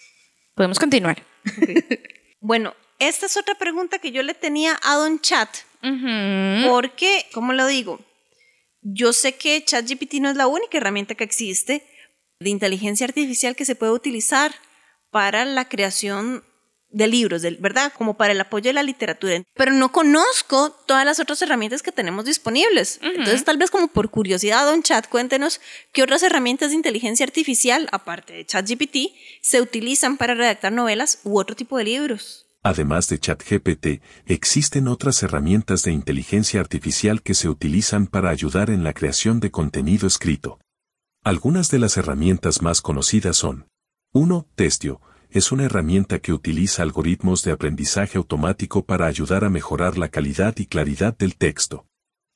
Podemos 0.56 0.80
continuar. 0.80 1.24
bueno, 2.42 2.74
esta 2.98 3.26
es 3.26 3.38
otra 3.38 3.56
pregunta 3.56 4.00
que 4.00 4.12
yo 4.12 4.24
le 4.24 4.34
tenía 4.34 4.80
a 4.82 4.96
Don 4.96 5.20
Chat. 5.20 5.50
Porque, 6.68 7.26
¿cómo 7.34 7.54
lo 7.54 7.66
digo? 7.68 8.00
Yo 8.94 9.14
sé 9.14 9.36
que 9.36 9.64
ChatGPT 9.64 10.16
no 10.16 10.30
es 10.30 10.36
la 10.36 10.48
única 10.48 10.78
herramienta 10.78 11.16
que 11.16 11.24
existe 11.24 11.84
de 12.40 12.50
inteligencia 12.50 13.06
artificial 13.06 13.56
que 13.56 13.66
se 13.66 13.76
puede 13.76 13.92
utilizar 13.92 14.54
para 15.12 15.46
la 15.46 15.68
creación 15.68 16.44
de 16.92 17.08
libros, 17.08 17.44
¿verdad? 17.60 17.94
Como 17.96 18.18
para 18.18 18.34
el 18.34 18.42
apoyo 18.42 18.70
de 18.70 18.74
la 18.74 18.82
literatura. 18.84 19.44
Pero 19.54 19.72
no 19.74 19.92
conozco 19.92 20.72
todas 20.88 21.06
las 21.06 21.20
otras 21.20 21.42
herramientas 21.42 21.84
que 21.84 21.92
tenemos 21.92 22.26
disponibles. 22.26 23.00
Entonces, 23.04 23.44
tal 23.44 23.58
vez 23.58 23.70
como 23.70 23.90
por 23.90 24.10
curiosidad, 24.10 24.66
don 24.66 24.82
Chat, 24.82 25.08
cuéntenos 25.08 25.62
qué 25.94 26.02
otras 26.02 26.24
herramientas 26.24 26.70
de 26.70 26.78
inteligencia 26.78 27.26
artificial, 27.26 27.88
aparte 27.92 28.34
de 28.34 28.46
ChatGPT, 28.46 29.14
se 29.42 29.62
utilizan 29.62 30.18
para 30.18 30.34
redactar 30.34 30.72
novelas 30.72 31.20
u 31.24 31.38
otro 31.38 31.56
tipo 31.56 31.78
de 31.78 31.84
libros. 31.84 32.49
Además 32.64 33.08
de 33.08 33.20
ChatGPT, 33.20 34.02
existen 34.26 34.90
otras 34.90 35.24
herramientas 35.24 35.84
de 35.84 35.94
inteligencia 35.94 36.60
artificial 36.60 37.22
que 37.22 37.34
se 37.34 37.48
utilizan 37.48 38.08
para 38.08 38.30
ayudar 38.30 38.70
en 38.70 38.84
la 38.84 38.94
creación 38.94 39.40
de 39.40 39.50
contenido 39.50 40.08
escrito. 40.08 40.60
Algunas 41.24 41.72
de 41.72 41.80
las 41.80 41.96
herramientas 41.96 42.62
más 42.62 42.82
conocidas 42.82 43.38
son 43.38 43.68
1. 44.14 44.48
Testio. 44.56 45.02
Es 45.30 45.52
una 45.52 45.66
herramienta 45.66 46.20
que 46.20 46.34
utiliza 46.34 46.82
algoritmos 46.82 47.44
de 47.44 47.52
aprendizaje 47.52 48.18
automático 48.18 48.84
para 48.84 49.06
ayudar 49.06 49.46
a 49.46 49.50
mejorar 49.50 49.98
la 49.98 50.10
calidad 50.10 50.58
y 50.58 50.66
claridad 50.66 51.16
del 51.16 51.36
texto. 51.36 51.86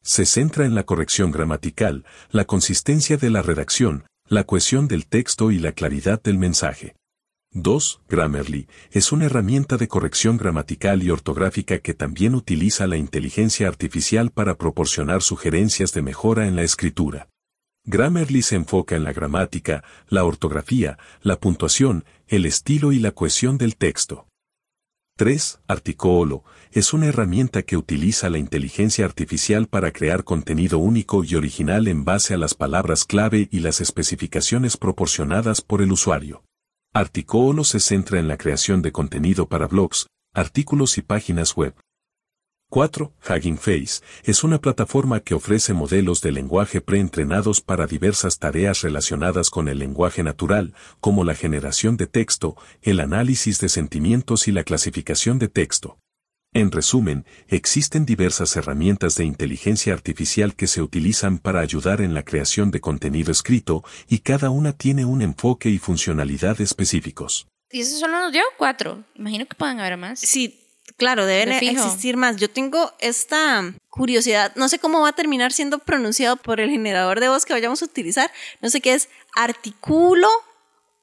Se 0.04 0.26
centra 0.26 0.66
en 0.66 0.76
la 0.76 0.84
corrección 0.84 1.32
gramatical, 1.32 2.06
la 2.30 2.46
consistencia 2.46 3.18
de 3.18 3.30
la 3.30 3.42
redacción, 3.42 4.06
la 4.28 4.44
cohesión 4.44 4.88
del 4.88 5.08
texto 5.08 5.52
y 5.52 5.60
la 5.60 5.72
claridad 5.72 6.22
del 6.22 6.38
mensaje. 6.38 6.96
2. 7.56 8.02
Grammarly 8.10 8.68
es 8.92 9.12
una 9.12 9.26
herramienta 9.26 9.78
de 9.78 9.88
corrección 9.88 10.38
gramatical 10.38 11.04
y 11.04 11.12
ortográfica 11.12 11.78
que 11.78 11.94
también 11.94 12.34
utiliza 12.34 12.88
la 12.88 12.98
inteligencia 12.98 13.68
artificial 13.68 14.32
para 14.32 14.56
proporcionar 14.56 15.22
sugerencias 15.22 15.94
de 15.94 16.02
mejora 16.02 16.48
en 16.48 16.56
la 16.56 16.64
escritura. 16.64 17.30
Grammarly 17.86 18.42
se 18.42 18.56
enfoca 18.56 18.96
en 18.96 19.04
la 19.04 19.14
gramática, 19.14 19.84
la 20.08 20.24
ortografía, 20.24 20.98
la 21.22 21.40
puntuación, 21.40 22.06
el 22.28 22.46
estilo 22.46 22.92
y 22.92 22.98
la 22.98 23.12
cohesión 23.12 23.60
del 23.60 23.76
texto. 23.76 24.28
3. 25.18 25.60
Articolo 25.68 26.44
es 26.72 26.92
una 26.92 27.06
herramienta 27.06 27.62
que 27.62 27.78
utiliza 27.78 28.32
la 28.32 28.40
inteligencia 28.40 29.06
artificial 29.06 29.68
para 29.68 29.92
crear 29.92 30.24
contenido 30.24 30.80
único 30.80 31.24
y 31.24 31.36
original 31.36 31.88
en 31.88 32.04
base 32.04 32.34
a 32.34 32.38
las 32.38 32.56
palabras 32.56 33.06
clave 33.06 33.48
y 33.52 33.60
las 33.60 33.80
especificaciones 33.80 34.76
proporcionadas 34.76 35.62
por 35.62 35.84
el 35.84 35.92
usuario. 35.92 36.42
Articolo 36.96 37.64
se 37.64 37.80
centra 37.80 38.20
en 38.20 38.28
la 38.28 38.38
creación 38.38 38.84
de 38.84 38.92
contenido 38.92 39.48
para 39.48 39.66
blogs, 39.66 40.06
artículos 40.32 41.00
y 41.00 41.02
páginas 41.02 41.56
web. 41.56 41.74
4. 42.70 43.12
Hugging 43.28 43.58
Face 43.58 44.04
es 44.24 44.44
una 44.44 44.62
plataforma 44.62 45.20
que 45.20 45.34
ofrece 45.34 45.74
modelos 45.74 46.22
de 46.22 46.32
lenguaje 46.32 46.82
preentrenados 46.82 47.62
para 47.62 47.88
diversas 47.88 48.38
tareas 48.38 48.84
relacionadas 48.84 49.50
con 49.50 49.70
el 49.70 49.80
lenguaje 49.80 50.22
natural, 50.22 50.76
como 51.00 51.24
la 51.24 51.34
generación 51.34 51.98
de 51.98 52.06
texto, 52.06 52.58
el 52.84 53.00
análisis 53.00 53.60
de 53.60 53.70
sentimientos 53.70 54.48
y 54.48 54.52
la 54.52 54.64
clasificación 54.64 55.40
de 55.40 55.48
texto. 55.48 55.98
En 56.56 56.72
resumen, 56.72 57.26
existen 57.48 58.06
diversas 58.06 58.56
herramientas 58.56 59.16
de 59.16 59.26
inteligencia 59.26 59.92
artificial 59.92 60.54
que 60.56 60.68
se 60.68 60.84
utilizan 60.84 61.40
para 61.40 61.62
ayudar 61.62 62.00
en 62.00 62.14
la 62.14 62.24
creación 62.24 62.70
de 62.70 62.80
contenido 62.80 63.32
escrito 63.32 63.84
y 64.08 64.20
cada 64.20 64.52
una 64.52 64.74
tiene 64.74 65.04
un 65.04 65.24
enfoque 65.24 65.70
y 65.70 65.80
funcionalidad 65.80 66.62
específicos. 66.62 67.48
Y 67.72 67.82
eso 67.82 67.98
solo 67.98 68.20
nos 68.20 68.32
dio 68.32 68.44
cuatro. 68.60 69.04
Imagino 69.16 69.48
que 69.48 69.56
puedan 69.56 69.80
haber 69.80 69.98
más. 69.98 70.20
Sí, 70.20 70.60
claro, 70.96 71.26
deben 71.26 71.54
existir 71.54 72.18
más. 72.18 72.36
Yo 72.36 72.52
tengo 72.52 72.94
esta 73.00 73.74
curiosidad, 73.90 74.54
no 74.56 74.70
sé 74.70 74.78
cómo 74.78 75.02
va 75.02 75.10
a 75.10 75.14
terminar 75.14 75.54
siendo 75.54 75.80
pronunciado 75.80 76.36
por 76.36 76.60
el 76.60 76.70
generador 76.70 77.20
de 77.20 77.30
voz 77.30 77.46
que 77.46 77.54
vayamos 77.54 77.82
a 77.82 77.86
utilizar. 77.86 78.30
No 78.62 78.70
sé 78.70 78.80
qué 78.80 78.94
es 78.94 79.10
artículo 79.36 80.30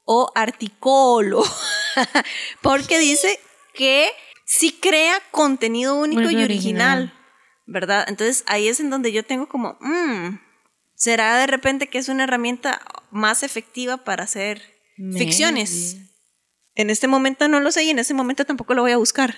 o 0.05 0.31
articolo, 0.37 1.43
porque 2.63 3.01
dice 3.01 3.41
que 3.75 4.13
sí 4.51 4.77
crea 4.81 5.15
contenido 5.31 5.95
único 5.95 6.29
y 6.29 6.43
original, 6.43 7.15
¿verdad? 7.67 8.05
Entonces 8.09 8.43
ahí 8.49 8.67
es 8.67 8.81
en 8.81 8.91
donde 8.91 9.13
yo 9.13 9.25
tengo 9.25 9.49
como, 9.49 9.79
mmm, 9.81 10.39
¿será 10.97 11.39
de 11.39 11.47
repente 11.47 11.87
que 11.87 11.99
es 11.99 12.09
una 12.09 12.25
herramienta 12.25 12.81
más 13.13 13.45
efectiva 13.45 13.99
para 13.99 14.25
hacer 14.25 14.61
ficciones? 15.17 15.99
En 16.75 16.91
este 16.91 17.07
momento 17.07 17.47
no 17.47 17.61
lo 17.61 17.71
sé 17.71 17.85
y 17.85 17.91
en 17.91 18.01
este 18.01 18.13
momento 18.13 18.45
tampoco 18.45 18.75
lo 18.75 18.83
voy 18.83 18.91
a 18.91 18.97
buscar. 18.97 19.37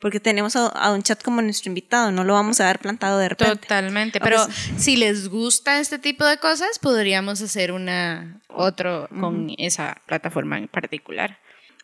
Porque 0.00 0.18
tenemos 0.18 0.56
a, 0.56 0.92
un 0.92 1.02
chat 1.02 1.22
como 1.22 1.42
nuestro 1.42 1.68
invitado, 1.68 2.10
no 2.10 2.24
lo 2.24 2.32
vamos 2.32 2.58
a 2.60 2.64
dar 2.64 2.78
plantado 2.78 3.18
de 3.18 3.28
repente. 3.28 3.56
Totalmente, 3.56 4.18
pero 4.18 4.46
si 4.78 4.96
les 4.96 5.28
gusta 5.28 5.78
este 5.78 5.98
tipo 5.98 6.24
de 6.24 6.38
cosas, 6.38 6.78
podríamos 6.78 7.42
hacer 7.42 7.70
una 7.70 8.40
otro 8.48 9.10
con 9.20 9.52
esa 9.58 10.00
plataforma 10.06 10.56
en 10.56 10.68
particular. 10.68 11.38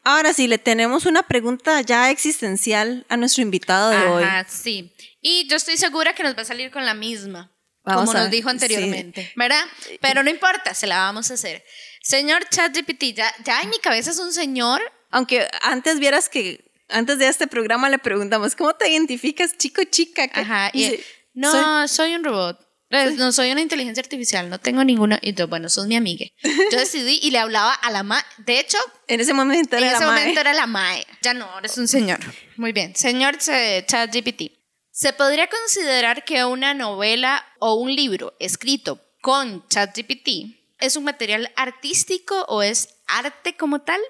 Ahora 0.08 0.32
sí, 0.32 0.46
le 0.46 0.56
tenemos 0.56 1.04
una 1.04 1.22
pregunta 1.22 1.82
ya 1.82 2.10
existencial 2.10 3.04
a 3.10 3.18
nuestro 3.18 3.42
invitado 3.42 3.90
de 3.90 4.06
hoy. 4.06 4.24
sí. 4.48 4.90
Y 5.20 5.46
yo 5.48 5.56
estoy 5.56 5.76
segura 5.76 6.14
que 6.14 6.22
nos 6.22 6.34
va 6.34 6.40
a 6.40 6.44
salir 6.46 6.70
con 6.70 6.86
la 6.86 6.94
misma, 6.94 7.52
como 7.82 8.10
nos 8.14 8.30
dijo 8.30 8.48
anteriormente, 8.48 9.30
¿verdad? 9.36 9.62
Pero 10.00 10.22
no 10.22 10.30
importa, 10.30 10.72
se 10.72 10.86
la 10.86 10.96
vamos 10.96 11.30
a 11.30 11.34
hacer. 11.34 11.62
Señor 12.00 12.48
ChatGPT, 12.48 13.14
ya, 13.14 13.30
ya 13.44 13.60
en 13.60 13.68
mi 13.68 13.78
cabeza 13.80 14.10
es 14.10 14.18
un 14.18 14.32
señor. 14.32 14.80
Aunque 15.10 15.46
antes 15.60 16.00
vieras 16.00 16.30
que 16.30 16.64
antes 16.88 17.18
de 17.18 17.28
este 17.28 17.46
programa 17.46 17.90
le 17.90 17.98
preguntamos, 17.98 18.56
¿cómo 18.56 18.74
te 18.76 18.88
identificas, 18.88 19.58
chico, 19.58 19.84
chica? 19.84 20.26
Ajá, 20.32 20.70
y, 20.72 20.98
no, 21.34 21.86
soy, 21.86 22.14
un 22.14 22.24
robot. 22.24 22.58
Eh, 22.90 23.14
no 23.18 23.32
soy 23.32 23.52
una 23.52 23.60
inteligencia 23.60 24.00
artificial, 24.00 24.48
no 24.48 24.58
tengo 24.58 24.82
ninguna. 24.82 25.18
Y 25.20 25.32
bueno, 25.42 25.68
sos 25.68 25.86
mi 25.86 25.96
amiga. 25.96 26.26
Yo 26.42 26.78
decidí 26.78 27.20
y 27.22 27.30
le 27.30 27.38
hablaba 27.38 27.74
a 27.74 27.90
la 27.90 28.02
MAE. 28.02 28.22
De 28.38 28.60
hecho, 28.60 28.78
en 29.06 29.20
ese 29.20 29.34
momento 29.34 29.76
era 29.76 29.90
en 29.90 29.96
ese 29.96 30.04
momento 30.04 30.40
era 30.40 30.54
la 30.54 30.66
MAE. 30.66 31.06
Ya 31.22 31.34
no, 31.34 31.46
eres 31.58 31.76
un 31.76 31.88
señor. 31.88 32.18
Muy 32.56 32.72
bien. 32.72 32.96
Señor 32.96 33.36
ChatGPT. 33.38 34.52
¿Se 34.90 35.12
podría 35.12 35.48
considerar 35.48 36.24
que 36.24 36.44
una 36.44 36.74
novela 36.74 37.44
o 37.60 37.74
un 37.74 37.94
libro 37.94 38.34
escrito 38.40 39.00
con 39.20 39.66
ChatGPT 39.68 40.56
es 40.80 40.96
un 40.96 41.04
material 41.04 41.52
artístico 41.56 42.44
o 42.48 42.62
es 42.62 42.96
arte 43.06 43.56
como 43.56 43.80
tal? 43.82 44.00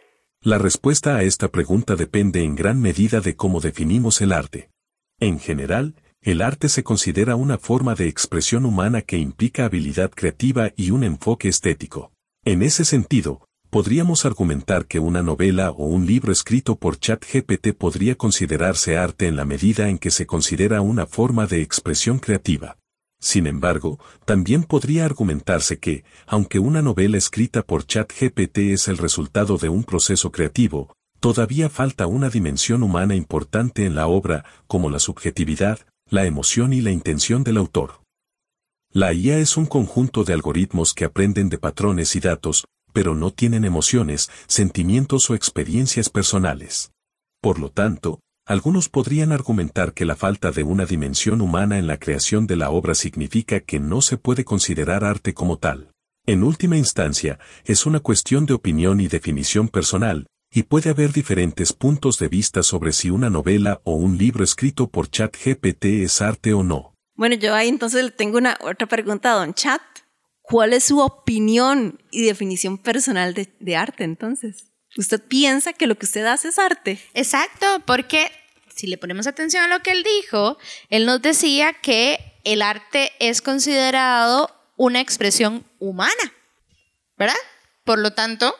La 0.41 0.57
respuesta 0.57 1.17
a 1.17 1.25
esta 1.25 1.49
pregunta 1.49 1.97
depende 1.97 2.43
en 2.45 2.55
gran 2.55 2.81
medida 2.81 3.21
de 3.21 3.35
cómo 3.35 3.61
definimos 3.61 4.21
el 4.21 4.33
arte. 4.33 4.71
En 5.19 5.41
general, 5.41 5.97
el 6.23 6.43
arte 6.43 6.69
se 6.69 6.83
considera 6.83 7.37
una 7.37 7.59
forma 7.59 7.95
de 7.95 8.09
expresión 8.09 8.67
humana 8.67 9.03
que 9.03 9.19
implica 9.19 9.65
habilidad 9.65 10.11
creativa 10.11 10.73
y 10.77 10.91
un 10.91 11.05
enfoque 11.05 11.49
estético. 11.49 12.13
En 12.45 12.63
ese 12.63 12.85
sentido, 12.85 13.47
podríamos 13.71 14.25
argumentar 14.25 14.87
que 14.87 14.99
una 14.99 15.23
novela 15.23 15.71
o 15.71 15.87
un 15.87 16.07
libro 16.07 16.33
escrito 16.33 16.77
por 16.77 16.99
ChatGPT 16.99 17.73
podría 17.73 18.17
considerarse 18.17 18.97
arte 18.97 19.27
en 19.27 19.37
la 19.37 19.45
medida 19.45 19.89
en 19.89 19.99
que 19.99 20.11
se 20.11 20.27
considera 20.27 20.81
una 20.81 21.07
forma 21.07 21.47
de 21.47 21.63
expresión 21.63 22.19
creativa. 22.19 22.77
Sin 23.21 23.47
embargo, 23.47 23.99
también 24.25 24.65
podría 24.65 25.05
argumentarse 25.05 25.79
que, 25.79 26.05
aunque 26.27 26.59
una 26.59 26.83
novela 26.83 27.17
escrita 27.17 27.63
por 27.63 27.87
ChatGPT 27.87 28.59
es 28.59 28.89
el 28.89 28.97
resultado 28.97 29.57
de 29.57 29.69
un 29.69 29.85
proceso 29.85 30.31
creativo, 30.31 30.93
todavía 31.21 31.69
falta 31.69 32.07
una 32.07 32.31
dimensión 32.31 32.83
humana 32.83 33.15
importante 33.15 33.87
en 33.87 33.95
la 33.95 34.07
obra, 34.07 34.45
como 34.67 34.89
la 34.89 35.01
subjetividad, 35.01 35.81
la 36.11 36.25
emoción 36.25 36.73
y 36.73 36.81
la 36.81 36.91
intención 36.91 37.45
del 37.45 37.59
autor. 37.59 38.01
La 38.91 39.13
IA 39.13 39.39
es 39.39 39.59
un 39.59 39.67
conjunto 39.67 40.25
de 40.25 40.33
algoritmos 40.33 40.95
que 40.95 41.05
aprenden 41.05 41.51
de 41.51 41.59
patrones 41.59 42.17
y 42.17 42.21
datos, 42.21 42.65
pero 42.95 43.15
no 43.15 43.31
tienen 43.31 43.67
emociones, 43.67 44.31
sentimientos 44.47 45.29
o 45.29 45.35
experiencias 45.35 46.09
personales. 46.09 46.93
Por 47.43 47.59
lo 47.59 47.69
tanto, 47.69 48.21
algunos 48.47 48.89
podrían 48.89 49.33
argumentar 49.33 49.93
que 49.93 50.07
la 50.07 50.17
falta 50.17 50.51
de 50.51 50.63
una 50.63 50.87
dimensión 50.87 51.43
humana 51.43 51.79
en 51.79 51.87
la 51.87 51.99
creación 51.99 52.47
de 52.47 52.57
la 52.57 52.71
obra 52.71 52.95
significa 52.95 53.61
que 53.61 53.79
no 53.79 54.01
se 54.01 54.17
puede 54.17 54.47
considerar 54.47 55.05
arte 55.05 55.35
como 55.35 55.59
tal. 55.59 55.91
En 56.25 56.43
última 56.43 56.79
instancia, 56.79 57.39
es 57.67 57.85
una 57.85 58.01
cuestión 58.01 58.47
de 58.47 58.55
opinión 58.55 59.01
y 59.03 59.09
definición 59.09 59.69
personal, 59.69 60.27
y 60.51 60.63
puede 60.65 60.91
haber 60.91 61.13
diferentes 61.13 61.73
puntos 61.73 62.19
de 62.19 62.29
vista 62.29 62.63
sobre 62.63 62.93
si 62.93 63.11
una 63.11 63.31
novela 63.31 63.81
o 63.85 63.95
un 63.95 64.19
libro 64.19 64.45
escrito 64.45 64.89
por 64.89 65.11
ChatGPT 65.11 65.85
es 66.05 66.21
arte 66.21 66.53
o 66.53 66.63
no. 66.63 66.95
Bueno, 67.15 67.35
yo 67.35 67.55
ahí 67.55 67.69
entonces 67.69 68.05
le 68.05 68.11
tengo 68.11 68.39
una 68.39 68.57
otra 68.61 68.87
pregunta 68.87 69.33
a 69.33 69.37
Don 69.37 69.55
Chat. 69.55 69.83
¿Cuál 70.41 70.73
es 70.73 70.85
su 70.85 71.01
opinión 71.01 72.01
y 72.11 72.23
definición 72.23 72.79
personal 72.79 73.35
de, 73.35 73.53
de 73.61 73.77
arte 73.77 74.05
entonces? 74.05 74.73
¿Usted 74.97 75.21
piensa 75.23 75.75
que 75.75 75.87
lo 75.87 75.99
que 75.99 76.07
usted 76.07 76.25
hace 76.25 76.49
es 76.49 76.59
arte? 76.59 76.99
Exacto, 77.13 77.67
porque 77.87 78.31
si 78.75 78.87
le 78.87 78.97
ponemos 78.97 79.27
atención 79.27 79.65
a 79.65 79.69
lo 79.69 79.83
que 79.83 79.91
él 79.91 80.05
dijo, 80.05 80.57
él 80.89 81.05
nos 81.05 81.21
decía 81.21 81.75
que 81.75 82.41
el 82.45 82.63
arte 82.63 83.13
es 83.19 83.43
considerado 83.43 84.51
una 84.77 85.01
expresión 85.01 85.67
humana, 85.81 86.33
¿verdad? 87.17 87.35
Por 87.85 87.99
lo 87.99 88.13
tanto, 88.13 88.55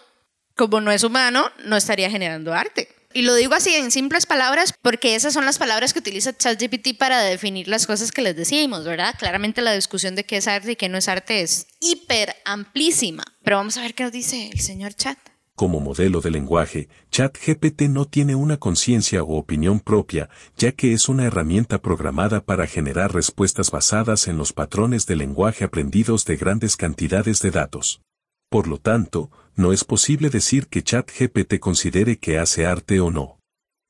como 0.59 0.81
no 0.81 0.91
es 0.91 1.05
humano, 1.05 1.51
no 1.65 1.77
estaría 1.77 2.11
generando 2.11 2.53
arte. 2.53 2.89
Y 3.15 3.23
lo 3.23 3.35
digo 3.35 3.55
así 3.55 3.75
en 3.75 3.91
simples 3.91 4.27
palabras 4.27 4.75
porque 4.83 5.15
esas 5.15 5.33
son 5.33 5.47
las 5.47 5.59
palabras 5.59 5.93
que 5.95 6.01
utiliza 6.01 6.37
ChatGPT 6.37 6.99
para 6.99 7.23
definir 7.23 7.69
las 7.69 7.87
cosas 7.87 8.13
que 8.13 8.21
les 8.21 8.37
decimos, 8.37 8.85
¿verdad? 8.85 9.15
Claramente 9.19 9.63
la 9.63 9.73
discusión 9.73 10.15
de 10.15 10.25
qué 10.25 10.37
es 10.37 10.49
arte 10.49 10.73
y 10.73 10.77
qué 10.77 10.89
no 10.91 10.99
es 10.99 11.09
arte 11.09 11.41
es 11.41 11.69
hiper 11.81 12.35
amplísima. 12.45 13.23
Pero 13.43 13.57
vamos 13.57 13.79
a 13.79 13.83
ver 13.83 13.95
qué 13.95 14.03
nos 14.03 14.13
dice 14.13 14.51
el 14.53 14.61
señor 14.61 14.93
Chat. 14.95 15.19
Como 15.55 15.81
modelo 15.81 16.21
de 16.21 16.31
lenguaje, 16.33 16.89
ChatGPT 17.11 17.83
no 17.83 18.05
tiene 18.05 18.35
una 18.35 18.59
conciencia 18.59 19.23
o 19.23 19.39
opinión 19.39 19.81
propia, 19.81 20.29
ya 20.57 20.73
que 20.73 20.93
es 20.93 21.09
una 21.09 21.25
herramienta 21.25 21.81
programada 21.81 22.45
para 22.45 22.67
generar 22.67 23.15
respuestas 23.15 23.71
basadas 23.71 24.29
en 24.29 24.37
los 24.37 24.53
patrones 24.53 25.07
de 25.07 25.17
lenguaje 25.17 25.65
aprendidos 25.65 26.25
de 26.25 26.37
grandes 26.37 26.77
cantidades 26.77 27.41
de 27.43 27.51
datos. 27.53 28.03
Por 28.51 28.67
lo 28.67 28.79
tanto, 28.79 29.31
no 29.59 29.73
es 29.73 29.83
posible 29.83 30.31
decir 30.31 30.69
que 30.69 30.85
ChatGPT 30.85 31.59
considere 31.59 32.19
que 32.19 32.39
hace 32.39 32.65
arte 32.65 33.01
o 33.01 33.11
no. 33.11 33.41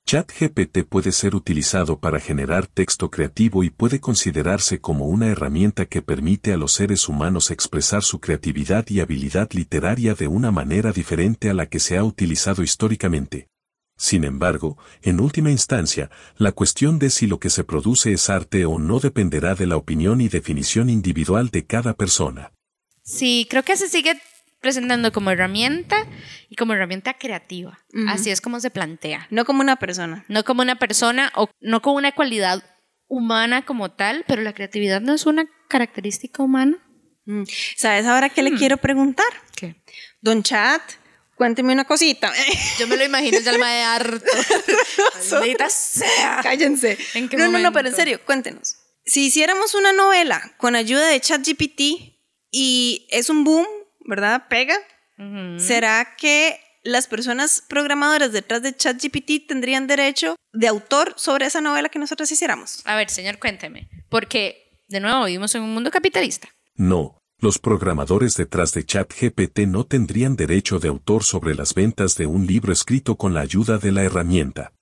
ChatGPT 0.06 0.84
puede 0.88 1.12
ser 1.12 1.34
utilizado 1.34 2.00
para 2.00 2.20
generar 2.20 2.66
texto 2.66 3.10
creativo 3.10 3.62
y 3.62 3.68
puede 3.68 4.00
considerarse 4.00 4.80
como 4.80 5.04
una 5.04 5.26
herramienta 5.26 5.84
que 5.84 6.00
permite 6.00 6.54
a 6.54 6.56
los 6.56 6.72
seres 6.72 7.06
humanos 7.06 7.50
expresar 7.50 8.02
su 8.02 8.18
creatividad 8.18 8.86
y 8.88 9.00
habilidad 9.00 9.50
literaria 9.52 10.14
de 10.14 10.26
una 10.26 10.50
manera 10.50 10.90
diferente 10.90 11.50
a 11.50 11.54
la 11.54 11.66
que 11.66 11.80
se 11.80 11.98
ha 11.98 12.04
utilizado 12.04 12.62
históricamente. 12.62 13.48
Sin 13.98 14.24
embargo, 14.24 14.78
en 15.02 15.20
última 15.20 15.50
instancia, 15.50 16.10
la 16.38 16.52
cuestión 16.52 16.98
de 16.98 17.10
si 17.10 17.26
lo 17.26 17.38
que 17.40 17.50
se 17.50 17.64
produce 17.64 18.10
es 18.14 18.30
arte 18.30 18.64
o 18.64 18.78
no 18.78 19.00
dependerá 19.00 19.54
de 19.54 19.66
la 19.66 19.76
opinión 19.76 20.22
y 20.22 20.28
definición 20.28 20.88
individual 20.88 21.50
de 21.50 21.66
cada 21.66 21.92
persona. 21.92 22.54
Sí, 23.02 23.46
creo 23.50 23.64
que 23.64 23.76
se 23.76 23.88
sigue 23.88 24.18
presentando 24.60 25.12
como 25.12 25.30
herramienta 25.30 26.06
y 26.48 26.56
como 26.56 26.72
herramienta 26.72 27.14
creativa. 27.14 27.78
Así 28.08 28.30
es 28.30 28.40
como 28.40 28.60
se 28.60 28.70
plantea. 28.70 29.26
No 29.30 29.44
como 29.44 29.60
una 29.60 29.76
persona. 29.76 30.24
No 30.28 30.44
como 30.44 30.62
una 30.62 30.76
persona 30.76 31.32
o 31.36 31.48
no 31.60 31.82
como 31.82 31.96
una 31.96 32.12
cualidad 32.12 32.62
humana 33.06 33.64
como 33.64 33.90
tal, 33.90 34.24
pero 34.26 34.42
la 34.42 34.52
creatividad 34.52 35.00
no 35.00 35.14
es 35.14 35.26
una 35.26 35.46
característica 35.68 36.42
humana. 36.42 36.78
Mm. 37.24 37.44
¿Sabes 37.76 38.06
ahora 38.06 38.28
qué 38.28 38.42
le 38.42 38.52
mm. 38.52 38.58
quiero 38.58 38.76
preguntar? 38.76 39.26
¿Qué? 39.54 39.76
Don 40.20 40.42
Chat, 40.42 40.82
cuénteme 41.36 41.72
una 41.72 41.84
cosita. 41.84 42.32
Yo 42.78 42.86
me 42.86 42.96
lo 42.96 43.04
imagino, 43.04 43.38
es 43.38 43.46
alma 43.46 43.70
de 43.70 43.82
harto. 43.82 44.30
sea. 45.68 46.40
Cállense. 46.42 46.98
no, 47.36 47.48
no, 47.48 47.58
no, 47.58 47.72
pero 47.72 47.88
en 47.88 47.96
serio, 47.96 48.20
cuéntenos. 48.24 48.76
Si 49.04 49.26
hiciéramos 49.26 49.74
una 49.74 49.92
novela 49.92 50.54
con 50.58 50.76
ayuda 50.76 51.06
de 51.06 51.20
ChatGPT 51.20 51.80
y 52.50 53.06
es 53.10 53.30
un 53.30 53.44
boom, 53.44 53.66
¿verdad? 54.08 54.46
Pega. 54.48 54.76
¿Será 55.58 56.16
que 56.16 56.60
las 56.84 57.06
personas 57.08 57.62
programadoras 57.68 58.32
detrás 58.32 58.62
de 58.62 58.74
ChatGPT 58.74 59.48
tendrían 59.48 59.86
derecho 59.86 60.36
de 60.52 60.68
autor 60.68 61.14
sobre 61.16 61.46
esa 61.46 61.60
novela 61.60 61.88
que 61.88 61.98
nosotros 61.98 62.30
hiciéramos? 62.30 62.82
A 62.86 62.96
ver, 62.96 63.10
señor, 63.10 63.38
cuénteme. 63.38 63.88
Porque, 64.08 64.80
de 64.88 65.00
nuevo, 65.00 65.24
vivimos 65.24 65.54
en 65.54 65.62
un 65.62 65.74
mundo 65.74 65.90
capitalista. 65.90 66.48
No, 66.76 67.18
los 67.40 67.58
programadores 67.58 68.34
detrás 68.34 68.72
de 68.72 68.84
ChatGPT 68.84 69.60
no 69.66 69.84
tendrían 69.84 70.36
derecho 70.36 70.78
de 70.78 70.88
autor 70.88 71.24
sobre 71.24 71.54
las 71.54 71.74
ventas 71.74 72.16
de 72.16 72.26
un 72.26 72.46
libro 72.46 72.72
escrito 72.72 73.16
con 73.16 73.34
la 73.34 73.40
ayuda 73.40 73.78
de 73.78 73.92
la 73.92 74.04
herramienta. 74.04 74.72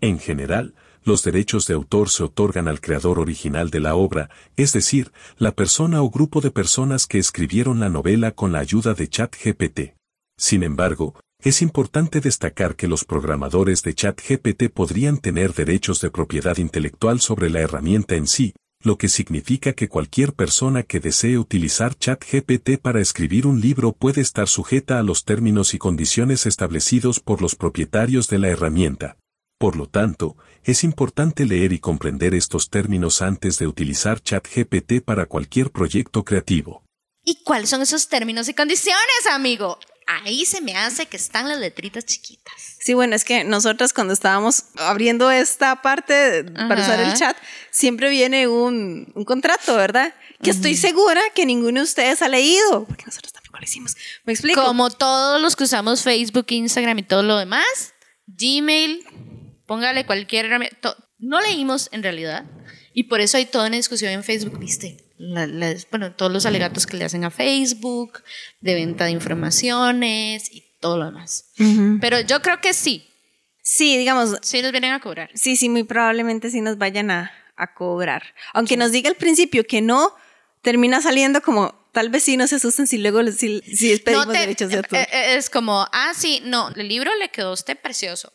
En 0.00 0.18
general, 0.18 0.74
los 1.06 1.22
derechos 1.22 1.66
de 1.66 1.74
autor 1.74 2.10
se 2.10 2.24
otorgan 2.24 2.66
al 2.66 2.80
creador 2.80 3.20
original 3.20 3.70
de 3.70 3.78
la 3.78 3.94
obra, 3.94 4.28
es 4.56 4.72
decir, 4.72 5.12
la 5.38 5.52
persona 5.52 6.02
o 6.02 6.10
grupo 6.10 6.40
de 6.40 6.50
personas 6.50 7.06
que 7.06 7.18
escribieron 7.18 7.78
la 7.78 7.88
novela 7.88 8.32
con 8.32 8.50
la 8.50 8.58
ayuda 8.58 8.92
de 8.92 9.08
ChatGPT. 9.08 9.94
Sin 10.36 10.64
embargo, 10.64 11.14
es 11.40 11.62
importante 11.62 12.20
destacar 12.20 12.74
que 12.74 12.88
los 12.88 13.04
programadores 13.04 13.84
de 13.84 13.94
ChatGPT 13.94 14.64
podrían 14.74 15.18
tener 15.18 15.54
derechos 15.54 16.00
de 16.00 16.10
propiedad 16.10 16.56
intelectual 16.56 17.20
sobre 17.20 17.50
la 17.50 17.60
herramienta 17.60 18.16
en 18.16 18.26
sí, 18.26 18.54
lo 18.82 18.98
que 18.98 19.08
significa 19.08 19.74
que 19.74 19.88
cualquier 19.88 20.32
persona 20.32 20.82
que 20.82 20.98
desee 20.98 21.38
utilizar 21.38 21.94
ChatGPT 21.96 22.78
para 22.82 23.00
escribir 23.00 23.46
un 23.46 23.60
libro 23.60 23.92
puede 23.92 24.22
estar 24.22 24.48
sujeta 24.48 24.98
a 24.98 25.04
los 25.04 25.24
términos 25.24 25.72
y 25.72 25.78
condiciones 25.78 26.46
establecidos 26.46 27.20
por 27.20 27.40
los 27.40 27.54
propietarios 27.54 28.28
de 28.28 28.38
la 28.38 28.48
herramienta. 28.48 29.18
Por 29.58 29.76
lo 29.76 29.88
tanto, 29.88 30.36
es 30.64 30.84
importante 30.84 31.46
leer 31.46 31.72
y 31.72 31.78
comprender 31.78 32.34
estos 32.34 32.68
términos 32.68 33.22
antes 33.22 33.58
de 33.58 33.66
utilizar 33.66 34.20
ChatGPT 34.20 35.02
para 35.02 35.24
cualquier 35.24 35.70
proyecto 35.70 36.24
creativo. 36.24 36.84
¿Y 37.24 37.42
cuáles 37.42 37.70
son 37.70 37.80
esos 37.80 38.08
términos 38.08 38.48
y 38.48 38.54
condiciones, 38.54 39.26
amigo? 39.32 39.78
Ahí 40.06 40.44
se 40.44 40.60
me 40.60 40.76
hace 40.76 41.06
que 41.06 41.16
están 41.16 41.48
las 41.48 41.58
letritas 41.58 42.04
chiquitas. 42.04 42.54
Sí, 42.78 42.92
bueno, 42.92 43.16
es 43.16 43.24
que 43.24 43.44
nosotras 43.44 43.94
cuando 43.94 44.12
estábamos 44.12 44.64
abriendo 44.76 45.30
esta 45.30 45.80
parte 45.80 46.44
para 46.44 46.82
usar 46.82 47.00
el 47.00 47.14
chat, 47.14 47.36
siempre 47.70 48.10
viene 48.10 48.46
un, 48.46 49.12
contrato, 49.26 49.74
¿verdad? 49.74 50.14
Que 50.42 50.50
estoy 50.50 50.76
segura 50.76 51.20
que 51.34 51.46
ninguno 51.46 51.80
de 51.80 51.84
ustedes 51.84 52.20
ha 52.20 52.28
leído, 52.28 52.84
porque 52.84 53.04
nosotros 53.06 53.32
tampoco 53.32 53.58
lo 53.58 53.64
hicimos. 53.64 53.96
¿Me 54.24 54.34
explico? 54.34 54.62
Como 54.62 54.90
todos 54.90 55.40
los 55.40 55.56
que 55.56 55.64
usamos 55.64 56.02
Facebook, 56.02 56.46
Instagram 56.50 56.98
y 56.98 57.02
todo 57.02 57.22
lo 57.22 57.38
demás, 57.38 57.94
Gmail, 58.26 59.04
póngale 59.66 60.06
cualquier 60.06 60.46
herramienta. 60.46 60.96
No 61.18 61.40
leímos 61.40 61.88
en 61.92 62.02
realidad. 62.02 62.44
Y 62.92 63.04
por 63.04 63.20
eso 63.20 63.36
hay 63.36 63.46
toda 63.46 63.66
una 63.66 63.76
discusión 63.76 64.12
en 64.12 64.24
Facebook, 64.24 64.58
¿viste? 64.58 65.06
bueno, 65.90 66.12
todos 66.12 66.32
los 66.32 66.46
alegatos 66.46 66.86
que 66.86 66.96
le 66.96 67.04
hacen 67.04 67.24
a 67.24 67.30
Facebook, 67.30 68.22
de 68.60 68.74
venta 68.74 69.06
de 69.06 69.12
informaciones 69.12 70.52
y 70.52 70.64
todo 70.80 70.98
lo 70.98 71.06
demás. 71.06 71.52
Pero 72.00 72.20
yo 72.20 72.42
creo 72.42 72.60
que 72.60 72.74
sí. 72.74 73.08
Sí, 73.62 73.96
digamos. 73.96 74.36
Sí, 74.42 74.62
nos 74.62 74.72
vienen 74.72 74.92
a 74.92 75.00
cobrar. 75.00 75.30
Sí, 75.34 75.56
sí, 75.56 75.68
muy 75.68 75.84
probablemente 75.84 76.50
sí 76.50 76.60
nos 76.60 76.78
vayan 76.78 77.10
a, 77.10 77.32
cobrar. 77.74 78.22
Aunque 78.52 78.76
nos 78.76 78.92
diga 78.92 79.08
al 79.08 79.16
principio 79.16 79.64
que 79.66 79.80
no, 79.80 80.14
termina 80.60 81.00
saliendo 81.00 81.40
como 81.40 81.74
tal 81.92 82.10
vez 82.10 82.24
sí 82.24 82.36
no 82.36 82.46
se 82.46 82.56
asusten 82.56 82.86
si 82.86 82.98
luego 82.98 83.22
si, 83.32 83.60
si 83.60 83.96
pedimos 83.96 84.28
derechos 84.28 84.68
de 84.68 84.76
autor. 84.76 84.98
Eh, 84.98 85.08
eh, 85.10 85.36
es 85.36 85.48
como, 85.48 85.88
ah, 85.90 86.12
sí, 86.14 86.42
no, 86.44 86.68
el 86.76 86.88
libro 86.88 87.10
le 87.16 87.30
quedó 87.30 87.48
a 87.48 87.52
usted 87.54 87.78
precioso, 87.80 88.30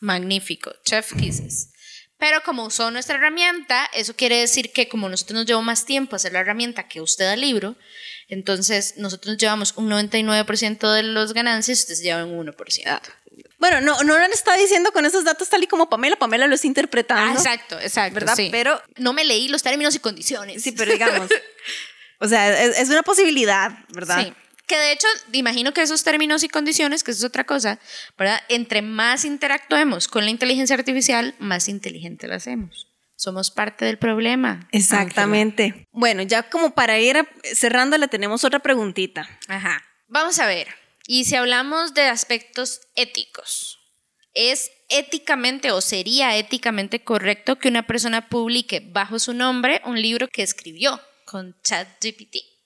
magnífico, 0.00 0.72
chef 0.84 1.14
kisses. 1.14 1.70
Pero 2.18 2.42
como 2.42 2.64
usó 2.64 2.90
nuestra 2.90 3.16
herramienta, 3.16 3.88
eso 3.94 4.16
quiere 4.16 4.40
decir 4.40 4.72
que 4.72 4.88
como 4.88 5.08
nosotros 5.08 5.36
nos 5.36 5.46
llevó 5.46 5.62
más 5.62 5.84
tiempo 5.84 6.16
hacer 6.16 6.32
la 6.32 6.40
herramienta 6.40 6.88
que 6.88 7.00
usted 7.00 7.26
al 7.26 7.40
libro, 7.40 7.76
entonces 8.28 8.94
nosotros 8.96 9.34
nos 9.34 9.40
llevamos 9.40 9.74
un 9.76 9.88
99% 9.88 10.92
de 10.92 11.02
los 11.04 11.32
ganancias, 11.32 11.80
ustedes 11.80 12.02
llevan 12.02 12.28
un 12.28 12.46
1%. 12.46 13.00
Bueno, 13.58 13.80
no, 13.80 14.02
no 14.02 14.18
lo 14.18 14.24
han 14.24 14.32
estado 14.32 14.60
diciendo 14.60 14.92
con 14.92 15.06
esos 15.06 15.24
datos 15.24 15.48
tal 15.48 15.62
y 15.62 15.66
como 15.66 15.88
Pamela. 15.88 16.16
Pamela 16.16 16.46
lo 16.46 16.54
está 16.54 16.66
interpretando. 16.66 17.32
Ah, 17.32 17.42
exacto, 17.42 17.78
exacto. 17.80 18.14
¿Verdad? 18.14 18.36
Pero 18.50 18.80
no 18.96 19.12
me 19.12 19.24
leí 19.24 19.48
los 19.48 19.62
términos 19.62 19.94
y 19.94 19.98
condiciones. 19.98 20.62
Sí, 20.62 20.72
pero 20.72 20.92
digamos. 20.92 21.28
o 22.20 22.28
sea, 22.28 22.64
es, 22.64 22.88
una 22.88 23.02
posibilidad, 23.02 23.72
¿verdad? 23.90 24.26
Sí. 24.26 24.34
Que 24.68 24.76
de 24.76 24.92
hecho, 24.92 25.06
imagino 25.32 25.72
que 25.72 25.80
esos 25.80 26.04
términos 26.04 26.44
y 26.44 26.48
condiciones, 26.48 27.02
que 27.02 27.10
eso 27.10 27.20
es 27.20 27.24
otra 27.24 27.44
cosa, 27.44 27.80
¿verdad? 28.18 28.38
Entre 28.50 28.82
más 28.82 29.24
interactuemos 29.24 30.08
con 30.08 30.24
la 30.24 30.30
inteligencia 30.30 30.76
artificial, 30.76 31.34
más 31.38 31.68
inteligente 31.68 32.28
la 32.28 32.36
hacemos. 32.36 32.86
Somos 33.16 33.50
parte 33.50 33.86
del 33.86 33.98
problema. 33.98 34.68
Exactamente. 34.70 35.86
Bueno, 35.90 36.22
ya 36.22 36.50
como 36.50 36.74
para 36.74 36.98
ir 37.00 37.26
cerrando, 37.42 37.96
le 37.96 38.08
tenemos 38.08 38.44
otra 38.44 38.60
preguntita. 38.60 39.26
Ajá. 39.48 39.82
Vamos 40.06 40.38
a 40.38 40.46
ver. 40.46 40.68
Y 41.06 41.24
si 41.24 41.34
hablamos 41.34 41.94
de 41.94 42.02
aspectos 42.02 42.82
éticos, 42.94 43.80
¿es 44.34 44.70
éticamente 44.90 45.72
o 45.72 45.80
sería 45.80 46.36
éticamente 46.36 47.02
correcto 47.02 47.58
que 47.58 47.68
una 47.68 47.86
persona 47.86 48.28
publique 48.28 48.86
bajo 48.92 49.18
su 49.18 49.32
nombre 49.32 49.80
un 49.86 50.00
libro 50.00 50.28
que 50.28 50.42
escribió 50.42 51.00
con 51.24 51.56
ChatGPT? 51.62 52.57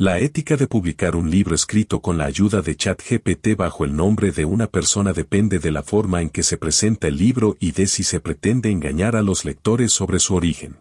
La 0.00 0.20
ética 0.20 0.56
de 0.56 0.68
publicar 0.68 1.16
un 1.16 1.28
libro 1.28 1.56
escrito 1.56 2.00
con 2.00 2.18
la 2.18 2.26
ayuda 2.26 2.62
de 2.62 2.76
ChatGPT 2.76 3.56
bajo 3.56 3.84
el 3.84 3.96
nombre 3.96 4.30
de 4.30 4.44
una 4.44 4.68
persona 4.68 5.12
depende 5.12 5.58
de 5.58 5.72
la 5.72 5.82
forma 5.82 6.22
en 6.22 6.30
que 6.30 6.44
se 6.44 6.56
presenta 6.56 7.08
el 7.08 7.16
libro 7.16 7.56
y 7.58 7.72
de 7.72 7.88
si 7.88 8.04
se 8.04 8.20
pretende 8.20 8.70
engañar 8.70 9.16
a 9.16 9.22
los 9.22 9.44
lectores 9.44 9.90
sobre 9.90 10.20
su 10.20 10.36
origen. 10.36 10.76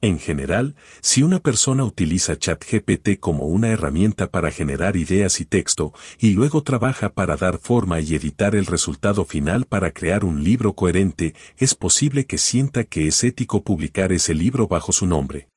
En 0.00 0.20
general, 0.20 0.76
si 1.00 1.24
una 1.24 1.40
persona 1.40 1.82
utiliza 1.82 2.38
ChatGPT 2.38 3.18
como 3.18 3.46
una 3.46 3.70
herramienta 3.70 4.30
para 4.30 4.52
generar 4.52 4.94
ideas 4.94 5.40
y 5.40 5.46
texto, 5.46 5.92
y 6.20 6.34
luego 6.34 6.62
trabaja 6.62 7.08
para 7.08 7.36
dar 7.36 7.58
forma 7.58 7.98
y 7.98 8.14
editar 8.14 8.54
el 8.54 8.66
resultado 8.66 9.24
final 9.24 9.64
para 9.64 9.90
crear 9.90 10.24
un 10.24 10.44
libro 10.44 10.74
coherente, 10.74 11.34
es 11.58 11.74
posible 11.74 12.24
que 12.24 12.38
sienta 12.38 12.84
que 12.84 13.08
es 13.08 13.24
ético 13.24 13.64
publicar 13.64 14.12
ese 14.12 14.32
libro 14.32 14.68
bajo 14.68 14.92
su 14.92 15.08
nombre. 15.08 15.49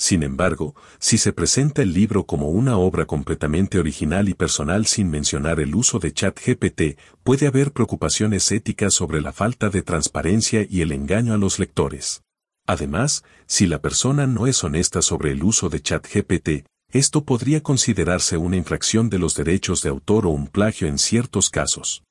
Sin 0.00 0.22
embargo, 0.22 0.74
si 0.98 1.18
se 1.18 1.34
presenta 1.34 1.82
el 1.82 1.92
libro 1.92 2.24
como 2.24 2.48
una 2.48 2.78
obra 2.78 3.04
completamente 3.04 3.78
original 3.78 4.30
y 4.30 4.34
personal 4.34 4.86
sin 4.86 5.10
mencionar 5.10 5.60
el 5.60 5.74
uso 5.74 5.98
de 5.98 6.14
ChatGPT, 6.14 6.98
puede 7.22 7.46
haber 7.46 7.72
preocupaciones 7.72 8.50
éticas 8.50 8.94
sobre 8.94 9.20
la 9.20 9.34
falta 9.34 9.68
de 9.68 9.82
transparencia 9.82 10.66
y 10.66 10.80
el 10.80 10.92
engaño 10.92 11.34
a 11.34 11.36
los 11.36 11.58
lectores. 11.58 12.22
Además, 12.66 13.24
si 13.46 13.66
la 13.66 13.82
persona 13.82 14.26
no 14.26 14.46
es 14.46 14.64
honesta 14.64 15.02
sobre 15.02 15.32
el 15.32 15.44
uso 15.44 15.68
de 15.68 15.82
ChatGPT, 15.82 16.66
esto 16.90 17.26
podría 17.26 17.62
considerarse 17.62 18.38
una 18.38 18.56
infracción 18.56 19.10
de 19.10 19.18
los 19.18 19.34
derechos 19.34 19.82
de 19.82 19.90
autor 19.90 20.24
o 20.24 20.30
un 20.30 20.46
plagio 20.46 20.88
en 20.88 20.96
ciertos 20.96 21.50
casos. 21.50 22.04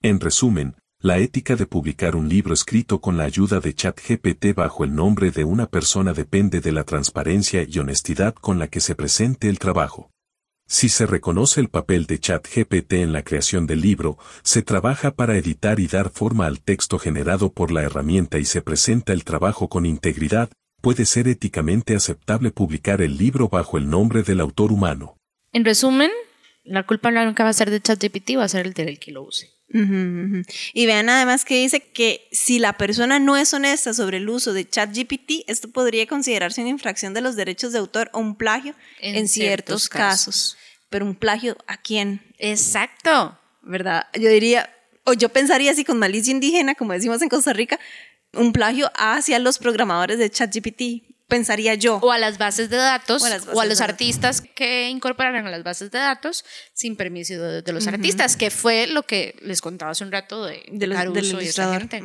En 0.00 0.18
resumen, 0.18 0.76
la 1.04 1.18
ética 1.18 1.54
de 1.54 1.66
publicar 1.66 2.16
un 2.16 2.30
libro 2.30 2.54
escrito 2.54 2.98
con 2.98 3.18
la 3.18 3.24
ayuda 3.24 3.60
de 3.60 3.74
ChatGPT 3.74 4.54
bajo 4.54 4.84
el 4.84 4.94
nombre 4.94 5.30
de 5.30 5.44
una 5.44 5.66
persona 5.66 6.14
depende 6.14 6.62
de 6.62 6.72
la 6.72 6.84
transparencia 6.84 7.66
y 7.68 7.78
honestidad 7.78 8.32
con 8.32 8.58
la 8.58 8.68
que 8.68 8.80
se 8.80 8.94
presente 8.94 9.50
el 9.50 9.58
trabajo. 9.58 10.10
Si 10.66 10.88
se 10.88 11.04
reconoce 11.04 11.60
el 11.60 11.68
papel 11.68 12.06
de 12.06 12.20
ChatGPT 12.20 12.94
en 12.94 13.12
la 13.12 13.22
creación 13.22 13.66
del 13.66 13.82
libro, 13.82 14.16
se 14.42 14.62
trabaja 14.62 15.10
para 15.10 15.36
editar 15.36 15.78
y 15.78 15.88
dar 15.88 16.08
forma 16.08 16.46
al 16.46 16.62
texto 16.62 16.98
generado 16.98 17.52
por 17.52 17.70
la 17.70 17.82
herramienta 17.82 18.38
y 18.38 18.46
se 18.46 18.62
presenta 18.62 19.12
el 19.12 19.24
trabajo 19.24 19.68
con 19.68 19.84
integridad, 19.84 20.48
puede 20.80 21.04
ser 21.04 21.28
éticamente 21.28 21.94
aceptable 21.94 22.50
publicar 22.50 23.02
el 23.02 23.18
libro 23.18 23.50
bajo 23.50 23.76
el 23.76 23.90
nombre 23.90 24.22
del 24.22 24.40
autor 24.40 24.72
humano. 24.72 25.18
En 25.52 25.66
resumen, 25.66 26.10
la 26.62 26.86
culpa 26.86 27.10
nunca 27.10 27.44
va 27.44 27.50
a 27.50 27.52
ser 27.52 27.70
de 27.70 27.82
ChatGPT, 27.82 28.38
va 28.38 28.44
a 28.44 28.48
ser 28.48 28.64
el 28.64 28.72
del 28.72 28.98
que 28.98 29.12
lo 29.12 29.24
use. 29.24 29.53
Y 29.68 30.86
vean 30.86 31.08
además 31.08 31.44
que 31.44 31.56
dice 31.56 31.80
que 31.80 32.28
si 32.30 32.58
la 32.58 32.74
persona 32.74 33.18
no 33.18 33.36
es 33.36 33.52
honesta 33.54 33.92
sobre 33.92 34.18
el 34.18 34.28
uso 34.28 34.52
de 34.52 34.68
ChatGPT, 34.68 35.44
esto 35.48 35.68
podría 35.68 36.06
considerarse 36.06 36.60
una 36.60 36.70
infracción 36.70 37.14
de 37.14 37.20
los 37.20 37.34
derechos 37.34 37.72
de 37.72 37.78
autor 37.78 38.10
o 38.12 38.20
un 38.20 38.36
plagio 38.36 38.74
en, 39.00 39.26
ciertos, 39.26 39.88
casos. 39.88 40.56
Pero 40.90 41.04
un 41.06 41.16
plagio 41.16 41.56
a 41.66 41.76
quién? 41.76 42.22
Exacto. 42.38 43.38
¿Verdad? 43.62 44.06
Yo 44.12 44.28
diría, 44.28 44.70
o 45.04 45.14
yo 45.14 45.30
pensaría 45.30 45.72
así 45.72 45.84
con 45.84 45.98
malicia 45.98 46.30
indígena, 46.30 46.74
como 46.74 46.92
decimos 46.92 47.20
en 47.22 47.28
Costa 47.28 47.52
Rica, 47.52 47.80
un 48.34 48.52
plagio 48.52 48.90
hacia 48.94 49.38
los 49.38 49.58
programadores 49.58 50.18
de 50.18 50.30
ChatGPT 50.30 51.13
pensaría 51.28 51.74
yo. 51.74 51.96
O 51.96 52.12
a 52.12 52.18
las 52.18 52.38
bases 52.38 52.70
de 52.70 52.76
datos, 52.76 53.22
o 53.52 53.60
a, 53.60 53.66
los 53.66 53.80
artistas 53.80 54.40
que 54.40 54.88
incorporaran 54.88 55.46
a 55.46 55.50
las 55.50 55.62
bases 55.62 55.90
de 55.90 55.98
datos 55.98 56.44
sin 56.72 56.96
permiso 56.96 57.34
de, 57.42 57.72
los 57.72 57.86
artistas, 57.86 58.36
que 58.36 58.50
fue 58.50 58.86
lo 58.86 59.04
que 59.04 59.36
les 59.42 59.60
contaba 59.60 59.92
hace 59.92 60.04
un 60.04 60.12
rato 60.12 60.44
de, 60.44 60.64
de 60.70 60.86
los, 60.86 61.12
del 61.12 61.42
y 61.42 61.48
esa 61.48 61.78
gente. 61.78 62.02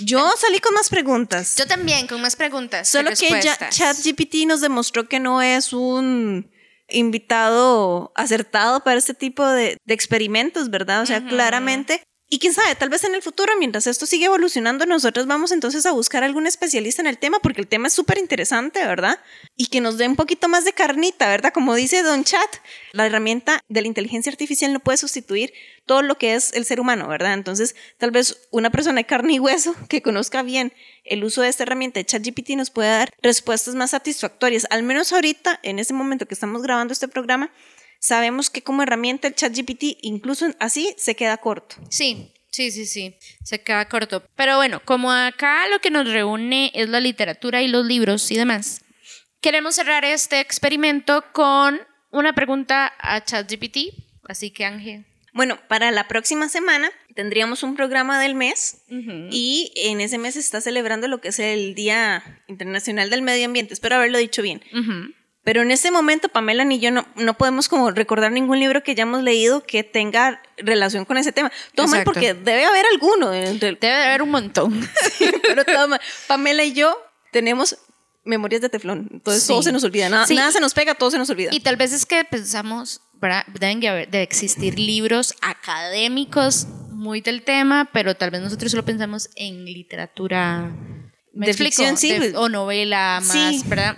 Yo 0.00 0.32
salí 0.38 0.60
con 0.60 0.74
más 0.74 0.88
preguntas. 0.88 1.56
Yo 1.56 1.66
también, 1.66 2.06
con 2.06 2.20
más 2.20 2.36
preguntas. 2.36 2.88
Solo 2.88 3.10
que 3.10 3.40
ya 3.42 3.70
ChatGPT 3.70 4.46
nos 4.46 4.60
demostró 4.60 5.08
que 5.08 5.20
no 5.20 5.42
es 5.42 5.72
un 5.72 6.50
invitado 6.88 8.12
acertado 8.14 8.80
para 8.84 8.98
este 8.98 9.14
tipo 9.14 9.46
de, 9.46 9.76
experimentos, 9.86 10.70
¿verdad? 10.70 11.02
O 11.02 11.06
sea, 11.06 11.26
claramente 11.26 12.02
y 12.28 12.40
quién 12.40 12.52
sabe, 12.52 12.74
tal 12.74 12.88
vez 12.88 13.04
en 13.04 13.14
el 13.14 13.22
futuro, 13.22 13.52
mientras 13.56 13.86
esto 13.86 14.04
sigue 14.04 14.24
evolucionando, 14.24 14.84
nosotros 14.84 15.28
vamos 15.28 15.52
entonces 15.52 15.86
a 15.86 15.92
buscar 15.92 16.24
algún 16.24 16.48
especialista 16.48 17.00
en 17.00 17.06
el 17.06 17.18
tema, 17.18 17.38
porque 17.38 17.60
el 17.60 17.68
tema 17.68 17.86
es 17.86 17.92
súper 17.92 18.18
interesante, 18.18 18.84
¿verdad? 18.84 19.20
Y 19.56 19.66
que 19.66 19.80
nos 19.80 19.96
dé 19.96 20.08
un 20.08 20.16
poquito 20.16 20.48
más 20.48 20.64
de 20.64 20.72
carnita, 20.72 21.28
¿verdad? 21.28 21.52
Como 21.52 21.76
dice 21.76 22.02
Don 22.02 22.24
Chat, 22.24 22.56
la 22.90 23.06
herramienta 23.06 23.60
de 23.68 23.80
la 23.80 23.86
inteligencia 23.86 24.32
artificial 24.32 24.72
no 24.72 24.80
puede 24.80 24.98
sustituir 24.98 25.52
todo 25.86 26.02
lo 26.02 26.18
que 26.18 26.34
es 26.34 26.52
el 26.54 26.64
ser 26.64 26.80
humano, 26.80 27.06
¿verdad? 27.06 27.32
Entonces, 27.32 27.76
tal 27.96 28.10
vez 28.10 28.48
una 28.50 28.70
persona 28.70 28.96
de 28.96 29.06
carne 29.06 29.34
y 29.34 29.38
hueso 29.38 29.76
que 29.88 30.02
conozca 30.02 30.42
bien 30.42 30.72
el 31.04 31.22
uso 31.22 31.42
de 31.42 31.48
esta 31.48 31.62
herramienta 31.62 32.00
de 32.00 32.06
ChatGPT 32.06 32.50
nos 32.50 32.70
puede 32.70 32.88
dar 32.88 33.14
respuestas 33.22 33.76
más 33.76 33.90
satisfactorias. 33.90 34.66
Al 34.70 34.82
menos 34.82 35.12
ahorita, 35.12 35.60
en 35.62 35.78
este 35.78 35.94
momento 35.94 36.26
que 36.26 36.34
estamos 36.34 36.62
grabando 36.62 36.92
este 36.92 37.06
programa, 37.06 37.52
sabemos 38.06 38.50
que 38.50 38.62
como 38.62 38.84
herramienta 38.84 39.26
el 39.26 39.34
ChatGPT 39.34 39.98
incluso 40.02 40.46
así 40.60 40.94
se 40.96 41.16
queda 41.16 41.38
corto. 41.38 41.74
Sí, 41.90 42.32
sí, 42.52 42.70
sí, 42.70 42.86
sí, 42.86 43.16
se 43.42 43.62
queda 43.62 43.88
corto. 43.88 44.22
Pero 44.36 44.56
bueno, 44.56 44.80
como 44.84 45.10
acá 45.10 45.66
lo 45.66 45.80
que 45.80 45.90
nos 45.90 46.08
reúne 46.08 46.70
es 46.74 46.88
la 46.88 47.00
literatura 47.00 47.62
y 47.62 47.68
los 47.68 47.84
libros 47.84 48.30
y 48.30 48.36
demás, 48.36 48.82
queremos 49.40 49.74
cerrar 49.74 50.04
este 50.04 50.38
experimento 50.38 51.24
con 51.32 51.80
una 52.12 52.32
pregunta 52.32 52.92
a 53.00 53.24
ChatGPT. 53.24 53.78
Así 54.28 54.52
que 54.52 54.64
Ángel. 54.64 55.04
Bueno, 55.32 55.58
para 55.68 55.90
la 55.90 56.06
próxima 56.06 56.48
semana 56.48 56.90
tendríamos 57.14 57.64
un 57.64 57.74
programa 57.74 58.20
del 58.20 58.36
mes 58.36 58.84
y 58.88 59.72
en 59.74 60.00
ese 60.00 60.18
mes 60.18 60.34
se 60.34 60.40
está 60.40 60.60
celebrando 60.60 61.08
lo 61.08 61.20
que 61.20 61.28
es 61.28 61.38
el 61.40 61.74
Día 61.74 62.42
Internacional 62.46 63.10
del 63.10 63.22
Medio 63.22 63.46
Ambiente. 63.46 63.74
Espero 63.74 63.96
haberlo 63.96 64.18
dicho 64.18 64.42
bien. 64.42 64.62
Pero 65.46 65.62
en 65.62 65.70
ese 65.70 65.92
momento, 65.92 66.28
Pamela 66.28 66.64
ni 66.64 66.80
yo 66.80 66.90
no, 66.90 67.06
no 67.14 67.38
podemos 67.38 67.68
como 67.68 67.92
recordar 67.92 68.32
ningún 68.32 68.58
libro 68.58 68.82
que 68.82 68.90
hayamos 68.90 69.22
leído 69.22 69.62
que 69.62 69.84
tenga 69.84 70.42
relación 70.56 71.04
con 71.04 71.18
ese 71.18 71.30
tema. 71.30 71.52
Todo 71.76 71.86
mal 71.86 72.02
porque 72.02 72.34
debe 72.34 72.64
haber 72.64 72.84
alguno. 72.92 73.30
Debe 73.30 73.92
haber 73.92 74.22
un 74.22 74.32
montón. 74.32 74.90
pero 75.42 75.64
todo 75.64 75.86
mal. 75.86 76.00
Pamela 76.26 76.64
y 76.64 76.72
yo 76.72 77.00
tenemos 77.30 77.78
memorias 78.24 78.60
de 78.60 78.70
teflón. 78.70 79.08
Entonces 79.12 79.46
todo 79.46 79.62
se 79.62 79.70
nos 79.70 79.84
olvida. 79.84 80.08
Nada, 80.08 80.26
nada, 80.34 80.50
se 80.50 80.58
nos 80.58 80.74
pega, 80.74 80.96
todo 80.96 81.12
se 81.12 81.18
nos 81.18 81.30
olvida. 81.30 81.50
Y 81.54 81.60
tal 81.60 81.76
vez 81.76 81.92
es 81.92 82.06
que 82.06 82.24
pensamos, 82.24 83.00
deben 83.60 83.78
de 83.78 84.22
existir 84.22 84.80
libros 84.80 85.32
académicos 85.42 86.66
muy 86.90 87.20
del 87.20 87.44
tema, 87.44 87.88
pero 87.92 88.16
tal 88.16 88.32
vez 88.32 88.40
nosotros 88.40 88.72
solo 88.72 88.84
pensamos 88.84 89.30
en 89.36 89.64
literatura 89.64 90.72
de 91.36 91.54
ficción, 91.54 91.96
sí. 91.96 92.16
o 92.34 92.48
novela 92.48 93.20
más, 93.26 93.68
¿verdad? 93.68 93.96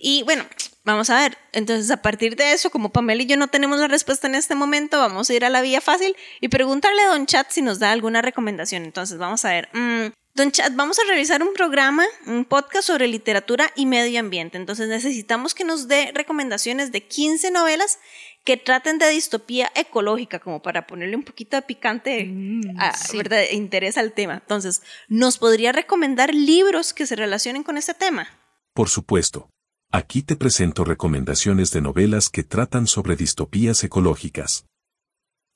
Y 0.00 0.22
bueno, 0.24 0.44
vamos 0.84 1.10
a 1.10 1.20
ver. 1.20 1.38
Entonces, 1.52 1.90
a 1.90 2.02
partir 2.02 2.36
de 2.36 2.52
eso, 2.52 2.70
como 2.70 2.90
Pamela 2.90 3.22
y 3.22 3.26
yo 3.26 3.36
no 3.36 3.48
tenemos 3.48 3.78
la 3.78 3.88
respuesta 3.88 4.26
en 4.26 4.34
este 4.34 4.54
momento, 4.54 4.98
vamos 4.98 5.30
a 5.30 5.34
ir 5.34 5.44
a 5.44 5.50
la 5.50 5.62
vía 5.62 5.80
fácil 5.80 6.16
y 6.40 6.48
preguntarle 6.48 7.02
a 7.02 7.08
Don 7.08 7.26
Chat 7.26 7.50
si 7.50 7.62
nos 7.62 7.78
da 7.78 7.92
alguna 7.92 8.22
recomendación. 8.22 8.84
Entonces, 8.84 9.18
vamos 9.18 9.44
a 9.44 9.50
ver. 9.50 9.68
Mm, 9.72 10.12
Don 10.34 10.52
Chat, 10.52 10.74
vamos 10.74 10.98
a 10.98 11.02
realizar 11.08 11.42
un 11.42 11.52
programa, 11.54 12.04
un 12.26 12.44
podcast 12.44 12.86
sobre 12.86 13.08
literatura 13.08 13.70
y 13.74 13.86
medio 13.86 14.20
ambiente. 14.20 14.58
Entonces 14.58 14.88
necesitamos 14.88 15.54
que 15.54 15.64
nos 15.64 15.88
dé 15.88 16.12
recomendaciones 16.14 16.92
de 16.92 17.02
15 17.02 17.50
novelas 17.50 17.98
que 18.44 18.56
traten 18.56 18.98
de 18.98 19.08
distopía 19.08 19.70
ecológica, 19.74 20.38
como 20.38 20.62
para 20.62 20.86
ponerle 20.86 21.16
un 21.16 21.22
poquito 21.22 21.56
de 21.56 21.62
picante 21.62 22.24
mm, 22.24 22.78
a, 22.78 22.92
¿verdad? 23.14 23.42
E 23.42 23.54
interés 23.54 23.98
al 23.98 24.12
tema. 24.12 24.34
Entonces, 24.34 24.82
¿nos 25.08 25.38
podría 25.38 25.72
recomendar 25.72 26.34
libros 26.34 26.94
que 26.94 27.06
se 27.06 27.16
relacionen 27.16 27.62
con 27.62 27.76
este 27.76 27.94
tema? 27.94 28.28
Por 28.74 28.88
supuesto. 28.88 29.50
Aquí 29.92 30.22
te 30.22 30.36
presento 30.36 30.84
recomendaciones 30.84 31.72
de 31.72 31.80
novelas 31.80 32.30
que 32.30 32.44
tratan 32.44 32.86
sobre 32.86 33.16
distopías 33.16 33.82
ecológicas. 33.82 34.66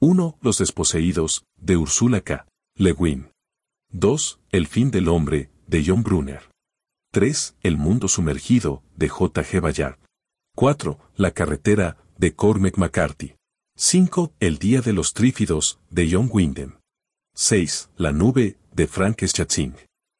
1. 0.01 0.39
Los 0.43 0.59
desposeídos, 0.59 1.45
de 1.57 1.77
Ursula 1.77 2.21
K. 2.21 2.47
Le 2.75 2.93
Guin. 2.93 3.31
2. 3.91 4.41
El 4.51 4.67
fin 4.67 4.91
del 4.91 5.09
hombre, 5.09 5.51
de 5.69 5.85
John 5.87 6.03
Brunner. 6.03 6.51
3. 7.13 7.55
El 7.63 7.77
mundo 7.77 8.09
sumergido, 8.09 8.83
de 8.97 9.09
J. 9.09 9.43
G. 9.45 9.61
Ballard. 9.61 9.99
4. 10.57 10.99
La 11.15 11.31
carretera, 11.31 11.97
de 12.19 12.35
Cormac 12.35 12.77
McCarthy. 12.79 13.35
5. 13.77 14.33
El 14.39 14.59
día 14.59 14.81
de 14.81 14.93
los 14.93 15.15
trífidos, 15.15 15.81
de 15.91 16.09
John 16.11 16.29
Wyndham. 16.33 16.79
6. 17.35 17.91
La 17.97 18.13
nube, 18.13 18.57
de 18.73 18.87
Frank 18.87 19.23
Schatzing. 19.25 19.75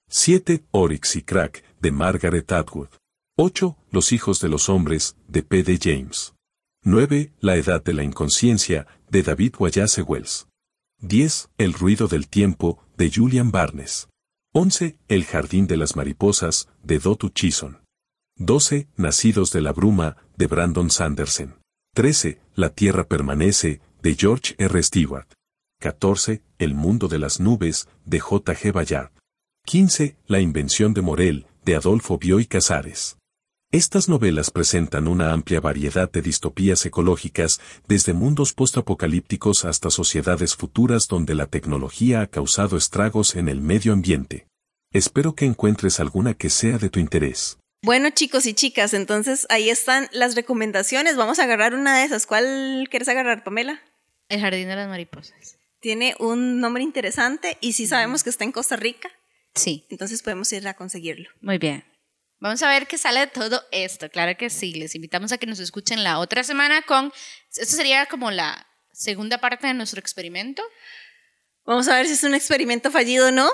7. 0.09 0.65
Oryx 0.73 1.17
y 1.17 1.23
Crack, 1.23 1.63
de 1.81 1.93
Margaret 1.93 2.51
Atwood. 2.51 2.89
8. 3.37 3.77
Los 3.91 4.13
hijos 4.13 4.41
de 4.41 4.49
los 4.49 4.69
hombres, 4.69 5.17
de 5.29 5.43
P. 5.43 5.63
D. 5.63 5.79
James. 5.81 6.35
9. 6.83 7.33
La 7.41 7.57
edad 7.57 7.83
de 7.83 7.95
la 7.95 8.03
inconsciencia, 8.03 8.87
de 9.09 9.23
David 9.23 9.55
Wallace 9.59 10.03
Wells. 10.03 10.49
10. 11.01 11.51
El 11.59 11.73
ruido 11.73 12.09
del 12.09 12.29
tiempo, 12.29 12.83
de 12.97 13.11
Julian 13.15 13.51
Barnes. 13.51 14.09
11. 14.53 14.99
El 15.09 15.25
jardín 15.25 15.67
de 15.67 15.77
las 15.77 15.97
mariposas, 15.97 16.69
de 16.83 16.99
Dotu 16.99 17.31
Chison. 17.31 17.83
12. 18.37 18.89
Nacidos 18.97 19.53
de 19.53 19.61
la 19.61 19.73
bruma, 19.73 20.17
de 20.37 20.47
Brandon 20.49 20.91
Sanderson. 20.91 21.57
13. 21.95 22.41
La 22.57 22.71
tierra 22.71 23.05
permanece, 23.05 23.81
de 24.03 24.17
George 24.17 24.57
R. 24.59 24.83
Stewart. 24.83 25.29
14. 25.81 26.43
El 26.59 26.75
mundo 26.75 27.07
de 27.07 27.21
las 27.21 27.39
nubes, 27.39 27.87
de 28.05 28.19
J. 28.19 28.53
G. 28.53 28.73
Ballard. 28.73 29.13
15. 29.65 30.17
La 30.27 30.41
invención 30.41 30.93
de 30.93 31.03
Morel, 31.03 31.47
de 31.65 31.77
Adolfo 31.77 32.19
Bioy 32.19 32.47
Casares. 32.47 33.17
Estas 33.71 34.09
novelas 34.09 34.51
presentan 34.51 35.07
una 35.07 35.33
amplia 35.33 35.61
variedad 35.61 36.11
de 36.11 36.21
distopías 36.21 36.85
ecológicas, 36.85 37.61
desde 37.87 38.13
mundos 38.13 38.55
postapocalípticos 38.55 39.65
hasta 39.65 39.89
sociedades 39.89 40.57
futuras 40.57 41.07
donde 41.07 41.37
la 41.37 41.47
tecnología 41.47 42.23
ha 42.23 42.27
causado 42.27 42.77
estragos 42.77 43.37
en 43.37 43.49
el 43.49 43.61
medio 43.61 43.93
ambiente. 43.93 44.49
Espero 44.93 45.37
que 45.37 45.45
encuentres 45.45 46.01
alguna 46.01 46.35
que 46.35 46.51
sea 46.51 46.79
de 46.79 46.91
tu 46.91 46.99
interés. 46.99 47.59
Bueno, 47.85 48.09
chicos 48.09 48.47
y 48.47 48.55
chicas, 48.55 48.95
entonces 48.95 49.47
ahí 49.51 49.69
están 49.69 50.09
las 50.11 50.35
recomendaciones. 50.35 51.17
Vamos 51.17 51.39
a 51.39 51.43
agarrar 51.43 51.75
una 51.75 51.99
de 51.99 52.05
esas. 52.05 52.25
¿Cuál 52.25 52.89
quieres 52.91 53.09
agarrar, 53.09 53.45
Pamela? 53.45 53.83
El 54.31 54.41
Jardín 54.41 54.69
de 54.69 54.77
las 54.77 54.89
Mariposas. 54.89 55.59
Tiene 55.81 56.17
un 56.19 56.61
nombre 56.61 56.83
interesante 56.83 57.59
y 57.61 57.75
sí 57.75 57.87
sabemos 57.87 58.25
que 58.25 58.31
está 58.31 58.45
en 58.45 58.53
Costa 58.53 58.77
Rica. 58.77 59.11
Sí. 59.55 59.87
Entonces 59.91 60.23
podemos 60.23 60.51
ir 60.55 60.67
a 60.67 60.73
conseguirlo. 60.73 61.29
Muy 61.43 61.59
bien. 61.59 61.85
Vamos 62.41 62.63
a 62.63 62.69
ver 62.69 62.87
qué 62.87 62.97
sale 62.97 63.21
de 63.21 63.27
todo 63.27 63.63
esto. 63.71 64.09
Claro 64.09 64.35
que 64.39 64.49
sí. 64.49 64.73
Les 64.73 64.95
invitamos 64.95 65.33
a 65.33 65.37
que 65.37 65.47
nos 65.47 65.61
escuchen 65.61 66.03
la 66.03 66.21
otra 66.21 66.43
semana 66.43 66.81
con... 66.83 67.13
Esto 67.55 67.77
sería 67.77 68.07
como 68.07 68.31
la 68.31 68.67
segunda 68.93 69.37
parte 69.37 69.67
de 69.67 69.75
nuestro 69.75 70.01
experimento. 70.01 70.63
Vamos 71.67 71.87
a 71.89 71.97
ver 71.97 72.07
si 72.07 72.15
es 72.15 72.25
un 72.25 72.35
experimento 72.35 72.91
fallido 72.91 73.29
o 73.29 73.31
no. 73.31 73.51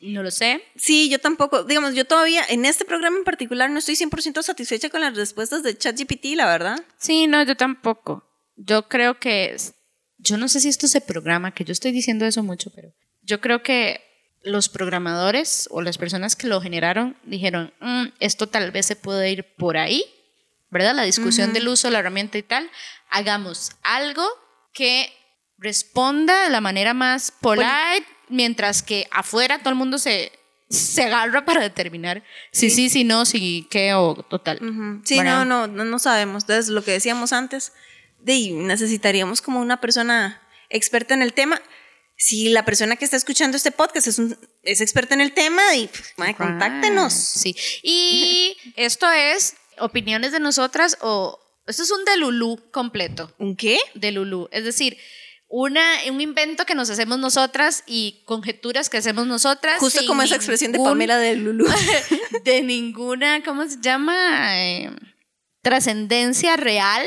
No 0.00 0.22
lo 0.22 0.30
sé. 0.30 0.62
Sí, 0.76 1.10
yo 1.10 1.18
tampoco. 1.18 1.64
Digamos, 1.64 1.94
yo 1.94 2.06
todavía 2.06 2.42
en 2.48 2.64
este 2.64 2.84
programa 2.84 3.18
en 3.18 3.24
particular 3.24 3.70
no 3.70 3.78
estoy 3.78 3.96
100% 3.96 4.42
satisfecha 4.42 4.88
con 4.88 5.02
las 5.02 5.14
respuestas 5.14 5.62
de 5.62 5.76
ChatGPT, 5.76 6.36
la 6.36 6.46
verdad. 6.46 6.82
Sí, 6.98 7.26
no, 7.26 7.42
yo 7.42 7.56
tampoco. 7.56 8.26
Yo 8.56 8.88
creo 8.88 9.18
que... 9.18 9.56
Yo 10.18 10.36
no 10.36 10.48
sé 10.48 10.60
si 10.60 10.68
esto 10.68 10.86
se 10.86 11.00
programa, 11.00 11.52
que 11.52 11.64
yo 11.64 11.72
estoy 11.72 11.92
diciendo 11.92 12.26
eso 12.26 12.42
mucho, 12.42 12.70
pero 12.74 12.92
yo 13.22 13.40
creo 13.40 13.62
que 13.62 14.02
los 14.42 14.68
programadores 14.68 15.68
o 15.70 15.82
las 15.82 15.98
personas 15.98 16.36
que 16.36 16.46
lo 16.46 16.60
generaron 16.60 17.16
dijeron, 17.24 17.72
mm, 17.80 18.06
esto 18.20 18.46
tal 18.46 18.70
vez 18.70 18.86
se 18.86 18.96
puede 18.96 19.30
ir 19.30 19.54
por 19.56 19.76
ahí, 19.76 20.04
¿verdad? 20.70 20.94
La 20.94 21.02
discusión 21.02 21.52
del 21.52 21.68
uso 21.68 21.88
de 21.88 21.92
la 21.92 21.98
herramienta 22.00 22.38
y 22.38 22.42
tal. 22.42 22.70
Hagamos 23.10 23.72
algo 23.82 24.26
que 24.72 25.12
responda 25.58 26.44
de 26.44 26.50
la 26.50 26.60
manera 26.60 26.94
más 26.94 27.32
polite, 27.32 28.06
mientras 28.30 28.82
que 28.82 29.06
afuera 29.10 29.58
todo 29.58 29.70
el 29.70 29.76
mundo 29.76 29.98
se, 29.98 30.32
se 30.68 31.02
agarra 31.02 31.44
para 31.44 31.60
determinar 31.60 32.22
si 32.52 32.70
sí, 32.70 32.88
si 32.88 33.04
no, 33.04 33.24
si 33.26 33.66
qué 33.70 33.94
o 33.94 34.14
total. 34.14 34.58
Sí, 35.04 35.20
no, 35.20 35.44
no, 35.44 35.66
no, 35.66 35.84
no 35.84 35.98
sabemos. 35.98 36.44
Entonces, 36.44 36.68
lo 36.68 36.82
que 36.82 36.92
decíamos 36.92 37.32
antes, 37.32 37.72
de 38.20 38.50
necesitaríamos 38.52 39.40
como 39.42 39.60
una 39.60 39.80
persona 39.80 40.40
experta 40.68 41.14
en 41.14 41.22
el 41.22 41.32
tema 41.32 41.60
si 42.20 42.50
la 42.50 42.66
persona 42.66 42.96
que 42.96 43.06
está 43.06 43.16
escuchando 43.16 43.56
este 43.56 43.72
podcast 43.72 44.06
es, 44.06 44.18
un, 44.18 44.36
es 44.62 44.82
experta 44.82 45.14
en 45.14 45.22
el 45.22 45.32
tema, 45.32 45.62
y 45.74 45.88
pues, 45.88 46.36
contáctenos. 46.36 47.14
Sí. 47.14 47.56
Y 47.82 48.58
esto 48.76 49.10
es 49.10 49.54
opiniones 49.78 50.30
de 50.30 50.38
nosotras 50.38 50.98
o 51.00 51.40
esto 51.66 51.82
es 51.82 51.90
un 51.90 52.04
delulú 52.04 52.60
completo. 52.72 53.34
¿Un 53.38 53.56
qué? 53.56 53.78
Delulú. 53.94 54.50
Es 54.52 54.64
decir, 54.64 54.98
una, 55.52 55.84
un 56.08 56.20
invento 56.20 56.64
que 56.64 56.76
nos 56.76 56.88
hacemos 56.90 57.18
nosotras 57.18 57.82
y 57.84 58.22
conjeturas 58.24 58.88
que 58.88 58.98
hacemos 58.98 59.26
nosotras. 59.26 59.80
Justo 59.80 60.06
como 60.06 60.22
esa 60.22 60.36
expresión 60.36 60.70
de 60.70 60.78
Pamela 60.78 61.18
de 61.18 61.34
Lulú. 61.34 61.66
de 62.44 62.62
ninguna, 62.62 63.42
¿cómo 63.42 63.66
se 63.66 63.80
llama? 63.80 64.56
Eh, 64.60 64.90
trascendencia 65.60 66.56
real, 66.56 67.04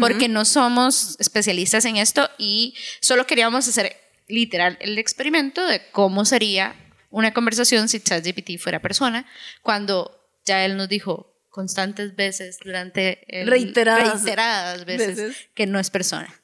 porque 0.00 0.28
no 0.28 0.44
somos 0.44 1.16
especialistas 1.20 1.84
en 1.84 1.96
esto 1.98 2.28
y 2.38 2.74
solo 3.00 3.26
queríamos 3.26 3.68
hacer 3.68 3.96
literal 4.26 4.76
el 4.80 4.98
experimento 4.98 5.64
de 5.66 5.82
cómo 5.90 6.24
sería 6.24 6.74
una 7.10 7.32
conversación 7.32 7.88
si 7.88 8.00
ChatGPT 8.00 8.58
fuera 8.58 8.80
persona, 8.80 9.26
cuando 9.60 10.18
ya 10.44 10.64
él 10.64 10.76
nos 10.76 10.88
dijo 10.88 11.32
constantes 11.50 12.16
veces 12.16 12.58
durante 12.64 13.24
reiteradas, 13.44 14.84
veces, 14.84 15.48
que 15.54 15.66
no 15.66 15.78
es 15.78 15.90
persona. 15.90 16.41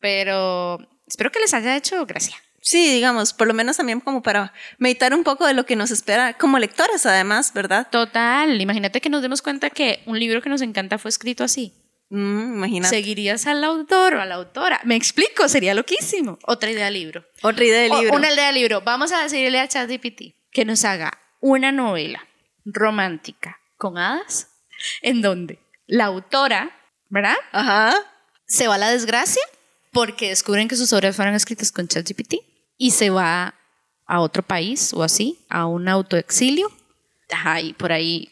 Pero 0.00 0.78
espero 1.06 1.30
que 1.30 1.40
les 1.40 1.54
haya 1.54 1.76
hecho 1.76 2.04
gracia. 2.06 2.36
Sí, 2.62 2.92
digamos, 2.92 3.32
por 3.32 3.46
lo 3.46 3.54
menos 3.54 3.78
también 3.78 4.00
como 4.00 4.22
para 4.22 4.52
meditar 4.78 5.14
un 5.14 5.24
poco 5.24 5.46
de 5.46 5.54
lo 5.54 5.64
que 5.64 5.76
nos 5.76 5.90
espera 5.90 6.34
como 6.34 6.58
lectores, 6.58 7.06
además, 7.06 7.52
¿verdad? 7.54 7.88
Total. 7.90 8.60
Imagínate 8.60 9.00
que 9.00 9.08
nos 9.08 9.22
demos 9.22 9.40
cuenta 9.40 9.70
que 9.70 10.02
un 10.06 10.18
libro 10.18 10.42
que 10.42 10.50
nos 10.50 10.60
encanta 10.60 10.98
fue 10.98 11.08
escrito 11.08 11.42
así. 11.42 11.72
Mm, 12.10 12.56
imagínate. 12.56 12.94
¿Seguirías 12.94 13.46
al 13.46 13.64
autor 13.64 14.14
o 14.14 14.20
a 14.20 14.26
la 14.26 14.34
autora? 14.34 14.80
Me 14.84 14.96
explico, 14.96 15.48
sería 15.48 15.74
loquísimo. 15.74 16.38
Otra 16.44 16.70
idea 16.70 16.86
de 16.86 16.90
libro. 16.90 17.24
Otra 17.42 17.64
idea 17.64 17.82
de 17.82 17.88
libro. 17.88 18.14
una 18.14 18.30
idea 18.30 18.48
de 18.48 18.52
libro. 18.52 18.82
Vamos 18.82 19.12
a 19.12 19.22
decirle 19.22 19.58
a 19.58 19.68
ChatGPT 19.68 20.34
que 20.50 20.64
nos 20.64 20.84
haga 20.84 21.12
una 21.40 21.72
novela 21.72 22.26
romántica 22.64 23.58
con 23.76 23.96
hadas 23.96 24.48
en 25.02 25.22
donde 25.22 25.60
la 25.86 26.06
autora, 26.06 26.70
¿verdad? 27.08 27.36
Ajá. 27.52 27.94
Se 28.46 28.68
va 28.68 28.74
a 28.74 28.78
la 28.78 28.90
desgracia 28.90 29.42
porque 29.92 30.28
descubren 30.28 30.68
que 30.68 30.76
sus 30.76 30.92
obras 30.92 31.16
fueron 31.16 31.34
escritas 31.34 31.72
con 31.72 31.88
ChatGPT 31.88 32.36
y 32.76 32.90
se 32.92 33.10
va 33.10 33.54
a 34.06 34.20
otro 34.20 34.42
país 34.42 34.92
o 34.92 35.02
así, 35.02 35.38
a 35.48 35.66
un 35.66 35.88
autoexilio. 35.88 36.70
Ajá, 37.30 37.60
y 37.60 37.72
por 37.74 37.92
ahí 37.92 38.28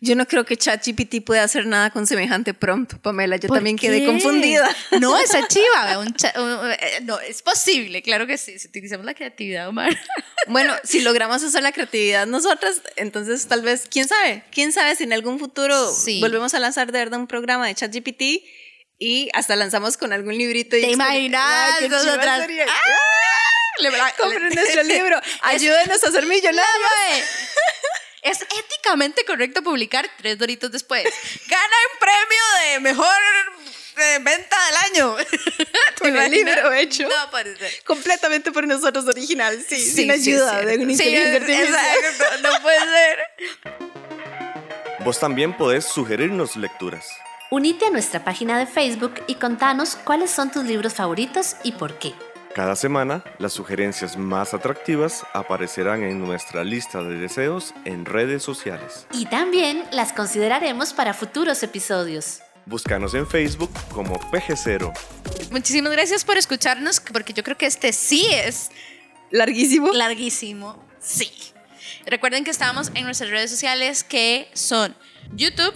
yo 0.00 0.14
no 0.14 0.26
creo 0.26 0.44
que 0.44 0.56
ChatGPT 0.56 1.24
pueda 1.24 1.42
hacer 1.42 1.66
nada 1.66 1.90
con 1.90 2.06
semejante 2.06 2.54
prompt, 2.54 2.94
Pamela. 2.94 3.36
Yo 3.36 3.48
también 3.48 3.76
quedé 3.76 4.04
confundida. 4.04 4.68
No, 5.00 5.18
esa 5.18 5.46
chiva. 5.48 6.04
Eh, 6.78 7.00
no, 7.02 7.18
es 7.20 7.42
posible, 7.42 8.02
claro 8.02 8.26
que 8.26 8.38
sí, 8.38 8.58
si 8.58 8.68
utilizamos 8.68 9.04
la 9.04 9.14
creatividad 9.14 9.68
humana. 9.68 9.98
Bueno, 10.46 10.72
si 10.82 11.02
logramos 11.02 11.42
hacer 11.42 11.62
la 11.62 11.72
creatividad 11.72 12.26
nosotras, 12.26 12.80
entonces 12.96 13.46
tal 13.48 13.60
vez, 13.60 13.86
quién 13.90 14.08
sabe, 14.08 14.42
quién 14.50 14.72
sabe 14.72 14.96
si 14.96 15.04
en 15.04 15.12
algún 15.12 15.38
futuro 15.38 15.76
volvemos 16.20 16.54
a 16.54 16.58
lanzar 16.58 16.90
de 16.90 16.98
verdad 16.98 17.20
un 17.20 17.26
programa 17.26 17.66
de 17.66 17.74
ChatGPT 17.74 18.22
y 18.98 19.30
hasta 19.32 19.56
lanzamos 19.56 19.96
con 19.96 20.12
algún 20.12 20.36
librito. 20.36 20.76
Y 20.76 20.82
¿Te 20.82 20.90
imaginas? 20.90 21.80
Nosotras. 21.88 22.48
¡Ah! 22.68 22.74
Compren 24.18 24.48
nuestro 24.54 24.82
libro. 24.82 25.20
Ayúdenos 25.42 26.02
a 26.02 26.10
ser 26.10 26.26
millonarios 26.26 26.66
es 28.22 28.42
éticamente 28.42 29.24
correcto 29.24 29.62
publicar 29.62 30.08
tres 30.18 30.38
doritos 30.38 30.70
después. 30.70 31.04
Gana 31.46 31.76
un 31.92 31.98
premio 31.98 32.74
de 32.74 32.80
mejor 32.80 33.16
eh, 33.96 34.18
venta 34.20 34.56
del 34.66 34.76
año. 34.76 35.16
Con 35.98 36.16
el 36.16 36.30
libro 36.30 36.72
hecho. 36.72 37.04
No, 37.04 37.30
parece. 37.30 37.80
Completamente 37.84 38.52
por 38.52 38.66
nosotros 38.66 39.06
original, 39.06 39.64
sí, 39.66 39.78
sin 39.78 40.10
ayuda 40.10 40.62
de 40.62 40.78
un 40.78 40.90
Exacto, 40.90 42.24
no 42.42 42.62
puede 42.62 42.80
ser. 42.80 43.18
Vos 45.00 45.18
también 45.18 45.56
podés 45.56 45.84
sugerirnos 45.84 46.56
lecturas. 46.56 47.06
Unite 47.50 47.86
a 47.86 47.90
nuestra 47.90 48.24
página 48.24 48.58
de 48.58 48.66
Facebook 48.66 49.14
y 49.26 49.36
contanos 49.36 49.96
cuáles 49.96 50.30
son 50.30 50.52
tus 50.52 50.64
libros 50.64 50.92
favoritos 50.92 51.56
y 51.64 51.72
por 51.72 51.98
qué. 51.98 52.12
Cada 52.54 52.76
semana, 52.76 53.24
las 53.38 53.54
sugerencias 53.54 54.18
más 54.18 54.52
atractivas 54.52 55.24
aparecerán 55.32 56.02
en 56.02 56.20
nuestra 56.20 56.62
lista 56.62 57.02
de 57.02 57.16
deseos 57.16 57.72
en 57.86 58.04
redes 58.04 58.42
sociales. 58.42 59.06
Y 59.12 59.24
también 59.26 59.82
las 59.92 60.12
consideraremos 60.12 60.92
para 60.92 61.14
futuros 61.14 61.62
episodios. 61.62 62.40
Búscanos 62.66 63.14
en 63.14 63.26
Facebook 63.26 63.70
como 63.94 64.20
PG0. 64.20 64.92
Muchísimas 65.50 65.92
gracias 65.92 66.26
por 66.26 66.36
escucharnos, 66.36 67.00
porque 67.00 67.32
yo 67.32 67.42
creo 67.42 67.56
que 67.56 67.64
este 67.64 67.94
sí 67.94 68.26
es 68.30 68.70
larguísimo. 69.30 69.90
Larguísimo, 69.94 70.84
sí. 71.00 71.32
Recuerden 72.04 72.44
que 72.44 72.50
estamos 72.50 72.90
en 72.94 73.04
nuestras 73.04 73.30
redes 73.30 73.50
sociales 73.50 74.04
que 74.04 74.50
son 74.52 74.94
YouTube, 75.32 75.72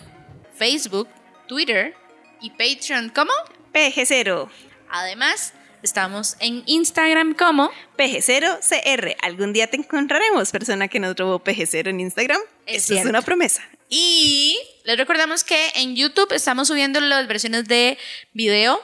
Facebook, 0.55 1.09
Twitter 1.53 1.95
y 2.41 2.49
Patreon 2.49 3.11
como 3.11 3.31
PG0. 3.75 4.49
Además, 4.89 5.53
estamos 5.83 6.37
en 6.41 6.63
Instagram 6.65 7.35
como 7.35 7.71
PG0CR. 7.99 9.17
Algún 9.21 9.53
día 9.53 9.67
te 9.67 9.77
encontraremos, 9.77 10.51
persona 10.51 10.89
que 10.89 10.99
nos 10.99 11.15
robó 11.15 11.45
PG0 11.45 11.89
en 11.89 12.01
Instagram. 12.01 12.41
Es 12.65 12.85
Eso 12.85 13.01
es 13.01 13.05
una 13.05 13.21
promesa. 13.21 13.63
Y 13.91 14.59
les 14.85 14.97
recordamos 14.97 15.45
que 15.45 15.73
en 15.75 15.95
YouTube 15.95 16.33
estamos 16.33 16.69
subiendo 16.69 17.01
las 17.01 17.29
versiones 17.29 17.69
de 17.69 17.99
video 18.33 18.83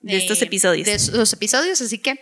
de, 0.00 0.16
estos 0.16 0.40
episodios. 0.40 0.86
De 0.86 0.94
estos 0.94 1.32
episodios, 1.32 1.80
así 1.80 1.98
que 1.98 2.20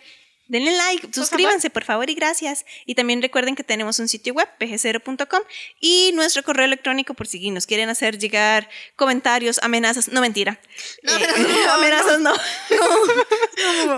denle 0.53 0.77
like, 0.77 1.09
suscríbanse 1.13 1.71
por 1.71 1.83
favor 1.83 2.11
y 2.11 2.15
gracias. 2.15 2.67
Y 2.85 2.95
también 2.95 3.23
recuerden 3.23 3.57
que 3.57 3.65
tenemos 3.65 3.99
un 3.99 4.07
sitio 4.07 4.35
web, 4.35 4.47
pg0.com, 4.61 5.41
y 5.81 6.13
nuestro 6.13 6.43
correo 6.43 6.67
electrónico 6.67 7.15
por 7.15 7.27
si 7.27 7.51
nos 7.51 7.67
quieren 7.67 7.89
hacer 7.89 8.19
llegar 8.19 8.69
comentarios, 8.95 9.59
amenazas, 9.63 10.09
no 10.09 10.21
mentira. 10.21 10.61
No, 11.03 11.17
eh, 11.17 11.67
amenazas 11.71 12.21
no. 12.21 12.35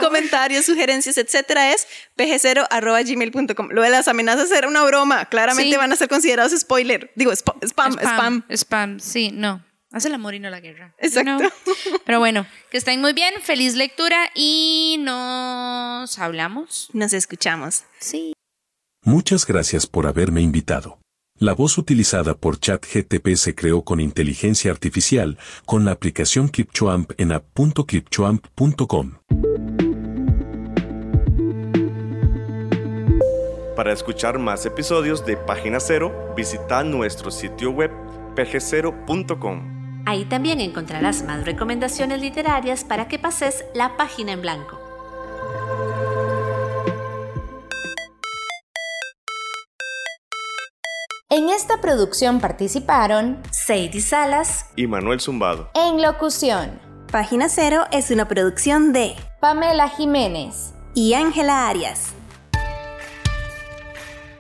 comentarios, 0.01 0.65
sugerencias, 0.65 1.19
etcétera, 1.19 1.73
es 1.73 1.89
pg0.gmail.com. 2.17 3.71
Lo 3.73 3.83
de 3.83 3.91
las 3.91 4.07
amenazas 4.07 4.53
era 4.53 4.69
una 4.69 4.85
broma. 4.85 5.25
Claramente 5.25 5.77
van 5.77 5.93
a 5.93 5.97
ser 5.97 6.09
considerados 6.09 6.53
spoiler. 6.57 7.11
Digo, 7.17 7.33
spam, 7.33 7.59
spam. 7.67 7.99
Spam, 7.99 8.45
spam, 8.49 9.01
sí, 9.01 9.33
no. 9.33 9.74
Hace 9.95 10.09
el 10.09 10.15
amor 10.15 10.35
y 10.35 10.41
no 10.41 10.51
la 10.51 10.59
guerra. 10.59 10.93
Exacto. 10.99 11.45
Pero 12.05 12.19
bueno, 12.19 12.47
que 12.69 12.79
estén 12.79 13.01
muy 13.01 13.12
bien, 13.12 13.33
feliz 13.41 13.77
lectura 13.77 14.29
y 14.35 14.97
nos 14.99 16.19
hablamos. 16.19 16.91
Nos 16.93 17.12
escuchamos. 17.12 17.85
Sí. 18.01 18.33
Muchas 19.05 19.47
gracias 19.47 19.87
por 19.87 20.09
haberme 20.09 20.41
invitado. 20.41 20.99
La 21.39 21.53
voz 21.53 21.79
utilizada 21.79 22.35
por 22.35 22.59
ChatGTP 22.59 23.37
se 23.37 23.55
creó 23.55 23.83
con 23.83 24.01
inteligencia 24.01 24.73
artificial 24.73 25.39
con 25.65 25.85
la 25.85 25.93
aplicación 25.93 26.49
ClipChoamp 26.49 27.12
en 27.16 27.31
app.clipchoamp.com. 27.31 29.12
Para 33.77 33.93
escuchar 33.93 34.41
más 34.41 34.66
episodios 34.66 35.25
de 35.25 35.37
Página 35.37 35.79
Cero, 35.79 36.33
visita 36.37 36.83
nuestro 36.83 37.31
sitio 37.31 37.71
web 37.71 37.93
pg0.com. 38.35 39.74
Ahí 40.07 40.25
también 40.27 40.61
encontrarás 40.61 41.23
más 41.25 41.45
recomendaciones 41.45 42.21
literarias 42.21 42.85
para 42.85 43.09
que 43.09 43.19
pases 43.19 43.65
la 43.75 43.97
página 43.97 44.33
en 44.33 44.43
blanco. 44.43 44.79
En 51.31 51.49
esta 51.49 51.81
producción 51.81 52.39
participaron 52.39 53.43
Sadie 53.51 54.01
Salas 54.01 54.67
y 54.77 54.87
Manuel 54.87 55.21
Zumbado. 55.21 55.71
En 55.75 56.01
locución. 56.01 56.81
Página 57.11 57.49
Cero 57.49 57.87
es 57.91 58.11
una 58.11 58.29
producción 58.29 58.93
de 58.93 59.17
Pamela 59.41 59.89
Jiménez 59.89 60.75
y 60.95 61.15
Ángela 61.15 61.69
Arias. 61.69 62.15